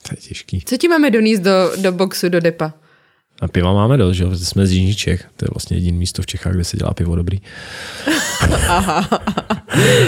to 0.03 0.11
je 0.11 0.17
těžký. 0.17 0.63
Co 0.67 0.77
ti 0.77 0.89
máme 0.89 1.11
donést 1.11 1.43
do, 1.43 1.73
do 1.77 1.93
boxu, 1.93 2.29
do 2.29 2.41
depa? 2.41 2.73
A 3.41 3.49
piva 3.49 3.73
máme 3.73 3.97
dost, 3.97 4.17
že 4.17 4.25
jsme 4.37 4.67
z 4.67 4.73
Jižní 4.73 4.95
Čech. 4.95 5.25
To 5.37 5.45
je 5.45 5.49
vlastně 5.55 5.77
jediné 5.77 5.99
místo 5.99 6.23
v 6.23 6.27
Čechách, 6.27 6.55
kde 6.55 6.65
se 6.65 6.77
dělá 6.77 6.95
pivo 6.95 7.17
dobrý. 7.17 7.41
Aha. 8.69 9.09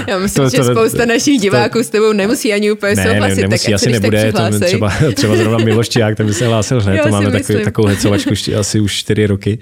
Já 0.09 0.19
myslím, 0.19 0.45
to, 0.45 0.51
to, 0.51 0.57
že 0.57 0.65
spousta 0.65 0.99
to, 0.99 1.07
našich 1.07 1.41
diváků 1.41 1.79
to, 1.79 1.85
s 1.85 1.91
tebou 1.91 2.13
nemusí 2.13 2.53
ani 2.53 2.73
úplně 2.73 2.95
ne, 2.95 3.05
souhlasit. 3.05 3.37
Ne, 3.37 3.43
nemusí, 3.43 3.67
tak 3.67 3.75
asi 3.75 3.93
nebude, 3.93 4.33
to 4.33 4.61
třeba, 4.61 4.93
třeba 5.15 5.37
zrovna 5.37 5.59
Milošťák, 5.59 6.17
ten 6.17 6.27
by 6.27 6.35
se 6.35 6.47
hlásil 6.47 6.81
hned, 6.81 7.03
to 7.03 7.09
máme 7.09 7.31
takový, 7.31 7.65
takovou 7.65 7.89
hecovačku 7.89 8.31
asi 8.59 8.81
už 8.81 8.93
čtyři 8.93 9.27
roky. 9.27 9.59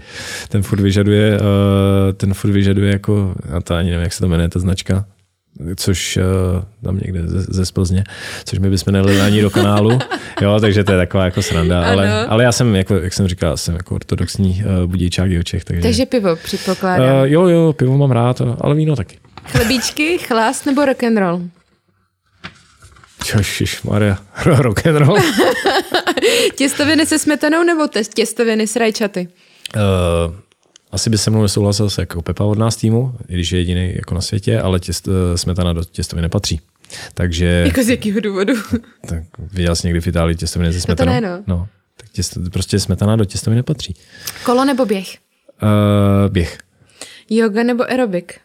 Ten 0.48 0.62
furt 0.62 0.80
vyžaduje, 0.80 1.38
uh, 1.40 2.12
ten 2.12 2.34
furt 2.34 2.50
vyžaduje 2.50 2.92
jako, 2.92 3.34
a 3.56 3.60
to 3.60 3.74
ani 3.74 3.90
nevím, 3.90 4.02
jak 4.02 4.12
se 4.12 4.20
to 4.20 4.28
jmenuje, 4.28 4.48
ta 4.48 4.58
značka, 4.58 5.04
což 5.76 6.16
uh, 6.16 6.62
tam 6.84 6.98
někde 7.02 7.22
ze, 7.26 7.40
ze 7.40 7.66
Splzně, 7.66 8.04
což 8.44 8.58
my 8.58 8.70
bychom 8.70 8.92
nedali 8.92 9.20
ani 9.20 9.42
do 9.42 9.50
kanálu, 9.50 9.98
jo, 10.40 10.60
takže 10.60 10.84
to 10.84 10.92
je 10.92 10.98
taková 10.98 11.24
jako 11.24 11.42
sranda, 11.42 11.84
ale, 11.84 12.26
ale 12.26 12.44
já 12.44 12.52
jsem, 12.52 12.76
jako, 12.76 12.94
jak 12.94 13.12
jsem 13.12 13.28
říkal, 13.28 13.56
jsem 13.56 13.74
jako 13.74 13.94
ortodoxní 13.94 14.64
uh, 14.64 14.90
budíčák 14.90 15.30
Čech. 15.44 15.64
Takže, 15.64 15.82
takže 15.82 16.06
pivo 16.06 16.36
předpokládám. 16.36 17.18
Uh, 17.18 17.26
jo, 17.26 17.46
jo, 17.46 17.72
pivo 17.72 17.98
mám 17.98 18.10
rád, 18.10 18.42
ale 18.60 18.74
víno 18.74 18.96
taky. 18.96 19.18
Chlebíčky, 19.44 20.18
chlast 20.18 20.66
nebo 20.66 20.84
rock 20.84 21.02
and 21.02 21.18
roll? 21.18 21.42
Maria, 23.84 24.18
rock 24.44 24.86
and 24.86 24.96
roll. 24.96 25.18
těstoviny 26.56 27.06
se 27.06 27.18
smetanou 27.18 27.62
nebo 27.62 27.88
těstoviny 28.14 28.66
s 28.66 28.76
rajčaty? 28.76 29.28
Uh, 29.76 30.34
asi 30.90 31.10
by 31.10 31.18
se 31.18 31.30
mnou 31.30 31.42
nesouhlasil 31.42 31.90
se 31.90 32.02
jako 32.02 32.22
Pepa 32.22 32.44
od 32.44 32.58
nás 32.58 32.76
týmu, 32.76 33.14
i 33.28 33.34
když 33.34 33.52
je 33.52 33.58
jediný 33.58 33.92
jako 33.96 34.14
na 34.14 34.20
světě, 34.20 34.60
ale 34.60 34.80
těst, 34.80 35.08
eh, 35.08 35.38
smetana 35.38 35.72
do 35.72 35.84
těstoviny 35.84 36.22
nepatří. 36.22 36.60
Takže... 37.14 37.62
Jako 37.66 37.82
z 37.82 37.88
jakého 37.88 38.20
důvodu? 38.20 38.52
Tak 39.08 39.22
viděl 39.52 39.76
jsi 39.76 39.86
někdy 39.86 40.00
v 40.00 40.06
Itálii 40.06 40.36
těstoviny 40.36 40.72
ze 40.72 40.80
smetanou? 40.80 41.12
No 41.12 41.20
to 41.20 41.26
ne, 41.26 41.28
no. 41.28 41.44
no 41.46 41.68
tak 41.96 42.08
těsto, 42.10 42.40
prostě 42.52 42.80
smetana 42.80 43.16
do 43.16 43.24
těstoviny 43.24 43.56
nepatří. 43.56 43.94
Kolo 44.44 44.64
nebo 44.64 44.86
běh? 44.86 45.16
Uh, 45.62 46.32
běh. 46.32 46.58
Yoga 47.30 47.62
nebo 47.62 47.84
aerobik? 47.84 48.40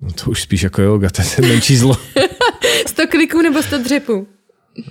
No 0.00 0.12
to 0.12 0.30
už 0.30 0.42
spíš 0.42 0.62
jako 0.62 0.82
yoga, 0.82 1.10
to 1.10 1.22
je 1.22 1.48
menší 1.48 1.76
zlo. 1.76 1.96
100 2.86 3.06
kliků 3.06 3.42
nebo 3.42 3.62
100 3.62 3.78
dřepů? 3.78 4.26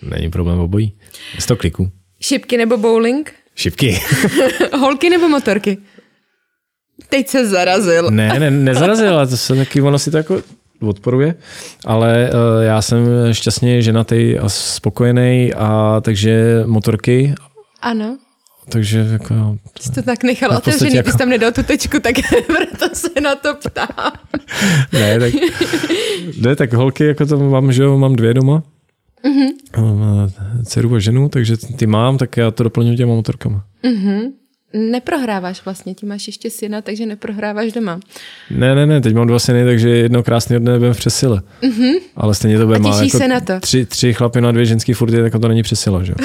Není 0.02 0.30
problém 0.30 0.60
obojí. 0.60 0.94
100 1.40 1.56
kliků. 1.56 1.92
Šipky 2.22 2.58
nebo 2.58 2.78
bowling? 2.78 3.34
Šipky. 3.56 4.00
Holky 4.80 5.10
nebo 5.10 5.30
motorky? 5.30 5.78
Teď 7.10 7.28
se 7.28 7.46
zarazil. 7.48 8.12
Ne, 8.12 8.40
ne, 8.40 8.52
nezarazil, 8.52 9.14
ale 9.14 9.28
to 9.28 9.38
se 9.38 9.56
taky, 9.56 9.82
ono 9.82 10.00
si 10.00 10.12
to 10.12 10.18
jako 10.18 10.42
odporuje, 10.82 11.36
ale 11.86 12.30
uh, 12.30 12.64
já 12.64 12.82
jsem 12.82 13.08
šťastně 13.32 13.82
ženatý 13.82 14.40
a 14.40 14.50
spokojený 14.50 15.54
a 15.54 16.02
takže 16.02 16.64
motorky. 16.66 17.34
Ano. 17.82 18.18
Takže 18.70 19.08
jako... 19.12 19.58
Jsi 19.80 19.92
to 19.92 20.02
tak 20.02 20.24
nechal 20.24 20.58
otevřený, 20.58 20.96
jako... 20.96 21.08
ty 21.08 21.12
jsi 21.12 21.18
tam 21.18 21.30
nedal 21.30 21.52
tu 21.52 21.64
tečku, 21.64 22.00
tak 22.00 22.16
proto 22.48 22.96
se 22.96 23.22
na 23.22 23.36
to 23.36 23.56
ptám. 23.56 24.12
ne, 24.94 25.20
tak, 25.20 25.34
ne, 26.42 26.56
tak 26.56 26.74
holky, 26.74 27.06
jako 27.06 27.26
to 27.26 27.38
mám, 27.38 27.72
že 27.72 27.84
jo, 27.84 27.98
mám 27.98 28.16
dvě 28.16 28.34
doma. 28.34 28.64
Mm-hmm. 29.26 29.82
Mám 29.82 30.30
eh, 30.60 30.64
dceru 30.64 30.96
a 30.96 31.00
ženu, 31.00 31.30
takže 31.30 31.58
ty 31.58 31.88
mám, 31.88 32.18
tak 32.18 32.38
já 32.38 32.52
to 32.52 32.64
doplňuji 32.64 32.98
těma 32.98 33.14
motorkama. 33.14 33.64
Mm-hmm 33.84 34.32
neprohráváš 34.76 35.66
vlastně, 35.66 35.94
ti 35.94 36.06
máš 36.06 36.28
ještě 36.28 36.50
syna, 36.50 36.82
takže 36.82 37.06
neprohráváš 37.06 37.72
doma. 37.72 38.00
Ne, 38.50 38.76
ne, 38.76 38.86
ne, 38.86 39.02
teď 39.02 39.14
mám 39.16 39.28
dva 39.28 39.40
syny, 39.40 39.66
takže 39.66 39.90
jedno 39.90 40.24
krásný 40.24 40.60
dne 40.60 40.78
budeme 40.78 40.94
v 40.94 40.98
přesile. 40.98 41.42
Mm-hmm. 41.62 41.94
Ale 42.16 42.36
stejně 42.36 42.58
to 42.58 42.66
bude 42.66 42.80
má 42.80 43.04
jako 43.04 43.18
se 43.18 43.28
na 43.28 43.40
to. 43.40 43.60
Tři, 43.60 43.86
tři 43.86 44.14
chlapy 44.14 44.42
na 44.42 44.52
dvě 44.52 44.66
ženský 44.66 44.94
furt, 44.94 45.14
jako 45.14 45.40
to 45.40 45.48
není 45.48 45.64
přesila, 45.64 46.04
že? 46.04 46.14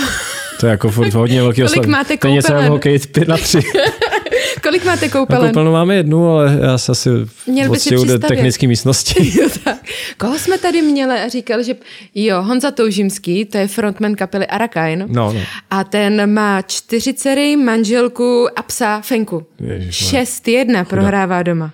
To 0.61 0.67
je 0.67 0.71
jako 0.71 0.91
furt 0.91 1.15
hodně 1.15 1.43
velký 1.43 1.63
Kolik 1.63 1.87
máte 1.87 2.17
koupelen? 2.17 2.43
Stejně 2.43 2.61
jsem 2.63 2.71
hokej 2.71 2.99
pět 2.99 3.29
na 3.29 3.37
tři. 3.37 3.59
Kolik 4.63 4.85
máte 4.85 5.09
koupelen? 5.09 5.43
Na 5.43 5.49
koupelnu 5.49 5.73
máme 5.73 5.97
jednu, 5.97 6.29
ale 6.29 6.59
já 6.63 6.79
se 6.79 6.93
asi 6.93 7.11
Měl 7.47 7.71
by 7.71 7.79
si 7.79 7.95
do 7.95 8.19
technické 8.19 8.67
místnosti. 8.67 9.39
jo, 9.41 9.49
tak. 9.65 9.77
Koho 10.19 10.39
jsme 10.39 10.59
tady 10.59 10.83
měli 10.83 11.21
a 11.21 11.29
říkal, 11.29 11.63
že 11.63 11.75
jo, 12.15 12.43
Honza 12.43 12.71
Toužimský, 12.71 13.45
to 13.45 13.59
je 13.59 13.69
frontman 13.69 14.15
kapely 14.15 14.47
Arakain. 14.47 15.05
No, 15.09 15.33
no. 15.33 15.41
A 15.71 15.85
ten 15.85 16.35
má 16.35 16.63
čtyři 16.63 17.15
dcery, 17.15 17.57
manželku 17.57 18.49
a 18.57 18.63
psa 18.63 19.01
Fenku. 19.01 19.47
Šest 19.91 20.49
jedna 20.49 20.85
prohrává 20.85 21.43
doma. 21.43 21.71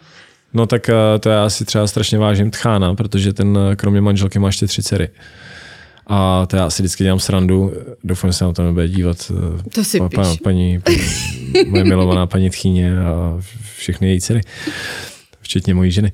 No 0.55 0.67
tak 0.67 0.89
eh, 0.89 1.19
to 1.21 1.29
já 1.29 1.45
asi 1.45 1.65
třeba 1.65 1.87
strašně 1.87 2.19
vážím 2.19 2.51
Tchána, 2.51 2.95
protože 2.95 3.33
ten 3.33 3.59
eh, 3.73 3.77
kromě 3.77 4.01
manželky 4.01 4.39
má 4.39 4.49
ještě 4.49 4.67
tři 4.67 4.83
dcery. 4.83 5.09
A 6.07 6.47
to 6.47 6.57
já 6.57 6.65
asi 6.65 6.83
vždycky 6.83 7.05
dělám 7.05 7.21
srandu. 7.21 7.73
Doufám, 8.05 8.31
že 8.31 8.37
se 8.37 8.45
na 8.45 8.53
to 8.53 8.63
nebude 8.63 8.89
dívat 8.89 9.33
eh, 9.59 9.71
to 9.71 9.85
si 9.85 9.99
pa, 9.99 10.09
pa, 10.09 10.35
paní, 10.43 10.81
paní, 10.81 10.99
moje 11.67 11.85
milovaná 11.85 12.27
paní 12.27 12.51
Tchýně 12.51 12.99
a 12.99 13.41
všechny 13.77 14.09
její 14.09 14.21
dcery, 14.21 14.41
včetně 15.41 15.75
mojí 15.75 15.91
ženy. 15.91 16.13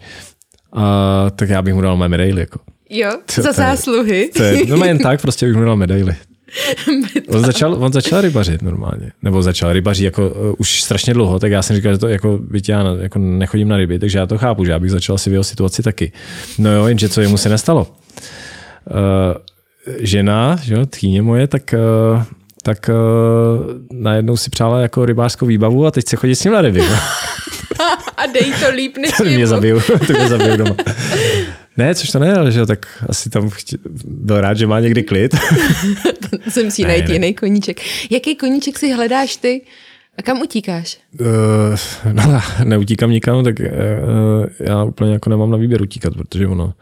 A, 0.73 1.27
tak 1.36 1.48
já 1.48 1.62
bych 1.62 1.74
mu 1.74 1.81
dal 1.81 1.97
mé 1.97 2.09
medaily. 2.09 2.40
Jako. 2.40 2.59
Jo, 2.90 3.10
to, 3.35 3.43
za 3.43 3.52
zásluhy. 3.52 4.31
To 4.36 4.43
je, 4.43 4.66
no 4.66 4.85
jen 4.85 4.98
tak, 4.98 5.20
prostě 5.20 5.47
bych 5.47 5.56
mu 5.56 5.64
dal 5.64 5.77
medaily. 5.77 6.16
on 7.28 7.44
začal, 7.44 7.85
on 7.85 7.93
začal 7.93 8.20
rybařit 8.20 8.62
normálně. 8.62 9.12
Nebo 9.23 9.43
začal 9.43 9.73
rybařit 9.73 10.05
jako 10.05 10.28
uh, 10.28 10.55
už 10.59 10.82
strašně 10.82 11.14
dlouho, 11.14 11.39
tak 11.39 11.51
já 11.51 11.62
jsem 11.62 11.77
říkal, 11.77 11.93
že 11.93 11.98
to 11.98 12.09
jako, 12.09 12.39
byť 12.43 12.69
já 12.69 12.85
jako 13.01 13.19
nechodím 13.19 13.69
na 13.69 13.77
ryby, 13.77 13.98
takže 13.98 14.19
já 14.19 14.27
to 14.27 14.39
chápu, 14.39 14.64
že 14.64 14.70
já 14.70 14.78
bych 14.78 14.90
začal 14.90 15.19
si 15.19 15.31
v 15.31 15.32
jeho 15.32 15.44
situaci 15.44 15.82
taky. 15.82 16.12
No 16.59 16.73
jo, 16.73 16.86
jenže 16.86 17.09
co 17.09 17.20
jemu 17.20 17.36
se 17.36 17.48
nestalo. 17.48 17.86
Uh, 18.90 18.97
žena, 19.99 20.59
že 20.63 20.75
jo, 20.75 20.87
tchýně 20.87 21.23
moje, 21.23 21.47
tak, 21.47 21.75
eh, 21.75 22.25
tak 22.63 22.91
uh, 22.91 23.67
najednou 23.93 24.37
si 24.37 24.51
přála 24.51 24.81
jako 24.81 25.07
rybářskou 25.07 25.47
výbavu 25.47 25.87
a 25.87 25.91
teď 25.91 26.09
se 26.09 26.17
chodí 26.17 26.35
s 26.35 26.45
ním 26.45 26.53
na 26.53 26.61
ryby. 26.61 26.81
No. 26.81 26.97
a 28.17 28.27
dej 28.27 28.53
to 28.61 28.71
líp 28.75 28.97
než 28.97 29.11
To 29.17 29.25
mě 29.25 29.47
zabiju, 29.47 29.81
to 30.07 30.13
mě 30.13 30.29
zabiju 30.29 30.57
doma. 30.57 30.77
Ne, 31.77 31.95
což 31.95 32.11
to 32.11 32.19
ne, 32.19 32.35
ale 32.35 32.53
že 32.53 32.67
tak 32.67 33.05
asi 33.09 33.31
tam 33.31 33.51
chtě, 33.51 33.79
byl 34.05 34.41
rád, 34.41 34.55
že 34.55 34.67
má 34.67 34.81
někdy 34.81 35.03
klid. 35.03 35.35
to 36.45 36.51
se 36.51 36.63
musí 36.63 36.83
najít 36.83 37.09
jiný 37.09 37.35
koníček. 37.35 37.81
Jaký 38.11 38.37
koníček 38.37 38.79
si 38.79 38.93
hledáš 38.93 39.37
ty? 39.37 39.61
A 40.19 40.23
kam 40.23 40.43
utíkáš? 40.43 40.99
Uh, 41.21 42.13
no, 42.13 42.41
neutíkám 42.65 43.11
nikam, 43.11 43.45
tak 43.45 43.61
uh, 43.61 43.67
já 44.61 44.85
úplně 44.85 45.13
jako 45.13 45.31
nemám 45.31 45.51
na 45.51 45.57
výběr 45.57 45.83
utíkat, 45.83 46.15
protože 46.15 46.47
ono 46.47 46.75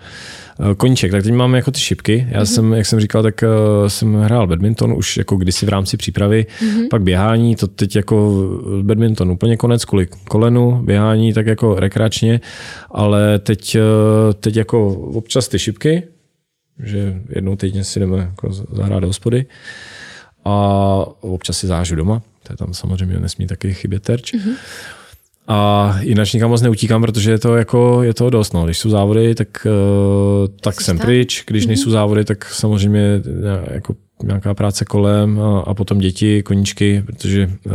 Eh, 0.63 0.75
koníček, 0.75 1.11
tak 1.11 1.23
teď 1.23 1.33
máme 1.33 1.59
jako 1.59 1.71
ty 1.71 1.81
šipky. 1.81 2.27
Já 2.31 2.43
mm-hmm. 2.43 2.55
jsem, 2.55 2.73
jak 2.73 2.87
jsem 2.87 3.01
říkal, 3.01 3.23
tak 3.23 3.35
uh, 3.43 3.89
jsem 3.89 4.15
hrál 4.15 4.47
badminton 4.47 4.93
už 4.93 5.17
jako 5.17 5.37
kdysi 5.37 5.67
v 5.67 5.69
rámci 5.69 5.97
přípravy, 5.97 6.47
mm-hmm. 6.61 6.89
pak 6.91 7.03
běhání, 7.03 7.57
to 7.57 7.67
teď 7.67 7.97
jako 7.97 8.49
badminton 8.83 9.31
úplně 9.31 9.57
konec 9.57 9.85
kvůli 9.85 10.07
kolenu, 10.07 10.83
běhání 10.83 11.33
tak 11.33 11.47
jako 11.47 11.75
rekreačně, 11.75 12.41
ale 12.91 13.39
teď, 13.39 13.77
uh, 13.77 14.33
teď 14.33 14.57
jako 14.57 14.89
občas 14.95 15.49
ty 15.49 15.59
šipky, 15.59 16.03
že 16.85 17.21
jednou 17.29 17.57
týdně 17.57 17.85
si 17.85 18.01
jdeme 18.01 18.19
jako 18.19 18.53
zahrát 18.53 19.01
do 19.01 19.07
hospody 19.07 19.47
a 20.45 20.55
občas 21.21 21.59
si 21.59 21.67
zážu 21.67 21.95
doma, 21.95 22.23
to 22.43 22.53
je 22.53 22.57
tam 22.57 22.75
samozřejmě 22.75 23.21
nesmí 23.21 23.47
taky 23.47 23.75
chybět 23.75 24.03
terč. 24.03 24.35
Mm-hmm. 24.35 24.55
A 25.49 25.95
jinak 26.01 26.33
nikam 26.33 26.51
moc 26.51 26.63
neutíkám, 26.63 27.03
protože 27.03 27.31
je 27.31 27.39
to, 27.39 27.57
jako, 27.57 28.03
je 28.03 28.15
to 28.15 28.31
dost. 28.31 28.55
No. 28.55 28.65
Když 28.65 28.79
jsou 28.79 28.91
závody, 28.91 29.35
tak, 29.35 29.67
uh, 29.67 30.49
tak 30.61 30.81
jsem 30.81 30.99
tam? 30.99 31.07
pryč. 31.07 31.45
Když 31.47 31.65
mm-hmm. 31.65 31.69
nejsou 31.69 31.91
závody, 31.91 32.25
tak 32.25 32.45
samozřejmě 32.45 33.23
jako 33.71 33.97
nějaká 34.23 34.55
práce 34.55 34.85
kolem 34.85 35.41
a, 35.41 35.61
a 35.61 35.75
potom 35.75 35.99
děti, 35.99 36.43
koníčky, 36.43 37.03
protože 37.07 37.51
uh, 37.67 37.73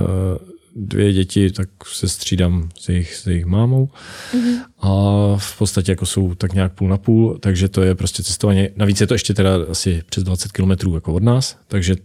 dvě 0.75 1.13
děti, 1.13 1.51
tak 1.51 1.69
se 1.93 2.07
střídám 2.07 2.69
s 2.79 2.89
jejich, 2.89 3.15
s 3.15 3.27
jejich 3.27 3.45
mámou 3.45 3.89
mm-hmm. 4.33 4.57
a 4.79 4.91
v 5.37 5.57
podstatě 5.57 5.91
jako 5.91 6.05
jsou 6.05 6.35
tak 6.35 6.53
nějak 6.53 6.73
půl 6.73 6.89
na 6.89 6.97
půl, 6.97 7.37
takže 7.39 7.69
to 7.69 7.81
je 7.81 7.95
prostě 7.95 8.23
cestování. 8.23 8.67
Navíc 8.75 9.01
je 9.01 9.07
to 9.07 9.13
ještě 9.13 9.33
teda 9.33 9.51
asi 9.69 10.01
přes 10.09 10.23
20 10.23 10.51
kilometrů 10.51 10.95
jako 10.95 11.13
od 11.13 11.23
nás, 11.23 11.57
takže 11.67 11.95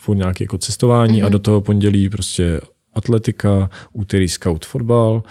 furt 0.00 0.16
nějaké 0.16 0.44
jako 0.44 0.58
cestování 0.58 1.22
mm-hmm. 1.22 1.26
a 1.26 1.28
do 1.28 1.38
toho 1.38 1.60
pondělí 1.60 2.08
prostě 2.08 2.60
atletika, 2.96 3.70
úterý 3.92 4.28
scout 4.28 4.66
fotbal, 4.66 5.22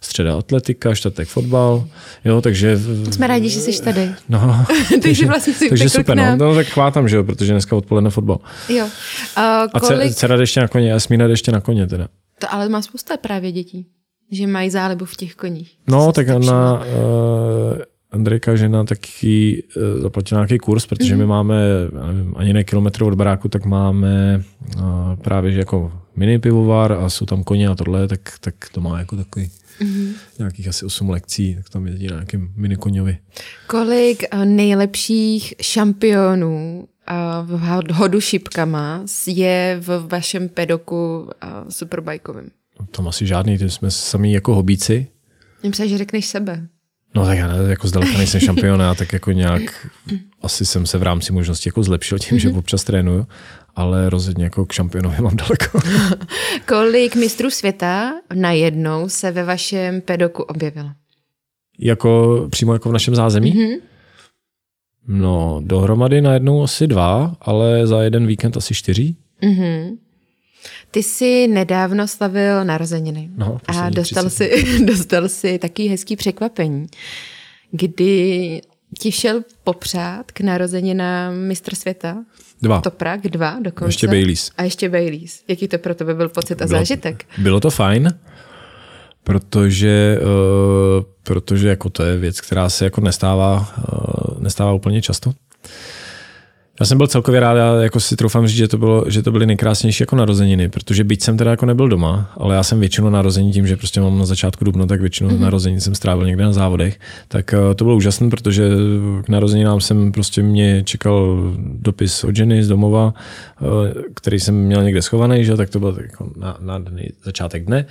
středa 0.00 0.38
atletika, 0.38 0.94
čtvrtek 0.94 1.28
fotbal, 1.28 1.88
jo, 2.24 2.40
takže... 2.40 2.78
Jsme 3.10 3.26
rádi, 3.26 3.48
že 3.48 3.60
jsi 3.60 3.82
tady. 3.82 4.10
No, 4.28 4.64
takže 5.02 5.26
vlastně 5.26 5.54
si 5.54 5.68
takže 5.68 5.88
super, 5.88 6.16
no, 6.16 6.36
no, 6.36 6.54
tak 6.54 6.66
chvátám, 6.66 7.08
že 7.08 7.16
jo, 7.16 7.24
protože 7.24 7.52
dneska 7.52 7.76
odpoledne 7.76 8.10
fotbal. 8.10 8.38
Jo. 8.68 8.84
Uh, 8.84 9.80
kolik... 9.80 10.10
A 10.10 10.14
dcera 10.14 10.36
ještě 10.40 10.60
na 10.60 10.68
koně, 10.68 10.94
a 10.94 11.00
Smína 11.00 11.24
ještě 11.24 11.52
na 11.52 11.60
koně 11.60 11.86
teda. 11.86 12.08
To 12.38 12.54
ale 12.54 12.68
má 12.68 12.82
spousta 12.82 13.16
právě 13.16 13.52
dětí, 13.52 13.86
že 14.30 14.46
mají 14.46 14.70
zálibu 14.70 15.04
v 15.04 15.16
těch 15.16 15.34
koních. 15.34 15.78
No, 15.88 16.12
tak 16.12 16.28
na, 16.28 16.80
uh, 16.80 17.82
Andrejka 18.14 18.56
žena 18.56 18.84
taky 18.84 19.62
uh, 19.76 20.02
zaplatila 20.02 20.40
nějaký 20.40 20.58
kurz, 20.58 20.86
protože 20.86 21.16
my 21.16 21.26
máme, 21.26 21.60
nevím, 22.06 22.34
ani 22.36 22.52
ne 22.52 22.64
kilometr 22.64 23.02
od 23.02 23.14
baráku, 23.14 23.48
tak 23.48 23.64
máme 23.64 24.42
uh, 24.76 24.82
právě 25.22 25.52
že 25.52 25.58
jako 25.58 25.92
mini 26.16 26.38
pivovar 26.38 26.92
a 26.92 27.08
jsou 27.08 27.26
tam 27.26 27.44
koně 27.44 27.68
a 27.68 27.74
tohle, 27.74 28.08
tak, 28.08 28.20
tak 28.40 28.54
to 28.72 28.80
má 28.80 28.98
jako 28.98 29.16
takový 29.16 29.50
mm-hmm. 29.80 30.08
nějakých 30.38 30.68
asi 30.68 30.84
8 30.84 31.10
lekcí, 31.10 31.54
tak 31.54 31.68
tam 31.68 31.86
jezdí 31.86 32.06
na 32.06 32.14
nějakém 32.14 32.52
mini 32.56 32.76
koňovi. 32.76 33.18
Kolik 33.66 34.22
uh, 34.34 34.44
nejlepších 34.44 35.54
šampionů 35.60 36.88
v 37.42 37.92
hodu 37.92 38.20
šipkama 38.20 39.04
je 39.26 39.76
v 39.80 40.08
vašem 40.08 40.48
pedoku 40.48 41.30
superbajkovým? 41.68 42.50
Tam 42.90 43.08
asi 43.08 43.26
žádný, 43.26 43.58
ty 43.58 43.70
jsme 43.70 43.90
sami 43.90 44.32
jako 44.32 44.54
hobíci. 44.54 45.06
Myslím, 45.62 45.88
že 45.88 45.98
řekneš 45.98 46.26
sebe. 46.26 46.66
No 47.16 47.24
tak 47.24 47.38
já 47.38 47.46
ne, 47.46 47.70
jako 47.70 47.88
zdaleka 47.88 48.18
nejsem 48.18 48.40
šampion, 48.40 48.80
já 48.80 48.94
tak 48.94 49.12
jako 49.12 49.32
nějak 49.32 49.62
asi 50.42 50.66
jsem 50.66 50.86
se 50.86 50.98
v 50.98 51.02
rámci 51.02 51.32
možnosti 51.32 51.68
jako 51.68 51.82
zlepšil 51.82 52.18
tím, 52.18 52.38
že 52.38 52.50
občas 52.50 52.84
trénuju, 52.84 53.26
ale 53.76 54.10
rozhodně 54.10 54.44
jako 54.44 54.66
k 54.66 54.72
šampionovi 54.72 55.16
mám 55.22 55.36
daleko. 55.36 55.80
Kolik 56.68 57.16
mistrů 57.16 57.50
světa 57.50 58.12
najednou 58.34 59.08
se 59.08 59.30
ve 59.30 59.44
vašem 59.44 60.00
pedoku 60.00 60.42
objevilo? 60.42 60.90
Jako 61.78 62.46
přímo 62.50 62.72
jako 62.72 62.88
v 62.88 62.92
našem 62.92 63.14
zázemí? 63.14 63.54
Mm-hmm. 63.54 63.80
No, 65.08 65.60
dohromady 65.64 66.20
najednou 66.20 66.62
asi 66.62 66.86
dva, 66.86 67.36
ale 67.40 67.86
za 67.86 68.02
jeden 68.02 68.26
víkend 68.26 68.56
asi 68.56 68.74
čtyři. 68.74 69.14
Mm-hmm. 69.42 69.96
Ty 70.90 71.02
jsi 71.02 71.46
nedávno 71.48 72.08
slavil 72.08 72.64
narozeniny 72.64 73.30
no, 73.36 73.58
a 73.66 73.90
dostal 73.90 74.30
si, 74.30 74.64
dostal 74.84 75.28
si 75.28 75.58
taký 75.58 75.88
hezký 75.88 76.16
překvapení, 76.16 76.86
kdy 77.70 78.60
ti 78.98 79.12
šel 79.12 79.42
popřát 79.64 80.32
k 80.32 80.40
narozeninám 80.40 81.34
mistr 81.34 81.74
světa. 81.74 82.16
Dva. 82.62 82.80
Toprak, 82.80 83.20
dva 83.20 83.58
dokonce. 83.60 83.88
Ještě 83.88 84.06
Baileys. 84.06 84.50
A 84.56 84.62
ještě 84.62 84.88
Baileys. 84.88 85.42
Jaký 85.48 85.68
to 85.68 85.78
pro 85.78 85.94
tebe 85.94 86.14
byl 86.14 86.28
pocit 86.28 86.62
a 86.62 86.66
bylo, 86.66 86.78
zážitek? 86.78 87.24
Bylo 87.38 87.60
to 87.60 87.70
fajn, 87.70 88.18
protože, 89.24 90.18
uh, 90.20 91.04
protože 91.22 91.68
jako 91.68 91.90
to 91.90 92.02
je 92.02 92.16
věc, 92.16 92.40
která 92.40 92.68
se 92.68 92.84
jako 92.84 93.00
nestává, 93.00 93.74
uh, 93.78 94.42
nestává 94.42 94.72
úplně 94.72 95.02
často. 95.02 95.32
Já 96.80 96.86
jsem 96.86 96.98
byl 96.98 97.06
celkově 97.06 97.40
rád, 97.40 97.56
já 97.56 97.82
jako 97.82 98.00
si 98.00 98.16
troufám 98.16 98.46
říct, 98.46 98.56
že 98.56 98.68
to, 98.68 98.78
bylo, 98.78 99.04
že 99.08 99.22
to 99.22 99.32
byly 99.32 99.46
nejkrásnější 99.46 100.02
jako 100.02 100.16
narozeniny, 100.16 100.68
protože 100.68 101.04
byť 101.04 101.22
jsem 101.22 101.36
teda 101.36 101.50
jako 101.50 101.66
nebyl 101.66 101.88
doma, 101.88 102.32
ale 102.36 102.54
já 102.54 102.62
jsem 102.62 102.80
většinu 102.80 103.10
narození 103.10 103.52
tím, 103.52 103.66
že 103.66 103.76
prostě 103.76 104.00
mám 104.00 104.18
na 104.18 104.26
začátku 104.26 104.64
dubna, 104.64 104.86
tak 104.86 105.00
většinu 105.00 105.30
mm-hmm. 105.30 105.40
narození 105.40 105.80
jsem 105.80 105.94
strávil 105.94 106.26
někde 106.26 106.44
na 106.44 106.52
závodech, 106.52 107.00
tak 107.28 107.54
uh, 107.68 107.74
to 107.74 107.84
bylo 107.84 107.96
úžasné, 107.96 108.30
protože 108.30 108.68
k 109.24 109.28
narozeninám 109.28 109.80
jsem 109.80 110.12
prostě 110.12 110.42
mě 110.42 110.82
čekal 110.84 111.52
dopis 111.58 112.24
od 112.24 112.36
ženy 112.36 112.64
z 112.64 112.68
domova, 112.68 113.14
uh, 113.60 113.68
který 114.14 114.40
jsem 114.40 114.54
měl 114.54 114.82
někde 114.82 115.02
schovaný, 115.02 115.44
že 115.44 115.56
tak 115.56 115.70
to 115.70 115.80
byl 115.80 115.98
jako 116.02 116.30
na, 116.36 116.56
na 116.60 116.78
dny, 116.78 117.10
začátek 117.24 117.64
dne. 117.64 117.84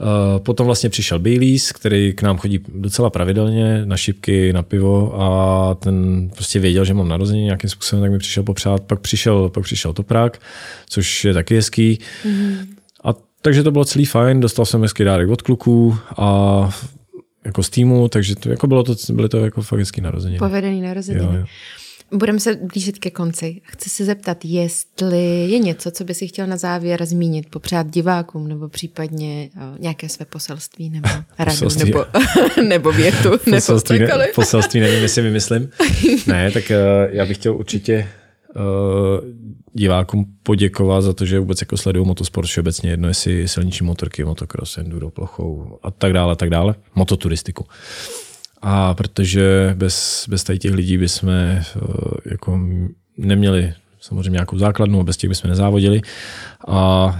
Uh, 0.00 0.42
potom 0.42 0.66
vlastně 0.66 0.90
přišel 0.90 1.18
Baileys, 1.18 1.72
který 1.72 2.12
k 2.12 2.22
nám 2.22 2.38
chodí 2.38 2.60
docela 2.74 3.10
pravidelně 3.10 3.82
na 3.84 3.96
šipky, 3.96 4.52
na 4.52 4.62
pivo 4.62 5.22
a 5.22 5.74
ten 5.74 6.28
prostě 6.34 6.58
věděl, 6.58 6.84
že 6.84 6.94
mám 6.94 7.08
narozeniny 7.08 7.44
nějakým 7.44 7.70
způsobem, 7.70 8.02
tak 8.02 8.15
mi 8.16 8.20
přišel 8.20 8.42
popřát. 8.42 8.82
Pak 8.82 9.00
přišel, 9.00 9.48
pak 9.48 9.64
přišel 9.64 9.92
Toprak, 9.92 10.40
což 10.88 11.24
je 11.24 11.34
taky 11.34 11.54
hezký. 11.54 11.98
Mm-hmm. 12.24 12.66
A 13.04 13.14
takže 13.42 13.62
to 13.62 13.70
bylo 13.70 13.84
celý 13.84 14.04
fajn, 14.04 14.40
dostal 14.40 14.64
jsem 14.66 14.82
hezký 14.82 15.04
dárek 15.04 15.28
od 15.28 15.42
kluků 15.42 15.98
a 16.16 16.70
jako 17.44 17.62
z 17.62 17.70
týmu, 17.70 18.08
takže 18.08 18.36
to, 18.36 18.50
jako 18.50 18.66
bylo 18.66 18.82
to, 18.82 18.94
byly 19.12 19.28
to 19.28 19.44
jako 19.44 19.62
fakt 19.62 19.78
hezký 19.78 20.00
narozeniny. 20.00 20.38
Povedený 20.38 20.80
narozeniny. 20.80 21.24
Jo, 21.24 21.32
jo. 21.32 21.44
Budeme 22.12 22.40
se 22.40 22.54
blížit 22.54 22.98
ke 22.98 23.10
konci. 23.10 23.60
Chci 23.62 23.90
se 23.90 24.04
zeptat, 24.04 24.44
jestli 24.44 25.50
je 25.50 25.58
něco, 25.58 25.90
co 25.90 26.04
by 26.04 26.14
si 26.14 26.28
chtěl 26.28 26.46
na 26.46 26.56
závěr 26.56 27.06
zmínit, 27.06 27.50
popřát 27.50 27.90
divákům, 27.90 28.48
nebo 28.48 28.68
případně 28.68 29.50
uh, 29.56 29.78
nějaké 29.78 30.08
své 30.08 30.26
poselství, 30.26 30.90
nebo 30.90 31.08
radu, 31.38 31.68
nebo, 31.78 32.04
nebo 32.68 32.92
větu, 32.92 33.30
poselství, 33.50 33.98
nebo 33.98 34.18
ne, 34.18 34.26
poselství 34.34 34.80
nevím, 34.80 35.02
jestli 35.02 35.22
vymyslím. 35.22 35.68
ne, 36.26 36.50
tak 36.50 36.64
uh, 36.70 37.14
já 37.14 37.26
bych 37.26 37.36
chtěl 37.36 37.56
určitě 37.56 38.08
uh, 38.56 38.62
divákům 39.72 40.26
poděkovat 40.42 41.00
za 41.00 41.12
to, 41.12 41.24
že 41.24 41.38
vůbec 41.38 41.60
jako 41.60 41.76
sledují 41.76 42.06
motosport 42.06 42.48
všeobecně, 42.48 42.90
jedno 42.90 43.08
jestli 43.08 43.48
silniční 43.48 43.86
motorky, 43.86 44.24
motocross, 44.24 44.78
enduro, 44.78 45.10
plochou 45.10 45.78
a 45.82 45.90
tak 45.90 46.12
dále, 46.12 46.36
tak 46.36 46.50
dále, 46.50 46.74
mototuristiku. 46.94 47.66
A 48.68 48.94
protože 48.94 49.74
bez, 49.74 50.26
bez 50.28 50.44
tady 50.44 50.58
těch 50.58 50.74
lidí 50.74 50.98
bychom 50.98 51.30
eh, 51.30 51.64
jako 52.30 52.60
neměli 53.18 53.74
samozřejmě 54.00 54.30
nějakou 54.30 54.58
základnu 54.58 55.00
a 55.00 55.04
bez 55.04 55.16
těch 55.16 55.28
bychom 55.28 55.48
nezávodili. 55.48 56.00
A 56.68 57.10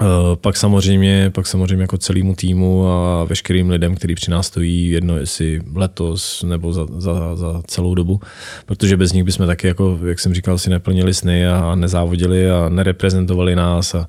eh, 0.00 0.04
pak 0.36 0.56
samozřejmě, 0.56 1.30
pak 1.34 1.46
samozřejmě 1.46 1.82
jako 1.82 1.98
celému 1.98 2.34
týmu 2.34 2.88
a 2.88 3.24
veškerým 3.24 3.70
lidem, 3.70 3.94
kteří 3.94 4.14
při 4.14 4.30
nás 4.30 4.46
stojí, 4.46 4.90
jedno 4.90 5.16
jestli 5.16 5.60
letos 5.74 6.42
nebo 6.42 6.72
za, 6.72 6.86
za, 6.96 7.36
za 7.36 7.62
celou 7.66 7.94
dobu, 7.94 8.20
protože 8.66 8.96
bez 8.96 9.12
nich 9.12 9.24
bychom 9.24 9.46
taky, 9.46 9.66
jako, 9.66 9.98
jak 10.06 10.20
jsem 10.20 10.34
říkal, 10.34 10.58
si 10.58 10.70
neplnili 10.70 11.14
sny 11.14 11.48
a 11.48 11.74
nezávodili 11.74 12.50
a 12.50 12.68
nereprezentovali 12.68 13.56
nás 13.56 13.94
a, 13.94 14.06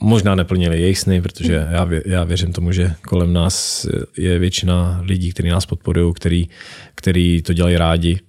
možná 0.00 0.34
neplnili 0.34 0.80
jejich 0.80 0.98
sny, 0.98 1.22
protože 1.22 1.66
já, 1.70 1.84
vě, 1.84 2.02
já 2.06 2.24
věřím 2.24 2.52
tomu, 2.52 2.72
že 2.72 2.94
kolem 3.08 3.32
nás 3.32 3.86
je 4.18 4.38
většina 4.38 5.00
lidí, 5.04 5.32
kteří 5.32 5.48
nás 5.48 5.66
podporují, 5.66 6.14
který, 6.14 6.48
který 6.94 7.42
to 7.42 7.52
dělají 7.52 7.76
rádi. 7.76 8.20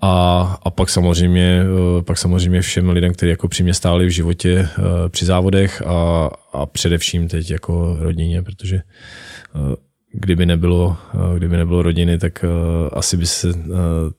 A, 0.00 0.40
a 0.62 0.70
pak, 0.70 0.88
samozřejmě, 0.88 1.62
eh, 1.62 2.02
pak 2.02 2.18
samozřejmě 2.18 2.60
všem 2.60 2.90
lidem, 2.90 3.12
kteří 3.12 3.30
jako 3.30 3.48
při 3.48 3.62
mě 3.62 3.74
stáli 3.74 4.06
v 4.06 4.10
životě 4.10 4.68
eh, 4.78 4.82
při 5.08 5.24
závodech 5.24 5.82
a, 5.82 6.30
a 6.52 6.66
především 6.66 7.28
teď 7.28 7.50
jako 7.50 7.96
rodině, 8.00 8.42
protože 8.42 8.76
eh, 8.76 9.76
kdyby 10.12 10.46
nebylo, 10.46 10.96
kdyby 11.34 11.56
nebylo 11.56 11.82
rodiny, 11.82 12.18
tak 12.18 12.44
asi 12.92 13.16
by 13.16 13.26
se 13.26 13.48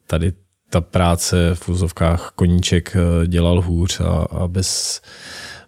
tady 0.07 0.33
ta 0.69 0.81
práce 0.81 1.51
v 1.53 1.69
úzovkách 1.69 2.31
koníček 2.35 2.97
dělal 3.27 3.61
hůř 3.61 3.99
a, 3.99 4.09
a 4.09 4.47
bez, 4.47 5.01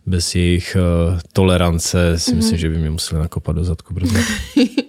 bez 0.05 0.35
jejich 0.35 0.77
uh, 0.79 1.19
tolerance 1.33 2.19
si 2.19 2.31
mm-hmm. 2.31 2.37
myslím, 2.37 2.57
že 2.57 2.69
by 2.69 2.77
mě 2.77 2.89
museli 2.89 3.21
nakopat 3.21 3.55
do 3.55 3.63
zadku 3.63 3.93
brzo. 3.93 4.15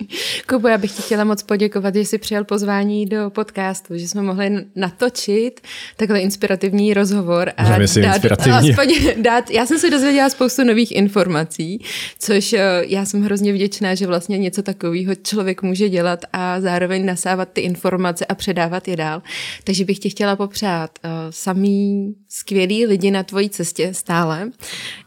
Kubo, 0.49 0.69
já 0.69 0.79
bych 0.79 0.93
ti 0.93 1.03
chtěla 1.03 1.25
moc 1.25 1.43
poděkovat, 1.43 1.95
že 1.95 2.01
jsi 2.01 2.19
přijal 2.19 2.45
pozvání 2.45 3.07
do 3.07 3.31
podcastu, 3.31 3.99
že 3.99 4.09
jsme 4.09 4.23
mohli 4.23 4.51
natočit 4.77 5.61
takhle 5.97 6.21
inspirativní 6.21 6.95
rozhovor 6.95 7.53
a 7.57 7.65
dát, 7.65 7.97
inspirativní. 7.97 8.71
aspoň 8.71 9.23
dát, 9.23 9.51
já 9.51 9.67
jsem 9.67 9.79
se 9.79 9.91
dozvěděla 9.91 10.31
spoustu 10.31 10.65
nových 10.65 10.93
informací, 10.93 11.85
což 12.19 12.53
eh, 12.53 12.61
já 12.87 13.05
jsem 13.05 13.23
hrozně 13.23 13.53
vděčná, 13.53 13.95
že 13.95 14.07
vlastně 14.07 14.39
něco 14.39 14.63
takového 14.63 15.15
člověk 15.15 15.63
může 15.63 15.89
dělat 15.89 16.25
a 16.33 16.61
zároveň 16.61 17.07
nasávat 17.07 17.49
ty 17.53 17.61
informace 17.61 18.27
a 18.27 18.35
předávat 18.35 18.89
je 18.89 18.97
dál. 18.97 19.23
Takže 19.65 19.85
bych 19.85 19.99
ti 19.99 20.11
chtěla 20.11 20.37
popřát 20.37 20.91
uh, 21.05 21.11
samý 21.31 22.15
skvělí 22.29 22.87
lidi 22.87 23.11
na 23.11 23.23
tvojí 23.23 23.51
cestě 23.51 23.95
stále. 23.95 24.51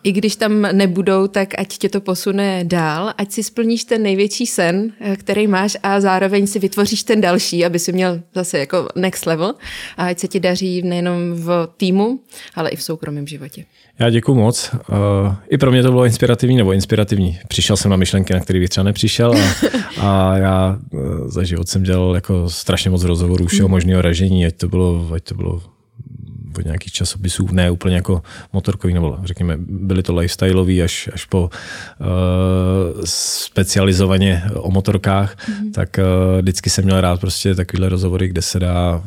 I 0.03 0.11
když 0.11 0.36
tam 0.36 0.61
nebudou, 0.61 1.27
tak 1.27 1.60
ať 1.60 1.77
tě 1.77 1.90
to 1.90 2.02
posune 2.02 2.64
dál, 2.64 3.14
ať 3.18 3.32
si 3.32 3.44
splníš 3.44 3.84
ten 3.84 4.03
největší 4.03 4.45
sen, 4.48 4.94
který 5.17 5.47
máš 5.47 5.77
a 5.84 6.01
zároveň 6.01 6.47
si 6.47 6.59
vytvoříš 6.59 7.03
ten 7.03 7.22
další, 7.22 7.65
aby 7.65 7.80
si 7.80 7.91
měl 7.91 8.22
zase 8.35 8.59
jako 8.59 8.88
next 8.95 9.26
level 9.26 9.53
a 9.97 10.05
ať 10.05 10.19
se 10.19 10.27
ti 10.27 10.39
daří 10.39 10.81
nejenom 10.81 11.34
v 11.34 11.67
týmu, 11.77 12.19
ale 12.55 12.69
i 12.69 12.76
v 12.76 12.84
soukromém 12.84 13.27
životě. 13.27 13.65
Já 13.99 14.09
děkuji 14.09 14.35
moc. 14.35 14.72
Uh, 14.73 15.35
I 15.49 15.57
pro 15.57 15.72
mě 15.72 15.84
to 15.84 15.91
bylo 15.91 16.05
inspirativní, 16.05 16.57
nebo 16.57 16.73
inspirativní. 16.73 17.39
Přišel 17.47 17.77
jsem 17.77 17.91
na 17.91 17.97
myšlenky, 17.97 18.34
na 18.34 18.39
které 18.39 18.59
bych 18.59 18.69
třeba 18.69 18.84
nepřišel 18.84 19.31
a, 19.31 19.53
a 20.01 20.38
já 20.38 20.80
uh, 20.91 21.30
za 21.30 21.43
život 21.43 21.69
jsem 21.69 21.84
dělal 21.84 22.15
jako 22.15 22.49
strašně 22.49 22.89
moc 22.89 23.03
rozhovorů 23.03 23.47
všeho 23.47 23.69
možného 23.69 24.01
ražení, 24.01 24.45
ať 24.45 24.55
to 24.55 24.67
bylo, 24.67 25.09
ať 25.13 25.23
to 25.23 25.35
bylo 25.35 25.61
od 26.57 26.65
nějakých 26.65 26.91
časopisů, 26.91 27.48
ne 27.52 27.72
úplně 27.72 27.95
jako 27.95 28.22
motorkový, 28.53 28.94
nebo 28.94 29.18
řekněme, 29.23 29.57
byly 29.60 30.03
to 30.03 30.15
lifestyleový 30.15 30.84
až, 30.84 31.10
až 31.14 31.26
po 31.26 31.49
uh, 31.99 33.02
specializovaně 33.06 34.44
o 34.56 34.72
motorkách, 34.72 35.36
mm-hmm. 35.36 35.72
tak 35.73 35.99
uh, 35.99 36.41
vždycky 36.41 36.69
jsem 36.69 36.84
měl 36.84 37.02
rád 37.02 37.19
prostě 37.19 37.56
takovýhle 37.56 37.90
rozhovory, 37.90 38.27
kde 38.27 38.41
se 38.41 38.60
dá 38.60 39.03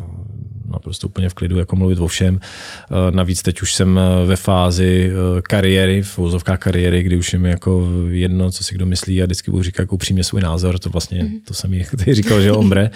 naprosto 0.69 1.07
úplně 1.07 1.29
v 1.29 1.35
klidu 1.35 1.59
jako 1.59 1.77
mluvit 1.77 1.99
o 1.99 2.07
všem. 2.07 2.35
Uh, 2.35 3.17
navíc 3.17 3.43
teď 3.43 3.63
už 3.63 3.75
jsem 3.75 4.01
ve 4.27 4.37
fázi 4.37 5.11
uh, 5.11 5.41
kariéry, 5.41 6.03
v 6.03 6.19
úzovkách 6.19 6.59
kariéry, 6.59 7.03
kdy 7.03 7.17
už 7.17 7.33
je 7.33 7.39
mi 7.39 7.51
jako 7.51 7.89
jedno, 8.09 8.51
co 8.51 8.65
si 8.65 8.75
kdo 8.75 8.87
myslí 8.87 9.23
a 9.23 9.25
vždycky 9.25 9.51
budu 9.51 9.63
říkat 9.63 9.83
jako 9.83 9.95
upřímně 9.95 10.25
svůj 10.25 10.41
názor, 10.41 10.79
to 10.79 10.91
vlastně, 10.91 11.23
mm-hmm. 11.23 11.41
to 11.45 11.55
jsem 11.55 11.75
jí 11.75 11.87
říkal, 12.11 12.41
že 12.41 12.53
ombre. 12.53 12.91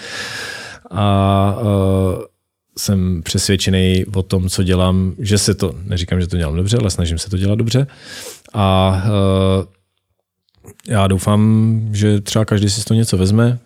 A 0.91 1.57
uh, 1.61 2.32
jsem 2.77 3.21
přesvědčený 3.23 4.05
o 4.15 4.23
tom, 4.23 4.49
co 4.49 4.63
dělám, 4.63 5.13
že 5.19 5.37
se 5.37 5.53
to, 5.53 5.75
neříkám, 5.83 6.21
že 6.21 6.27
to 6.27 6.37
dělám 6.37 6.55
dobře, 6.55 6.77
ale 6.77 6.89
snažím 6.89 7.17
se 7.17 7.29
to 7.29 7.37
dělat 7.37 7.55
dobře. 7.55 7.87
A 8.53 8.95
uh, 9.05 9.65
já 10.87 11.07
doufám, 11.07 11.81
že 11.91 12.21
třeba 12.21 12.45
každý 12.45 12.69
si 12.69 12.81
z 12.81 12.85
toho 12.85 12.97
něco 12.97 13.17
vezme. 13.17 13.59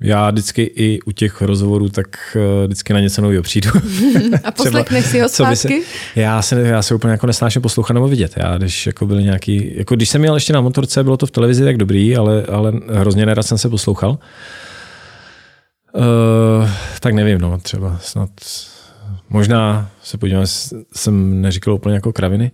Já 0.00 0.30
vždycky 0.30 0.62
i 0.62 1.00
u 1.00 1.12
těch 1.12 1.42
rozhovorů 1.42 1.88
tak 1.88 2.36
uh, 2.36 2.66
vždycky 2.66 2.92
na 2.92 3.00
něco 3.00 3.22
nového 3.22 3.42
přijdu. 3.42 3.70
A 4.44 4.50
poslechneš 4.56 5.06
si 5.06 5.20
ho 5.20 5.28
zpátky? 5.28 5.82
Se, 5.82 6.20
já, 6.20 6.42
se, 6.42 6.60
já 6.60 6.82
se 6.82 6.94
úplně 6.94 7.10
jako 7.10 7.26
nesnáším 7.26 7.62
poslouchat 7.62 7.94
nebo 7.94 8.08
vidět. 8.08 8.32
Já 8.36 8.58
když 8.58 8.86
jako 8.86 9.06
byly 9.06 9.24
nějaký, 9.24 9.72
jako 9.76 9.96
když 9.96 10.08
jsem 10.08 10.20
měl 10.20 10.34
ještě 10.34 10.52
na 10.52 10.60
motorce, 10.60 11.04
bylo 11.04 11.16
to 11.16 11.26
v 11.26 11.30
televizi 11.30 11.64
tak 11.64 11.76
dobrý, 11.76 12.16
ale, 12.16 12.42
ale 12.42 12.72
hrozně 12.92 13.26
nerad 13.26 13.42
jsem 13.42 13.58
se 13.58 13.68
poslouchal. 13.68 14.10
Uh, 14.10 14.18
tak 17.00 17.14
nevím, 17.14 17.38
no, 17.38 17.58
třeba 17.58 17.98
snad 17.98 18.30
možná 19.28 19.90
se 20.02 20.18
podívám, 20.18 20.46
jsem 20.94 21.42
neříkal 21.42 21.74
úplně 21.74 21.94
jako 21.94 22.12
kraviny, 22.12 22.50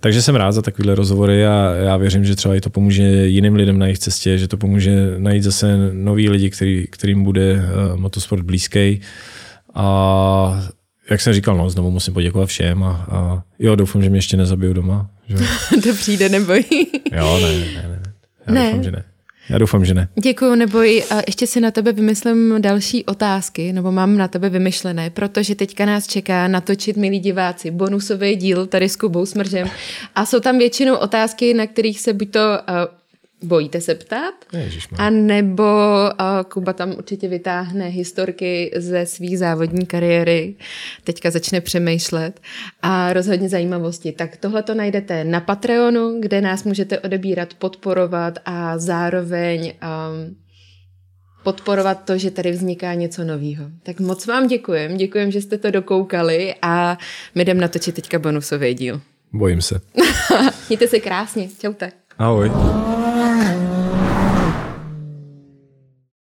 takže 0.00 0.22
jsem 0.22 0.34
rád 0.34 0.52
za 0.52 0.62
takovéhle 0.62 0.94
rozhovory 0.94 1.46
a 1.46 1.72
já 1.74 1.96
věřím, 1.96 2.24
že 2.24 2.36
třeba 2.36 2.54
i 2.54 2.60
to 2.60 2.70
pomůže 2.70 3.02
jiným 3.26 3.54
lidem 3.54 3.78
na 3.78 3.86
jejich 3.86 3.98
cestě, 3.98 4.38
že 4.38 4.48
to 4.48 4.56
pomůže 4.56 5.14
najít 5.18 5.42
zase 5.42 5.76
nový 5.92 6.28
lidi, 6.28 6.50
který, 6.50 6.86
kterým 6.90 7.24
bude 7.24 7.54
uh, 7.54 7.96
motosport 7.96 8.42
blízký. 8.42 9.00
A 9.74 10.68
jak 11.10 11.20
jsem 11.20 11.32
říkal, 11.32 11.56
no, 11.56 11.70
znovu 11.70 11.90
musím 11.90 12.14
poděkovat 12.14 12.48
všem 12.48 12.82
a, 12.82 13.06
a 13.10 13.42
jo, 13.58 13.76
doufám, 13.76 14.02
že 14.02 14.10
mě 14.10 14.18
ještě 14.18 14.36
nezabiju 14.36 14.72
doma. 14.72 15.10
Že? 15.28 15.36
to 15.82 15.94
přijde, 15.94 16.28
neboj. 16.28 16.64
jo, 17.12 17.38
ne, 17.42 17.48
ne, 17.58 17.64
ne. 17.64 17.88
ne. 17.88 18.02
Já 18.46 18.54
ne. 18.54 18.64
doufám, 18.64 18.82
že 18.82 18.90
ne. 18.90 19.04
Já 19.48 19.58
doufám, 19.58 19.84
že 19.84 19.94
ne. 19.94 20.08
Děkuji, 20.22 20.54
neboj. 20.54 21.04
A 21.10 21.22
ještě 21.26 21.46
si 21.46 21.60
na 21.60 21.70
tebe 21.70 21.92
vymyslím 21.92 22.54
další 22.58 23.04
otázky, 23.04 23.72
nebo 23.72 23.92
mám 23.92 24.16
na 24.16 24.28
tebe 24.28 24.48
vymyšlené, 24.48 25.10
protože 25.10 25.54
teďka 25.54 25.86
nás 25.86 26.06
čeká 26.06 26.48
natočit, 26.48 26.96
milí 26.96 27.18
diváci, 27.18 27.70
bonusový 27.70 28.36
díl 28.36 28.66
tady 28.66 28.88
s 28.88 28.96
Kubou 28.96 29.26
Smržem. 29.26 29.70
A 30.14 30.26
jsou 30.26 30.40
tam 30.40 30.58
většinou 30.58 30.94
otázky, 30.96 31.54
na 31.54 31.66
kterých 31.66 32.00
se 32.00 32.12
buď 32.12 32.30
to 32.30 32.40
uh, 32.40 32.74
Bojíte 33.46 33.80
se 33.80 33.94
ptát? 33.94 34.34
A 34.98 35.10
nebo 35.10 35.62
uh, 36.20 36.50
Kuba 36.52 36.72
tam 36.72 36.94
určitě 36.98 37.28
vytáhne 37.28 37.86
historky 37.86 38.70
ze 38.76 39.06
své 39.06 39.36
závodní 39.36 39.86
kariéry, 39.86 40.54
teďka 41.04 41.30
začne 41.30 41.60
přemýšlet 41.60 42.40
a 42.82 43.12
rozhodně 43.12 43.48
zajímavosti. 43.48 44.12
Tak 44.12 44.36
tohle 44.36 44.62
to 44.62 44.74
najdete 44.74 45.24
na 45.24 45.40
Patreonu, 45.40 46.20
kde 46.20 46.40
nás 46.40 46.64
můžete 46.64 47.00
odebírat, 47.00 47.54
podporovat 47.54 48.38
a 48.44 48.78
zároveň 48.78 49.72
um, 49.82 50.36
podporovat 51.44 52.04
to, 52.04 52.18
že 52.18 52.30
tady 52.30 52.50
vzniká 52.50 52.94
něco 52.94 53.24
nového. 53.24 53.64
Tak 53.82 54.00
moc 54.00 54.26
vám 54.26 54.46
děkujem, 54.46 54.96
děkujem, 54.96 55.30
že 55.30 55.40
jste 55.40 55.58
to 55.58 55.70
dokoukali 55.70 56.54
a 56.62 56.98
my 57.34 57.42
jdem 57.42 57.60
natočit 57.60 57.94
teďka 57.94 58.18
bonusový 58.18 58.74
díl. 58.74 59.00
Bojím 59.32 59.62
se. 59.62 59.80
Mějte 60.68 60.88
se 60.88 61.00
krásně, 61.00 61.48
čaute. 61.60 61.92
Ahoj. 62.18 62.50